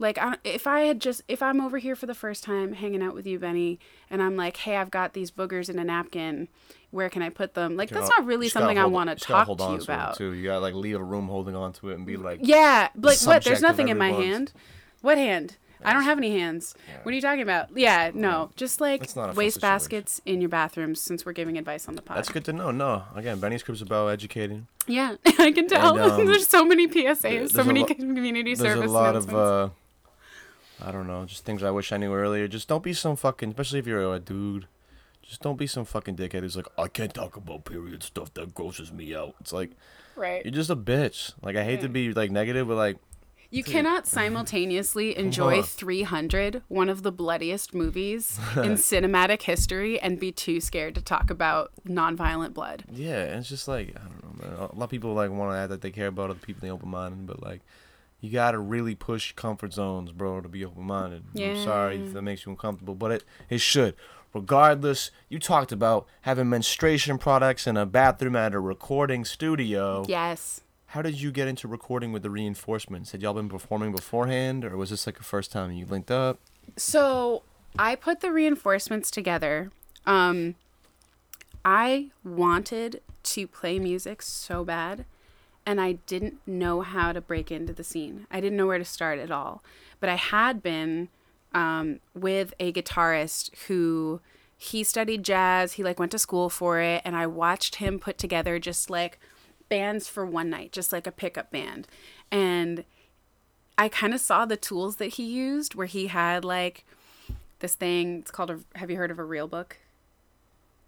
like 0.00 0.18
I, 0.18 0.36
if 0.42 0.66
i 0.66 0.80
had 0.80 1.00
just 1.00 1.22
if 1.28 1.42
i'm 1.42 1.60
over 1.60 1.78
here 1.78 1.94
for 1.94 2.06
the 2.06 2.14
first 2.14 2.42
time 2.42 2.72
hanging 2.72 3.02
out 3.02 3.14
with 3.14 3.26
you 3.26 3.38
benny 3.38 3.78
and 4.08 4.22
i'm 4.22 4.36
like 4.36 4.56
hey 4.56 4.76
i've 4.76 4.90
got 4.90 5.12
these 5.12 5.30
boogers 5.30 5.68
in 5.68 5.78
a 5.78 5.84
napkin 5.84 6.48
where 6.90 7.08
can 7.08 7.22
i 7.22 7.28
put 7.28 7.54
them 7.54 7.76
like 7.76 7.90
that's 7.90 8.08
not 8.08 8.24
really 8.24 8.48
something 8.48 8.78
i 8.78 8.86
want 8.86 9.10
to 9.10 9.16
talk 9.16 9.46
hold 9.46 9.58
to 9.58 9.64
you 9.66 9.78
about 9.78 10.16
too. 10.16 10.32
You 10.32 10.44
gotta 10.44 10.60
like 10.60 10.74
leave 10.74 10.96
a 10.96 11.04
room 11.04 11.28
holding 11.28 11.54
on 11.54 11.72
to 11.74 11.90
it 11.90 11.94
and 11.94 12.06
be 12.06 12.16
like, 12.16 12.40
yeah 12.42 12.88
like 12.96 13.20
what 13.22 13.44
there's 13.44 13.62
nothing 13.62 13.88
in 13.88 13.98
my 13.98 14.10
hand 14.10 14.52
what 15.02 15.18
hand 15.18 15.56
I 15.82 15.92
don't 15.92 16.02
have 16.02 16.18
any 16.18 16.38
hands. 16.38 16.74
What 17.02 17.12
are 17.12 17.14
you 17.14 17.22
talking 17.22 17.40
about? 17.40 17.76
Yeah, 17.76 18.10
no, 18.12 18.50
just 18.56 18.80
like 18.80 19.08
waste 19.34 19.60
baskets 19.60 20.20
in 20.26 20.40
your 20.40 20.50
bathrooms 20.50 21.00
since 21.00 21.24
we're 21.24 21.32
giving 21.32 21.56
advice 21.56 21.88
on 21.88 21.94
the 21.96 22.02
pod. 22.02 22.18
That's 22.18 22.28
good 22.28 22.44
to 22.46 22.52
know. 22.52 22.70
No, 22.70 23.04
again, 23.14 23.40
Benny's 23.40 23.62
Crib's 23.62 23.80
about 23.80 24.08
educating. 24.08 24.66
Yeah, 24.86 25.16
I 25.38 25.52
can 25.52 25.68
tell. 25.68 25.98
um, 26.00 26.26
there's 26.26 26.48
so 26.48 26.64
many 26.64 26.86
PSAs, 26.86 27.52
so 27.52 27.64
many 27.64 27.80
lo- 27.80 27.86
community 27.86 28.54
There's 28.54 28.58
service 28.58 28.80
There's 28.80 28.90
a 28.90 28.94
lot 28.94 29.16
of 29.16 29.34
uh, 29.34 29.68
I 30.82 30.92
don't 30.92 31.06
know, 31.06 31.24
just 31.24 31.44
things 31.44 31.62
I 31.62 31.70
wish 31.70 31.92
I 31.92 31.96
knew 31.96 32.12
earlier. 32.14 32.48
Just 32.48 32.68
don't 32.68 32.82
be 32.82 32.92
some 32.92 33.16
fucking, 33.16 33.50
especially 33.50 33.78
if 33.78 33.86
you're 33.86 34.14
a 34.14 34.18
dude. 34.18 34.66
Just 35.22 35.42
don't 35.42 35.58
be 35.58 35.66
some 35.66 35.84
fucking 35.84 36.16
dickhead 36.16 36.40
who's 36.40 36.56
like, 36.56 36.66
I 36.78 36.88
can't 36.88 37.14
talk 37.14 37.36
about 37.36 37.64
period 37.64 38.02
stuff 38.02 38.32
that 38.34 38.54
grosses 38.54 38.92
me 38.92 39.14
out. 39.14 39.34
It's 39.40 39.52
like 39.52 39.70
right. 40.16 40.44
you're 40.44 40.52
just 40.52 40.70
a 40.70 40.76
bitch. 40.76 41.34
Like 41.42 41.56
I 41.56 41.64
hate 41.64 41.82
to 41.82 41.88
be 41.88 42.12
like 42.12 42.30
negative, 42.30 42.66
but 42.68 42.76
like 42.76 42.96
You 43.50 43.62
cannot 43.62 44.06
simultaneously 44.06 45.16
enjoy 45.16 45.58
on. 45.58 45.62
300, 45.64 46.62
one 46.68 46.88
of 46.88 47.02
the 47.02 47.12
bloodiest 47.12 47.74
movies 47.74 48.40
in 48.56 48.72
cinematic 48.72 49.42
history, 49.42 50.00
and 50.00 50.18
be 50.18 50.32
too 50.32 50.60
scared 50.60 50.94
to 50.96 51.02
talk 51.02 51.30
about 51.30 51.70
nonviolent 51.86 52.54
blood. 52.54 52.84
yeah, 52.90 53.22
and 53.24 53.40
it's 53.40 53.48
just 53.48 53.68
like 53.68 53.94
I 53.96 54.08
don't 54.08 54.24
know, 54.24 54.48
man. 54.48 54.58
A 54.58 54.74
lot 54.74 54.84
of 54.84 54.90
people 54.90 55.12
like 55.12 55.30
want 55.30 55.52
to 55.52 55.58
add 55.58 55.68
that 55.70 55.82
they 55.82 55.90
care 55.90 56.08
about 56.08 56.30
other 56.30 56.40
people, 56.40 56.62
they 56.62 56.70
open 56.70 56.88
minded, 56.88 57.26
but 57.26 57.42
like. 57.42 57.60
You 58.20 58.30
gotta 58.30 58.58
really 58.58 58.94
push 58.94 59.32
comfort 59.32 59.72
zones, 59.72 60.12
bro, 60.12 60.40
to 60.40 60.48
be 60.48 60.64
open 60.64 60.84
minded. 60.84 61.24
I'm 61.36 61.64
sorry 61.64 62.02
if 62.02 62.12
that 62.12 62.22
makes 62.22 62.44
you 62.44 62.52
uncomfortable, 62.52 62.94
but 62.94 63.12
it, 63.12 63.24
it 63.48 63.60
should. 63.60 63.94
Regardless, 64.32 65.10
you 65.28 65.38
talked 65.38 65.72
about 65.72 66.06
having 66.22 66.48
menstruation 66.48 67.18
products 67.18 67.66
in 67.66 67.76
a 67.76 67.84
bathroom 67.86 68.36
at 68.36 68.54
a 68.54 68.60
recording 68.60 69.24
studio. 69.24 70.04
Yes. 70.06 70.60
How 70.86 71.02
did 71.02 71.20
you 71.20 71.32
get 71.32 71.48
into 71.48 71.66
recording 71.68 72.12
with 72.12 72.22
the 72.22 72.30
reinforcements? 72.30 73.12
Had 73.12 73.22
y'all 73.22 73.34
been 73.34 73.48
performing 73.48 73.92
beforehand, 73.92 74.64
or 74.64 74.76
was 74.76 74.90
this 74.90 75.06
like 75.06 75.18
the 75.18 75.24
first 75.24 75.50
time 75.52 75.72
you 75.72 75.86
linked 75.86 76.10
up? 76.10 76.38
So 76.76 77.42
I 77.78 77.94
put 77.94 78.20
the 78.20 78.30
reinforcements 78.32 79.10
together. 79.10 79.70
Um, 80.06 80.56
I 81.64 82.10
wanted 82.24 83.02
to 83.22 83.46
play 83.46 83.78
music 83.78 84.22
so 84.22 84.64
bad, 84.64 85.04
and 85.70 85.80
I 85.80 85.92
didn't 85.92 86.40
know 86.48 86.80
how 86.80 87.12
to 87.12 87.20
break 87.20 87.52
into 87.52 87.72
the 87.72 87.84
scene. 87.84 88.26
I 88.28 88.40
didn't 88.40 88.56
know 88.56 88.66
where 88.66 88.78
to 88.78 88.84
start 88.84 89.20
at 89.20 89.30
all. 89.30 89.62
But 90.00 90.10
I 90.10 90.16
had 90.16 90.64
been 90.64 91.10
um, 91.54 92.00
with 92.12 92.52
a 92.58 92.72
guitarist 92.72 93.56
who 93.68 94.20
he 94.58 94.82
studied 94.82 95.22
jazz. 95.22 95.74
He 95.74 95.84
like 95.84 96.00
went 96.00 96.10
to 96.10 96.18
school 96.18 96.50
for 96.50 96.80
it, 96.80 97.02
and 97.04 97.14
I 97.14 97.28
watched 97.28 97.76
him 97.76 98.00
put 98.00 98.18
together 98.18 98.58
just 98.58 98.90
like 98.90 99.20
bands 99.68 100.08
for 100.08 100.26
one 100.26 100.50
night, 100.50 100.72
just 100.72 100.92
like 100.92 101.06
a 101.06 101.12
pickup 101.12 101.52
band, 101.52 101.86
and 102.32 102.84
I 103.78 103.88
kind 103.88 104.12
of 104.12 104.20
saw 104.20 104.46
the 104.46 104.56
tools 104.56 104.96
that 104.96 105.14
he 105.14 105.22
used 105.22 105.76
where 105.76 105.86
he 105.86 106.08
had 106.08 106.44
like 106.44 106.84
this 107.60 107.76
thing. 107.76 108.18
It's 108.18 108.32
called 108.32 108.50
a. 108.50 108.58
Have 108.74 108.90
you 108.90 108.96
heard 108.96 109.12
of 109.12 109.20
a 109.20 109.24
real 109.24 109.46
book? 109.46 109.76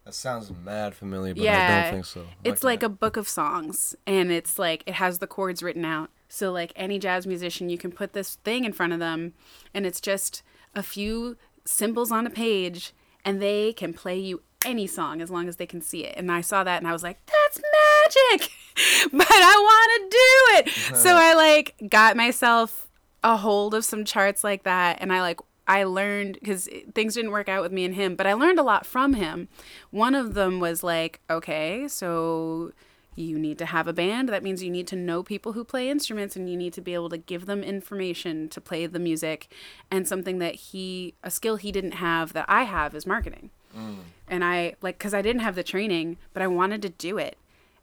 That 0.05 0.15
sounds 0.15 0.51
mad 0.65 0.95
familiar, 0.95 1.35
but 1.35 1.47
I 1.47 1.83
don't 1.83 1.93
think 1.93 2.05
so. 2.07 2.27
It's 2.43 2.65
like 2.65 2.83
a 2.83 2.89
book 2.89 3.17
of 3.17 3.29
songs, 3.29 3.95
and 4.07 4.33
it's 4.33 4.59
like 4.59 4.83
it 4.87 4.95
has 4.95 5.21
the 5.21 5.29
chords 5.29 5.63
written 5.63 5.85
out. 5.85 6.11
So 6.29 6.51
like 6.51 6.73
any 6.75 6.99
jazz 6.99 7.27
musician, 7.27 7.69
you 7.69 7.79
can 7.79 7.93
put 7.93 8.13
this 8.13 8.37
thing 8.37 8.65
in 8.65 8.73
front 8.73 8.93
of 8.93 8.99
them, 8.99 9.35
and 9.73 9.87
it's 9.87 10.01
just 10.01 10.43
a 10.75 10.83
few 10.83 11.37
symbols 11.65 12.11
on 12.11 12.27
a 12.27 12.31
page, 12.31 12.93
and 13.25 13.41
they 13.41 13.73
can 13.73 13.95
play 13.95 14.19
you 14.19 14.43
any 14.65 14.87
song 14.87 15.21
as 15.21 15.31
long 15.31 15.49
as 15.49 15.57
they 15.57 15.67
can 15.67 15.81
see 15.81 16.05
it. 16.05 16.17
And 16.17 16.33
I 16.33 16.41
saw 16.41 16.65
that, 16.65 16.79
and 16.79 16.89
I 16.89 16.93
was 16.93 17.03
like, 17.05 17.19
that's 17.27 17.61
magic, 17.61 18.51
but 19.13 19.27
I 19.31 19.57
want 19.57 20.67
to 20.67 20.81
do 20.83 20.93
it. 20.93 20.97
so 20.97 21.11
I 21.15 21.35
like 21.35 21.75
got 21.89 22.17
myself 22.17 22.89
a 23.23 23.37
hold 23.37 23.73
of 23.75 23.85
some 23.85 24.05
charts 24.05 24.43
like 24.43 24.65
that, 24.65 24.99
and 25.01 25.13
I 25.13 25.21
like 25.21 25.39
I 25.67 25.85
learned 25.85 26.39
because 26.41 26.69
things 26.95 27.15
didn't 27.15 27.31
work 27.31 27.49
out 27.49 27.63
with 27.63 27.73
me 27.73 27.85
and 27.85 27.95
him, 27.95 28.17
but 28.17 28.27
I 28.27 28.33
learned 28.33 28.59
a 28.59 28.65
lot 28.65 28.85
from 28.85 29.15
him. 29.15 29.49
One 29.91 30.15
of 30.15 30.35
them 30.35 30.61
was 30.61 30.83
like, 30.83 31.21
okay, 31.31 31.87
so 31.89 32.73
you 33.15 33.39
need 33.39 33.59
to 33.59 33.67
have 33.67 33.87
a 33.87 33.93
band. 33.93 34.29
That 34.29 34.43
means 34.43 34.63
you 34.63 34.71
need 34.71 34.87
to 34.89 34.97
know 34.97 35.23
people 35.23 35.53
who 35.53 35.65
play 35.65 35.89
instruments 35.89 36.35
and 36.35 36.51
you 36.51 36.57
need 36.57 36.73
to 36.73 36.81
be 36.81 36.95
able 36.95 37.11
to 37.11 37.19
give 37.19 37.47
them 37.47 37.63
information 37.63 38.49
to 38.49 38.61
play 38.61 38.87
the 38.87 38.99
music. 38.99 39.53
And 39.91 40.09
something 40.09 40.39
that 40.39 40.55
he, 40.55 41.15
a 41.23 41.31
skill 41.31 41.57
he 41.57 41.71
didn't 41.71 41.93
have 41.93 42.33
that 42.33 42.47
I 42.49 42.65
have 42.65 42.95
is 42.95 43.07
marketing. 43.07 43.51
Mm. 43.77 43.99
And 44.29 44.45
I, 44.45 44.75
like, 44.81 44.99
because 44.99 45.15
I 45.15 45.23
didn't 45.23 45.43
have 45.43 45.55
the 45.55 45.63
training, 45.63 46.17
but 46.33 46.43
I 46.43 46.47
wanted 46.47 46.83
to 46.83 46.89
do 46.89 47.19
it. 47.19 47.37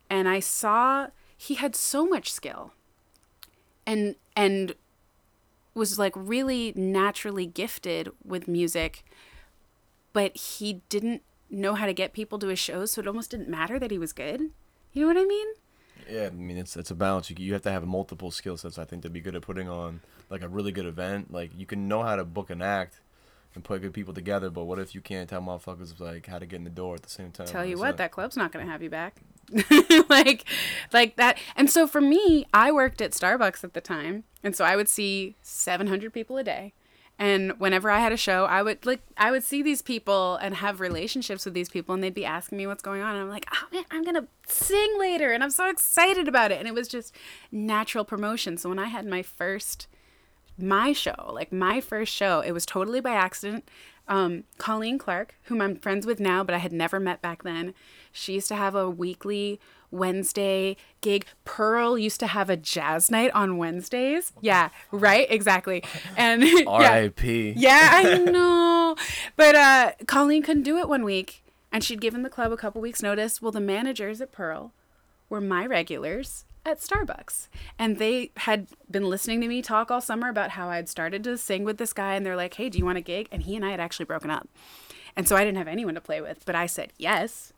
And 0.10 0.28
I 0.28 0.40
saw 0.40 1.08
he 1.38 1.56
had 1.56 1.76
so 1.76 2.06
much 2.06 2.34
skill 2.34 2.74
and, 3.86 4.16
and, 4.36 4.76
was 5.74 6.00
like 6.00 6.14
really 6.16 6.74
naturally 6.76 7.46
gifted 7.46 8.10
with 8.24 8.48
music, 8.48 9.04
but 10.14 10.36
he 10.36 10.82
didn't 10.90 11.22
know 11.50 11.76
how 11.76 11.86
to 11.86 11.94
get 11.94 12.14
people 12.14 12.40
to 12.40 12.48
his 12.48 12.60
shows, 12.60 12.92
so 12.92 13.02
it 13.02 13.08
almost 13.08 13.32
didn't 13.32 13.50
matter 13.50 13.80
that 13.80 13.92
he 13.92 13.98
was 13.98 14.14
good. 14.14 14.52
You 14.92 15.02
know 15.02 15.08
what 15.08 15.18
I 15.18 15.26
mean? 15.26 15.48
yeah. 16.10 16.28
I 16.28 16.30
mean, 16.32 16.58
it's 16.58 16.76
it's 16.76 16.92
a 16.92 16.96
balance. 16.96 17.30
You 17.30 17.36
you 17.40 17.54
have 17.54 17.62
to 17.64 17.72
have 17.72 17.86
multiple 17.86 18.32
skill 18.32 18.58
sets. 18.58 18.78
I 18.78 18.86
think 18.86 19.04
to 19.04 19.10
be 19.10 19.20
good 19.20 19.36
at 19.36 19.42
putting 19.42 19.70
on 19.70 20.02
like 20.30 20.42
a 20.42 20.48
really 20.48 20.72
good 20.72 20.86
event. 20.86 21.32
Like 21.32 21.52
you 21.56 21.66
can 21.66 21.88
know 21.88 22.04
how 22.04 22.16
to 22.16 22.24
book 22.24 22.50
an 22.50 22.62
act 22.62 23.02
and 23.56 23.64
put 23.64 23.82
good 23.82 23.94
people 23.94 24.14
together, 24.14 24.50
but 24.50 24.66
what 24.66 24.80
if 24.80 24.94
you 24.94 25.02
can't 25.02 25.30
tell 25.30 25.42
motherfuckers 25.42 26.00
like 26.00 26.28
how 26.28 26.40
to 26.40 26.46
get 26.46 26.58
in 26.58 26.64
the 26.64 26.70
door 26.70 26.96
at 26.96 27.04
the 27.04 27.10
same 27.10 27.32
time? 27.32 27.48
Tell 27.48 27.66
you 27.66 27.78
what, 27.78 27.98
that 27.98 28.12
club's 28.12 28.38
not 28.38 28.52
to 28.54 28.62
have 28.64 28.84
you 28.84 28.90
back. 28.90 29.22
like 30.10 30.46
like 30.94 31.16
that. 31.16 31.38
And 31.56 31.70
so 31.70 31.88
for 31.88 32.02
me, 32.02 32.46
I 32.54 32.72
worked 32.72 33.02
at 33.02 33.12
Starbucks 33.12 33.64
at 33.64 33.74
the 33.74 33.82
time, 33.82 34.24
and 34.44 34.56
so 34.56 34.66
I 34.66 34.76
would 34.76 34.90
see 34.90 35.36
700 35.42 36.14
people 36.14 36.38
a 36.38 36.44
day. 36.44 36.74
And 37.22 37.60
whenever 37.60 37.92
I 37.92 38.00
had 38.00 38.14
a 38.14 38.18
show, 38.18 38.46
I 38.46 38.64
would 38.64 38.86
like 38.86 39.02
I 39.18 39.32
would 39.32 39.44
see 39.44 39.62
these 39.62 39.82
people 39.82 40.36
and 40.38 40.56
have 40.56 40.80
relationships 40.80 41.44
with 41.44 41.54
these 41.54 41.70
people, 41.70 41.94
and 41.94 42.04
they'd 42.04 42.14
be 42.14 42.26
asking 42.26 42.58
me 42.58 42.66
what's 42.66 42.82
going 42.82 43.02
on, 43.02 43.16
and 43.16 43.24
I'm 43.24 43.30
like, 43.30 43.46
oh 43.54 43.68
man, 43.74 43.84
I'm 43.92 44.04
gonna 44.04 44.28
sing 44.48 44.98
later, 44.98 45.32
and 45.32 45.44
I'm 45.44 45.50
so 45.50 45.70
excited 45.70 46.30
about 46.30 46.52
it, 46.52 46.60
and 46.60 46.68
it 46.68 46.74
was 46.74 46.88
just 46.88 47.14
natural 47.52 48.06
promotion. 48.06 48.58
So 48.58 48.70
when 48.70 48.80
I 48.80 48.88
had 48.88 49.06
my 49.06 49.22
first 49.22 49.88
my 50.58 50.94
show, 50.94 51.32
like 51.34 51.52
my 51.52 51.82
first 51.82 52.14
show, 52.14 52.40
it 52.40 52.52
was 52.52 52.66
totally 52.66 53.02
by 53.02 53.12
accident. 53.12 53.70
Um, 54.08 54.46
Colleen 54.58 54.98
Clark, 54.98 55.36
whom 55.44 55.62
I'm 55.62 55.76
friends 55.76 56.06
with 56.06 56.20
now, 56.20 56.44
but 56.44 56.56
I 56.56 56.58
had 56.58 56.74
never 56.74 57.00
met 57.00 57.22
back 57.22 57.44
then, 57.44 57.76
she 58.12 58.34
used 58.34 58.48
to 58.50 58.56
have 58.56 58.76
a 58.76 58.90
weekly 58.90 59.60
Wednesday 59.92 60.78
gig. 61.02 61.26
Pearl 61.46 61.98
used 61.98 62.20
to 62.20 62.28
have 62.28 62.50
a 62.50 62.58
jazz 62.58 63.10
night 63.10 63.32
on 63.34 63.58
Wednesdays. 63.58 64.34
Yeah, 64.42 64.70
right, 64.92 65.28
exactly. 65.30 65.84
And 66.16 66.44
yeah, 66.46 66.64
R.I.P. 66.68 67.54
yeah, 67.58 67.90
I 67.94 68.18
know. 68.18 68.96
But 69.36 69.56
uh, 69.56 69.92
Colleen 70.08 70.44
couldn't 70.44 70.64
do 70.64 70.78
it 70.78 70.88
one 70.90 71.04
week, 71.04 71.44
and 71.72 71.84
she'd 71.84 72.02
given 72.02 72.24
the 72.24 72.30
club 72.30 72.52
a 72.52 72.58
couple 72.58 72.82
weeks' 72.82 73.02
notice. 73.02 73.42
Well, 73.42 73.52
the 73.52 73.60
managers 73.60 74.22
at 74.22 74.32
Pearl 74.32 74.74
were 75.30 75.42
my 75.42 75.66
regulars 75.66 76.46
at 76.66 76.80
Starbucks, 76.80 77.48
and 77.78 77.98
they 77.98 78.32
had 78.38 78.68
been 78.92 79.10
listening 79.10 79.42
to 79.42 79.48
me 79.48 79.62
talk 79.62 79.90
all 79.90 80.02
summer 80.02 80.30
about 80.30 80.52
how 80.52 80.70
I'd 80.70 80.90
started 80.90 81.24
to 81.24 81.38
sing 81.38 81.64
with 81.64 81.78
this 81.78 81.94
guy, 81.94 82.16
and 82.16 82.26
they're 82.26 82.36
like, 82.36 82.56
"Hey, 82.56 82.70
do 82.70 82.78
you 82.78 82.86
want 82.86 82.98
a 82.98 83.02
gig?" 83.02 83.28
And 83.32 83.44
he 83.44 83.56
and 83.56 83.66
I 83.66 83.72
had 83.72 83.80
actually 83.80 84.06
broken 84.06 84.30
up, 84.30 84.48
and 85.16 85.28
so 85.28 85.36
I 85.36 85.44
didn't 85.44 85.58
have 85.58 85.68
anyone 85.68 85.96
to 85.96 86.02
play 86.02 86.22
with. 86.22 86.46
But 86.46 86.56
I 86.56 86.66
said 86.66 86.92
yes, 86.98 87.54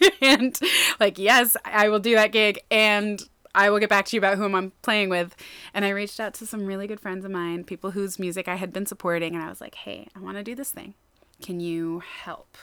and 0.20 0.58
like 1.00 1.18
yes, 1.18 1.56
I 1.64 1.88
will 1.88 1.98
do 1.98 2.14
that 2.14 2.32
gig, 2.32 2.60
and 2.70 3.22
I 3.56 3.70
will 3.70 3.78
get 3.78 3.88
back 3.88 4.04
to 4.06 4.16
you 4.16 4.20
about 4.20 4.36
whom 4.36 4.54
I'm 4.54 4.72
playing 4.82 5.08
with. 5.08 5.34
And 5.72 5.84
I 5.84 5.88
reached 5.88 6.20
out 6.20 6.34
to 6.34 6.46
some 6.46 6.66
really 6.66 6.86
good 6.86 7.00
friends 7.00 7.24
of 7.24 7.30
mine, 7.30 7.64
people 7.64 7.92
whose 7.92 8.18
music 8.18 8.48
I 8.48 8.56
had 8.56 8.72
been 8.72 8.84
supporting, 8.86 9.34
and 9.34 9.42
I 9.42 9.48
was 9.48 9.62
like, 9.62 9.74
hey, 9.74 10.08
I 10.14 10.20
want 10.20 10.36
to 10.36 10.42
do 10.44 10.54
this 10.54 10.70
thing. 10.70 10.94
Can 11.42 11.58
you 11.58 12.00
help? 12.00 12.58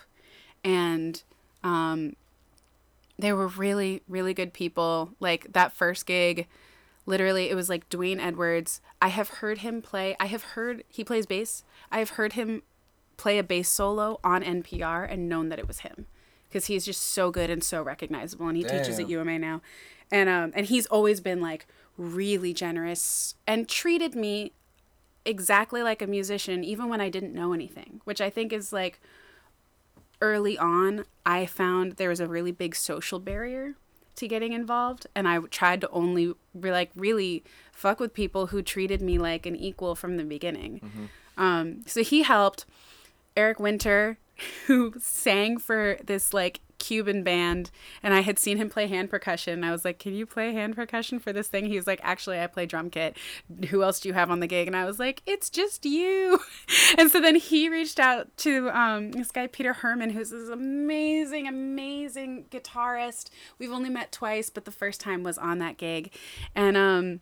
And 0.63 1.21
um, 1.63 2.15
they 3.17 3.33
were 3.33 3.47
really, 3.47 4.03
really 4.07 4.35
good 4.35 4.53
people. 4.53 5.13
Like 5.19 5.51
that 5.53 5.73
first 5.73 6.05
gig, 6.05 6.47
literally, 7.07 7.49
it 7.49 7.55
was 7.55 7.69
like 7.69 7.89
Dwayne 7.89 8.19
Edwards. 8.19 8.79
I 9.01 9.07
have 9.07 9.29
heard 9.29 9.59
him 9.59 9.81
play, 9.81 10.15
I 10.19 10.27
have 10.27 10.43
heard, 10.43 10.83
he 10.89 11.03
plays 11.03 11.25
bass. 11.25 11.63
I 11.91 11.99
have 11.99 12.11
heard 12.11 12.33
him 12.33 12.61
play 13.17 13.39
a 13.39 13.43
bass 13.43 13.69
solo 13.69 14.19
on 14.23 14.43
NPR 14.43 15.11
and 15.11 15.27
known 15.27 15.49
that 15.49 15.59
it 15.59 15.67
was 15.67 15.79
him 15.79 16.05
because 16.53 16.67
he's 16.67 16.85
just 16.85 17.01
so 17.01 17.31
good 17.31 17.49
and 17.49 17.63
so 17.63 17.81
recognizable 17.81 18.47
and 18.47 18.55
he 18.55 18.63
teaches 18.63 18.99
at 18.99 19.07
Damn. 19.07 19.27
UMA 19.27 19.39
now. 19.39 19.61
And 20.11 20.29
um 20.29 20.53
and 20.55 20.67
he's 20.67 20.85
always 20.85 21.19
been 21.19 21.41
like 21.41 21.65
really 21.97 22.53
generous 22.53 23.33
and 23.47 23.67
treated 23.67 24.13
me 24.13 24.51
exactly 25.25 25.81
like 25.81 26.01
a 26.01 26.07
musician 26.07 26.63
even 26.63 26.89
when 26.89 27.01
I 27.01 27.09
didn't 27.09 27.33
know 27.33 27.53
anything, 27.53 28.01
which 28.03 28.21
I 28.21 28.29
think 28.29 28.53
is 28.53 28.71
like 28.71 29.01
early 30.21 30.57
on 30.59 31.05
I 31.25 31.47
found 31.47 31.93
there 31.93 32.09
was 32.09 32.19
a 32.19 32.27
really 32.27 32.51
big 32.51 32.75
social 32.75 33.17
barrier 33.17 33.73
to 34.17 34.27
getting 34.27 34.53
involved 34.53 35.07
and 35.15 35.27
I 35.27 35.39
tried 35.39 35.81
to 35.81 35.89
only 35.89 36.35
re- 36.53 36.71
like 36.71 36.91
really 36.95 37.43
fuck 37.71 37.99
with 37.99 38.13
people 38.13 38.47
who 38.47 38.61
treated 38.61 39.01
me 39.01 39.17
like 39.17 39.47
an 39.47 39.55
equal 39.55 39.95
from 39.95 40.17
the 40.17 40.23
beginning. 40.23 41.09
Um 41.35 41.81
so 41.87 42.03
he 42.03 42.21
helped 42.21 42.65
Eric 43.35 43.59
Winter, 43.59 44.19
who 44.67 44.93
sang 44.99 45.57
for 45.57 45.97
this 46.03 46.33
like 46.33 46.61
Cuban 46.83 47.23
band, 47.23 47.71
and 48.01 48.13
I 48.13 48.19
had 48.19 48.37
seen 48.37 48.57
him 48.57 48.69
play 48.69 48.87
hand 48.87 49.09
percussion. 49.09 49.63
I 49.63 49.71
was 49.71 49.85
like, 49.85 49.99
"Can 49.99 50.13
you 50.13 50.25
play 50.25 50.51
hand 50.51 50.75
percussion 50.75 51.17
for 51.17 51.31
this 51.31 51.47
thing?" 51.47 51.67
He 51.67 51.77
was 51.77 51.87
like, 51.87 52.01
"Actually, 52.03 52.41
I 52.41 52.47
play 52.47 52.65
drum 52.65 52.89
kit. 52.89 53.15
Who 53.69 53.83
else 53.83 54.01
do 54.01 54.09
you 54.09 54.13
have 54.13 54.29
on 54.29 54.41
the 54.41 54.47
gig?" 54.47 54.67
And 54.67 54.75
I 54.75 54.83
was 54.83 54.99
like, 54.99 55.21
"It's 55.25 55.49
just 55.49 55.85
you." 55.85 56.39
And 56.95 57.09
so 57.09 57.19
then 57.19 57.35
he 57.35 57.69
reached 57.69 57.99
out 57.99 58.35
to 58.37 58.69
um, 58.69 59.11
this 59.13 59.31
guy 59.31 59.47
Peter 59.47 59.73
Herman, 59.73 60.11
who's 60.11 60.29
this 60.29 60.49
amazing, 60.49 61.47
amazing 61.47 62.45
guitarist. 62.51 63.29
We've 63.57 63.71
only 63.71 63.89
met 63.89 64.11
twice, 64.11 64.51
but 64.51 64.65
the 64.65 64.71
first 64.71 65.01
time 65.01 65.23
was 65.23 65.39
on 65.39 65.57
that 65.59 65.77
gig, 65.77 66.13
and 66.55 66.77
um, 66.77 67.21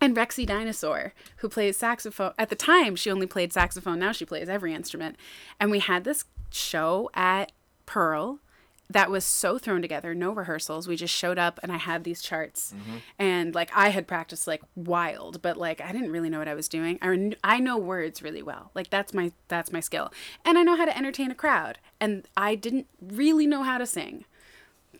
and 0.00 0.16
Rexy 0.16 0.46
Dinosaur, 0.46 1.14
who 1.38 1.48
plays 1.48 1.76
saxophone. 1.76 2.32
At 2.38 2.50
the 2.50 2.54
time, 2.54 2.96
she 2.96 3.10
only 3.10 3.26
played 3.26 3.52
saxophone. 3.52 3.98
Now 3.98 4.12
she 4.12 4.26
plays 4.26 4.48
every 4.48 4.74
instrument. 4.74 5.16
And 5.58 5.70
we 5.70 5.78
had 5.78 6.04
this 6.04 6.24
show 6.50 7.10
at 7.14 7.52
Pearl 7.86 8.40
that 8.88 9.10
was 9.10 9.24
so 9.24 9.58
thrown 9.58 9.82
together, 9.82 10.14
no 10.14 10.30
rehearsals. 10.30 10.86
We 10.86 10.94
just 10.94 11.12
showed 11.12 11.38
up 11.38 11.58
and 11.62 11.72
I 11.72 11.76
had 11.76 12.04
these 12.04 12.22
charts. 12.22 12.72
And 13.18 13.52
like 13.54 13.70
I 13.74 13.88
had 13.88 14.06
practiced 14.06 14.46
like 14.46 14.62
wild, 14.76 15.42
but 15.42 15.56
like 15.56 15.80
I 15.80 15.90
didn't 15.90 16.12
really 16.12 16.30
know 16.30 16.38
what 16.38 16.46
I 16.46 16.54
was 16.54 16.68
doing. 16.68 16.98
I, 17.02 17.06
kn- 17.06 17.36
I 17.42 17.58
know 17.58 17.76
words 17.78 18.22
really 18.22 18.42
well. 18.42 18.70
Like 18.74 18.90
that's 18.90 19.12
my 19.12 19.32
that's 19.48 19.72
my 19.72 19.80
skill. 19.80 20.12
And 20.44 20.56
I 20.56 20.62
know 20.62 20.76
how 20.76 20.84
to 20.84 20.96
entertain 20.96 21.32
a 21.32 21.34
crowd. 21.34 21.78
And 22.00 22.28
I 22.36 22.54
didn't 22.54 22.86
really 23.00 23.46
know 23.46 23.64
how 23.64 23.78
to 23.78 23.86
sing 23.86 24.24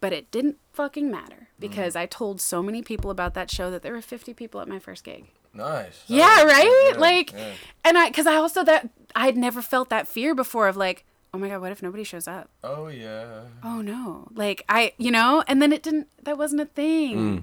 but 0.00 0.12
it 0.12 0.30
didn't 0.30 0.58
fucking 0.72 1.10
matter 1.10 1.48
because 1.58 1.96
I 1.96 2.06
told 2.06 2.40
so 2.40 2.62
many 2.62 2.82
people 2.82 3.10
about 3.10 3.34
that 3.34 3.50
show 3.50 3.70
that 3.70 3.82
there 3.82 3.92
were 3.92 4.02
50 4.02 4.34
people 4.34 4.60
at 4.60 4.68
my 4.68 4.78
first 4.78 5.04
gig. 5.04 5.26
Nice. 5.54 6.04
Yeah, 6.06 6.42
right? 6.42 6.90
yeah, 6.92 6.98
like 6.98 7.32
yeah. 7.32 7.52
and 7.84 7.96
I 7.96 8.10
cuz 8.10 8.26
I 8.26 8.34
also 8.34 8.62
that 8.64 8.90
I'd 9.14 9.36
never 9.36 9.62
felt 9.62 9.88
that 9.88 10.06
fear 10.06 10.34
before 10.34 10.68
of 10.68 10.76
like, 10.76 11.06
oh 11.36 11.38
my 11.38 11.50
god, 11.50 11.60
what 11.60 11.70
if 11.70 11.82
nobody 11.82 12.02
shows 12.02 12.26
up? 12.26 12.48
Oh 12.64 12.88
yeah. 12.88 13.42
Oh 13.62 13.82
no. 13.82 14.28
Like 14.34 14.64
I, 14.70 14.94
you 14.96 15.10
know, 15.10 15.44
and 15.46 15.60
then 15.60 15.70
it 15.70 15.82
didn't 15.82 16.08
that 16.24 16.38
wasn't 16.38 16.62
a 16.62 16.66
thing. 16.66 17.16
Mm. 17.16 17.42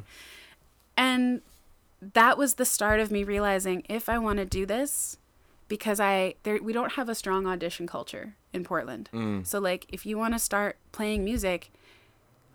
And 0.98 1.42
that 2.02 2.36
was 2.40 2.56
the 2.56 2.66
start 2.66 3.00
of 3.00 3.12
me 3.12 3.24
realizing 3.24 3.84
if 3.88 4.10
I 4.10 4.18
want 4.18 4.40
to 4.40 4.46
do 4.46 4.66
this 4.66 5.18
because 5.68 6.00
I 6.00 6.34
there 6.42 6.58
we 6.62 6.74
don't 6.74 6.94
have 6.94 7.08
a 7.08 7.14
strong 7.14 7.46
audition 7.46 7.86
culture 7.86 8.34
in 8.52 8.64
Portland. 8.64 9.12
Mm. 9.14 9.46
So 9.46 9.60
like 9.60 9.86
if 9.90 10.08
you 10.08 10.18
want 10.18 10.34
to 10.34 10.40
start 10.40 10.78
playing 10.92 11.24
music, 11.24 11.72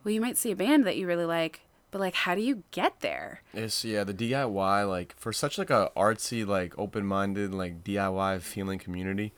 well 0.03 0.13
you 0.13 0.21
might 0.21 0.37
see 0.37 0.51
a 0.51 0.57
band 0.57 0.85
that 0.89 0.97
you 0.97 1.07
really 1.07 1.25
like, 1.25 1.61
but 1.93 2.01
like 2.01 2.15
how 2.15 2.35
do 2.35 2.41
you 2.41 2.65
get 2.73 2.99
there? 2.99 3.43
It's 3.55 3.85
yeah, 3.85 4.03
the 4.03 4.13
DIY 4.13 4.89
like 4.89 5.15
for 5.17 5.33
such 5.33 5.57
like 5.57 5.71
a 5.71 5.93
artsy 5.97 6.45
like 6.45 6.77
open 6.77 7.07
minded 7.07 7.55
like 7.55 7.85
DIY 7.85 8.41
feeling 8.41 8.81
community, 8.81 9.33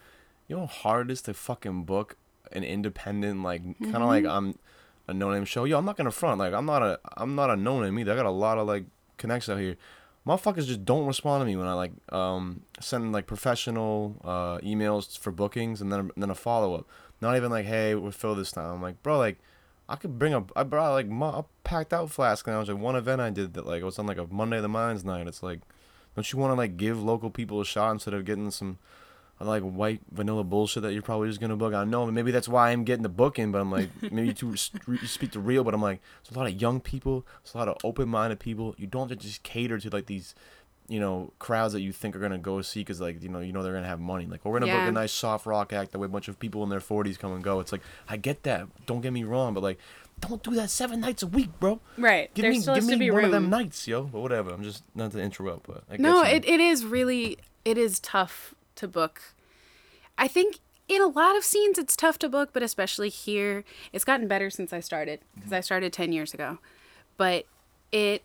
you 0.51 0.57
know 0.57 0.67
how 0.67 0.67
hard 0.67 1.11
it 1.11 1.13
is 1.13 1.23
to 1.23 1.33
fucking 1.33 1.85
book 1.85 2.17
an 2.51 2.65
independent 2.65 3.45
like 3.45 3.63
kind 3.81 3.97
of 3.97 4.09
like 4.09 4.25
I'm 4.25 4.59
a 5.07 5.15
no 5.15 5.33
name 5.33 5.45
show. 5.45 5.65
Yo, 5.65 5.79
I'm 5.79 5.85
not 5.85 5.97
gonna 5.97 6.11
front 6.11 6.41
like 6.41 6.53
I'm 6.53 6.67
not 6.67 6.83
a 6.83 6.99
I'm 7.17 7.37
not 7.37 7.51
a 7.51 7.57
no 7.57 7.81
name 7.81 7.97
either. 8.01 8.13
I 8.13 8.17
got 8.17 8.27
a 8.27 8.31
lot 8.31 8.59
of 8.59 8.67
like 8.67 8.85
connects 9.17 9.49
out 9.49 9.61
here. 9.61 9.77
Motherfuckers 10.27 10.67
just 10.67 10.85
don't 10.85 11.07
respond 11.07 11.43
to 11.43 11.47
me 11.47 11.55
when 11.55 11.69
I 11.69 11.75
like 11.75 11.93
um 12.13 12.63
send 12.81 13.13
like 13.13 13.29
professional 13.29 14.17
uh 14.25 14.59
emails 14.59 15.17
for 15.17 15.31
bookings 15.31 15.81
and 15.81 15.93
then 15.93 16.01
and 16.01 16.13
then 16.17 16.31
a 16.31 16.35
follow 16.35 16.75
up. 16.75 16.89
Not 17.21 17.37
even 17.37 17.53
like 17.53 17.67
hey 17.67 17.95
we're 17.95 18.11
filled 18.11 18.39
this 18.39 18.51
time. 18.51 18.75
I'm 18.75 18.83
like 18.83 19.01
bro 19.05 19.19
like 19.19 19.39
I 19.89 19.95
could 19.95 20.19
bring 20.19 20.35
a 20.35 20.45
I 20.57 20.65
brought 20.65 20.95
like 20.95 21.07
a 21.09 21.45
packed 21.63 21.93
out 21.93 22.11
flask 22.11 22.49
and 22.49 22.57
I 22.57 22.59
was 22.59 22.69
like 22.69 22.79
one 22.79 22.97
event 22.97 23.21
I 23.21 23.31
did 23.31 23.55
that 23.55 23.67
like 23.67 23.83
it 23.83 23.85
was 23.85 24.01
on 24.01 24.09
like 24.09 24.19
a 24.19 24.27
Monday 24.27 24.57
of 24.57 24.63
the 24.65 24.69
Minds 24.69 25.05
night. 25.05 25.29
It's 25.29 25.45
like 25.45 25.61
don't 26.17 26.33
you 26.33 26.41
want 26.41 26.51
to 26.51 26.57
like 26.57 26.77
give 26.77 27.01
local 27.01 27.31
people 27.31 27.61
a 27.61 27.65
shot 27.65 27.93
instead 27.93 28.15
of 28.15 28.25
getting 28.25 28.51
some 28.51 28.79
uh, 29.41 29.45
like 29.45 29.63
white 29.63 30.01
vanilla 30.11 30.45
bullshit 30.45 30.83
that 30.83 30.93
you're 30.93 31.03
probably 31.03 31.29
just 31.29 31.41
gonna 31.41 31.57
book? 31.57 31.75
I 31.75 31.85
know 31.85 32.07
maybe 32.11 32.31
that's 32.31 32.49
why 32.49 32.71
I'm 32.71 32.85
getting 32.85 33.03
the 33.03 33.09
booking, 33.09 33.53
but 33.53 33.61
I'm 33.61 33.71
like 33.71 33.89
maybe 34.13 34.35
to 34.35 34.55
re- 34.87 34.99
speak 35.07 35.33
to 35.33 35.41
real, 35.41 35.65
but 35.65 35.75
I'm 35.75 35.83
like 35.83 36.01
there's 36.23 36.37
a 36.37 36.39
lot 36.39 36.49
of 36.49 36.61
young 36.61 36.81
people, 36.81 37.27
there's 37.43 37.55
a 37.55 37.59
lot 37.59 37.69
of 37.69 37.77
open 37.85 38.09
minded 38.09 38.41
people. 38.41 38.75
You 38.79 38.87
don't 38.87 39.09
have 39.09 39.19
to 39.19 39.27
just 39.27 39.43
cater 39.43 39.79
to 39.79 39.91
like 39.91 40.07
these. 40.07 40.35
You 40.89 40.99
know, 40.99 41.33
crowds 41.39 41.73
that 41.75 41.83
you 41.83 41.93
think 41.93 42.17
are 42.17 42.19
gonna 42.19 42.37
go 42.37 42.61
see 42.63 42.81
because, 42.81 43.01
like, 43.01 43.23
you 43.23 43.29
know, 43.29 43.39
you 43.39 43.53
know 43.53 43.63
they're 43.63 43.75
gonna 43.75 43.87
have 43.87 44.01
money. 44.01 44.27
Like, 44.27 44.45
we're 44.45 44.59
gonna 44.59 44.73
book 44.73 44.89
a 44.89 44.91
nice 44.91 45.13
soft 45.13 45.47
rock 45.47 45.73
act 45.73 45.93
that 45.93 46.01
way 46.01 46.07
a 46.07 46.09
bunch 46.09 46.27
of 46.27 46.37
people 46.41 46.65
in 46.65 46.69
their 46.69 46.81
40s 46.81 47.17
come 47.17 47.33
and 47.33 47.45
go. 47.45 47.61
It's 47.61 47.71
like, 47.71 47.83
I 48.09 48.17
get 48.17 48.43
that. 48.43 48.67
Don't 48.87 49.01
get 49.01 49.13
me 49.13 49.23
wrong, 49.23 49.55
but 49.55 49.63
like, 49.63 49.79
don't 50.21 50.43
do 50.43 50.51
that 50.57 50.69
seven 50.69 51.01
nights 51.01 51.23
a 51.23 51.29
week, 51.29 51.51
bro. 51.61 51.81
Right. 51.97 52.35
Give 52.35 52.43
there 52.43 52.51
me, 52.51 52.61
give 52.61 52.85
me 52.85 52.93
to 52.95 52.99
be 52.99 53.11
one 53.11 53.19
room. 53.19 53.25
of 53.27 53.31
them 53.31 53.51
nights, 53.51 53.87
yo. 53.87 54.03
But 54.03 54.21
whatever. 54.21 54.51
I'm 54.51 54.65
just 54.65 54.83
not 54.97 55.13
to 55.13 55.21
interrupt, 55.21 55.69
but 55.69 55.85
I 55.89 55.97
No, 55.97 56.25
it, 56.25 56.45
it 56.45 56.59
is 56.59 56.85
really 56.85 57.39
it 57.65 57.79
is 57.79 58.01
tough 58.01 58.55
to 58.81 58.89
book. 58.89 59.23
I 60.19 60.29
think 60.29 60.59
in 60.89 61.01
a 61.01 61.07
lot 61.07 61.37
of 61.37 61.45
scenes 61.45 61.79
it's 61.79 61.97
tough 61.97 62.19
to 62.19 62.29
book, 62.29 62.51
but 62.53 62.63
especially 62.63 63.09
here, 63.09 63.65
it's 63.93 64.05
gotten 64.05 64.29
better 64.29 64.51
since 64.51 64.73
I 64.73 64.81
started 64.81 65.21
because 65.35 65.53
I 65.53 65.61
started 65.61 65.93
10 65.93 66.13
years 66.13 66.35
ago. 66.35 66.59
But 67.17 67.47
it 67.93 68.23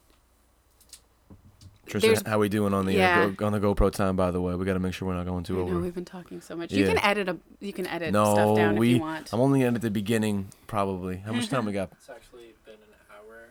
Tristan, 1.86 2.10
there's- 2.14 2.28
how 2.28 2.40
we 2.40 2.50
doing 2.50 2.74
on 2.74 2.86
the 2.86 2.94
yeah. 2.94 3.26
uh, 3.26 3.28
go, 3.28 3.46
on 3.46 3.52
the 3.52 3.60
GoPro 3.60 3.92
time? 3.92 4.16
By 4.16 4.32
the 4.32 4.42
way, 4.42 4.56
we 4.56 4.66
got 4.66 4.74
to 4.74 4.80
make 4.80 4.96
sure 4.96 5.08
we're 5.08 5.14
not 5.14 5.28
going 5.28 5.44
too 5.44 5.62
I 5.62 5.66
know 5.66 5.72
over. 5.74 5.82
we've 5.82 5.94
been 5.94 6.04
talking 6.04 6.42
so 6.42 6.56
much. 6.56 6.72
You 6.72 6.88
can 6.88 6.98
edit 6.98 7.30
a 7.30 7.38
you 7.60 7.74
can 7.74 7.86
edit 7.86 8.12
No, 8.12 8.34
stuff 8.34 8.56
down 8.58 8.76
we. 8.78 8.90
if 8.90 8.96
you 8.96 9.02
want. 9.02 9.32
I'm 9.32 9.40
only 9.40 9.62
at 9.64 9.80
the 9.80 9.92
beginning, 9.92 10.48
probably. 10.66 11.18
How 11.18 11.32
much 11.32 11.48
time 11.48 11.66
we 11.66 11.74
got? 11.74 11.92
It's 11.92 12.10
actually 12.10 12.56
been 12.66 12.74
an 12.76 12.96
hour. 13.14 13.50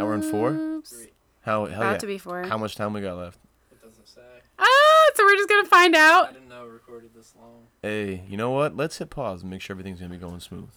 Hour 0.00 0.14
and 0.14 0.24
four? 0.24 0.80
Three. 0.86 1.08
How 1.42 1.66
hell 1.66 1.82
About 1.82 1.92
yeah. 1.92 1.98
to 1.98 2.06
be 2.06 2.16
four. 2.18 2.44
How 2.44 2.56
much 2.56 2.74
time 2.76 2.94
we 2.94 3.02
got 3.02 3.18
left? 3.18 3.38
It 3.70 3.82
doesn't 3.82 4.08
say. 4.08 4.22
Ah, 4.58 5.07
so 5.18 5.24
we're 5.24 5.36
just 5.36 5.48
gonna 5.48 5.68
find 5.68 5.96
I 5.96 6.08
out. 6.20 6.32
didn't 6.32 6.48
know 6.48 6.64
it 6.64 6.68
recorded 6.70 7.10
this 7.14 7.34
long. 7.36 7.66
Hey, 7.82 8.22
you 8.28 8.36
know 8.36 8.50
what? 8.52 8.76
Let's 8.76 8.98
hit 8.98 9.10
pause 9.10 9.42
and 9.42 9.50
make 9.50 9.60
sure 9.60 9.74
everything's 9.74 9.98
gonna 10.00 10.12
be 10.14 10.18
going 10.18 10.38
smooth. 10.38 10.70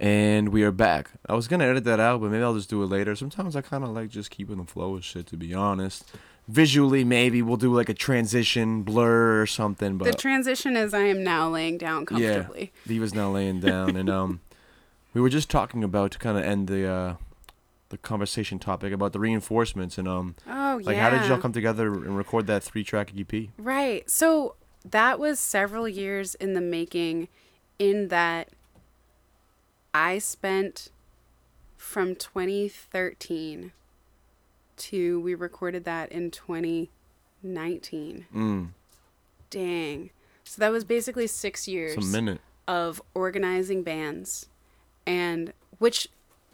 And 0.00 0.50
we 0.50 0.62
are 0.62 0.72
back. 0.72 1.12
I 1.28 1.34
was 1.34 1.48
gonna 1.48 1.64
edit 1.64 1.84
that 1.84 2.00
out, 2.00 2.20
but 2.20 2.30
maybe 2.30 2.42
I'll 2.42 2.54
just 2.54 2.68
do 2.68 2.82
it 2.82 2.86
later. 2.86 3.14
Sometimes 3.16 3.56
I 3.56 3.62
kind 3.62 3.82
of 3.82 3.90
like 3.90 4.10
just 4.10 4.30
keeping 4.30 4.58
the 4.58 4.64
flow 4.64 4.96
of 4.96 5.04
shit, 5.04 5.26
to 5.28 5.36
be 5.36 5.54
honest. 5.54 6.04
Visually, 6.48 7.04
maybe 7.04 7.40
we'll 7.40 7.56
do 7.56 7.72
like 7.74 7.88
a 7.88 7.94
transition 7.94 8.82
blur 8.82 9.40
or 9.40 9.46
something. 9.46 9.96
But 9.96 10.04
The 10.08 10.12
transition 10.18 10.76
is 10.76 10.92
I 10.92 11.04
am 11.04 11.24
now 11.24 11.48
laying 11.48 11.78
down 11.78 12.04
comfortably. 12.04 12.72
Yeah, 12.84 12.88
Diva's 12.88 13.14
now 13.14 13.30
laying 13.30 13.60
down, 13.60 13.96
and 13.96 14.10
um, 14.10 14.40
we 15.14 15.22
were 15.22 15.30
just 15.30 15.48
talking 15.48 15.82
about 15.82 16.10
to 16.10 16.18
kind 16.18 16.36
of 16.36 16.44
end 16.44 16.68
the 16.68 16.86
uh, 16.86 17.14
the 17.90 17.98
conversation 17.98 18.58
topic 18.58 18.92
about 18.92 19.12
the 19.12 19.20
reinforcements 19.20 19.98
and 19.98 20.08
um, 20.08 20.34
Oh 20.48 20.80
like 20.82 20.96
yeah. 20.96 21.10
how 21.10 21.16
did 21.16 21.28
y'all 21.28 21.38
come 21.38 21.52
together 21.52 21.86
and 21.92 22.16
record 22.16 22.46
that 22.46 22.62
three 22.62 22.82
track 22.84 23.12
EP? 23.16 23.48
Right. 23.58 24.08
So 24.10 24.56
that 24.84 25.18
was 25.18 25.38
several 25.38 25.88
years 25.88 26.34
in 26.36 26.54
the 26.54 26.60
making, 26.60 27.28
in 27.78 28.08
that 28.08 28.48
I 29.92 30.18
spent 30.18 30.90
from 31.76 32.14
2013 32.16 33.72
to 34.76 35.20
we 35.20 35.34
recorded 35.34 35.84
that 35.84 36.10
in 36.10 36.30
2019. 36.30 38.26
Mm, 38.34 38.68
Dang. 39.50 40.10
So 40.44 40.60
that 40.60 40.70
was 40.72 40.84
basically 40.84 41.26
six 41.26 41.68
years 41.68 41.96
it's 41.96 42.06
a 42.06 42.10
minute. 42.10 42.40
of 42.66 43.00
organizing 43.14 43.82
bands 43.82 44.46
and 45.06 45.52
which 45.78 46.08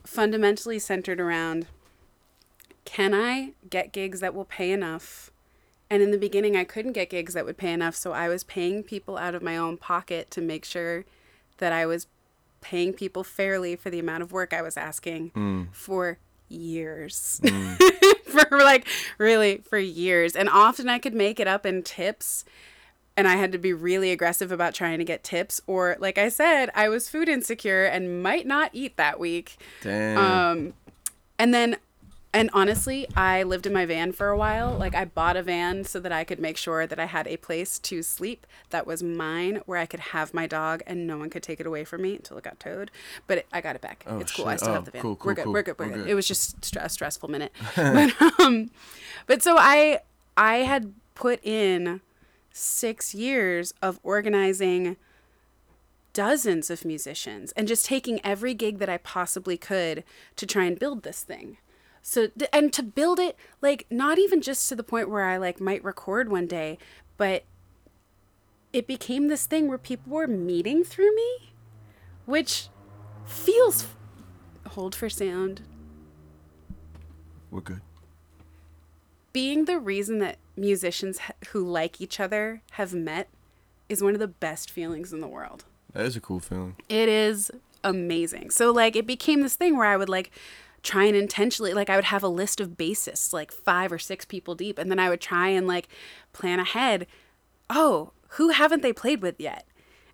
fundamentally 0.05 0.79
centered 0.79 1.21
around 1.21 1.67
can 2.85 3.15
I 3.15 3.53
get 3.69 3.93
gigs 3.93 4.21
that 4.21 4.35
will 4.35 4.45
pay 4.45 4.73
enough? 4.73 5.31
And 5.89 6.03
in 6.03 6.11
the 6.11 6.19
beginning, 6.19 6.57
I 6.57 6.65
couldn't 6.65 6.93
get 6.93 7.11
gigs 7.11 7.35
that 7.35 7.45
would 7.45 7.57
pay 7.57 7.73
enough, 7.73 7.95
so 7.95 8.13
I 8.13 8.29
was 8.29 8.45
paying 8.45 8.83
people 8.83 9.17
out 9.17 9.35
of 9.35 9.43
my 9.43 9.57
own 9.57 9.77
pocket 9.77 10.31
to 10.33 10.41
make 10.41 10.65
sure 10.65 11.05
that 11.59 11.73
I 11.73 11.87
was 11.87 12.07
paying 12.61 12.93
people 12.93 13.25
fairly 13.25 13.77
for 13.77 13.91
the 13.91 13.99
amount 13.99 14.23
of 14.23 14.33
work 14.33 14.53
I 14.53 14.63
was 14.63 14.77
asking 14.77 15.31
hmm. 15.31 15.65
for 15.73 16.19
years. 16.49 17.41
Hmm. 17.45 17.75
for 18.31 18.59
like 18.59 18.87
really 19.19 19.59
for 19.59 19.79
years. 19.79 20.37
And 20.37 20.49
often 20.49 20.89
I 20.89 20.99
could 20.99 21.15
make 21.15 21.41
it 21.41 21.47
up 21.47 21.67
in 21.67 21.83
tips 21.83 22.45
and 23.21 23.29
I 23.29 23.37
had 23.37 23.53
to 23.53 23.59
be 23.59 23.73
really 23.75 24.11
aggressive 24.13 24.51
about 24.51 24.73
trying 24.75 24.99
to 24.99 25.05
get 25.05 25.23
tips 25.23 25.61
or 25.67 25.97
like 26.01 26.17
I 26.17 26.31
said, 26.31 26.71
I 26.75 26.89
was 26.89 27.09
food 27.09 27.29
insecure 27.29 27.85
and 27.85 28.23
might 28.23 28.47
not 28.47 28.71
eat 28.73 28.97
that 28.97 29.21
week. 29.21 29.59
Damn. 29.83 30.17
Um, 30.19 30.73
and 31.39 31.53
then, 31.53 31.77
and 32.33 32.49
honestly, 32.53 33.07
I 33.17 33.43
lived 33.43 33.67
in 33.67 33.73
my 33.73 33.85
van 33.87 34.13
for 34.13 34.29
a 34.29 34.37
while. 34.39 34.73
Like, 34.77 34.95
I 34.95 35.05
bought 35.05 35.37
a 35.37 35.43
van 35.43 35.83
so 35.85 35.99
that 36.01 36.13
I 36.13 36.23
could 36.23 36.39
make 36.39 36.57
sure 36.57 36.87
that 36.87 36.99
I 37.01 37.07
had 37.07 37.27
a 37.27 37.37
place 37.37 37.79
to 37.81 38.03
sleep 38.05 38.47
that 38.71 38.87
was 38.87 39.03
mine, 39.03 39.63
where 39.67 39.79
I 39.79 39.85
could 39.87 39.99
have 40.01 40.33
my 40.33 40.47
dog 40.47 40.83
and 40.87 41.07
no 41.09 41.19
one 41.19 41.29
could 41.29 41.43
take 41.43 41.59
it 41.61 41.67
away 41.67 41.85
from 41.85 42.03
me 42.03 42.15
until 42.15 42.39
it 42.39 42.45
got 42.45 42.61
towed. 42.61 42.91
But 43.27 43.39
it, 43.39 43.47
I 43.53 43.61
got 43.61 43.75
it 43.75 43.83
back. 43.83 44.05
Oh, 44.07 44.19
it's 44.21 44.31
cool. 44.33 44.47
I 44.47 44.57
still 44.57 44.69
Oh, 44.71 44.75
have 44.75 44.85
the 44.85 44.93
van. 44.93 45.03
cool, 45.03 45.19
we're 45.25 45.35
good. 45.35 45.45
cool. 45.45 45.53
We're 45.53 45.63
good. 45.63 45.79
We're, 45.79 45.87
We're 45.87 45.93
good. 45.93 46.03
good. 46.05 46.11
It 46.11 46.15
was 46.15 46.29
just 46.29 46.61
stre- 46.61 46.85
a 46.85 46.89
stressful 46.89 47.29
minute. 47.29 47.53
but, 47.77 48.13
um, 48.41 48.71
but 49.27 49.43
so 49.43 49.57
I, 49.59 49.99
I 50.37 50.59
had 50.59 50.95
put 51.17 51.45
in 51.45 52.01
six 52.61 53.15
years 53.15 53.73
of 53.83 53.99
organizing 54.03 54.97
dozens 56.13 56.71
of 56.71 56.85
musicians 56.85 57.53
and 57.53 57.69
just 57.69 57.87
taking 57.87 58.21
every 58.25 58.55
gig 58.55 58.79
that 58.79 58.89
I 58.89 58.99
possibly 58.99 59.57
could 59.57 60.05
to 60.37 60.47
try 60.47 60.65
and 60.65 60.79
build 60.79 61.03
this 61.03 61.23
thing. 61.23 61.59
So 62.03 62.29
and 62.53 62.73
to 62.73 62.83
build 62.83 63.19
it 63.19 63.37
like 63.61 63.87
not 63.91 64.19
even 64.19 64.41
just 64.41 64.69
to 64.69 64.77
the 64.77 64.83
point 64.83 65.11
where 65.11 65.25
I 65.25 65.37
like 65.37 65.61
might 65.61 65.85
record 65.85 66.31
one 66.31 66.47
day, 66.47 66.79
but 67.17 67.45
it 68.73 68.87
became 68.87 69.29
this 69.29 69.47
thing 69.47 69.69
where 69.69 69.79
people 69.79 70.13
were 70.13 70.27
meeting 70.27 70.85
through 70.85 71.15
me, 71.15 71.53
which 72.25 72.69
feels 73.25 73.87
hold 74.69 74.95
for 74.95 75.09
sound. 75.09 75.63
We're 77.51 77.61
good. 77.61 77.81
Being 79.33 79.65
the 79.65 79.79
reason 79.79 80.19
that 80.21 80.39
musicians 80.61 81.19
who 81.49 81.65
like 81.65 82.01
each 82.01 82.21
other 82.21 82.63
have 82.73 82.95
met 82.95 83.29
is 83.89 84.03
one 84.03 84.15
of 84.15 84.21
the 84.21 84.29
best 84.29 84.71
feelings 84.71 85.13
in 85.13 85.21
the 85.21 85.27
world. 85.27 85.65
That 85.93 86.05
is 86.07 86.17
a 86.17 86.21
cool 86.21 86.39
feeling. 86.39 86.77
It 86.89 87.09
is 87.09 87.51
amazing. 87.83 88.51
So 88.51 88.71
like 88.71 88.95
it 88.95 89.07
became 89.07 89.43
this 89.43 89.57
thing 89.57 89.77
where 89.77 89.87
I 89.87 89.97
would 89.97 90.09
like 90.09 90.31
try 90.83 91.05
and 91.05 91.17
intentionally 91.17 91.75
like 91.75 91.91
I 91.91 91.97
would 91.97 92.05
have 92.07 92.23
a 92.23 92.29
list 92.29 92.61
of 92.61 92.77
bassists, 92.77 93.33
like 93.33 93.51
five 93.51 93.91
or 93.91 93.99
six 93.99 94.25
people 94.25 94.55
deep, 94.55 94.79
and 94.79 94.91
then 94.91 94.99
I 94.99 95.09
would 95.09 95.21
try 95.21 95.49
and 95.49 95.67
like 95.67 95.89
plan 96.33 96.61
ahead. 96.61 97.07
Oh, 97.69 98.13
who 98.35 98.51
haven't 98.51 98.83
they 98.83 98.93
played 98.93 99.23
with 99.23 99.41
yet? 99.41 99.67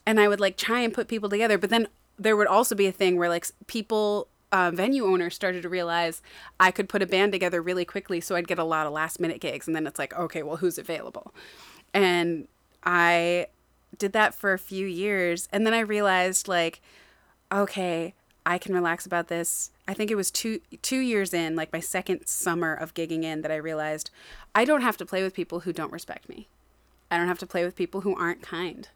And 0.07 0.21
I 0.21 0.29
would 0.29 0.41
like 0.41 0.57
try 0.57 0.81
and 0.81 0.95
put 0.95 1.09
people 1.09 1.29
together, 1.29 1.59
but 1.59 1.71
then 1.71 1.89
there 2.19 2.37
would 2.37 2.47
also 2.47 2.75
be 2.75 2.87
a 2.87 2.93
thing 2.93 3.17
where 3.17 3.29
like 3.29 3.47
people 3.67 4.29
uh, 4.57 4.71
venue 4.71 5.05
owners 5.05 5.35
started 5.35 5.61
to 5.63 5.69
realize 5.69 6.23
I 6.59 6.71
could 6.71 6.89
put 6.89 7.03
a 7.03 7.07
band 7.07 7.33
together 7.33 7.61
really 7.61 7.85
quickly, 7.85 8.23
so 8.23 8.35
I'd 8.37 8.49
get 8.49 8.59
a 8.59 8.65
lot 8.65 8.87
of 8.87 8.93
last 8.93 9.21
minute 9.21 9.39
gigs, 9.39 9.67
and 9.67 9.77
then 9.77 9.87
it's 9.87 9.99
like, 9.99 10.17
okay, 10.17 10.43
well, 10.43 10.57
who's 10.57 10.79
available? 10.79 11.35
And 11.93 12.49
I 12.83 13.49
did 13.99 14.13
that 14.15 14.35
for 14.35 14.55
a 14.55 14.59
few 14.59 14.87
years, 14.87 15.47
and 15.53 15.67
then 15.67 15.75
I 15.75 15.81
realized 15.81 16.49
like, 16.49 16.81
okay, 17.53 18.15
I 18.47 18.57
can 18.57 18.75
relax 18.75 19.05
about 19.05 19.29
this. 19.29 19.73
I 19.87 19.93
think 19.93 20.11
it 20.11 20.15
was 20.15 20.31
two 20.31 20.61
two 20.81 21.01
years 21.01 21.35
in, 21.35 21.55
like 21.55 21.71
my 21.71 21.81
second 21.81 22.27
summer 22.27 22.73
of 22.73 22.95
gigging 22.95 23.25
in, 23.25 23.43
that 23.43 23.51
I 23.51 23.57
realized 23.57 24.11
I 24.55 24.65
don't 24.65 24.81
have 24.81 24.97
to 24.99 25.07
play 25.07 25.23
with 25.23 25.35
people 25.35 25.61
who 25.61 25.73
don't 25.73 25.93
respect 25.93 26.31
me. 26.31 26.49
I 27.11 27.19
don't 27.19 27.29
have 27.29 27.39
to 27.41 27.47
play 27.47 27.65
with 27.65 27.77
people 27.77 28.01
who 28.01 28.17
aren't 28.17 28.41
kind 28.41 28.89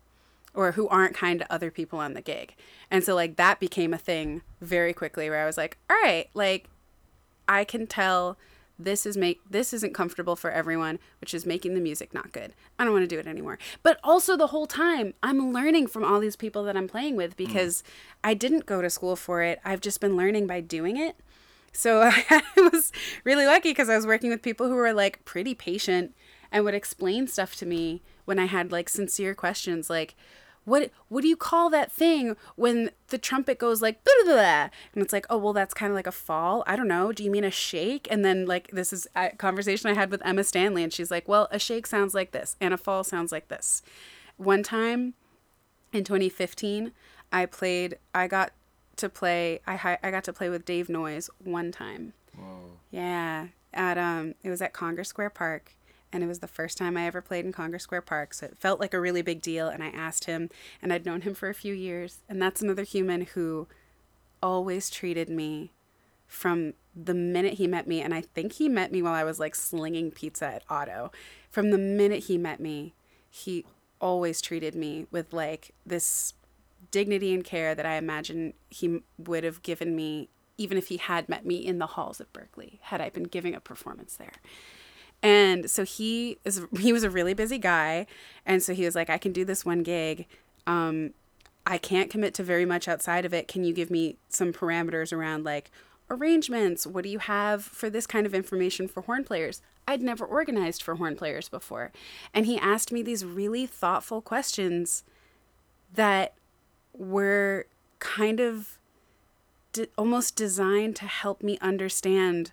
or 0.55 0.72
who 0.72 0.88
aren't 0.88 1.14
kind 1.14 1.40
to 1.40 1.53
other 1.53 1.70
people 1.70 1.98
on 1.98 2.14
the 2.14 2.20
gig. 2.20 2.55
And 2.90 3.05
so 3.05 3.14
like 3.14 3.36
that 3.36 3.61
became 3.61 3.94
a 3.94 3.98
thing 3.98 4.42
very 4.61 4.92
quickly 4.92 5.30
where 5.30 5.42
I 5.42 5.46
was 5.46 5.57
like, 5.57 5.78
all 5.88 5.96
right, 6.03 6.28
like 6.34 6.68
I 7.48 7.64
can 7.64 7.86
tell 7.86 8.36
this 8.78 9.05
is 9.05 9.16
make 9.16 9.40
this 9.48 9.72
isn't 9.72 9.94
comfortable 9.94 10.36
for 10.36 10.51
everyone, 10.51 10.98
which 11.20 11.34
is 11.34 11.46
making 11.46 11.74
the 11.74 11.80
music 11.80 12.14
not 12.14 12.32
good. 12.32 12.55
I 12.78 12.84
don't 12.84 12.92
want 12.92 13.05
to 13.09 13.14
do 13.14 13.18
it 13.18 13.26
anymore. 13.26 13.59
But 13.82 14.01
also 14.03 14.36
the 14.36 14.48
whole 14.48 14.66
time 14.66 15.14
I'm 15.22 15.53
learning 15.53 15.86
from 15.88 16.05
all 16.05 16.20
these 16.20 16.36
people 16.36 16.64
that 16.64 16.76
I'm 16.76 16.88
playing 16.88 17.16
with 17.16 17.34
mm. 17.34 17.36
because 17.36 17.82
I 18.24 18.34
didn't 18.34 18.66
go 18.66 18.82
to 18.82 18.90
school 18.90 19.16
for 19.16 19.42
it. 19.42 19.61
I've 19.64 19.80
just 19.80 20.01
been 20.01 20.16
learning 20.16 20.46
by 20.46 20.61
doing 20.61 20.96
it. 20.96 21.16
So 21.72 22.03
I 22.30 22.42
was 22.72 22.92
really 23.24 23.46
lucky 23.46 23.70
because 23.70 23.88
I 23.88 23.96
was 23.96 24.07
working 24.07 24.30
with 24.30 24.42
people 24.42 24.68
who 24.68 24.74
were 24.74 24.92
like 24.92 25.24
pretty 25.24 25.55
patient 25.55 26.14
and 26.51 26.64
would 26.64 26.74
explain 26.74 27.26
stuff 27.26 27.55
to 27.57 27.66
me 27.66 28.03
when 28.24 28.38
I 28.38 28.46
had 28.46 28.72
like 28.72 28.88
sincere 28.88 29.34
questions 29.34 29.88
like 29.90 30.16
what 30.71 30.91
what 31.09 31.23
do 31.23 31.29
you 31.29 31.37
call 31.37 31.68
that 31.71 31.91
thing 31.93 32.37
when 32.57 32.91
the 33.09 33.18
trumpet 33.18 33.59
goes 33.59 33.83
like 33.83 34.03
blah, 34.05 34.12
blah, 34.25 34.35
blah? 34.35 34.68
and 34.95 35.03
it's 35.03 35.12
like 35.12 35.27
oh 35.29 35.37
well 35.37 35.53
that's 35.53 35.75
kind 35.75 35.91
of 35.91 35.97
like 35.97 36.07
a 36.07 36.12
fall. 36.12 36.62
I 36.66 36.77
don't 36.77 36.89
know. 36.89 37.12
Do 37.12 37.25
you 37.25 37.31
mean 37.31 37.45
a 37.45 37.51
shake? 37.51 38.07
And 38.11 38.25
then 38.25 38.47
like 38.47 38.71
this 38.71 38.93
is 38.93 39.07
a 39.16 39.31
conversation 39.31 39.91
i 39.91 39.95
had 39.95 40.11
with 40.11 40.25
emma 40.25 40.45
stanley 40.45 40.83
and 40.83 40.93
she's 40.93 41.11
like 41.11 41.27
well 41.29 41.49
a 41.51 41.59
shake 41.59 41.87
sounds 41.87 42.14
like 42.14 42.31
this 42.33 42.57
and 42.61 42.73
a 42.73 42.79
fall 42.79 43.05
sounds 43.05 43.33
like 43.33 43.49
this. 43.49 43.83
One 44.37 44.62
time 44.62 45.14
in 45.93 46.05
2015 46.05 46.93
i 47.33 47.47
played 47.47 47.99
i 48.14 48.27
got 48.27 48.53
to 48.97 49.09
play 49.09 49.61
i 49.66 49.99
i 50.03 50.11
got 50.11 50.25
to 50.25 50.33
play 50.33 50.49
with 50.49 50.64
dave 50.64 50.89
noyes 50.89 51.29
one 51.43 51.73
time. 51.73 52.12
Whoa. 52.37 52.79
yeah 52.91 53.49
at 53.75 53.99
um 53.99 54.35
it 54.43 54.51
was 54.51 54.62
at 54.62 54.73
congress 54.73 55.09
square 55.09 55.31
park 55.31 55.75
and 56.12 56.22
it 56.22 56.26
was 56.26 56.40
the 56.40 56.48
first 56.48 56.78
time 56.78 56.96
I 56.96 57.06
ever 57.06 57.20
played 57.20 57.44
in 57.44 57.52
Congress 57.52 57.82
Square 57.82 58.02
Park, 58.02 58.34
so 58.34 58.46
it 58.46 58.58
felt 58.58 58.80
like 58.80 58.94
a 58.94 59.00
really 59.00 59.22
big 59.22 59.40
deal. 59.40 59.68
And 59.68 59.82
I 59.82 59.88
asked 59.88 60.24
him, 60.24 60.50
and 60.82 60.92
I'd 60.92 61.06
known 61.06 61.22
him 61.22 61.34
for 61.34 61.48
a 61.48 61.54
few 61.54 61.74
years, 61.74 62.18
and 62.28 62.40
that's 62.40 62.62
another 62.62 62.82
human 62.82 63.22
who 63.22 63.68
always 64.42 64.90
treated 64.90 65.28
me 65.28 65.72
from 66.26 66.74
the 66.94 67.14
minute 67.14 67.54
he 67.54 67.66
met 67.66 67.86
me, 67.86 68.00
and 68.00 68.14
I 68.14 68.20
think 68.20 68.54
he 68.54 68.68
met 68.68 68.92
me 68.92 69.02
while 69.02 69.14
I 69.14 69.24
was 69.24 69.40
like 69.40 69.54
slinging 69.54 70.11
pizza 70.11 70.46
at 70.46 70.64
Otto. 70.68 71.12
From 71.50 71.70
the 71.70 71.78
minute 71.78 72.24
he 72.24 72.38
met 72.38 72.61
me, 72.61 72.94
he 73.28 73.64
always 74.00 74.40
treated 74.40 74.74
me 74.74 75.06
with 75.11 75.32
like 75.32 75.72
this 75.84 76.34
dignity 76.90 77.34
and 77.34 77.44
care 77.44 77.74
that 77.74 77.86
I 77.86 77.96
imagine 77.96 78.54
he 78.70 79.02
would 79.18 79.44
have 79.44 79.62
given 79.62 79.94
me 79.94 80.28
even 80.61 80.76
if 80.76 80.88
he 80.88 80.98
had 80.98 81.26
met 81.26 81.46
me 81.46 81.56
in 81.56 81.78
the 81.78 81.86
halls 81.86 82.20
of 82.20 82.30
Berklee, 82.34 82.80
had 82.82 83.00
I 83.00 83.08
been 83.08 83.22
giving 83.22 83.54
a 83.54 83.61
performance 83.61 84.16
there. 84.16 84.34
And 85.23 85.71
so 85.71 85.85
he 85.85 86.39
is 86.45 86.62
he 86.79 86.93
was 86.93 87.05
a 87.05 87.11
really 87.11 87.35
busy 87.35 87.59
guy, 87.59 88.07
and 88.47 88.62
so 88.62 88.73
he 88.73 88.85
was 88.85 88.95
like, 88.95 89.11
I 89.11 89.18
can 89.18 89.33
do 89.33 89.45
this 89.45 89.64
one 89.64 89.83
gig. 89.83 90.27
Um, 90.66 91.12
I 91.66 91.79
can't 91.79 92.11
commit 92.11 92.35
to 92.35 92.43
very 92.43 92.64
much 92.64 92.89
outside 92.89 93.25
of 93.25 93.35
it. 93.35 93.47
Can 93.47 93.64
you 93.64 93.75
give 93.75 93.91
me 93.91 94.16
some 94.29 94.53
parameters 94.53 95.12
around 95.12 95.45
like 95.45 95.71
arrangements? 96.11 96.87
What 96.87 97.05
do 97.05 97.11
you 97.11 97.18
have 97.18 97.64
for 97.64 97.91
this 97.91 98.07
kind 98.07 98.27
of 98.27 98.35
information 98.35 98.89
for 98.89 99.03
horn 99.03 99.25
players? 99.25 99.61
I'd 99.87 100.03
never 100.03 100.25
organized 100.25 100.83
for 100.83 100.97
horn 100.97 101.16
players 101.16 101.49
before. 101.49 101.93
And 102.33 102.47
he 102.47 102.59
asked 102.59 102.93
me 102.93 103.03
these 103.03 103.25
really 103.25 103.66
thoughtful 103.66 104.23
questions 104.23 105.05
that 105.95 106.35
were 106.93 107.66
kind 107.99 108.41
of 108.41 108.79
de- 109.73 109.89
almost 109.99 110.37
designed 110.37 110.97
to 110.97 111.07
help 111.07 111.43
me 111.43 111.59
understand 111.61 112.53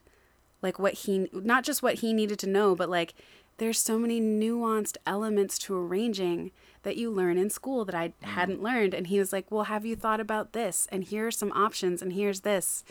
like 0.67 0.77
what 0.77 0.93
he 0.93 1.29
not 1.31 1.63
just 1.63 1.81
what 1.81 1.95
he 1.95 2.11
needed 2.11 2.37
to 2.37 2.45
know 2.47 2.75
but 2.75 2.89
like 2.89 3.13
there's 3.57 3.79
so 3.79 3.97
many 3.97 4.19
nuanced 4.19 4.97
elements 5.05 5.57
to 5.57 5.75
arranging 5.75 6.51
that 6.83 6.97
you 6.97 7.09
learn 7.09 7.37
in 7.37 7.49
school 7.49 7.85
that 7.85 7.95
I 7.95 8.09
mm. 8.09 8.13
hadn't 8.21 8.61
learned 8.61 8.93
and 8.93 9.07
he 9.07 9.17
was 9.17 9.31
like 9.31 9.49
well 9.49 9.63
have 9.63 9.85
you 9.85 9.95
thought 9.95 10.19
about 10.19 10.51
this 10.51 10.87
and 10.91 11.05
here 11.05 11.27
are 11.27 11.31
some 11.31 11.53
options 11.53 12.01
and 12.01 12.11
here's 12.11 12.41
this 12.41 12.83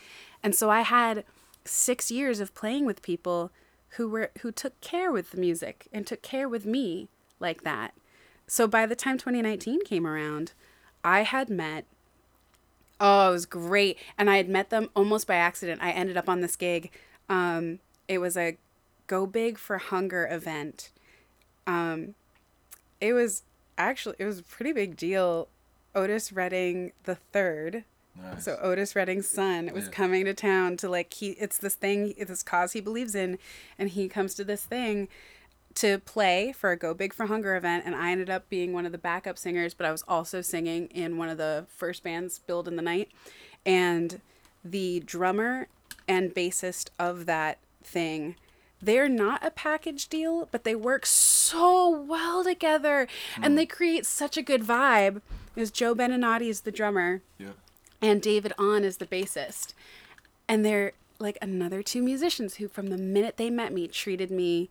and 0.43 0.55
so 0.55 0.71
I 0.71 0.81
had 0.81 1.25
6 1.67 2.11
years 2.11 2.41
of 2.41 2.55
playing 2.55 2.87
with 2.87 3.03
people 3.03 3.53
who 3.91 4.09
were 4.09 4.31
who 4.41 4.51
took 4.51 4.81
care 4.81 5.13
with 5.13 5.33
the 5.33 5.41
music 5.41 5.87
and 5.93 6.07
took 6.07 6.23
care 6.23 6.49
with 6.49 6.65
me 6.65 7.09
like 7.39 7.63
that 7.63 7.93
so 8.47 8.67
by 8.67 8.87
the 8.87 8.97
time 8.97 9.19
2019 9.19 9.85
came 9.85 10.07
around 10.07 10.55
I 11.05 11.25
had 11.25 11.51
met 11.51 11.85
Oh, 13.01 13.29
it 13.29 13.33
was 13.33 13.47
great. 13.47 13.99
And 14.17 14.31
I 14.31 14.37
had 14.39 14.49
met 14.49 14.71
them 14.71 14.89
almost 14.97 15.27
by 15.27 15.37
accident. 15.37 15.83
I 15.83 15.91
ended 15.91 16.17
up 16.17 16.29
on 16.29 16.41
this 16.41 16.57
gig. 16.57 16.91
Um, 17.29 17.81
it 18.09 18.19
was 18.19 18.37
a 18.37 18.57
Go 19.07 19.27
Big 19.27 19.59
for 19.59 19.79
Hunger 19.79 20.27
event. 20.31 20.91
Um, 21.67 22.15
it 23.01 23.13
was 23.13 23.43
actually 23.79 24.17
it 24.19 24.25
was 24.25 24.39
a 24.39 24.43
pretty 24.43 24.73
big 24.73 24.97
deal. 24.97 25.49
Otis 25.95 26.31
Redding 26.33 26.93
the 27.05 27.15
third, 27.15 27.85
Nice. 28.21 28.45
so 28.45 28.59
Otis 28.61 28.95
Redding's 28.95 29.29
son, 29.29 29.71
was 29.73 29.85
Yeah. 29.87 29.91
coming 29.93 30.25
to 30.27 30.35
town 30.35 30.77
to 30.79 30.89
like 30.89 31.13
he. 31.15 31.31
It's 31.31 31.57
this 31.59 31.75
thing, 31.75 32.15
it's 32.19 32.29
this 32.31 32.43
cause 32.43 32.73
he 32.73 32.81
believes 32.81 33.15
in, 33.15 33.39
and 33.79 33.89
he 33.91 34.09
comes 34.09 34.35
to 34.35 34.45
this 34.45 34.65
thing 34.65 35.09
to 35.77 35.99
play 35.99 36.53
for 36.53 36.71
a 36.71 36.77
Go 36.77 36.95
Big 36.95 37.13
for 37.13 37.27
Hunger 37.27 37.55
event, 37.57 37.85
and 37.87 37.95
I 37.95 38.11
ended 38.13 38.29
up 38.31 38.49
being 38.49 38.73
one 38.73 38.87
of 38.87 38.93
the 38.93 38.99
backup 38.99 39.37
singers, 39.39 39.75
but 39.75 39.87
I 39.87 39.93
was 39.93 40.03
also 40.09 40.41
singing 40.43 40.87
in 40.89 41.17
one 41.19 41.29
of 41.29 41.39
the 41.39 41.67
first 41.69 42.03
bands 42.03 42.39
billed 42.39 42.67
in 42.69 42.77
the 42.77 42.83
night, 42.83 43.11
and 43.65 44.21
the 44.65 45.01
drummer 45.01 45.69
and 46.09 46.35
bassist 46.35 46.91
of 46.99 47.27
that 47.27 47.59
thing. 47.83 48.37
They're 48.81 49.09
not 49.09 49.45
a 49.45 49.51
package 49.51 50.09
deal, 50.09 50.49
but 50.53 50.65
they 50.65 50.75
work 50.75 51.07
so 51.07 51.89
well 51.89 52.45
together 52.45 53.09
and 53.41 53.57
they 53.57 53.67
create 53.67 54.05
such 54.05 54.37
a 54.37 54.43
good 54.43 54.63
vibe. 54.63 55.23
Was 55.55 55.71
Joe 55.71 55.95
Beninati 55.95 56.49
is 56.49 56.63
the 56.63 56.73
drummer 56.73 57.23
yeah. 57.39 57.53
and 58.03 58.21
David 58.21 58.53
On 58.59 58.85
is 58.85 58.99
the 58.99 59.07
bassist. 59.07 59.73
And 60.47 60.65
they're 60.65 60.93
like 61.19 61.39
another 61.41 61.83
two 61.83 62.03
musicians 62.03 62.57
who, 62.57 62.69
from 62.69 62.89
the 62.89 62.99
minute 62.99 63.39
they 63.39 63.49
met 63.49 63.73
me, 63.73 63.89
treated 63.89 64.31
me 64.31 64.69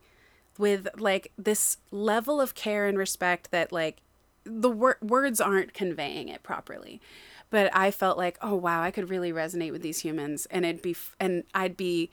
with 0.57 0.88
like 0.98 1.32
this 1.38 1.78
level 1.91 2.40
of 2.40 2.56
care 2.56 2.88
and 2.88 2.98
respect 2.98 3.52
that 3.52 3.72
like 3.72 3.98
the 4.44 4.70
wor- 4.70 4.99
words 5.02 5.41
aren't 5.41 5.74
conveying 5.74 6.30
it 6.30 6.44
properly. 6.44 7.02
But 7.49 7.69
I 7.76 7.91
felt 7.91 8.17
like, 8.17 8.38
oh 8.41 8.55
wow, 8.55 8.81
I 8.81 8.91
could 8.91 9.09
really 9.09 9.31
resonate 9.31 9.72
with 9.72 9.81
these 9.81 9.99
humans, 9.99 10.47
and 10.51 10.65
it'd 10.65 10.81
be 10.81 10.91
f- 10.91 11.15
and 11.19 11.43
I'd 11.53 11.77
be 11.77 12.09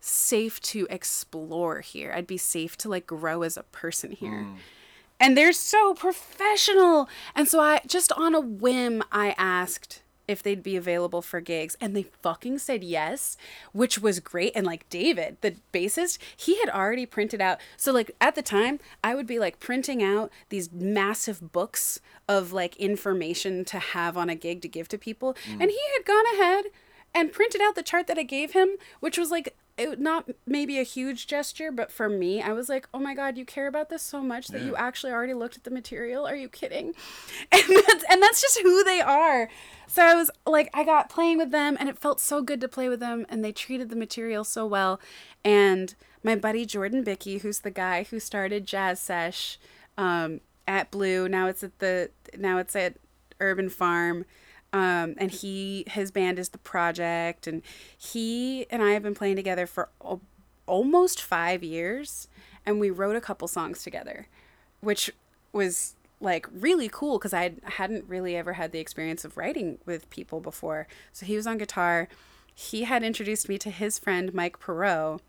safe 0.00 0.60
to 0.60 0.86
explore 0.90 1.80
here. 1.80 2.12
I'd 2.14 2.26
be 2.26 2.38
safe 2.38 2.76
to 2.78 2.88
like 2.88 3.06
grow 3.06 3.42
as 3.42 3.56
a 3.56 3.62
person 3.64 4.12
here. 4.12 4.44
Hmm. 4.44 4.54
And 5.22 5.36
they're 5.36 5.52
so 5.52 5.92
professional. 5.92 7.08
And 7.34 7.46
so 7.46 7.60
I 7.60 7.80
just 7.86 8.10
on 8.12 8.34
a 8.34 8.40
whim 8.40 9.02
I 9.12 9.34
asked 9.36 10.02
if 10.30 10.42
they'd 10.42 10.62
be 10.62 10.76
available 10.76 11.20
for 11.20 11.40
gigs 11.40 11.76
and 11.80 11.94
they 11.94 12.04
fucking 12.22 12.58
said 12.58 12.84
yes, 12.84 13.36
which 13.72 13.98
was 13.98 14.20
great 14.20 14.52
and 14.54 14.64
like 14.66 14.88
David, 14.88 15.36
the 15.40 15.56
bassist, 15.72 16.18
he 16.36 16.58
had 16.60 16.68
already 16.68 17.04
printed 17.04 17.40
out. 17.40 17.58
So 17.76 17.92
like 17.92 18.10
at 18.20 18.34
the 18.34 18.42
time, 18.42 18.78
I 19.02 19.14
would 19.14 19.26
be 19.26 19.38
like 19.38 19.60
printing 19.60 20.02
out 20.02 20.30
these 20.48 20.72
massive 20.72 21.52
books 21.52 22.00
of 22.28 22.52
like 22.52 22.76
information 22.76 23.64
to 23.66 23.78
have 23.78 24.16
on 24.16 24.30
a 24.30 24.34
gig 24.34 24.62
to 24.62 24.68
give 24.68 24.88
to 24.88 24.98
people 24.98 25.34
mm. 25.34 25.60
and 25.60 25.70
he 25.70 25.80
had 25.96 26.04
gone 26.06 26.24
ahead 26.34 26.64
and 27.14 27.32
printed 27.32 27.60
out 27.60 27.74
the 27.74 27.82
chart 27.82 28.06
that 28.06 28.18
I 28.18 28.22
gave 28.22 28.52
him, 28.52 28.70
which 29.00 29.18
was 29.18 29.30
like 29.30 29.56
it, 29.80 29.98
not 29.98 30.28
maybe 30.46 30.78
a 30.78 30.82
huge 30.82 31.26
gesture, 31.26 31.72
but 31.72 31.90
for 31.90 32.08
me, 32.08 32.42
I 32.42 32.52
was 32.52 32.68
like, 32.68 32.86
oh 32.92 32.98
my 32.98 33.14
god, 33.14 33.38
you 33.38 33.46
care 33.46 33.66
about 33.66 33.88
this 33.88 34.02
so 34.02 34.20
much 34.20 34.48
that 34.48 34.62
you 34.62 34.76
actually 34.76 35.10
already 35.10 35.32
looked 35.32 35.56
at 35.56 35.64
the 35.64 35.70
material. 35.70 36.26
Are 36.26 36.36
you 36.36 36.48
kidding? 36.48 36.94
And 37.52 37.62
that's 37.86 38.04
and 38.10 38.22
that's 38.22 38.40
just 38.40 38.60
who 38.60 38.84
they 38.84 39.00
are. 39.00 39.48
So 39.86 40.02
I 40.02 40.14
was 40.14 40.30
like, 40.46 40.70
I 40.74 40.84
got 40.84 41.08
playing 41.08 41.38
with 41.38 41.50
them, 41.50 41.76
and 41.80 41.88
it 41.88 41.98
felt 41.98 42.20
so 42.20 42.42
good 42.42 42.60
to 42.60 42.68
play 42.68 42.88
with 42.88 43.00
them, 43.00 43.26
and 43.28 43.44
they 43.44 43.52
treated 43.52 43.88
the 43.88 43.96
material 43.96 44.44
so 44.44 44.66
well. 44.66 45.00
And 45.44 45.94
my 46.22 46.36
buddy 46.36 46.66
Jordan 46.66 47.02
Bickey, 47.02 47.38
who's 47.38 47.60
the 47.60 47.70
guy 47.70 48.04
who 48.04 48.20
started 48.20 48.66
Jazz 48.66 49.00
Sesh 49.00 49.58
um, 49.96 50.40
at 50.68 50.90
Blue, 50.90 51.28
now 51.28 51.46
it's 51.46 51.62
at 51.62 51.78
the 51.78 52.10
now 52.36 52.58
it's 52.58 52.76
at 52.76 52.96
Urban 53.40 53.68
Farm 53.68 54.26
um, 54.72 55.14
and 55.18 55.30
he 55.30 55.84
his 55.88 56.10
band 56.10 56.38
is 56.38 56.50
the 56.50 56.58
project 56.58 57.46
and 57.46 57.62
he 57.96 58.66
and 58.70 58.82
i 58.82 58.92
have 58.92 59.02
been 59.02 59.14
playing 59.14 59.36
together 59.36 59.66
for 59.66 59.88
al- 60.04 60.20
almost 60.66 61.20
five 61.20 61.62
years 61.64 62.28
and 62.64 62.78
we 62.78 62.90
wrote 62.90 63.16
a 63.16 63.20
couple 63.20 63.48
songs 63.48 63.82
together 63.82 64.28
which 64.80 65.10
was 65.52 65.94
like 66.20 66.46
really 66.52 66.88
cool 66.90 67.18
because 67.18 67.34
i 67.34 67.52
hadn't 67.64 68.04
really 68.08 68.36
ever 68.36 68.54
had 68.54 68.72
the 68.72 68.78
experience 68.78 69.24
of 69.24 69.36
writing 69.36 69.78
with 69.86 70.08
people 70.10 70.40
before. 70.40 70.86
So 71.12 71.26
he 71.26 71.36
was 71.36 71.46
on 71.46 71.58
guitar. 71.58 72.08
He 72.54 72.84
had 72.84 73.02
introduced 73.02 73.48
me 73.48 73.58
to 73.58 73.70
his 73.70 73.98
friend 73.98 74.34
mike 74.34 74.60
perot 74.60 75.20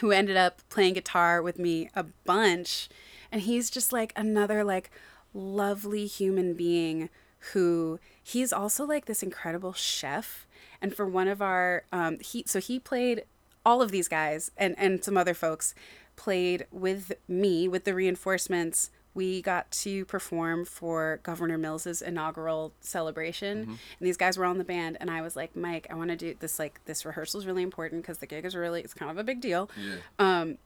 who 0.00 0.10
ended 0.10 0.36
up 0.36 0.60
playing 0.68 0.94
guitar 0.94 1.40
with 1.40 1.58
me 1.58 1.88
a 1.94 2.04
bunch. 2.24 2.88
And 3.32 3.42
he's 3.42 3.70
just 3.70 3.92
like 3.92 4.12
another 4.14 4.62
like 4.62 4.90
lovely 5.32 6.06
human 6.06 6.54
being 6.54 7.08
who 7.52 7.98
he's 8.22 8.52
also 8.52 8.84
like 8.84 9.06
this 9.06 9.22
incredible 9.22 9.72
chef 9.72 10.46
and 10.80 10.94
for 10.94 11.06
one 11.06 11.28
of 11.28 11.40
our 11.40 11.84
um 11.92 12.18
he 12.20 12.42
so 12.46 12.60
he 12.60 12.78
played 12.78 13.24
all 13.64 13.82
of 13.82 13.90
these 13.90 14.08
guys 14.08 14.50
and 14.56 14.74
and 14.78 15.04
some 15.04 15.16
other 15.16 15.34
folks 15.34 15.74
played 16.16 16.66
with 16.70 17.12
me 17.28 17.68
with 17.68 17.84
the 17.84 17.94
reinforcements 17.94 18.90
we 19.14 19.40
got 19.40 19.70
to 19.70 20.04
perform 20.04 20.66
for 20.66 21.20
Governor 21.22 21.56
Mills's 21.56 22.02
inaugural 22.02 22.74
celebration, 22.82 23.60
and 23.98 24.06
these 24.06 24.18
guys 24.18 24.36
were 24.36 24.44
on 24.44 24.58
the 24.58 24.64
band. 24.64 24.98
And 25.00 25.10
I 25.10 25.22
was 25.22 25.34
like, 25.34 25.56
Mike, 25.56 25.86
I 25.90 25.94
want 25.94 26.10
to 26.10 26.16
do 26.16 26.34
this. 26.38 26.58
Like, 26.58 26.82
this 26.84 27.06
rehearsal 27.06 27.40
is 27.40 27.46
really 27.46 27.62
important 27.62 28.02
because 28.02 28.18
the 28.18 28.26
gig 28.26 28.44
is 28.44 28.54
really 28.54 28.82
it's 28.82 28.92
kind 28.92 29.10
of 29.10 29.16
a 29.16 29.24
big 29.24 29.40
deal. 29.40 29.70
Um, 30.18 30.58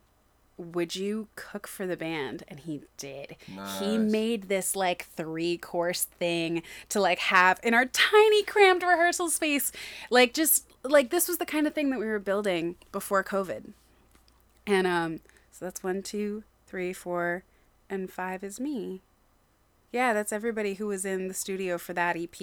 would 0.61 0.95
you 0.95 1.27
cook 1.35 1.67
for 1.67 1.85
the 1.87 1.97
band? 1.97 2.43
And 2.47 2.59
he 2.61 2.81
did. 2.97 3.35
He 3.79 3.97
made 3.97 4.43
this 4.47 4.75
like 4.75 5.05
three 5.05 5.57
course 5.57 6.03
thing 6.05 6.63
to 6.89 6.99
like 7.01 7.19
have 7.19 7.59
in 7.63 7.73
our 7.73 7.85
tiny 7.85 8.43
cramped 8.43 8.83
rehearsal 8.83 9.29
space. 9.29 9.71
Like 10.09 10.33
just 10.33 10.67
like 10.83 11.09
this 11.09 11.27
was 11.27 11.37
the 11.37 11.45
kind 11.45 11.67
of 11.67 11.73
thing 11.73 11.89
that 11.89 11.99
we 11.99 12.05
were 12.05 12.19
building 12.19 12.75
before 12.91 13.23
covid. 13.23 13.73
And 14.67 14.87
um 14.87 15.19
so 15.51 15.65
that's 15.65 15.83
one 15.83 16.01
two 16.01 16.43
three 16.67 16.93
four 16.93 17.43
and 17.89 18.09
five 18.11 18.43
is 18.43 18.59
me. 18.59 19.01
Yeah 19.91 20.13
that's 20.13 20.31
everybody 20.31 20.75
who 20.75 20.87
was 20.87 21.03
in 21.05 21.27
the 21.27 21.33
studio 21.33 21.77
for 21.77 21.93
that 21.93 22.15
ep 22.17 22.35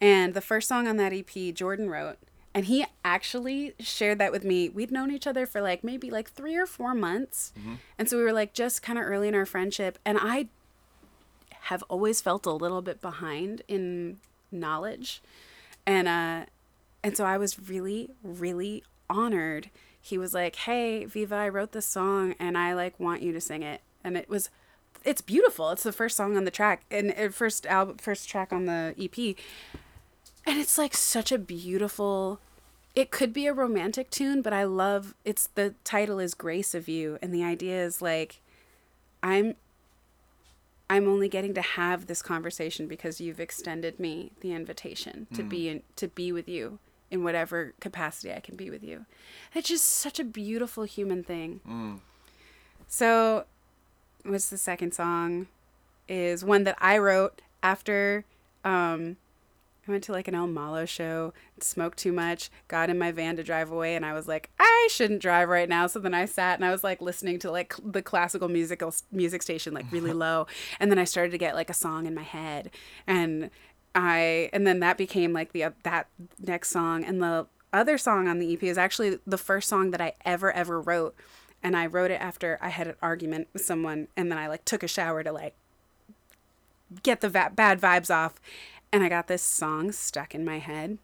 and 0.00 0.34
the 0.34 0.40
first 0.40 0.68
song 0.68 0.86
on 0.86 0.96
that 0.98 1.12
ep 1.12 1.54
jordan 1.54 1.88
wrote 1.88 2.18
and 2.56 2.64
he 2.64 2.86
actually 3.04 3.74
shared 3.78 4.18
that 4.18 4.32
with 4.32 4.42
me. 4.42 4.70
We'd 4.70 4.90
known 4.90 5.10
each 5.10 5.26
other 5.26 5.44
for 5.44 5.60
like 5.60 5.84
maybe 5.84 6.10
like 6.10 6.30
three 6.30 6.56
or 6.56 6.64
four 6.64 6.94
months. 6.94 7.52
And 7.98 8.08
so 8.08 8.16
we 8.16 8.22
were 8.22 8.32
like 8.32 8.54
just 8.54 8.82
kind 8.82 8.98
of 8.98 9.04
early 9.04 9.28
in 9.28 9.34
our 9.34 9.44
friendship. 9.44 9.98
And 10.06 10.16
i 10.18 10.48
have 11.64 11.82
always 11.90 12.22
felt 12.22 12.46
a 12.46 12.52
little 12.52 12.80
bit 12.80 13.02
behind 13.02 13.60
in 13.68 14.20
knowledge. 14.50 15.20
And 15.86 16.08
uh 16.08 16.46
and 17.04 17.14
so 17.14 17.26
i 17.26 17.36
was 17.36 17.68
really 17.68 18.08
really 18.22 18.82
honored. 19.10 19.68
He 20.00 20.16
was 20.16 20.32
like 20.32 20.56
hey 20.56 21.04
viva 21.04 21.34
i 21.34 21.50
wrote 21.50 21.72
this 21.72 21.84
song 21.84 22.34
and 22.40 22.56
i 22.56 22.72
like 22.72 22.98
want 22.98 23.20
you 23.20 23.34
to 23.34 23.40
sing 23.40 23.62
it. 23.62 23.82
And 24.02 24.16
it 24.16 24.30
was 24.30 24.48
it's 25.04 25.20
beautiful. 25.20 25.68
It's 25.72 25.82
the 25.82 25.92
first 25.92 26.16
song 26.16 26.38
on 26.38 26.44
the 26.44 26.50
track 26.50 26.86
and 26.90 27.12
uh, 27.18 27.28
first 27.28 27.66
album 27.66 27.98
first 27.98 28.30
track 28.30 28.50
on 28.50 28.64
the 28.64 28.94
ep 28.98 29.36
and 30.46 30.58
it's 30.58 30.78
like 30.78 30.94
such 30.94 31.32
a 31.32 31.38
beautiful 31.38 32.40
it 32.96 33.10
could 33.12 33.32
be 33.32 33.46
a 33.46 33.52
romantic 33.52 34.10
tune 34.10 34.42
but 34.42 34.52
i 34.52 34.64
love 34.64 35.14
it's 35.24 35.48
the 35.54 35.74
title 35.84 36.18
is 36.18 36.34
grace 36.34 36.74
of 36.74 36.88
you 36.88 37.18
and 37.22 37.32
the 37.32 37.44
idea 37.44 37.84
is 37.84 38.00
like 38.02 38.40
i'm 39.22 39.54
i'm 40.88 41.06
only 41.06 41.28
getting 41.28 41.52
to 41.54 41.60
have 41.62 42.06
this 42.06 42.22
conversation 42.22 42.88
because 42.88 43.20
you've 43.20 43.38
extended 43.38 44.00
me 44.00 44.32
the 44.40 44.52
invitation 44.52 45.26
to 45.34 45.42
be 45.42 45.68
in, 45.68 45.82
to 45.94 46.08
be 46.08 46.32
with 46.32 46.48
you 46.48 46.78
in 47.10 47.22
whatever 47.22 47.74
capacity 47.80 48.32
i 48.32 48.40
can 48.40 48.56
be 48.56 48.70
with 48.70 48.82
you. 48.82 49.04
It's 49.54 49.68
just 49.68 49.84
such 49.84 50.18
a 50.18 50.24
beautiful 50.24 50.84
human 50.84 51.22
thing. 51.22 51.60
So 52.88 53.44
what's 54.24 54.48
the 54.50 54.58
second 54.58 54.92
song? 54.92 55.46
Is 56.08 56.44
one 56.44 56.64
that 56.64 56.76
i 56.80 56.98
wrote 56.98 57.42
after 57.62 58.24
um 58.64 59.16
I 59.86 59.90
went 59.92 60.04
to 60.04 60.12
like 60.12 60.26
an 60.26 60.34
El 60.34 60.48
Malo 60.48 60.84
show, 60.84 61.32
smoked 61.60 61.98
too 61.98 62.12
much, 62.12 62.50
got 62.66 62.90
in 62.90 62.98
my 62.98 63.12
van 63.12 63.36
to 63.36 63.44
drive 63.44 63.70
away, 63.70 63.94
and 63.94 64.04
I 64.04 64.14
was 64.14 64.26
like, 64.26 64.50
I 64.58 64.88
shouldn't 64.90 65.22
drive 65.22 65.48
right 65.48 65.68
now. 65.68 65.86
So 65.86 66.00
then 66.00 66.14
I 66.14 66.24
sat 66.24 66.58
and 66.58 66.64
I 66.64 66.72
was 66.72 66.82
like 66.82 67.00
listening 67.00 67.38
to 67.40 67.50
like 67.50 67.74
the 67.84 68.02
classical 68.02 68.48
musical 68.48 68.92
music 69.12 69.42
station 69.42 69.74
like 69.74 69.90
really 69.92 70.12
low, 70.14 70.46
and 70.80 70.90
then 70.90 70.98
I 70.98 71.04
started 71.04 71.30
to 71.30 71.38
get 71.38 71.54
like 71.54 71.70
a 71.70 71.74
song 71.74 72.06
in 72.06 72.14
my 72.14 72.22
head, 72.22 72.70
and 73.06 73.50
I 73.94 74.50
and 74.52 74.66
then 74.66 74.80
that 74.80 74.98
became 74.98 75.32
like 75.32 75.52
the 75.52 75.64
uh, 75.64 75.70
that 75.84 76.08
next 76.40 76.70
song, 76.70 77.04
and 77.04 77.22
the 77.22 77.46
other 77.72 77.96
song 77.96 78.26
on 78.26 78.38
the 78.38 78.54
EP 78.54 78.62
is 78.64 78.78
actually 78.78 79.18
the 79.26 79.38
first 79.38 79.68
song 79.68 79.92
that 79.92 80.00
I 80.00 80.14
ever 80.24 80.50
ever 80.52 80.80
wrote, 80.80 81.14
and 81.62 81.76
I 81.76 81.86
wrote 81.86 82.10
it 82.10 82.20
after 82.20 82.58
I 82.60 82.70
had 82.70 82.88
an 82.88 82.96
argument 83.00 83.48
with 83.52 83.64
someone, 83.64 84.08
and 84.16 84.32
then 84.32 84.38
I 84.38 84.48
like 84.48 84.64
took 84.64 84.82
a 84.82 84.88
shower 84.88 85.22
to 85.22 85.30
like 85.30 85.54
get 87.02 87.20
the 87.20 87.28
va- 87.28 87.52
bad 87.54 87.80
vibes 87.80 88.14
off 88.14 88.34
and 88.96 89.04
i 89.04 89.08
got 89.08 89.26
this 89.28 89.42
song 89.42 89.92
stuck 89.92 90.34
in 90.34 90.44
my 90.44 90.58
head 90.58 90.98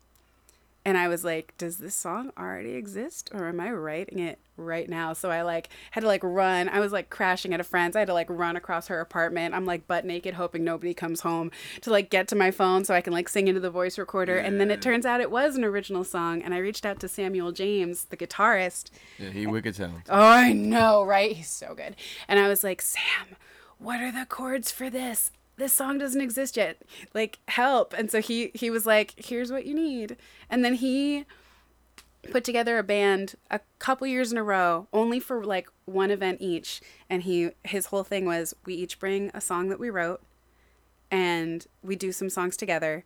and 0.85 0.97
i 0.98 1.06
was 1.06 1.24
like 1.24 1.55
does 1.59 1.77
this 1.77 1.94
song 1.94 2.32
already 2.39 2.73
exist 2.73 3.31
or 3.32 3.48
am 3.48 3.60
i 3.60 3.70
writing 3.70 4.19
it 4.19 4.39
right 4.56 4.89
now 4.89 5.12
so 5.12 5.31
i 5.31 5.43
like 5.43 5.69
had 5.93 6.01
to 6.01 6.06
like 6.06 6.23
run 6.24 6.69
i 6.69 6.81
was 6.81 6.90
like 6.93 7.09
crashing 7.10 7.52
at 7.55 7.60
a 7.60 7.64
friend's 7.64 7.94
i 7.97 8.01
had 8.01 8.09
to 8.09 8.14
like 8.14 8.27
run 8.28 8.56
across 8.56 8.89
her 8.89 9.01
apartment 9.01 9.55
i'm 9.55 9.64
like 9.64 9.86
butt 9.86 10.05
naked 10.05 10.35
hoping 10.35 10.64
nobody 10.64 10.94
comes 10.94 11.20
home 11.20 11.51
to 11.81 11.90
like 11.90 12.10
get 12.10 12.27
to 12.28 12.35
my 12.36 12.51
phone 12.51 12.85
so 12.85 12.94
i 12.94 13.01
can 13.01 13.12
like 13.12 13.28
sing 13.28 13.48
into 13.48 13.60
the 13.60 13.70
voice 13.70 13.98
recorder 13.98 14.36
and 14.36 14.60
then 14.60 14.70
it 14.70 14.82
turns 14.82 15.06
out 15.06 15.20
it 15.20 15.31
was 15.31 15.56
an 15.56 15.64
original 15.64 16.05
song 16.05 16.43
and 16.43 16.52
i 16.55 16.59
reached 16.59 16.85
out 16.86 16.98
to 17.01 17.09
samuel 17.09 17.52
james 17.52 18.05
the 18.06 18.16
guitarist 18.16 18.90
Yeah, 19.19 19.31
he 19.31 19.47
wicked 19.47 19.74
talented. 19.74 20.09
Oh, 20.09 20.20
I 20.20 20.52
know, 20.52 21.05
right? 21.05 21.32
He's 21.36 21.48
so 21.51 21.74
good. 21.74 21.97
And 22.28 22.39
I 22.40 22.48
was 22.48 22.62
like, 22.64 22.82
Sam, 22.82 23.36
what 23.78 24.01
are 24.01 24.12
the 24.12 24.27
chords 24.27 24.70
for 24.70 24.90
this? 24.90 25.31
This 25.57 25.73
song 25.73 25.99
doesn't 25.99 26.20
exist 26.20 26.57
yet. 26.57 26.83
Like, 27.15 27.39
help. 27.49 27.93
And 27.93 28.11
so 28.11 28.20
he 28.20 28.51
he 28.55 28.70
was 28.70 28.87
like, 28.87 29.15
here's 29.16 29.53
what 29.53 29.66
you 29.66 29.74
need. 29.74 30.16
And 30.51 30.65
then 30.65 30.74
he 30.74 31.24
put 32.31 32.45
together 32.45 32.79
a 32.79 32.83
band 32.83 33.35
a 33.51 33.61
couple 33.79 34.07
years 34.07 34.31
in 34.31 34.39
a 34.39 34.43
row 34.43 34.87
only 34.93 35.19
for 35.19 35.45
like 35.45 35.69
one 35.85 36.11
event 36.11 36.41
each. 36.41 36.81
And 37.11 37.23
he 37.23 37.51
his 37.65 37.87
whole 37.87 38.05
thing 38.05 38.24
was 38.27 38.55
we 38.65 38.74
each 38.74 38.99
bring 38.99 39.31
a 39.35 39.41
song 39.41 39.69
that 39.69 39.81
we 39.81 39.91
wrote 39.91 40.23
and 41.11 41.66
we 41.83 41.97
do 41.97 42.12
some 42.12 42.31
songs 42.31 42.57
together. 42.57 43.05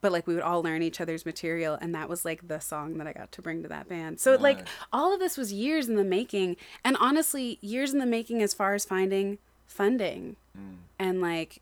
But 0.00 0.12
like 0.12 0.26
we 0.26 0.34
would 0.34 0.42
all 0.42 0.62
learn 0.62 0.82
each 0.82 1.00
other's 1.00 1.24
material. 1.24 1.78
And 1.80 1.94
that 1.94 2.08
was 2.08 2.24
like 2.24 2.46
the 2.46 2.60
song 2.60 2.98
that 2.98 3.06
i 3.06 3.12
got 3.12 3.32
to 3.32 3.42
bring 3.42 3.62
to 3.62 3.68
that 3.68 3.88
band. 3.88 4.20
So 4.20 4.36
like 4.36 4.66
all 4.92 5.14
of 5.14 5.20
this 5.20 5.36
was 5.36 5.52
years 5.52 5.88
in 5.88 5.96
the 5.96 6.04
making. 6.04 6.56
And 6.84 6.96
honestly 7.00 7.58
years 7.62 7.92
in 7.92 7.98
the 7.98 8.06
making 8.06 8.42
as 8.42 8.52
far 8.52 8.74
as 8.74 8.84
finding 8.84 9.38
funding 9.66 10.36
mm. 10.56 10.76
and 10.98 11.20
like 11.20 11.60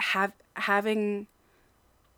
have 0.00 0.32
having 0.54 1.26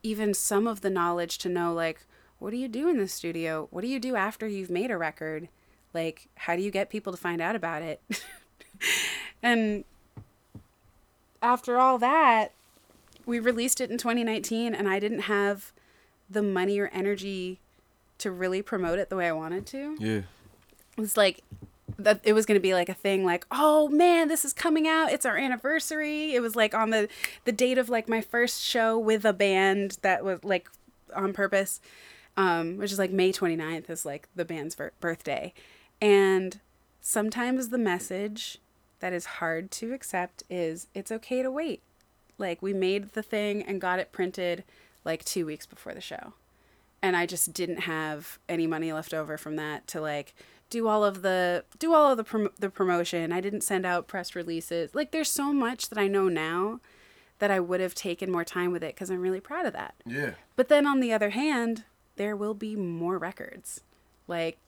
even 0.03 0.35
some 0.35 0.67
of 0.67 0.81
the 0.81 0.91
knowledge 0.91 1.39
to 1.39 1.49
know 1.49 1.73
like 1.73 2.07
what 2.39 2.51
do 2.51 2.57
you 2.57 2.69
do 2.69 2.89
in 2.89 2.97
the 2.97 3.07
studio? 3.07 3.69
What 3.71 3.83
do 3.83 3.87
you 3.87 4.01
do 4.01 4.17
after 4.17 4.49
you've 4.49 4.71
made 4.71 4.91
a 4.91 4.97
record? 4.97 5.49
Like 5.93 6.29
how 6.37 6.57
do 6.57 6.63
you 6.63 6.71
get 6.71 6.89
people 6.89 7.13
to 7.13 7.19
find 7.19 7.41
out 7.41 7.55
about 7.55 7.83
it? 7.83 8.01
and 9.43 9.85
after 11.43 11.79
all 11.79 11.99
that, 11.99 12.53
we 13.27 13.39
released 13.39 13.81
it 13.81 13.91
in 13.91 13.99
2019 13.99 14.75
and 14.75 14.89
I 14.89 14.99
didn't 14.99 15.21
have 15.21 15.73
the 16.29 16.43
money 16.43 16.79
or 16.79 16.89
energy 16.93 17.61
to 18.19 18.31
really 18.31 18.63
promote 18.63 18.99
it 18.99 19.11
the 19.11 19.17
way 19.17 19.29
I 19.29 19.33
wanted 19.33 19.67
to. 19.67 19.97
Yeah. 19.99 20.21
It's 20.97 21.17
like 21.17 21.43
that 22.05 22.21
it 22.23 22.33
was 22.33 22.47
going 22.47 22.57
to 22.57 22.63
be 22.63 22.75
like 22.75 22.89
a 22.89 22.95
thing 22.95 23.25
like, 23.25 23.47
"Oh 23.51 23.89
man, 23.89 24.29
this 24.29 24.45
is 24.45 24.53
coming 24.53 24.87
out. 24.87 25.13
It's 25.13 25.27
our 25.27 25.37
anniversary." 25.37 26.35
It 26.35 26.41
was 26.41 26.57
like 26.57 26.75
on 26.75 26.91
the 26.91 27.09
the 27.45 27.53
date 27.53 27.79
of 27.79 27.89
like 27.89 28.09
my 28.09 28.21
first 28.21 28.63
show 28.63 28.99
with 28.99 29.25
a 29.25 29.33
band 29.33 29.99
that 30.03 30.25
was 30.25 30.43
like 30.45 30.69
on 31.15 31.33
purpose. 31.33 31.81
Um, 32.37 32.79
which 32.79 32.93
is 32.93 32.99
like 32.99 33.11
May 33.11 33.33
29th 33.33 33.91
is 33.91 34.07
like 34.07 34.29
the 34.35 34.45
band's 34.45 34.77
birthday. 35.01 35.53
And 36.01 36.61
sometimes 37.01 37.69
the 37.69 37.77
message 37.77 38.59
that 39.01 39.13
is 39.13 39.27
hard 39.27 39.71
to 39.73 39.93
accept 39.93 40.45
is 40.49 40.87
it's 40.95 41.11
okay 41.11 41.43
to 41.43 41.51
wait. 41.51 41.83
Like 42.39 42.63
we 42.63 42.73
made 42.73 43.13
the 43.13 43.23
thing 43.23 43.63
and 43.63 43.81
got 43.81 43.99
it 43.99 44.13
printed 44.13 44.65
like 45.05 45.25
2 45.25 45.45
weeks 45.45 45.67
before 45.67 45.93
the 45.93 46.01
show. 46.01 46.35
And 47.03 47.17
I 47.17 47.27
just 47.27 47.53
didn't 47.53 47.81
have 47.81 48.39
any 48.49 48.67
money 48.67 48.93
left 48.93 49.13
over 49.13 49.37
from 49.37 49.57
that 49.57 49.87
to 49.89 50.01
like 50.01 50.35
do 50.71 50.87
all 50.87 51.05
of 51.05 51.23
the 51.23 51.65
do 51.79 51.93
all 51.93 52.11
of 52.11 52.17
the 52.17 52.25
prom- 52.25 52.53
the 52.59 52.71
promotion. 52.71 53.33
I 53.33 53.41
didn't 53.41 53.63
send 53.63 53.85
out 53.85 54.09
press 54.09 54.35
releases. 54.35 54.95
Like 54.95 55.11
there's 55.11 55.29
so 55.29 55.53
much 55.53 55.89
that 55.91 55.99
I 55.99 56.07
know 56.07 56.29
now 56.29 56.81
that 57.41 57.51
I 57.51 57.61
would 57.61 57.81
have 57.81 57.95
taken 57.95 58.31
more 58.31 58.45
time 58.45 58.71
with 58.71 58.83
it 58.85 58.97
cuz 58.97 59.11
I'm 59.11 59.21
really 59.21 59.41
proud 59.41 59.67
of 59.67 59.73
that. 59.73 59.95
Yeah. 60.07 60.35
But 60.57 60.69
then 60.69 60.87
on 60.87 61.01
the 61.01 61.13
other 61.13 61.31
hand, 61.31 61.85
there 62.17 62.37
will 62.37 62.55
be 62.55 62.77
more 62.77 63.19
records. 63.19 63.83
Like 64.27 64.59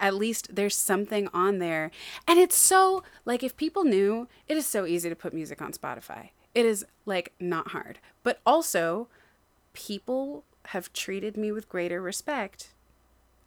at 0.00 0.14
least 0.14 0.54
there's 0.54 0.76
something 0.76 1.28
on 1.34 1.58
there. 1.58 1.90
And 2.26 2.38
it's 2.38 2.56
so 2.56 3.02
like 3.24 3.42
if 3.42 3.56
people 3.56 3.84
knew, 3.84 4.28
it 4.48 4.56
is 4.56 4.66
so 4.66 4.86
easy 4.86 5.08
to 5.08 5.16
put 5.16 5.34
music 5.34 5.60
on 5.60 5.72
Spotify. 5.72 6.30
It 6.54 6.64
is 6.64 6.86
like 7.04 7.32
not 7.40 7.68
hard. 7.68 7.98
But 8.22 8.40
also 8.46 9.08
people 9.72 10.44
have 10.66 10.92
treated 10.92 11.36
me 11.36 11.50
with 11.50 11.68
greater 11.68 12.00
respect 12.00 12.73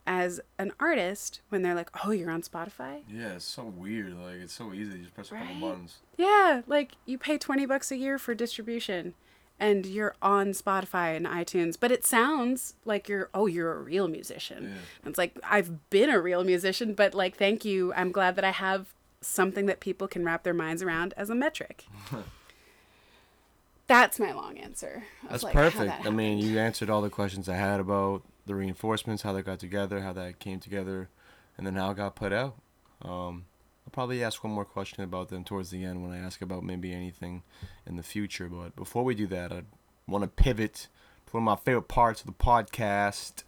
as 0.08 0.40
an 0.58 0.72
artist 0.80 1.40
when 1.50 1.62
they're 1.62 1.74
like, 1.74 1.90
"Oh, 2.04 2.10
you're 2.10 2.30
on 2.30 2.42
Spotify?" 2.42 3.02
Yeah, 3.08 3.34
it's 3.34 3.44
so 3.44 3.62
weird. 3.64 4.14
Like 4.18 4.36
it's 4.36 4.54
so 4.54 4.72
easy. 4.72 4.96
You 4.98 5.02
just 5.04 5.14
press 5.14 5.30
a 5.30 5.34
Right. 5.34 5.46
couple 5.46 5.68
buttons. 5.68 5.98
Yeah, 6.16 6.62
like 6.66 6.92
you 7.06 7.18
pay 7.18 7.36
20 7.38 7.66
bucks 7.66 7.92
a 7.92 7.96
year 7.96 8.18
for 8.18 8.34
distribution 8.34 9.14
and 9.60 9.84
you're 9.86 10.14
on 10.22 10.48
Spotify 10.52 11.16
and 11.16 11.26
iTunes, 11.26 11.76
but 11.78 11.90
it 11.92 12.06
sounds 12.06 12.74
like 12.84 13.08
you're 13.08 13.28
oh, 13.34 13.46
you're 13.46 13.72
a 13.72 13.78
real 13.82 14.08
musician. 14.08 14.62
Yeah. 14.64 14.68
And 15.04 15.10
It's 15.10 15.18
like 15.18 15.36
I've 15.44 15.90
been 15.90 16.10
a 16.10 16.20
real 16.20 16.42
musician, 16.42 16.94
but 16.94 17.12
like 17.14 17.36
thank 17.36 17.64
you. 17.64 17.92
I'm 17.94 18.10
glad 18.10 18.34
that 18.36 18.44
I 18.44 18.50
have 18.52 18.94
something 19.20 19.66
that 19.66 19.80
people 19.80 20.08
can 20.08 20.24
wrap 20.24 20.42
their 20.42 20.54
minds 20.54 20.82
around 20.82 21.12
as 21.16 21.28
a 21.28 21.34
metric. 21.34 21.84
That's 23.86 24.18
my 24.20 24.32
long 24.32 24.58
answer. 24.58 25.04
That's 25.30 25.42
like, 25.42 25.54
perfect. 25.54 25.86
that 26.02 26.06
I 26.06 26.10
mean, 26.10 26.38
you 26.38 26.58
answered 26.58 26.90
all 26.90 27.00
the 27.00 27.08
questions 27.10 27.48
I 27.48 27.56
had 27.56 27.80
about 27.80 28.22
the 28.48 28.54
reinforcements, 28.56 29.22
how 29.22 29.32
they 29.32 29.42
got 29.42 29.58
together, 29.60 30.00
how 30.00 30.12
that 30.14 30.38
came 30.40 30.58
together, 30.58 31.08
and 31.56 31.66
then 31.66 31.74
how 31.76 31.90
it 31.92 31.96
got 31.98 32.16
put 32.16 32.32
out. 32.32 32.56
Um, 33.02 33.44
I'll 33.86 33.92
probably 33.92 34.22
ask 34.24 34.42
one 34.42 34.52
more 34.52 34.64
question 34.64 35.02
about 35.04 35.28
them 35.28 35.44
towards 35.44 35.70
the 35.70 35.84
end 35.84 36.02
when 36.02 36.12
I 36.12 36.18
ask 36.18 36.42
about 36.42 36.62
maybe 36.64 36.92
anything 36.92 37.42
in 37.86 37.96
the 37.96 38.02
future. 38.02 38.48
But 38.48 38.74
before 38.76 39.04
we 39.04 39.14
do 39.14 39.26
that, 39.28 39.52
I 39.52 39.62
want 40.06 40.22
to 40.24 40.28
pivot 40.28 40.88
to 41.26 41.32
one 41.32 41.42
of 41.42 41.44
my 41.44 41.56
favorite 41.56 41.88
parts 41.88 42.20
of 42.20 42.26
the 42.26 42.32
podcast, 42.32 43.44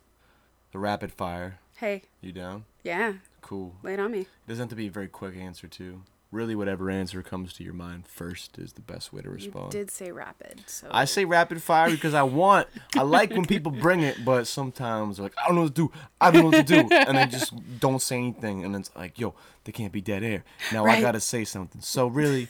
the 0.72 0.78
rapid 0.78 1.12
fire. 1.12 1.58
Hey, 1.76 2.02
You 2.20 2.32
down? 2.32 2.64
yeah, 2.84 3.14
Cool. 3.42 3.74
lay 3.82 3.94
it 3.94 4.00
on 4.00 4.12
me. 4.12 4.20
It 4.20 4.28
doesn't 4.46 4.64
have 4.64 4.68
to 4.70 4.76
be 4.76 4.86
a 4.86 4.90
very 4.90 5.08
quick 5.08 5.34
answer, 5.36 5.66
too. 5.66 6.02
Really, 6.32 6.54
whatever 6.54 6.88
answer 6.88 7.22
comes 7.24 7.52
to 7.54 7.64
your 7.64 7.72
mind 7.72 8.06
first 8.06 8.56
is 8.56 8.74
the 8.74 8.80
best 8.80 9.12
way 9.12 9.20
to 9.20 9.28
respond. 9.28 9.74
You 9.74 9.80
did 9.80 9.90
say 9.90 10.12
rapid, 10.12 10.62
so 10.66 10.86
I 10.88 11.04
say 11.04 11.24
rapid 11.24 11.60
fire 11.60 11.90
because 11.90 12.14
I 12.14 12.22
want, 12.22 12.68
I 12.96 13.02
like 13.02 13.30
when 13.32 13.46
people 13.46 13.72
bring 13.72 14.02
it, 14.02 14.24
but 14.24 14.46
sometimes 14.46 15.16
they're 15.16 15.24
like, 15.24 15.34
I 15.42 15.48
don't 15.48 15.56
know 15.56 15.62
what 15.62 15.74
to 15.74 15.88
do, 15.88 15.92
I 16.20 16.30
don't 16.30 16.40
know 16.42 16.46
what 16.46 16.54
to 16.54 16.62
do, 16.62 16.88
and 17.08 17.18
they 17.18 17.26
just 17.26 17.52
don't 17.80 18.00
say 18.00 18.16
anything, 18.18 18.64
and 18.64 18.76
it's 18.76 18.94
like, 18.94 19.18
yo, 19.18 19.34
they 19.64 19.72
can't 19.72 19.92
be 19.92 20.00
dead 20.00 20.22
air. 20.22 20.44
Now 20.70 20.86
I 20.86 21.00
gotta 21.00 21.18
say 21.18 21.44
something. 21.44 21.80
So 21.80 22.06
really, 22.06 22.48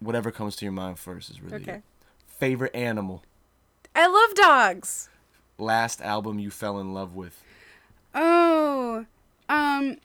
whatever 0.00 0.30
comes 0.30 0.56
to 0.56 0.64
your 0.64 0.72
mind 0.72 0.98
first 0.98 1.28
is 1.30 1.42
really 1.42 1.62
Okay. 1.62 1.72
it. 1.72 1.82
Favorite 2.38 2.74
animal, 2.74 3.22
I 3.94 4.06
love 4.06 4.34
dogs. 4.34 5.10
last 5.58 6.00
album 6.00 6.38
you 6.38 6.50
fell 6.50 6.78
in 6.78 6.94
love 6.94 7.14
with. 7.14 7.42
Oh, 8.14 9.04
um, 9.50 9.96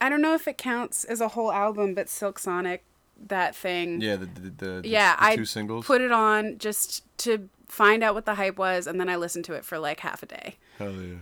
I 0.00 0.08
don't 0.08 0.22
know 0.22 0.34
if 0.34 0.48
it 0.48 0.56
counts 0.58 1.04
as 1.04 1.20
a 1.20 1.28
whole 1.28 1.52
album, 1.52 1.94
but 1.94 2.08
Silk 2.08 2.38
Sonic, 2.38 2.84
that 3.26 3.54
thing. 3.54 4.00
Yeah, 4.00 4.16
the 4.16 4.26
the, 4.26 4.80
the, 4.80 4.88
yeah, 4.88 5.16
the 5.16 5.24
I 5.24 5.36
two 5.36 5.44
singles. 5.44 5.86
put 5.86 6.00
it 6.00 6.12
on 6.12 6.58
just 6.58 7.04
to 7.18 7.48
find 7.66 8.02
out 8.02 8.14
what 8.14 8.24
the 8.26 8.34
hype 8.36 8.58
was, 8.58 8.86
and 8.86 8.98
then 8.98 9.08
I 9.08 9.16
listened 9.16 9.44
to 9.46 9.52
it 9.54 9.64
for 9.64 9.78
like 9.78 10.00
half 10.00 10.22
a 10.22 10.26
day. 10.26 10.56
Hell 10.78 10.92
yeah. 10.92 11.16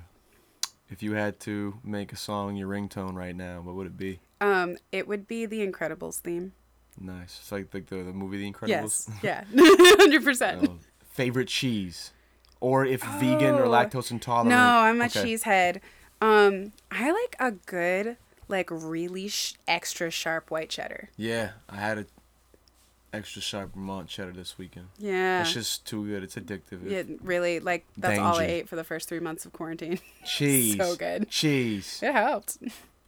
If 0.90 1.02
you 1.02 1.12
had 1.14 1.38
to 1.40 1.78
make 1.84 2.12
a 2.12 2.16
song 2.16 2.56
your 2.56 2.68
ringtone 2.68 3.14
right 3.14 3.36
now, 3.36 3.60
what 3.60 3.74
would 3.74 3.86
it 3.86 3.96
be? 3.98 4.20
Um, 4.40 4.78
it 4.92 5.06
would 5.06 5.26
be 5.28 5.44
the 5.44 5.66
Incredibles 5.66 6.20
theme. 6.20 6.52
Nice. 6.98 7.38
It's 7.40 7.52
like, 7.52 7.72
like 7.74 7.86
the, 7.88 7.96
the 7.96 8.12
movie 8.12 8.38
The 8.38 8.50
Incredibles. 8.50 9.08
Yes, 9.08 9.10
yeah, 9.22 9.44
hundred 9.98 10.24
percent. 10.24 10.66
Oh, 10.66 10.78
favorite 11.10 11.48
cheese, 11.48 12.12
or 12.60 12.86
if 12.86 13.02
vegan 13.02 13.56
or 13.56 13.64
Oh. 13.66 13.70
lactose 13.70 14.10
intolerant. 14.10 14.48
No, 14.50 14.56
I'm 14.78 15.00
a 15.02 15.06
Okay. 15.06 15.34
cheesehead. 15.34 15.80
Um, 16.22 16.72
I 16.90 17.10
like 17.10 17.36
a 17.38 17.50
good, 17.52 18.16
like 18.48 18.68
really 18.70 19.28
sh- 19.28 19.54
extra 19.66 20.10
sharp 20.10 20.50
white 20.50 20.68
cheddar. 20.70 21.10
Yeah, 21.16 21.50
I 21.68 21.76
had 21.76 21.98
a 21.98 22.06
extra 23.12 23.40
sharp 23.40 23.74
Vermont 23.74 24.08
cheddar 24.08 24.32
this 24.32 24.58
weekend. 24.58 24.88
Yeah. 24.98 25.40
It's 25.40 25.52
just 25.52 25.86
too 25.86 26.06
good. 26.06 26.22
It's 26.22 26.34
addictive. 26.36 26.80
yeah, 26.88 27.02
really, 27.22 27.60
like 27.60 27.86
that's 27.96 28.18
all 28.18 28.38
I 28.38 28.44
ate 28.44 28.68
for 28.68 28.76
the 28.76 28.84
first 28.84 29.08
three 29.08 29.20
months 29.20 29.46
of 29.46 29.52
quarantine. 29.52 29.98
Cheese. 30.24 30.76
So 30.76 30.96
good. 30.96 31.28
Cheese. 31.30 32.00
It 32.02 32.12
helped. 32.12 32.58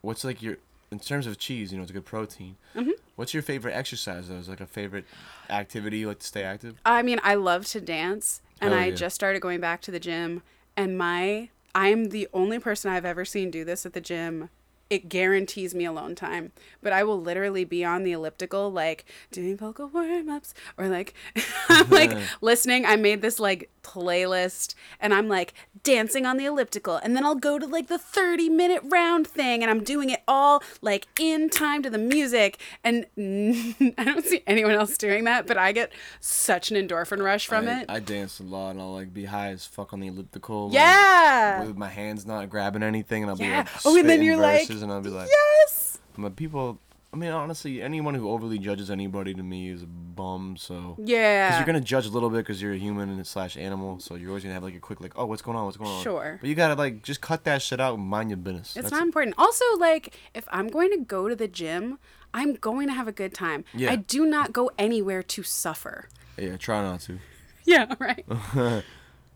What's 0.01 0.23
like 0.23 0.41
your 0.41 0.57
in 0.91 0.99
terms 0.99 1.27
of 1.27 1.37
cheese? 1.37 1.71
You 1.71 1.77
know, 1.77 1.83
it's 1.83 1.91
a 1.91 1.93
good 1.93 2.05
protein. 2.05 2.57
Mhm. 2.75 2.91
What's 3.15 3.33
your 3.33 3.43
favorite 3.43 3.73
exercise 3.73 4.27
though? 4.29 4.35
Is 4.37 4.49
like 4.49 4.61
a 4.61 4.65
favorite 4.65 5.05
activity 5.49 5.99
you 5.99 6.07
like 6.07 6.19
to 6.19 6.25
stay 6.27 6.43
active? 6.43 6.75
I 6.85 7.01
mean, 7.03 7.19
I 7.23 7.35
love 7.35 7.65
to 7.67 7.81
dance, 7.81 8.41
and 8.59 8.73
Hell 8.73 8.81
I 8.83 8.91
just 8.91 9.13
started 9.15 9.41
going 9.41 9.59
back 9.61 9.81
to 9.83 9.91
the 9.91 9.99
gym. 9.99 10.41
And 10.75 10.97
my, 10.97 11.49
I'm 11.75 12.05
the 12.09 12.27
only 12.33 12.57
person 12.57 12.89
I've 12.91 13.05
ever 13.05 13.25
seen 13.25 13.51
do 13.51 13.63
this 13.65 13.85
at 13.85 13.93
the 13.93 14.01
gym. 14.01 14.49
It 14.91 15.07
guarantees 15.07 15.73
me 15.73 15.85
alone 15.85 16.15
time, 16.15 16.51
but 16.83 16.91
I 16.91 17.05
will 17.05 17.21
literally 17.21 17.63
be 17.63 17.85
on 17.85 18.03
the 18.03 18.11
elliptical, 18.11 18.69
like 18.69 19.05
doing 19.31 19.55
vocal 19.55 19.87
warm 19.87 20.27
ups, 20.27 20.53
or 20.77 20.89
like, 20.89 21.13
I'm 21.69 21.89
like 21.89 22.11
listening. 22.41 22.85
I 22.85 22.97
made 22.97 23.21
this 23.21 23.39
like 23.39 23.69
playlist, 23.83 24.75
and 24.99 25.13
I'm 25.13 25.27
like 25.27 25.53
dancing 25.83 26.25
on 26.25 26.37
the 26.37 26.45
elliptical, 26.45 26.95
and 26.97 27.15
then 27.15 27.25
I'll 27.25 27.35
go 27.35 27.59
to 27.59 27.65
like 27.65 27.87
the 27.87 27.97
30 27.97 28.49
minute 28.49 28.81
round 28.85 29.27
thing, 29.27 29.61
and 29.61 29.69
I'm 29.69 29.83
doing 29.83 30.09
it 30.09 30.21
all 30.27 30.63
like 30.81 31.07
in 31.19 31.49
time 31.49 31.83
to 31.83 31.89
the 31.89 31.97
music. 31.97 32.59
And 32.83 33.05
I 33.97 34.03
don't 34.03 34.25
see 34.25 34.43
anyone 34.47 34.73
else 34.73 34.97
doing 34.97 35.23
that, 35.25 35.47
but 35.47 35.57
I 35.57 35.71
get 35.71 35.91
such 36.19 36.71
an 36.71 36.77
endorphin 36.77 37.23
rush 37.23 37.47
from 37.47 37.67
I, 37.67 37.81
it. 37.81 37.85
I 37.89 37.99
dance 37.99 38.39
a 38.39 38.43
lot 38.43 38.71
and 38.71 38.81
I'll 38.81 38.93
like 38.93 39.13
be 39.13 39.25
high 39.25 39.49
as 39.49 39.65
fuck 39.65 39.93
on 39.93 39.99
the 39.99 40.07
elliptical. 40.07 40.65
like, 40.67 40.75
yeah. 40.75 41.63
with 41.63 41.77
my 41.77 41.89
hands 41.89 42.25
not 42.25 42.49
grabbing 42.49 42.83
anything, 42.83 43.23
and 43.23 43.29
I'll 43.29 43.37
be 43.37 43.49
like, 43.49 43.67
Oh, 43.85 43.97
and 43.97 44.09
then 44.09 44.21
you're 44.21 44.37
like, 44.37 44.69
and 44.69 44.91
I'll 44.91 45.01
be 45.01 45.09
like, 45.09 45.29
yes. 45.29 45.99
But 46.17 46.35
people, 46.35 46.79
I 47.13 47.17
mean, 47.17 47.31
honestly, 47.31 47.81
anyone 47.81 48.15
who 48.15 48.29
overly 48.29 48.57
judges 48.57 48.89
anybody 48.89 49.33
to 49.33 49.43
me 49.43 49.69
is 49.69 49.83
a 49.83 49.85
bum. 49.85 50.55
So, 50.57 50.95
yeah, 50.97 51.47
because 51.49 51.59
you're 51.59 51.65
gonna 51.65 51.81
judge 51.81 52.05
a 52.05 52.09
little 52.09 52.29
bit 52.29 52.37
because 52.37 52.61
you're 52.61 52.71
a 52.71 52.77
human 52.77 53.09
and 53.09 53.27
slash 53.27 53.57
animal, 53.57 53.99
so 53.99 54.15
you're 54.15 54.29
always 54.29 54.43
gonna 54.43 54.53
have 54.53 54.63
like 54.63 54.75
a 54.75 54.79
quick 54.79 55.01
like, 55.01 55.11
oh, 55.17 55.25
what's 55.25 55.41
going 55.41 55.57
on? 55.57 55.65
What's 55.65 55.75
going 55.75 55.89
on? 55.91 56.03
Sure. 56.03 56.37
But 56.39 56.47
you 56.47 56.55
gotta 56.55 56.75
like 56.75 57.03
just 57.03 57.19
cut 57.19 57.43
that 57.43 57.61
shit 57.61 57.81
out 57.81 57.97
and 57.97 58.07
mind 58.07 58.29
your 58.29 58.37
business. 58.37 58.77
It's 58.77 58.83
That's 58.83 58.91
not 58.91 59.01
it. 59.01 59.05
important. 59.07 59.35
Also, 59.37 59.65
like, 59.77 60.15
if 60.33 60.47
I'm 60.51 60.69
going 60.69 60.89
to 60.91 60.99
go 60.99 61.27
to 61.27 61.35
the 61.35 61.49
gym, 61.49 61.99
I'm 62.33 62.53
going 62.53 62.87
to 62.87 62.93
have 62.93 63.09
a 63.09 63.11
good 63.11 63.33
time. 63.33 63.65
Yeah. 63.73 63.91
I 63.91 63.97
do 63.97 64.25
not 64.25 64.53
go 64.53 64.71
anywhere 64.77 65.21
to 65.21 65.43
suffer. 65.43 66.07
Yeah, 66.37 66.55
try 66.57 66.81
not 66.81 67.01
to. 67.01 67.19
Yeah, 67.63 67.93
right. 67.99 68.25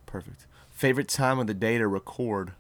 Perfect. 0.08 0.48
Favorite 0.72 1.08
time 1.08 1.38
of 1.38 1.46
the 1.46 1.54
day 1.54 1.78
to 1.78 1.88
record? 1.88 2.54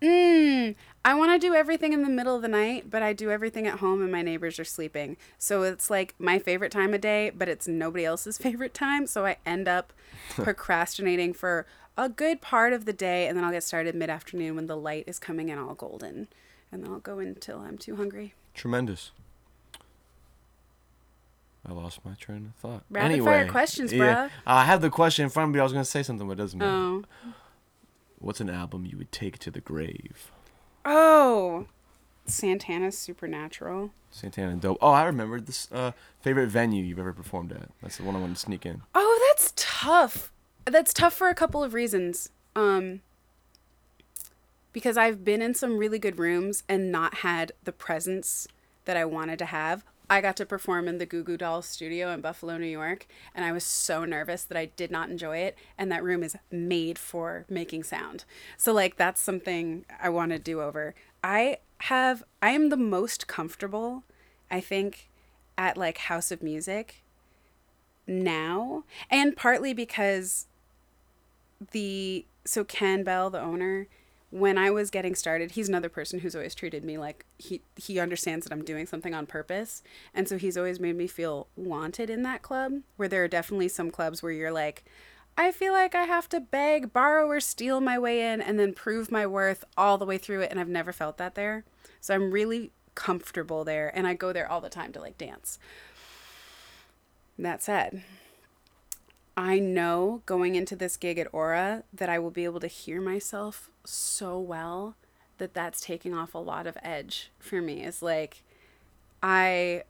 Mm, 0.00 0.76
I 1.08 1.14
want 1.14 1.32
to 1.32 1.38
do 1.38 1.54
everything 1.54 1.94
in 1.94 2.02
the 2.02 2.10
middle 2.10 2.36
of 2.36 2.42
the 2.42 2.48
night, 2.48 2.90
but 2.90 3.02
I 3.02 3.14
do 3.14 3.30
everything 3.30 3.66
at 3.66 3.78
home 3.78 4.02
and 4.02 4.12
my 4.12 4.20
neighbors 4.20 4.58
are 4.58 4.64
sleeping. 4.64 5.16
So 5.38 5.62
it's 5.62 5.88
like 5.88 6.14
my 6.18 6.38
favorite 6.38 6.70
time 6.70 6.92
of 6.92 7.00
day, 7.00 7.30
but 7.30 7.48
it's 7.48 7.66
nobody 7.66 8.04
else's 8.04 8.36
favorite 8.46 8.74
time. 8.74 9.06
So 9.06 9.24
I 9.24 9.38
end 9.46 9.68
up 9.68 9.94
procrastinating 10.28 11.32
for 11.32 11.64
a 11.96 12.10
good 12.10 12.42
part 12.42 12.74
of 12.74 12.84
the 12.84 12.92
day 12.92 13.26
and 13.26 13.38
then 13.38 13.42
I'll 13.42 13.52
get 13.52 13.62
started 13.62 13.94
mid 13.94 14.10
afternoon 14.10 14.54
when 14.54 14.66
the 14.66 14.76
light 14.76 15.04
is 15.06 15.18
coming 15.18 15.48
in 15.48 15.56
all 15.56 15.72
golden. 15.72 16.28
And 16.70 16.84
then 16.84 16.92
I'll 16.92 17.00
go 17.00 17.20
until 17.20 17.60
I'm 17.60 17.78
too 17.78 17.96
hungry. 17.96 18.34
Tremendous. 18.52 19.12
I 21.66 21.72
lost 21.72 22.04
my 22.04 22.12
train 22.20 22.52
of 22.54 22.60
thought. 22.60 22.84
Rapid 22.90 23.12
anyway, 23.12 23.24
fire 23.24 23.48
questions, 23.48 23.94
yeah, 23.94 24.26
bruh. 24.26 24.30
I 24.46 24.64
have 24.66 24.82
the 24.82 24.90
question 24.90 25.24
in 25.24 25.30
front 25.30 25.48
of 25.48 25.54
me. 25.54 25.60
I 25.60 25.62
was 25.62 25.72
gonna 25.72 25.86
say 25.86 26.02
something, 26.02 26.26
but 26.28 26.34
it 26.34 26.42
doesn't 26.42 26.58
matter. 26.58 26.70
Oh. 26.70 27.04
What's 28.18 28.42
an 28.42 28.50
album 28.50 28.84
you 28.84 28.98
would 28.98 29.10
take 29.10 29.38
to 29.38 29.50
the 29.50 29.60
grave? 29.62 30.32
Oh. 30.84 31.66
Santana's 32.26 32.96
Supernatural. 32.98 33.90
Santana 34.10 34.52
and 34.52 34.60
Dope. 34.60 34.78
Oh, 34.80 34.90
I 34.90 35.04
remember 35.04 35.40
this. 35.40 35.68
Uh, 35.72 35.92
favorite 36.20 36.48
venue 36.48 36.82
you've 36.84 36.98
ever 36.98 37.12
performed 37.12 37.52
at? 37.52 37.68
That's 37.82 37.96
the 37.96 38.04
one 38.04 38.16
I 38.16 38.20
want 38.20 38.34
to 38.34 38.40
sneak 38.40 38.66
in. 38.66 38.82
Oh, 38.94 39.30
that's 39.30 39.52
tough. 39.56 40.32
That's 40.64 40.92
tough 40.92 41.14
for 41.14 41.28
a 41.28 41.34
couple 41.34 41.62
of 41.64 41.74
reasons. 41.74 42.30
Um 42.54 43.00
because 44.72 44.96
I've 44.96 45.24
been 45.24 45.42
in 45.42 45.54
some 45.54 45.78
really 45.78 45.98
good 45.98 46.18
rooms 46.18 46.62
and 46.68 46.92
not 46.92 47.14
had 47.16 47.52
the 47.64 47.72
presence 47.72 48.46
that 48.84 48.96
I 48.96 49.04
wanted 49.04 49.38
to 49.40 49.46
have. 49.46 49.82
I 50.10 50.20
got 50.20 50.36
to 50.36 50.46
perform 50.46 50.88
in 50.88 50.98
the 50.98 51.06
Goo 51.06 51.22
Goo 51.22 51.36
Dolls 51.36 51.66
studio 51.66 52.10
in 52.12 52.22
Buffalo, 52.22 52.56
New 52.56 52.66
York, 52.66 53.06
and 53.34 53.44
I 53.44 53.52
was 53.52 53.64
so 53.64 54.04
nervous 54.04 54.42
that 54.44 54.56
I 54.56 54.66
did 54.66 54.90
not 54.90 55.10
enjoy 55.10 55.38
it. 55.38 55.56
And 55.76 55.92
that 55.92 56.02
room 56.02 56.22
is 56.22 56.36
made 56.50 56.98
for 56.98 57.44
making 57.48 57.82
sound. 57.84 58.24
So, 58.56 58.72
like, 58.72 58.96
that's 58.96 59.20
something 59.20 59.84
I 60.00 60.08
want 60.08 60.32
to 60.32 60.38
do 60.38 60.62
over. 60.62 60.94
I 61.22 61.58
have, 61.78 62.24
I 62.40 62.50
am 62.50 62.70
the 62.70 62.76
most 62.76 63.26
comfortable, 63.26 64.04
I 64.50 64.60
think, 64.60 65.10
at 65.58 65.76
like 65.76 65.98
House 65.98 66.30
of 66.30 66.42
Music 66.42 67.02
now. 68.06 68.84
And 69.10 69.36
partly 69.36 69.74
because 69.74 70.46
the, 71.72 72.24
so 72.44 72.64
Ken 72.64 73.04
Bell, 73.04 73.28
the 73.28 73.40
owner, 73.40 73.88
when 74.30 74.58
I 74.58 74.70
was 74.70 74.90
getting 74.90 75.14
started, 75.14 75.52
he's 75.52 75.68
another 75.68 75.88
person 75.88 76.20
who's 76.20 76.36
always 76.36 76.54
treated 76.54 76.84
me 76.84 76.98
like 76.98 77.24
he 77.38 77.62
he 77.76 77.98
understands 77.98 78.44
that 78.44 78.52
I'm 78.52 78.64
doing 78.64 78.86
something 78.86 79.14
on 79.14 79.26
purpose. 79.26 79.82
And 80.12 80.28
so 80.28 80.36
he's 80.36 80.56
always 80.56 80.78
made 80.78 80.96
me 80.96 81.06
feel 81.06 81.48
wanted 81.56 82.10
in 82.10 82.22
that 82.24 82.42
club 82.42 82.80
where 82.96 83.08
there 83.08 83.24
are 83.24 83.28
definitely 83.28 83.68
some 83.68 83.90
clubs 83.90 84.22
where 84.22 84.32
you're 84.32 84.52
like 84.52 84.84
I 85.36 85.52
feel 85.52 85.72
like 85.72 85.94
I 85.94 86.02
have 86.02 86.28
to 86.30 86.40
beg, 86.40 86.92
borrow 86.92 87.28
or 87.28 87.38
steal 87.38 87.80
my 87.80 87.96
way 87.96 88.32
in 88.32 88.40
and 88.40 88.58
then 88.58 88.74
prove 88.74 89.12
my 89.12 89.24
worth 89.24 89.64
all 89.76 89.96
the 89.96 90.04
way 90.04 90.18
through 90.18 90.40
it 90.40 90.50
and 90.50 90.58
I've 90.58 90.68
never 90.68 90.92
felt 90.92 91.16
that 91.18 91.36
there. 91.36 91.64
So 92.00 92.12
I'm 92.12 92.32
really 92.32 92.72
comfortable 92.96 93.64
there 93.64 93.96
and 93.96 94.06
I 94.06 94.14
go 94.14 94.32
there 94.32 94.50
all 94.50 94.60
the 94.60 94.68
time 94.68 94.92
to 94.92 95.00
like 95.00 95.16
dance. 95.16 95.58
That 97.38 97.62
said, 97.62 98.02
I 99.36 99.60
know 99.60 100.22
going 100.26 100.56
into 100.56 100.74
this 100.74 100.96
gig 100.96 101.16
at 101.16 101.32
Aura 101.32 101.84
that 101.92 102.08
I 102.08 102.18
will 102.18 102.32
be 102.32 102.44
able 102.44 102.58
to 102.58 102.66
hear 102.66 103.00
myself 103.00 103.70
so 103.88 104.38
well 104.38 104.94
that 105.38 105.54
that's 105.54 105.80
taking 105.80 106.14
off 106.14 106.34
a 106.34 106.38
lot 106.38 106.66
of 106.66 106.76
edge 106.82 107.30
for 107.38 107.62
me. 107.62 107.82
It's 107.82 108.02
like 108.02 108.42
I 109.22 109.84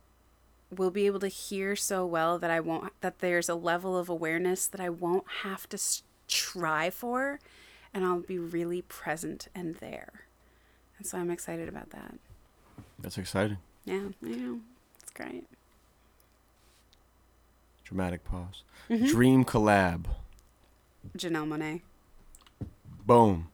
will 0.74 0.90
be 0.90 1.06
able 1.06 1.20
to 1.20 1.28
hear 1.28 1.74
so 1.74 2.06
well 2.06 2.38
that 2.38 2.50
I 2.50 2.60
won't 2.60 2.92
that 3.00 3.18
there's 3.20 3.48
a 3.48 3.54
level 3.54 3.96
of 3.98 4.08
awareness 4.08 4.66
that 4.66 4.80
I 4.80 4.88
won't 4.88 5.24
have 5.42 5.68
to 5.70 5.78
try 6.28 6.90
for 6.90 7.40
and 7.92 8.04
I'll 8.04 8.20
be 8.20 8.38
really 8.38 8.82
present 8.82 9.48
and 9.54 9.74
there. 9.76 10.26
And 10.98 11.06
so 11.06 11.18
I'm 11.18 11.30
excited 11.30 11.68
about 11.68 11.90
that. 11.90 12.14
That's 12.98 13.18
exciting. 13.18 13.58
Yeah, 13.84 14.08
I 14.24 14.28
know. 14.28 14.60
It's 15.02 15.10
great. 15.10 15.44
Dramatic 17.84 18.24
pause. 18.24 18.62
Mm-hmm. 18.90 19.06
Dream 19.06 19.44
collab. 19.44 20.04
Janelle 21.16 21.48
Monáe. 21.48 21.80
Boom. 23.06 23.48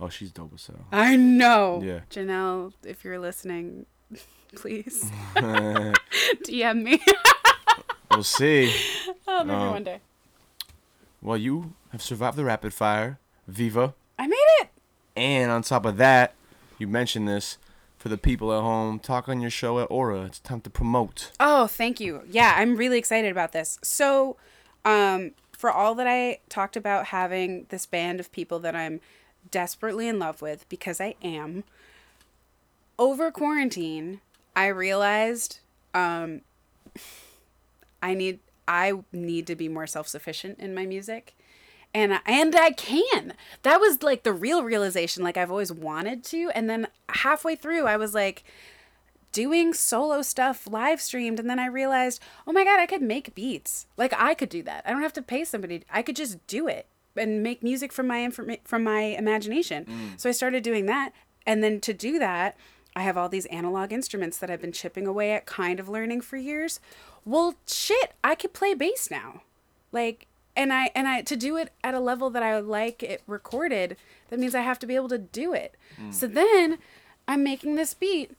Oh, 0.00 0.08
she's 0.08 0.32
dope 0.32 0.52
as 0.54 0.66
hell. 0.66 0.86
I 0.90 1.14
know. 1.16 1.82
Yeah. 1.84 2.00
Janelle, 2.10 2.72
if 2.84 3.04
you're 3.04 3.18
listening, 3.18 3.84
please 4.54 5.10
DM 5.36 6.82
me. 6.82 7.00
We'll 8.10 8.24
see. 8.24 8.74
oh, 9.28 9.44
maybe 9.44 9.56
Um, 9.56 9.70
one 9.70 9.84
day. 9.84 10.00
Well, 11.22 11.36
you 11.36 11.74
have 11.92 12.02
survived 12.02 12.36
the 12.36 12.44
rapid 12.44 12.74
fire, 12.74 13.20
Viva, 13.46 13.94
I 14.18 14.26
made 14.26 14.36
it. 14.60 14.68
and 15.14 15.50
on 15.52 15.62
top 15.62 15.86
of 15.86 15.96
that, 15.98 16.34
you 16.78 16.88
mentioned 16.88 17.28
this 17.28 17.56
for 17.98 18.08
the 18.08 18.18
people 18.18 18.52
at 18.52 18.62
home. 18.62 18.98
Talk 18.98 19.28
on 19.28 19.40
your 19.40 19.48
show 19.50 19.78
at 19.78 19.86
Aura. 19.92 20.22
It's 20.22 20.40
time 20.40 20.60
to 20.62 20.70
promote. 20.70 21.30
Oh, 21.38 21.68
thank 21.68 22.00
you. 22.00 22.22
Yeah, 22.28 22.54
I'm 22.56 22.74
really 22.74 22.98
excited 22.98 23.30
about 23.30 23.52
this. 23.52 23.78
So, 23.82 24.36
um, 24.84 25.30
for 25.52 25.70
all 25.70 25.94
that 25.94 26.08
I 26.08 26.40
talked 26.48 26.76
about 26.76 27.06
having 27.06 27.66
this 27.68 27.86
band 27.86 28.18
of 28.18 28.32
people 28.32 28.58
that 28.58 28.74
I'm 28.74 29.00
desperately 29.50 30.08
in 30.08 30.18
love 30.18 30.42
with, 30.42 30.68
because 30.68 31.00
I 31.00 31.14
am, 31.22 31.64
over 32.98 33.30
quarantine, 33.30 34.20
I 34.54 34.66
realized 34.66 35.60
um, 35.94 36.42
I 38.02 38.14
need 38.14 38.40
I 38.68 38.92
need 39.12 39.46
to 39.48 39.56
be 39.56 39.68
more 39.68 39.86
self 39.86 40.06
sufficient 40.06 40.58
in 40.58 40.74
my 40.74 40.86
music. 40.86 41.34
And 41.92 42.20
and 42.24 42.54
I 42.54 42.70
can. 42.70 43.34
That 43.62 43.80
was 43.80 44.02
like 44.02 44.22
the 44.22 44.32
real 44.32 44.62
realization 44.62 45.24
like 45.24 45.36
I've 45.36 45.50
always 45.50 45.72
wanted 45.72 46.22
to 46.24 46.50
and 46.54 46.70
then 46.70 46.86
halfway 47.08 47.56
through 47.56 47.86
I 47.86 47.96
was 47.96 48.14
like 48.14 48.44
doing 49.32 49.72
solo 49.74 50.22
stuff 50.22 50.68
live 50.68 51.00
streamed 51.00 51.40
and 51.40 51.50
then 51.50 51.58
I 51.58 51.66
realized, 51.66 52.22
"Oh 52.46 52.52
my 52.52 52.64
god, 52.64 52.78
I 52.78 52.86
could 52.86 53.02
make 53.02 53.34
beats." 53.34 53.86
Like 53.96 54.12
I 54.16 54.34
could 54.34 54.48
do 54.48 54.62
that. 54.62 54.84
I 54.86 54.90
don't 54.90 55.02
have 55.02 55.12
to 55.14 55.22
pay 55.22 55.44
somebody. 55.44 55.82
I 55.90 56.02
could 56.02 56.16
just 56.16 56.46
do 56.46 56.68
it 56.68 56.86
and 57.16 57.42
make 57.42 57.62
music 57.62 57.92
from 57.92 58.06
my 58.06 58.18
informa- 58.18 58.60
from 58.64 58.84
my 58.84 59.00
imagination. 59.00 59.84
Mm. 59.84 60.20
So 60.20 60.28
I 60.28 60.32
started 60.32 60.62
doing 60.62 60.86
that 60.86 61.12
and 61.46 61.62
then 61.62 61.80
to 61.80 61.92
do 61.92 62.18
that, 62.18 62.56
I 62.94 63.02
have 63.02 63.16
all 63.16 63.28
these 63.28 63.46
analog 63.46 63.92
instruments 63.92 64.38
that 64.38 64.50
I've 64.50 64.60
been 64.60 64.72
chipping 64.72 65.06
away 65.06 65.32
at 65.32 65.46
kind 65.46 65.80
of 65.80 65.88
learning 65.88 66.22
for 66.22 66.36
years. 66.36 66.80
Well, 67.24 67.54
shit, 67.66 68.14
I 68.22 68.34
could 68.34 68.52
play 68.52 68.74
bass 68.74 69.10
now. 69.10 69.42
Like 69.92 70.26
and 70.56 70.72
I 70.72 70.90
and 70.94 71.08
I 71.08 71.22
to 71.22 71.36
do 71.36 71.56
it 71.56 71.72
at 71.82 71.94
a 71.94 72.00
level 72.00 72.30
that 72.30 72.42
I 72.42 72.58
like 72.58 73.02
it 73.02 73.22
recorded, 73.26 73.96
that 74.28 74.38
means 74.38 74.54
I 74.54 74.60
have 74.60 74.78
to 74.80 74.86
be 74.86 74.96
able 74.96 75.08
to 75.08 75.18
do 75.18 75.52
it. 75.52 75.76
Mm. 76.00 76.12
So 76.12 76.26
then 76.26 76.78
I'm 77.28 77.44
making 77.44 77.76
this 77.76 77.94
beat 77.94 78.32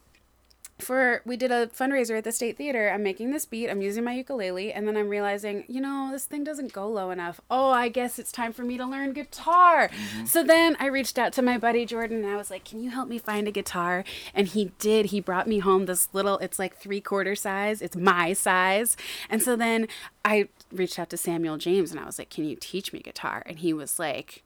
for 0.81 1.21
we 1.25 1.37
did 1.37 1.51
a 1.51 1.67
fundraiser 1.67 2.17
at 2.17 2.23
the 2.23 2.31
state 2.31 2.57
theater. 2.57 2.89
I'm 2.89 3.03
making 3.03 3.31
this 3.31 3.45
beat 3.45 3.69
i'm 3.69 3.81
using 3.81 4.03
my 4.03 4.13
ukulele 4.13 4.73
and 4.73 4.87
then 4.87 4.97
i'm 4.97 5.09
realizing 5.09 5.63
you 5.67 5.81
know 5.81 6.09
this 6.11 6.25
thing 6.25 6.43
doesn't 6.43 6.73
go 6.73 6.87
low 6.87 7.11
enough. 7.11 7.41
Oh 7.49 7.71
i 7.71 7.89
guess 7.89 8.19
it's 8.19 8.31
time 8.31 8.53
for 8.53 8.63
me 8.63 8.77
to 8.77 8.85
learn 8.85 9.13
guitar. 9.13 9.89
Mm-hmm. 9.89 10.25
So 10.25 10.43
then 10.43 10.75
i 10.79 10.85
reached 10.87 11.17
out 11.17 11.33
to 11.33 11.41
my 11.41 11.57
buddy 11.57 11.85
jordan 11.85 12.23
and 12.23 12.33
i 12.33 12.35
was 12.35 12.49
like 12.49 12.63
can 12.63 12.81
you 12.81 12.89
help 12.91 13.07
me 13.07 13.17
find 13.17 13.47
a 13.47 13.51
guitar? 13.51 14.03
And 14.33 14.47
he 14.47 14.71
did. 14.79 15.07
He 15.07 15.19
brought 15.19 15.47
me 15.47 15.59
home 15.59 15.85
this 15.85 16.09
little 16.13 16.37
it's 16.39 16.59
like 16.59 16.77
three 16.77 17.01
quarter 17.01 17.35
size. 17.35 17.81
It's 17.81 17.95
my 17.95 18.33
size. 18.33 18.97
And 19.29 19.41
so 19.41 19.55
then 19.55 19.87
i 20.23 20.47
reached 20.71 20.99
out 20.99 21.09
to 21.09 21.17
samuel 21.17 21.57
james 21.57 21.91
and 21.91 21.99
i 21.99 22.05
was 22.05 22.17
like 22.17 22.29
can 22.29 22.45
you 22.45 22.55
teach 22.55 22.93
me 22.93 22.99
guitar? 22.99 23.43
And 23.45 23.59
he 23.59 23.73
was 23.73 23.99
like 23.99 24.43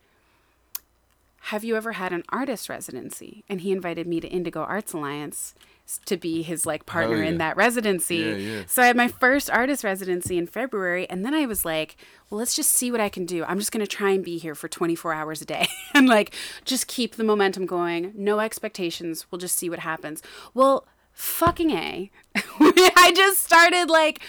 have 1.50 1.64
you 1.64 1.76
ever 1.76 1.92
had 1.92 2.12
an 2.12 2.24
artist 2.30 2.70
residency? 2.70 3.44
And 3.48 3.62
he 3.62 3.72
invited 3.72 4.08
me 4.08 4.20
to 4.20 4.28
Indigo 4.28 4.62
Arts 4.62 4.94
Alliance 4.94 5.54
to 6.06 6.18
be 6.18 6.42
his 6.42 6.66
like 6.66 6.82
oh, 6.84 6.92
partner 6.92 7.22
in 7.22 7.34
yeah. 7.34 7.38
that 7.40 7.58
residency. 7.58 8.18
Yeah, 8.18 8.36
yeah. 8.36 8.64
So 8.68 8.82
I 8.82 8.88
had 8.88 8.96
my 8.96 9.08
first 9.08 9.50
artist 9.50 9.84
residency 9.84 10.38
in 10.38 10.48
February 10.48 11.08
and 11.10 11.24
then 11.24 11.34
I 11.34 11.46
was 11.46 11.64
like, 11.64 11.96
well, 12.30 12.40
let's 12.40 12.56
just 12.56 12.72
see 12.72 12.92
what 12.92 13.02
I 13.02 13.10
can 13.10 13.26
do. 13.26 13.44
I'm 13.46 13.60
just 13.60 13.72
going 13.72 13.86
to 13.86 13.88
try 13.88 14.12
and 14.12 14.24
be 14.24 14.38
here 14.38 14.56
for 14.56 14.68
24 14.68 15.14
hours 15.14 15.42
a 15.42 15.46
day 15.46 15.68
and 15.94 16.08
like 16.08 16.34
just 16.64 16.88
keep 16.88 17.16
the 17.16 17.24
momentum 17.24 17.66
going. 17.66 18.12
No 18.16 18.40
expectations. 18.40 19.26
We'll 19.30 19.40
just 19.40 19.58
see 19.58 19.70
what 19.70 19.80
happens. 19.80 20.22
Well, 20.54 20.88
fucking 21.14 21.72
A. 21.72 22.12
I 22.60 23.14
just 23.16 23.44
started 23.44 23.90
like 23.90 24.22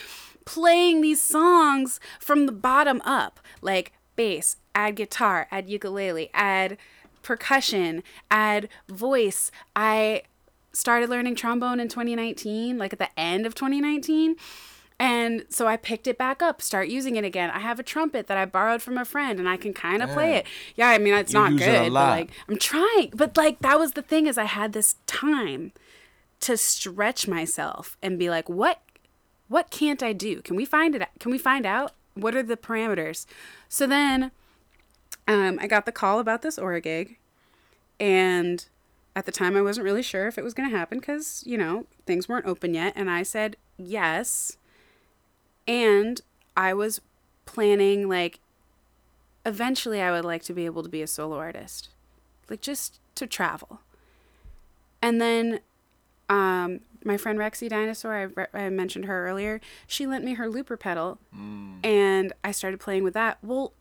playing 0.44 1.00
these 1.00 1.22
songs 1.22 2.00
from 2.20 2.46
the 2.46 2.52
bottom 2.52 3.00
up, 3.04 3.40
like 3.60 3.92
bass, 4.14 4.56
add 4.74 4.96
guitar, 4.96 5.48
add 5.50 5.68
ukulele, 5.68 6.30
add 6.34 6.76
percussion, 7.22 8.02
add 8.30 8.68
voice. 8.88 9.50
I 9.74 10.22
started 10.76 11.08
learning 11.08 11.34
trombone 11.34 11.80
in 11.80 11.88
2019, 11.88 12.78
like 12.78 12.92
at 12.92 12.98
the 12.98 13.18
end 13.18 13.46
of 13.46 13.54
2019. 13.54 14.36
And 14.98 15.44
so 15.50 15.66
I 15.66 15.76
picked 15.76 16.06
it 16.06 16.16
back 16.16 16.42
up, 16.42 16.62
start 16.62 16.88
using 16.88 17.16
it 17.16 17.24
again. 17.24 17.50
I 17.50 17.58
have 17.58 17.78
a 17.78 17.82
trumpet 17.82 18.28
that 18.28 18.38
I 18.38 18.46
borrowed 18.46 18.80
from 18.80 18.96
a 18.96 19.04
friend 19.04 19.38
and 19.38 19.48
I 19.48 19.56
can 19.56 19.74
kind 19.74 20.02
of 20.02 20.10
play 20.10 20.36
it. 20.36 20.46
Yeah, 20.74 20.88
I 20.88 20.98
mean 20.98 21.14
it's 21.14 21.34
You 21.34 21.40
not 21.40 21.52
use 21.52 21.62
it 21.62 21.66
good, 21.66 21.92
but 21.92 21.92
like 21.92 22.30
I'm 22.48 22.56
trying. 22.56 23.10
But 23.14 23.36
like 23.36 23.58
that 23.60 23.78
was 23.78 23.92
the 23.92 24.02
thing 24.02 24.26
is 24.26 24.38
I 24.38 24.44
had 24.44 24.72
this 24.72 24.96
time 25.06 25.72
to 26.40 26.56
stretch 26.56 27.28
myself 27.28 27.96
and 28.02 28.18
be 28.18 28.30
like, 28.30 28.48
what 28.48 28.80
what 29.48 29.70
can't 29.70 30.02
I 30.02 30.12
do? 30.12 30.40
Can 30.42 30.56
we 30.56 30.64
find 30.64 30.94
it? 30.94 31.06
Can 31.20 31.30
we 31.30 31.38
find 31.38 31.66
out 31.66 31.92
what 32.14 32.34
are 32.34 32.42
the 32.42 32.56
parameters? 32.56 33.26
So 33.68 33.86
then, 33.86 34.30
um, 35.28 35.58
I 35.60 35.66
got 35.66 35.86
the 35.86 35.92
call 35.92 36.18
about 36.18 36.42
this 36.42 36.58
Aura 36.58 36.80
gig, 36.80 37.18
and 38.00 38.66
at 39.16 39.24
the 39.24 39.32
time 39.32 39.56
I 39.56 39.62
wasn't 39.62 39.84
really 39.84 40.02
sure 40.02 40.28
if 40.28 40.36
it 40.36 40.44
was 40.44 40.54
going 40.54 40.70
to 40.70 40.76
happen 40.76 40.98
because 40.98 41.42
you 41.46 41.56
know 41.56 41.86
things 42.04 42.28
weren't 42.28 42.46
open 42.46 42.74
yet, 42.74 42.92
and 42.94 43.10
I 43.10 43.22
said 43.22 43.56
yes, 43.78 44.58
and 45.66 46.20
I 46.56 46.74
was 46.74 47.00
planning 47.46 48.08
like 48.08 48.38
eventually 49.44 50.02
I 50.02 50.10
would 50.10 50.24
like 50.24 50.42
to 50.44 50.52
be 50.52 50.66
able 50.66 50.82
to 50.82 50.88
be 50.88 51.02
a 51.02 51.06
solo 51.06 51.38
artist, 51.38 51.88
like 52.50 52.60
just 52.60 53.00
to 53.16 53.26
travel, 53.26 53.80
and 55.00 55.20
then 55.20 55.60
um, 56.28 56.80
my 57.02 57.16
friend 57.16 57.38
Rexy 57.38 57.68
Dinosaur, 57.68 58.14
I, 58.14 58.22
re- 58.22 58.46
I 58.52 58.68
mentioned 58.68 59.06
her 59.06 59.26
earlier. 59.26 59.60
She 59.86 60.06
lent 60.06 60.24
me 60.24 60.34
her 60.34 60.48
looper 60.48 60.76
pedal, 60.76 61.18
and 61.82 62.32
I 62.44 62.50
started 62.52 62.80
playing 62.80 63.04
with 63.04 63.14
that. 63.14 63.38
Well, 63.42 63.72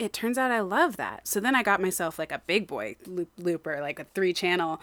it 0.00 0.12
turns 0.14 0.38
out 0.38 0.50
I 0.50 0.60
love 0.60 0.96
that. 0.96 1.28
So 1.28 1.38
then 1.38 1.54
I 1.54 1.62
got 1.62 1.80
myself 1.80 2.18
like 2.18 2.32
a 2.32 2.42
big 2.46 2.66
boy 2.66 2.96
loop- 3.06 3.30
looper, 3.38 3.80
like 3.80 3.98
a 3.98 4.06
three 4.14 4.32
channel. 4.32 4.80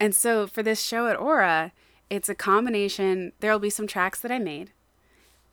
And 0.00 0.14
so 0.14 0.46
for 0.46 0.62
this 0.62 0.82
show 0.82 1.08
at 1.08 1.18
Aura, 1.18 1.72
it's 2.08 2.30
a 2.30 2.34
combination. 2.34 3.32
There'll 3.40 3.58
be 3.58 3.70
some 3.70 3.86
tracks 3.86 4.20
that 4.20 4.32
I 4.32 4.38
made, 4.38 4.70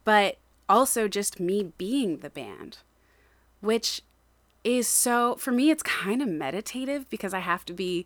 but 0.06 0.38
also 0.70 1.08
just 1.08 1.40
me 1.40 1.74
being 1.78 2.20
the 2.20 2.30
band, 2.30 2.78
which 3.60 4.02
is 4.64 4.88
so 4.88 5.36
for 5.36 5.52
me 5.52 5.70
it's 5.70 5.84
kind 5.84 6.22
of 6.22 6.28
meditative 6.28 7.10
because 7.10 7.34
I 7.34 7.40
have 7.40 7.64
to 7.66 7.74
be 7.74 8.06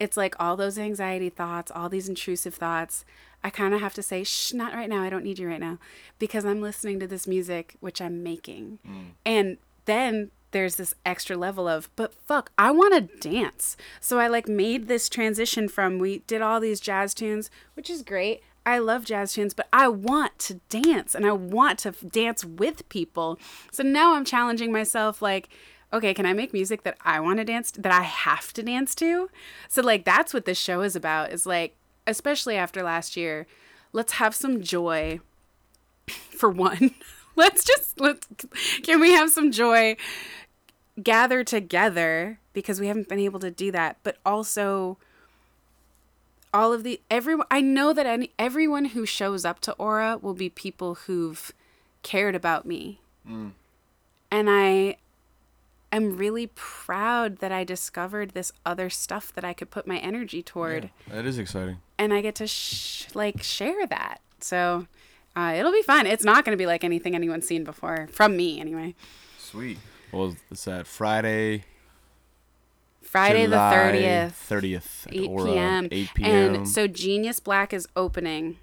it's 0.00 0.16
like 0.16 0.34
all 0.40 0.56
those 0.56 0.78
anxiety 0.78 1.28
thoughts, 1.28 1.70
all 1.72 1.88
these 1.88 2.08
intrusive 2.08 2.54
thoughts. 2.54 3.04
I 3.44 3.50
kind 3.50 3.74
of 3.74 3.80
have 3.80 3.94
to 3.94 4.02
say, 4.02 4.24
shh, 4.24 4.52
not 4.52 4.72
right 4.72 4.88
now. 4.88 5.02
I 5.02 5.10
don't 5.10 5.24
need 5.24 5.38
you 5.38 5.48
right 5.48 5.60
now 5.60 5.78
because 6.18 6.44
I'm 6.44 6.60
listening 6.60 6.98
to 7.00 7.06
this 7.06 7.26
music, 7.26 7.76
which 7.80 8.00
I'm 8.00 8.22
making. 8.22 8.78
Mm. 8.88 9.04
And 9.24 9.56
then 9.84 10.30
there's 10.52 10.76
this 10.76 10.94
extra 11.04 11.36
level 11.36 11.66
of, 11.66 11.88
but 11.96 12.14
fuck, 12.14 12.52
I 12.58 12.70
want 12.70 12.94
to 12.94 13.28
dance. 13.28 13.76
So 14.00 14.18
I 14.18 14.28
like 14.28 14.48
made 14.48 14.86
this 14.86 15.08
transition 15.08 15.68
from 15.68 15.98
we 15.98 16.18
did 16.26 16.42
all 16.42 16.60
these 16.60 16.80
jazz 16.80 17.14
tunes, 17.14 17.50
which 17.74 17.88
is 17.88 18.02
great. 18.02 18.42
I 18.64 18.78
love 18.78 19.04
jazz 19.04 19.32
tunes, 19.32 19.54
but 19.54 19.68
I 19.72 19.88
want 19.88 20.38
to 20.40 20.60
dance 20.68 21.14
and 21.14 21.26
I 21.26 21.32
want 21.32 21.78
to 21.80 21.92
dance 21.92 22.44
with 22.44 22.88
people. 22.88 23.38
So 23.72 23.82
now 23.82 24.14
I'm 24.14 24.24
challenging 24.24 24.70
myself 24.70 25.20
like, 25.20 25.48
okay, 25.92 26.14
can 26.14 26.26
I 26.26 26.32
make 26.32 26.52
music 26.52 26.84
that 26.84 26.96
I 27.02 27.18
want 27.18 27.38
to 27.38 27.44
dance 27.44 27.70
that 27.72 27.92
I 27.92 28.02
have 28.02 28.52
to 28.52 28.62
dance 28.62 28.94
to? 28.96 29.30
So 29.68 29.82
like 29.82 30.04
that's 30.04 30.32
what 30.32 30.44
this 30.44 30.58
show 30.58 30.82
is 30.82 30.94
about 30.94 31.32
is 31.32 31.44
like 31.44 31.76
especially 32.06 32.56
after 32.56 32.82
last 32.82 33.16
year, 33.16 33.46
let's 33.92 34.14
have 34.14 34.34
some 34.34 34.62
joy 34.62 35.20
for 36.08 36.50
one. 36.50 36.94
let's 37.36 37.64
just 37.64 38.00
let's 38.00 38.26
can 38.82 39.00
we 39.00 39.12
have 39.12 39.30
some 39.30 39.50
joy 39.50 39.96
gather 41.02 41.42
together 41.42 42.38
because 42.52 42.80
we 42.80 42.86
haven't 42.86 43.08
been 43.08 43.18
able 43.18 43.40
to 43.40 43.50
do 43.50 43.70
that, 43.72 43.96
but 44.02 44.18
also 44.26 44.98
all 46.52 46.72
of 46.72 46.82
the 46.84 47.00
everyone 47.10 47.46
I 47.50 47.60
know 47.60 47.92
that 47.92 48.06
any 48.06 48.30
everyone 48.38 48.86
who 48.86 49.06
shows 49.06 49.44
up 49.44 49.60
to 49.60 49.72
Aura 49.74 50.18
will 50.20 50.34
be 50.34 50.48
people 50.50 50.94
who've 51.06 51.52
cared 52.02 52.34
about 52.34 52.66
me. 52.66 53.00
Mm. 53.28 53.52
And 54.30 54.50
I 54.50 54.96
am 55.90 56.16
really 56.16 56.48
proud 56.54 57.38
that 57.38 57.52
I 57.52 57.64
discovered 57.64 58.30
this 58.30 58.52
other 58.64 58.90
stuff 58.90 59.32
that 59.34 59.44
I 59.44 59.52
could 59.52 59.70
put 59.70 59.86
my 59.86 59.98
energy 59.98 60.42
toward 60.42 60.90
That 61.08 61.26
is 61.26 61.38
exciting. 61.38 61.78
and 61.98 62.12
I 62.12 62.20
get 62.22 62.34
to 62.36 62.46
sh- 62.46 63.06
like 63.14 63.42
share 63.42 63.86
that. 63.86 64.20
So 64.40 64.86
uh, 65.34 65.54
it'll 65.56 65.72
be 65.72 65.82
fun. 65.82 66.06
It's 66.06 66.24
not 66.24 66.44
going 66.44 66.56
to 66.56 66.60
be 66.60 66.66
like 66.66 66.84
anything 66.84 67.14
anyone's 67.14 67.46
seen 67.46 67.64
before 67.64 68.08
from 68.10 68.36
me 68.36 68.60
anyway. 68.60 68.94
Sweet. 69.38 69.78
Well, 70.12 70.36
it's 70.50 70.64
that 70.66 70.86
Friday, 70.86 71.64
Friday 73.00 73.46
July 73.46 73.92
the 73.92 73.98
30th. 73.98 74.48
30th, 74.48 75.06
8 75.10 75.46
p.m. 75.46 75.88
8 75.90 76.08
p.m. 76.14 76.54
And 76.54 76.68
so 76.68 76.86
Genius 76.86 77.40
Black 77.40 77.72
is 77.72 77.88
opening, 77.96 78.58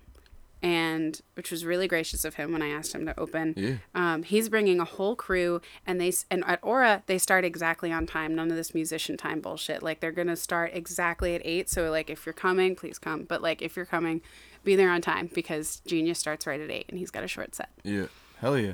and 0.62 1.20
which 1.34 1.50
was 1.50 1.66
really 1.66 1.88
gracious 1.88 2.24
of 2.24 2.36
him 2.36 2.52
when 2.52 2.62
I 2.62 2.70
asked 2.70 2.94
him 2.94 3.06
to 3.08 3.20
open. 3.20 3.56
Yeah. 3.58 3.76
Um, 3.96 4.22
he's 4.22 4.48
bringing 4.48 4.80
a 4.80 4.86
whole 4.86 5.16
crew, 5.16 5.62
and 5.88 6.00
they 6.00 6.14
and 6.30 6.44
at 6.46 6.60
Aura 6.62 7.02
they 7.08 7.18
start 7.18 7.46
exactly 7.46 7.92
on 7.92 8.06
time. 8.06 8.36
None 8.36 8.52
of 8.52 8.58
this 8.58 8.76
musician 8.76 9.18
time 9.18 9.40
bullshit. 9.42 9.82
Like 9.82 10.02
they're 10.02 10.12
gonna 10.12 10.36
start 10.36 10.72
exactly 10.74 11.34
at 11.34 11.42
eight. 11.44 11.68
So 11.68 11.90
like 11.90 12.12
if 12.12 12.28
you're 12.28 12.34
coming, 12.34 12.76
please 12.76 13.00
come. 13.00 13.24
But 13.24 13.42
like 13.42 13.64
if 13.64 13.76
you're 13.76 13.86
coming, 13.86 14.22
be 14.64 14.76
there 14.76 14.90
on 14.92 15.02
time 15.02 15.30
because 15.34 15.82
Genius 15.86 16.20
starts 16.20 16.46
right 16.48 16.60
at 16.60 16.70
eight, 16.72 16.86
and 16.90 16.98
he's 17.00 17.12
got 17.12 17.24
a 17.24 17.28
short 17.28 17.56
set. 17.56 17.70
Yeah. 17.84 18.06
Hell 18.40 18.58
yeah. 18.58 18.74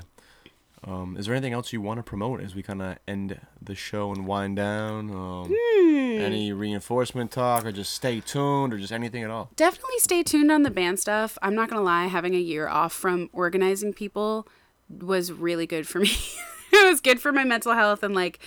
Um, 0.84 1.16
is 1.16 1.26
there 1.26 1.34
anything 1.34 1.52
else 1.52 1.72
you 1.72 1.80
want 1.80 1.98
to 1.98 2.02
promote 2.02 2.40
as 2.40 2.54
we 2.54 2.62
kind 2.62 2.80
of 2.80 2.98
end 3.08 3.40
the 3.60 3.74
show 3.74 4.12
and 4.12 4.26
wind 4.26 4.56
down? 4.56 5.10
Um, 5.10 5.54
Hmm. 5.56 6.20
Any 6.22 6.52
reinforcement 6.52 7.30
talk, 7.30 7.64
or 7.64 7.72
just 7.72 7.92
stay 7.92 8.20
tuned, 8.20 8.72
or 8.72 8.78
just 8.78 8.92
anything 8.92 9.22
at 9.22 9.30
all? 9.30 9.50
definitely 9.56 9.98
stay 9.98 10.22
tuned 10.22 10.50
on 10.50 10.62
the 10.62 10.70
band 10.70 10.98
stuff. 11.00 11.36
I'm 11.42 11.54
not 11.54 11.68
gonna 11.68 11.82
lie, 11.82 12.06
having 12.06 12.34
a 12.34 12.38
year 12.38 12.68
off 12.68 12.92
from 12.92 13.28
organizing 13.32 13.92
people 13.92 14.46
was 14.88 15.32
really 15.32 15.66
good 15.66 15.86
for 15.86 15.98
me. 16.00 16.10
it 16.72 16.88
was 16.88 17.00
good 17.00 17.20
for 17.20 17.32
my 17.32 17.44
mental 17.44 17.72
health 17.72 18.02
and 18.02 18.14
like 18.14 18.38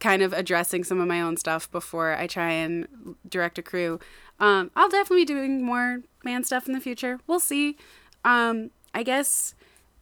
kind 0.00 0.22
of 0.22 0.32
addressing 0.32 0.84
some 0.84 1.00
of 1.00 1.06
my 1.08 1.20
own 1.20 1.36
stuff 1.36 1.70
before 1.70 2.14
I 2.14 2.26
try 2.26 2.50
and 2.52 3.16
direct 3.28 3.58
a 3.58 3.62
crew. 3.62 4.00
Um, 4.40 4.70
I'll 4.76 4.88
definitely 4.88 5.22
be 5.22 5.34
doing 5.34 5.62
more 5.62 6.00
band 6.26 6.44
stuff 6.44 6.66
in 6.66 6.74
the 6.74 6.80
future. 6.80 7.20
We'll 7.26 7.40
see. 7.40 7.76
Um, 8.24 8.70
I 8.92 9.02
guess 9.02 9.54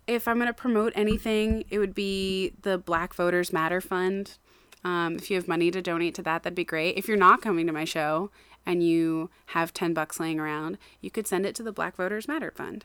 if 0.07 0.27
I'm 0.27 0.39
gonna 0.39 0.53
promote 0.53 0.93
anything, 0.97 1.65
it 1.71 1.79
would 1.79 1.95
be 1.95 2.53
the 2.63 2.79
Black 2.79 3.15
Voters 3.15 3.53
Matter 3.53 3.81
Fund. 3.81 4.37
Um, 4.83 5.17
if 5.17 5.31
you 5.31 5.37
have 5.37 5.49
money 5.49 5.71
to 5.71 5.81
donate 5.81 6.15
to 6.17 6.23
that, 6.23 6.43
that'd 6.43 6.55
be 6.55 6.65
great. 6.65 6.97
If 6.99 7.09
you're 7.09 7.17
not 7.17 7.41
coming 7.41 7.67
to 7.67 7.73
my 7.73 7.85
show 7.85 8.31
and 8.67 8.83
you 8.83 9.31
have 9.47 9.73
10 9.73 9.95
bucks 9.95 10.21
laying 10.21 10.39
around, 10.39 10.79
you 11.01 11.11
could 11.11 11.27
send 11.27 11.47
it 11.47 11.55
to 11.55 11.63
the 11.63 11.73
Black 11.73 11.97
Voters 11.97 12.29
Matter 12.29 12.51
Fund. 12.51 12.85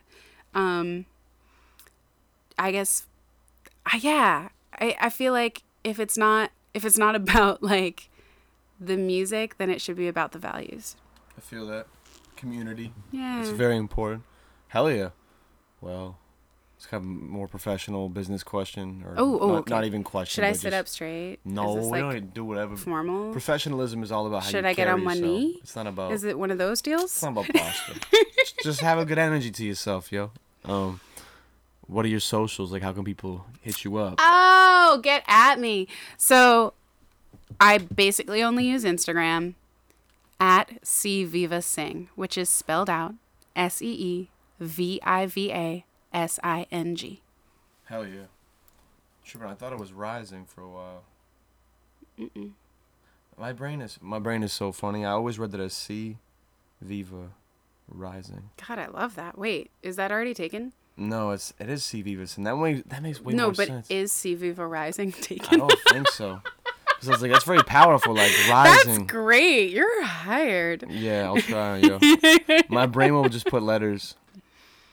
Um, 0.54 1.06
I 2.58 2.72
guess, 2.72 3.06
uh, 3.86 3.98
yeah, 4.00 4.50
I, 4.80 4.96
I 5.00 5.10
feel 5.10 5.34
like 5.34 5.64
if 5.84 6.00
it's 6.00 6.18
not, 6.18 6.52
if 6.74 6.86
it's 6.86 6.98
not 6.98 7.16
about 7.22 7.62
like 7.62 8.10
the 8.80 8.98
music, 8.98 9.58
then 9.58 9.70
it 9.70 9.82
should 9.82 9.98
be 9.98 10.08
about 10.08 10.32
the 10.32 10.40
values. 10.40 10.96
I 11.38 11.42
feel 11.42 11.68
that 11.68 11.88
community. 12.40 12.94
Yeah. 13.12 13.42
It's 13.42 13.50
very 13.50 13.78
important. 13.78 14.24
Hell 14.70 14.90
yeah. 14.92 15.10
Well, 15.82 16.18
it's 16.78 16.86
kind 16.86 17.04
of 17.04 17.10
a 17.10 17.12
more 17.12 17.48
professional 17.48 18.08
business 18.10 18.42
question, 18.44 19.04
or 19.06 19.14
Oh, 19.18 19.40
oh, 19.40 19.48
not, 19.48 19.58
okay. 19.60 19.74
not 19.74 19.84
even 19.86 20.04
question. 20.04 20.42
should 20.42 20.48
I 20.48 20.54
sit 20.54 20.74
up 20.74 20.88
straight? 20.88 21.40
No, 21.44 21.74
we 21.76 21.82
like 21.82 22.02
don't 22.02 22.34
do 22.34 22.46
whatever. 22.46 22.76
formal? 22.78 23.32
Professionalism 23.32 24.02
is 24.02 24.12
all 24.12 24.26
about 24.28 24.44
how 24.44 24.50
Should 24.50 24.64
you 24.64 24.70
I 24.70 24.74
get 24.74 24.88
on 24.88 25.04
one 25.04 25.20
knee? 25.22 25.60
It's 25.62 25.76
not 25.76 25.88
about. 25.88 26.14
Is 26.14 26.24
it 26.24 26.40
one 26.40 26.52
of 26.52 26.58
those 26.58 26.82
deals? 26.82 27.04
It's 27.06 27.22
not 27.22 27.32
about 27.34 27.50
posture. 27.54 27.94
just, 28.36 28.60
just 28.64 28.82
have 28.82 28.98
a 28.98 29.06
good 29.06 29.18
energy 29.18 29.52
to 29.52 29.66
yourself, 29.66 30.12
yo. 30.12 30.32
Um, 30.66 31.02
what 31.88 32.06
are 32.06 32.10
your 32.10 32.20
socials? 32.22 32.72
Like, 32.72 32.82
how 32.84 32.94
can 32.94 33.04
people 33.04 33.46
hit 33.62 33.84
you 33.84 33.98
up? 33.98 34.16
Oh, 34.20 35.00
get 35.04 35.24
at 35.28 35.60
me. 35.60 35.88
So 36.18 36.74
I 37.60 37.80
basically 37.80 38.42
only 38.44 38.66
use 38.66 38.84
Instagram 38.86 39.56
at 40.40 40.80
C 40.84 41.24
Viva 41.24 41.62
Sing, 41.62 42.10
which 42.16 42.38
is 42.38 42.50
spelled 42.50 42.90
out 42.90 43.16
S 43.56 43.82
E 43.82 43.92
E 43.92 44.30
V 44.60 45.00
I 45.04 45.26
V 45.26 45.52
A 45.52 45.86
S 46.14 46.40
I 46.44 46.66
N 46.72 46.96
G. 46.96 47.22
Hell 47.86 48.06
yeah. 48.06 48.28
Sure, 49.24 49.46
I 49.46 49.54
thought 49.54 49.74
it 49.74 49.80
was 49.80 49.94
rising 49.94 50.46
for 50.46 50.62
a 50.62 50.70
while. 50.70 51.04
My 53.38 53.54
brain 53.54 53.82
is 53.82 54.00
my 54.02 54.20
brain 54.20 54.44
is 54.44 54.52
so 54.52 54.72
funny. 54.72 55.06
I 55.06 55.12
always 55.12 55.40
read 55.40 55.52
that 55.52 55.62
as 55.62 55.74
C, 55.74 56.18
Viva, 56.82 57.30
rising. 57.88 58.50
God, 58.68 58.80
I 58.80 58.88
love 58.88 59.16
that. 59.16 59.38
Wait, 59.38 59.72
is 59.82 59.96
that 59.96 60.12
already 60.12 60.34
taken? 60.34 60.74
No, 60.98 61.32
it's 61.32 61.54
it 61.60 61.70
is 61.70 61.84
C 61.84 62.02
Viva, 62.02 62.28
and 62.36 62.46
that 62.46 62.58
way 62.58 62.84
that 62.86 63.02
makes 63.02 63.22
way 63.22 63.34
no, 63.34 63.46
more 63.46 63.54
but 63.54 63.90
is 63.90 64.12
C 64.12 64.36
Viva 64.36 64.68
Rising 64.68 65.12
taken? 65.22 65.48
I 65.62 65.68
don't 65.68 65.80
think 65.92 66.10
so. 66.10 66.42
Because 67.00 67.10
I 67.10 67.12
was 67.14 67.22
like, 67.22 67.32
that's 67.32 67.46
very 67.46 67.64
powerful, 67.64 68.14
like 68.14 68.32
rising. 68.50 68.94
That's 68.94 69.12
great. 69.12 69.72
You're 69.72 70.04
hired. 70.04 70.84
Yeah, 70.90 71.28
I'll 71.28 71.38
try, 71.42 71.78
yo. 71.78 72.00
My 72.68 72.86
brain 72.86 73.14
will 73.14 73.30
just 73.30 73.46
put 73.46 73.64
letters. 73.64 74.16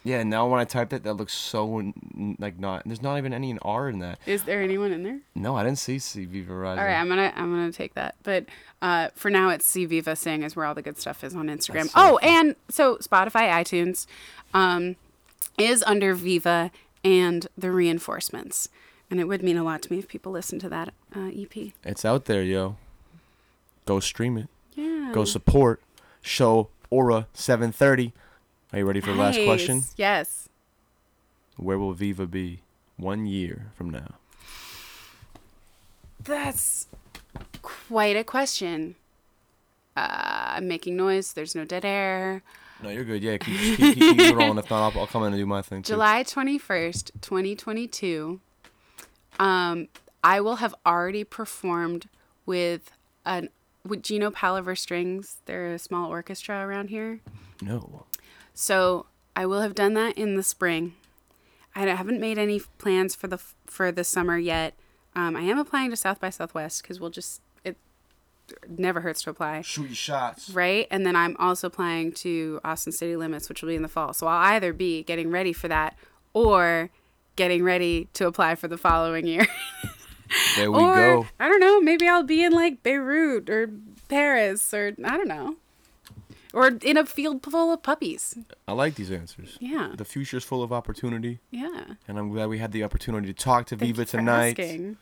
Yeah, 0.04 0.22
now 0.22 0.46
when 0.46 0.60
I 0.60 0.64
typed 0.64 0.92
it, 0.92 1.02
that 1.02 1.14
looks 1.14 1.34
so 1.34 1.80
n- 1.80 2.36
like 2.38 2.60
not. 2.60 2.84
There's 2.86 3.02
not 3.02 3.18
even 3.18 3.34
any 3.34 3.58
R 3.60 3.88
in 3.88 3.98
that. 3.98 4.20
Is 4.24 4.44
there 4.44 4.62
anyone 4.62 4.92
in 4.92 5.02
there? 5.02 5.18
No, 5.34 5.56
I 5.56 5.64
didn't 5.64 5.78
see 5.78 5.98
C 5.98 6.26
Viva 6.26 6.54
rising. 6.54 6.78
All 6.78 6.84
right, 6.84 6.94
I'm 6.94 7.08
gonna 7.08 7.32
I'm 7.34 7.50
gonna 7.50 7.72
take 7.72 7.94
that. 7.94 8.14
But 8.22 8.44
uh, 8.80 9.08
for 9.16 9.32
now, 9.32 9.48
it's 9.48 9.66
C 9.66 9.84
Viva 9.84 10.14
Sing 10.14 10.44
is 10.44 10.54
where 10.54 10.64
all 10.64 10.76
the 10.76 10.82
good 10.82 10.96
stuff 10.96 11.24
is 11.24 11.34
on 11.34 11.48
Instagram. 11.48 11.86
So 11.86 11.90
oh, 11.96 12.18
funny. 12.20 12.36
and 12.36 12.56
so 12.68 12.98
Spotify, 12.98 13.50
iTunes, 13.50 14.06
um, 14.54 14.94
is 15.58 15.82
under 15.82 16.14
Viva 16.14 16.70
and 17.02 17.48
the 17.58 17.72
reinforcements, 17.72 18.68
and 19.10 19.20
it 19.20 19.24
would 19.24 19.42
mean 19.42 19.56
a 19.56 19.64
lot 19.64 19.82
to 19.82 19.92
me 19.92 19.98
if 19.98 20.08
people 20.08 20.32
listen 20.32 20.58
to 20.60 20.68
that 20.68 20.92
uh, 21.14 21.30
EP. 21.34 21.72
It's 21.84 22.04
out 22.04 22.24
there, 22.26 22.42
yo. 22.42 22.76
Go 23.84 24.00
stream 24.00 24.36
it. 24.36 24.48
Yeah. 24.74 25.10
Go 25.12 25.24
support. 25.24 25.80
Show 26.20 26.68
Aura 26.90 27.28
730. 27.32 28.12
Are 28.72 28.78
you 28.80 28.84
ready 28.84 29.00
for 29.00 29.12
the 29.12 29.16
last 29.16 29.38
question? 29.44 29.84
Yes. 29.96 30.48
Where 31.56 31.78
will 31.78 31.92
Viva 31.92 32.26
be 32.26 32.60
one 32.96 33.26
year 33.26 33.66
from 33.74 33.90
now? 33.90 34.16
That's 36.22 36.88
quite 37.62 38.16
a 38.16 38.24
question. 38.24 38.96
Uh, 39.96 40.56
I'm 40.56 40.68
making 40.68 40.96
noise. 40.96 41.32
There's 41.32 41.54
no 41.54 41.64
dead 41.64 41.84
air. 41.84 42.42
No, 42.82 42.90
you're 42.90 43.04
good. 43.04 43.22
Yeah, 43.22 43.38
keep, 43.38 43.56
keep, 43.58 43.78
keep, 43.94 44.18
keep 44.18 44.36
rolling. 44.36 44.58
If 44.58 44.68
not, 44.68 44.94
I'll, 44.94 45.00
I'll 45.00 45.06
come 45.06 45.22
in 45.22 45.32
and 45.32 45.40
do 45.40 45.46
my 45.46 45.62
thing 45.62 45.82
too. 45.82 45.92
July 45.94 46.22
21st, 46.24 47.12
2022, 47.22 48.40
um, 49.38 49.88
I 50.22 50.40
will 50.40 50.56
have 50.56 50.74
already 50.84 51.24
performed 51.24 52.08
with 52.46 52.90
an 53.24 53.48
With, 53.86 54.02
do 54.02 54.14
you 54.14 54.20
know 54.20 54.30
Palaver 54.30 54.74
Strings? 54.76 55.38
They're 55.46 55.74
a 55.74 55.78
small 55.78 56.10
orchestra 56.10 56.66
around 56.66 56.88
here. 56.90 57.20
No. 57.62 58.04
So 58.54 59.06
I 59.34 59.46
will 59.46 59.60
have 59.60 59.74
done 59.74 59.94
that 59.94 60.16
in 60.16 60.36
the 60.36 60.42
spring. 60.42 60.94
I 61.74 61.80
haven't 61.86 62.20
made 62.20 62.38
any 62.38 62.60
plans 62.78 63.14
for 63.14 63.26
the 63.28 63.38
for 63.66 63.92
the 63.92 64.02
summer 64.04 64.38
yet. 64.38 64.74
Um, 65.14 65.36
I 65.36 65.42
am 65.42 65.58
applying 65.58 65.90
to 65.90 65.96
South 65.96 66.20
by 66.20 66.30
Southwest 66.30 66.82
because 66.82 66.98
we'll 67.00 67.10
just 67.10 67.40
it 67.64 67.76
never 68.68 69.00
hurts 69.00 69.22
to 69.22 69.30
apply, 69.30 69.62
Shoot 69.62 69.86
your 69.86 69.94
shots. 69.94 70.50
right? 70.50 70.86
And 70.90 71.04
then 71.04 71.16
I'm 71.16 71.36
also 71.38 71.66
applying 71.66 72.12
to 72.12 72.60
Austin 72.64 72.92
City 72.92 73.16
Limits, 73.16 73.48
which 73.48 73.60
will 73.62 73.68
be 73.68 73.76
in 73.76 73.82
the 73.82 73.88
fall. 73.88 74.12
So 74.14 74.26
I'll 74.26 74.54
either 74.54 74.72
be 74.72 75.02
getting 75.02 75.30
ready 75.30 75.52
for 75.52 75.68
that 75.68 75.96
or 76.32 76.90
getting 77.36 77.62
ready 77.62 78.08
to 78.14 78.26
apply 78.26 78.54
for 78.56 78.68
the 78.68 78.78
following 78.78 79.26
year. 79.26 79.46
There 80.56 80.72
we 80.72 80.78
or 80.78 80.94
go. 80.96 81.26
I 81.38 81.48
don't 81.48 81.60
know, 81.60 81.80
maybe 81.80 82.08
I'll 82.08 82.24
be 82.24 82.42
in 82.42 82.52
like 82.52 82.82
Beirut 82.82 83.48
or 83.48 83.70
Paris 84.08 84.74
or 84.74 84.92
I 85.04 85.16
don't 85.16 85.28
know. 85.28 85.54
Or 86.52 86.66
in 86.82 86.96
a 86.96 87.06
field 87.06 87.44
full 87.44 87.72
of 87.72 87.82
puppies. 87.84 88.36
I 88.66 88.72
like 88.72 88.96
these 88.96 89.12
answers. 89.12 89.56
Yeah. 89.60 89.92
The 89.94 90.04
future's 90.04 90.42
full 90.42 90.64
of 90.64 90.72
opportunity, 90.72 91.38
Yeah. 91.52 91.84
and 92.08 92.18
I'm 92.18 92.30
glad 92.32 92.48
we 92.48 92.58
had 92.58 92.72
the 92.72 92.82
opportunity 92.82 93.28
to 93.28 93.34
talk 93.34 93.66
to 93.66 93.76
Thank 93.76 93.94
Viva 93.94 94.04
tonight. 94.04 94.58
asking. 94.58 94.96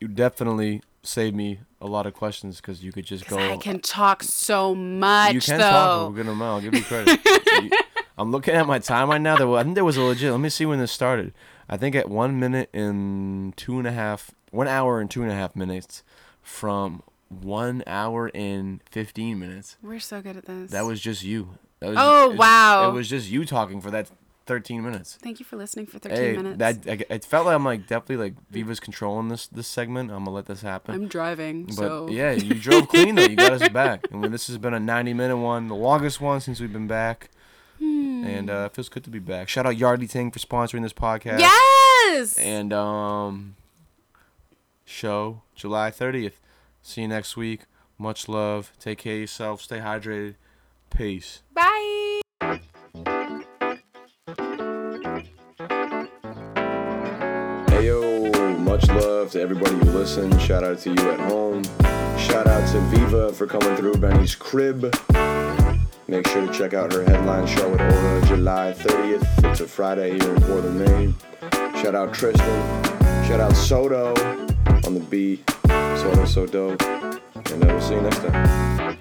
You 0.00 0.08
definitely 0.08 0.80
saved 1.02 1.36
me 1.36 1.60
a 1.80 1.86
lot 1.86 2.06
of 2.06 2.14
questions 2.14 2.62
because 2.62 2.82
you 2.82 2.92
could 2.92 3.04
just 3.04 3.26
go. 3.26 3.36
I 3.36 3.58
can 3.58 3.78
talk 3.80 4.22
so 4.22 4.74
much 4.74 5.34
you 5.34 5.40
can 5.42 5.58
though. 5.58 5.70
talk 5.70 6.10
a 6.12 6.14
good 6.14 6.26
amount. 6.28 6.42
I'll 6.64 6.70
give 6.70 6.74
you 6.74 6.84
credit. 6.84 7.20
I'm 8.18 8.30
looking 8.32 8.54
at 8.54 8.66
my 8.66 8.78
time 8.80 9.08
right 9.10 9.20
now. 9.20 9.36
There, 9.36 9.46
wa- 9.46 9.58
I 9.58 9.62
think 9.62 9.74
there 9.76 9.84
was 9.84 9.96
a 9.96 10.02
legit. 10.02 10.30
Let 10.32 10.40
me 10.40 10.48
see 10.48 10.66
when 10.66 10.78
this 10.78 10.92
started. 10.92 11.32
I 11.68 11.76
think 11.76 11.94
at 11.94 12.08
one 12.10 12.38
minute 12.40 12.68
and 12.74 13.56
two 13.56 13.78
and 13.78 13.86
a 13.86 13.92
half, 13.92 14.32
one 14.50 14.66
hour 14.68 15.00
and 15.00 15.10
two 15.10 15.22
and 15.22 15.30
a 15.30 15.34
half 15.34 15.54
minutes, 15.54 16.02
from 16.42 17.02
one 17.28 17.82
hour 17.86 18.30
and 18.34 18.80
fifteen 18.90 19.38
minutes. 19.38 19.76
We're 19.82 20.00
so 20.00 20.20
good 20.20 20.36
at 20.36 20.46
this. 20.46 20.70
That 20.72 20.84
was 20.86 21.00
just 21.00 21.22
you. 21.22 21.58
That 21.80 21.90
was, 21.90 21.96
Oh, 22.00 22.30
it 22.32 22.36
wow. 22.38 22.88
It 22.88 22.92
was 22.92 23.08
just 23.08 23.30
you 23.30 23.44
talking 23.44 23.80
for 23.80 23.90
that 23.90 24.10
thirteen 24.46 24.82
minutes. 24.82 25.18
Thank 25.20 25.38
you 25.38 25.44
for 25.44 25.56
listening 25.56 25.86
for 25.86 25.98
13 25.98 26.18
Hey, 26.18 26.36
minutes. 26.36 26.58
that 26.58 26.78
I, 27.10 27.14
it 27.14 27.24
felt 27.24 27.44
like 27.46 27.54
I'm 27.54 27.64
like 27.66 27.86
definitely 27.86 28.16
like 28.16 28.34
Viva's 28.50 28.80
controlling 28.80 29.28
this 29.28 29.46
this 29.46 29.68
segment. 29.68 30.10
I'm 30.10 30.24
gonna 30.24 30.30
let 30.30 30.46
this 30.46 30.62
happen. 30.62 30.94
I'm 30.94 31.06
driving, 31.06 31.64
But 31.66 31.74
so 31.76 32.08
yeah, 32.08 32.32
you 32.32 32.54
drove 32.54 32.88
clean 32.88 33.14
though. 33.14 33.26
You 33.26 33.36
got 33.36 33.52
us 33.52 33.68
back. 33.72 34.06
And 34.10 34.24
this 34.32 34.46
has 34.48 34.56
been 34.58 34.74
a 34.74 34.80
90 34.80 35.12
minute 35.14 35.36
one, 35.36 35.68
the 35.68 35.76
longest 35.76 36.20
one 36.20 36.40
since 36.40 36.58
we've 36.60 36.72
been 36.72 36.88
back. 36.88 37.28
Hmm. 37.78 38.24
And 38.24 38.50
uh, 38.50 38.68
it 38.70 38.74
feels 38.74 38.88
good 38.88 39.04
to 39.04 39.10
be 39.10 39.18
back. 39.18 39.48
Shout 39.48 39.66
out 39.66 39.76
Yardley 39.76 40.06
Ting 40.06 40.30
for 40.30 40.38
sponsoring 40.38 40.82
this 40.82 40.92
podcast. 40.92 41.40
Yes. 41.40 42.36
And 42.38 42.72
um, 42.72 43.56
show 44.84 45.42
July 45.54 45.90
30th. 45.90 46.34
See 46.82 47.02
you 47.02 47.08
next 47.08 47.36
week. 47.36 47.62
Much 47.98 48.28
love. 48.28 48.72
Take 48.78 48.98
care 48.98 49.14
of 49.14 49.20
yourself. 49.20 49.62
Stay 49.62 49.78
hydrated. 49.78 50.34
Peace. 50.90 51.42
Bye. 51.52 52.20
Hey 57.68 57.86
yo, 57.86 58.30
much 58.58 58.88
love 58.88 59.30
to 59.32 59.40
everybody 59.40 59.74
who 59.74 59.84
listened. 59.84 60.40
Shout 60.40 60.64
out 60.64 60.78
to 60.80 60.90
you 60.90 61.10
at 61.10 61.20
home. 61.20 61.62
Shout 62.18 62.46
out 62.46 62.66
to 62.72 62.80
Viva 62.90 63.32
for 63.32 63.46
coming 63.46 63.76
through 63.76 63.94
Benny's 63.96 64.34
crib. 64.34 64.92
Make 66.10 66.26
sure 66.28 66.46
to 66.46 66.50
check 66.50 66.72
out 66.72 66.90
her 66.94 67.04
headline 67.04 67.46
show 67.46 67.74
at 67.74 67.80
Aura 67.82 68.26
July 68.26 68.72
30th. 68.74 69.44
It's 69.44 69.60
a 69.60 69.68
Friday 69.68 70.18
here 70.18 70.34
in 70.34 70.40
Portland, 70.40 70.80
Maine. 70.80 71.14
Shout 71.82 71.94
out 71.94 72.14
Tristan. 72.14 72.84
Shout 73.26 73.40
out 73.40 73.54
Soto 73.54 74.14
on 74.86 74.94
the 74.94 75.04
beat. 75.10 75.44
Soto's 75.66 76.32
so 76.32 76.46
dope. 76.46 76.80
And 76.80 77.62
uh, 77.62 77.66
we'll 77.66 77.80
see 77.82 77.94
you 77.94 78.00
next 78.00 78.20
time. 78.20 78.98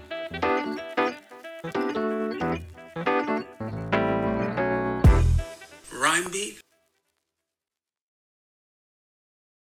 Rhyme 5.94 6.30
beat? 6.30 6.67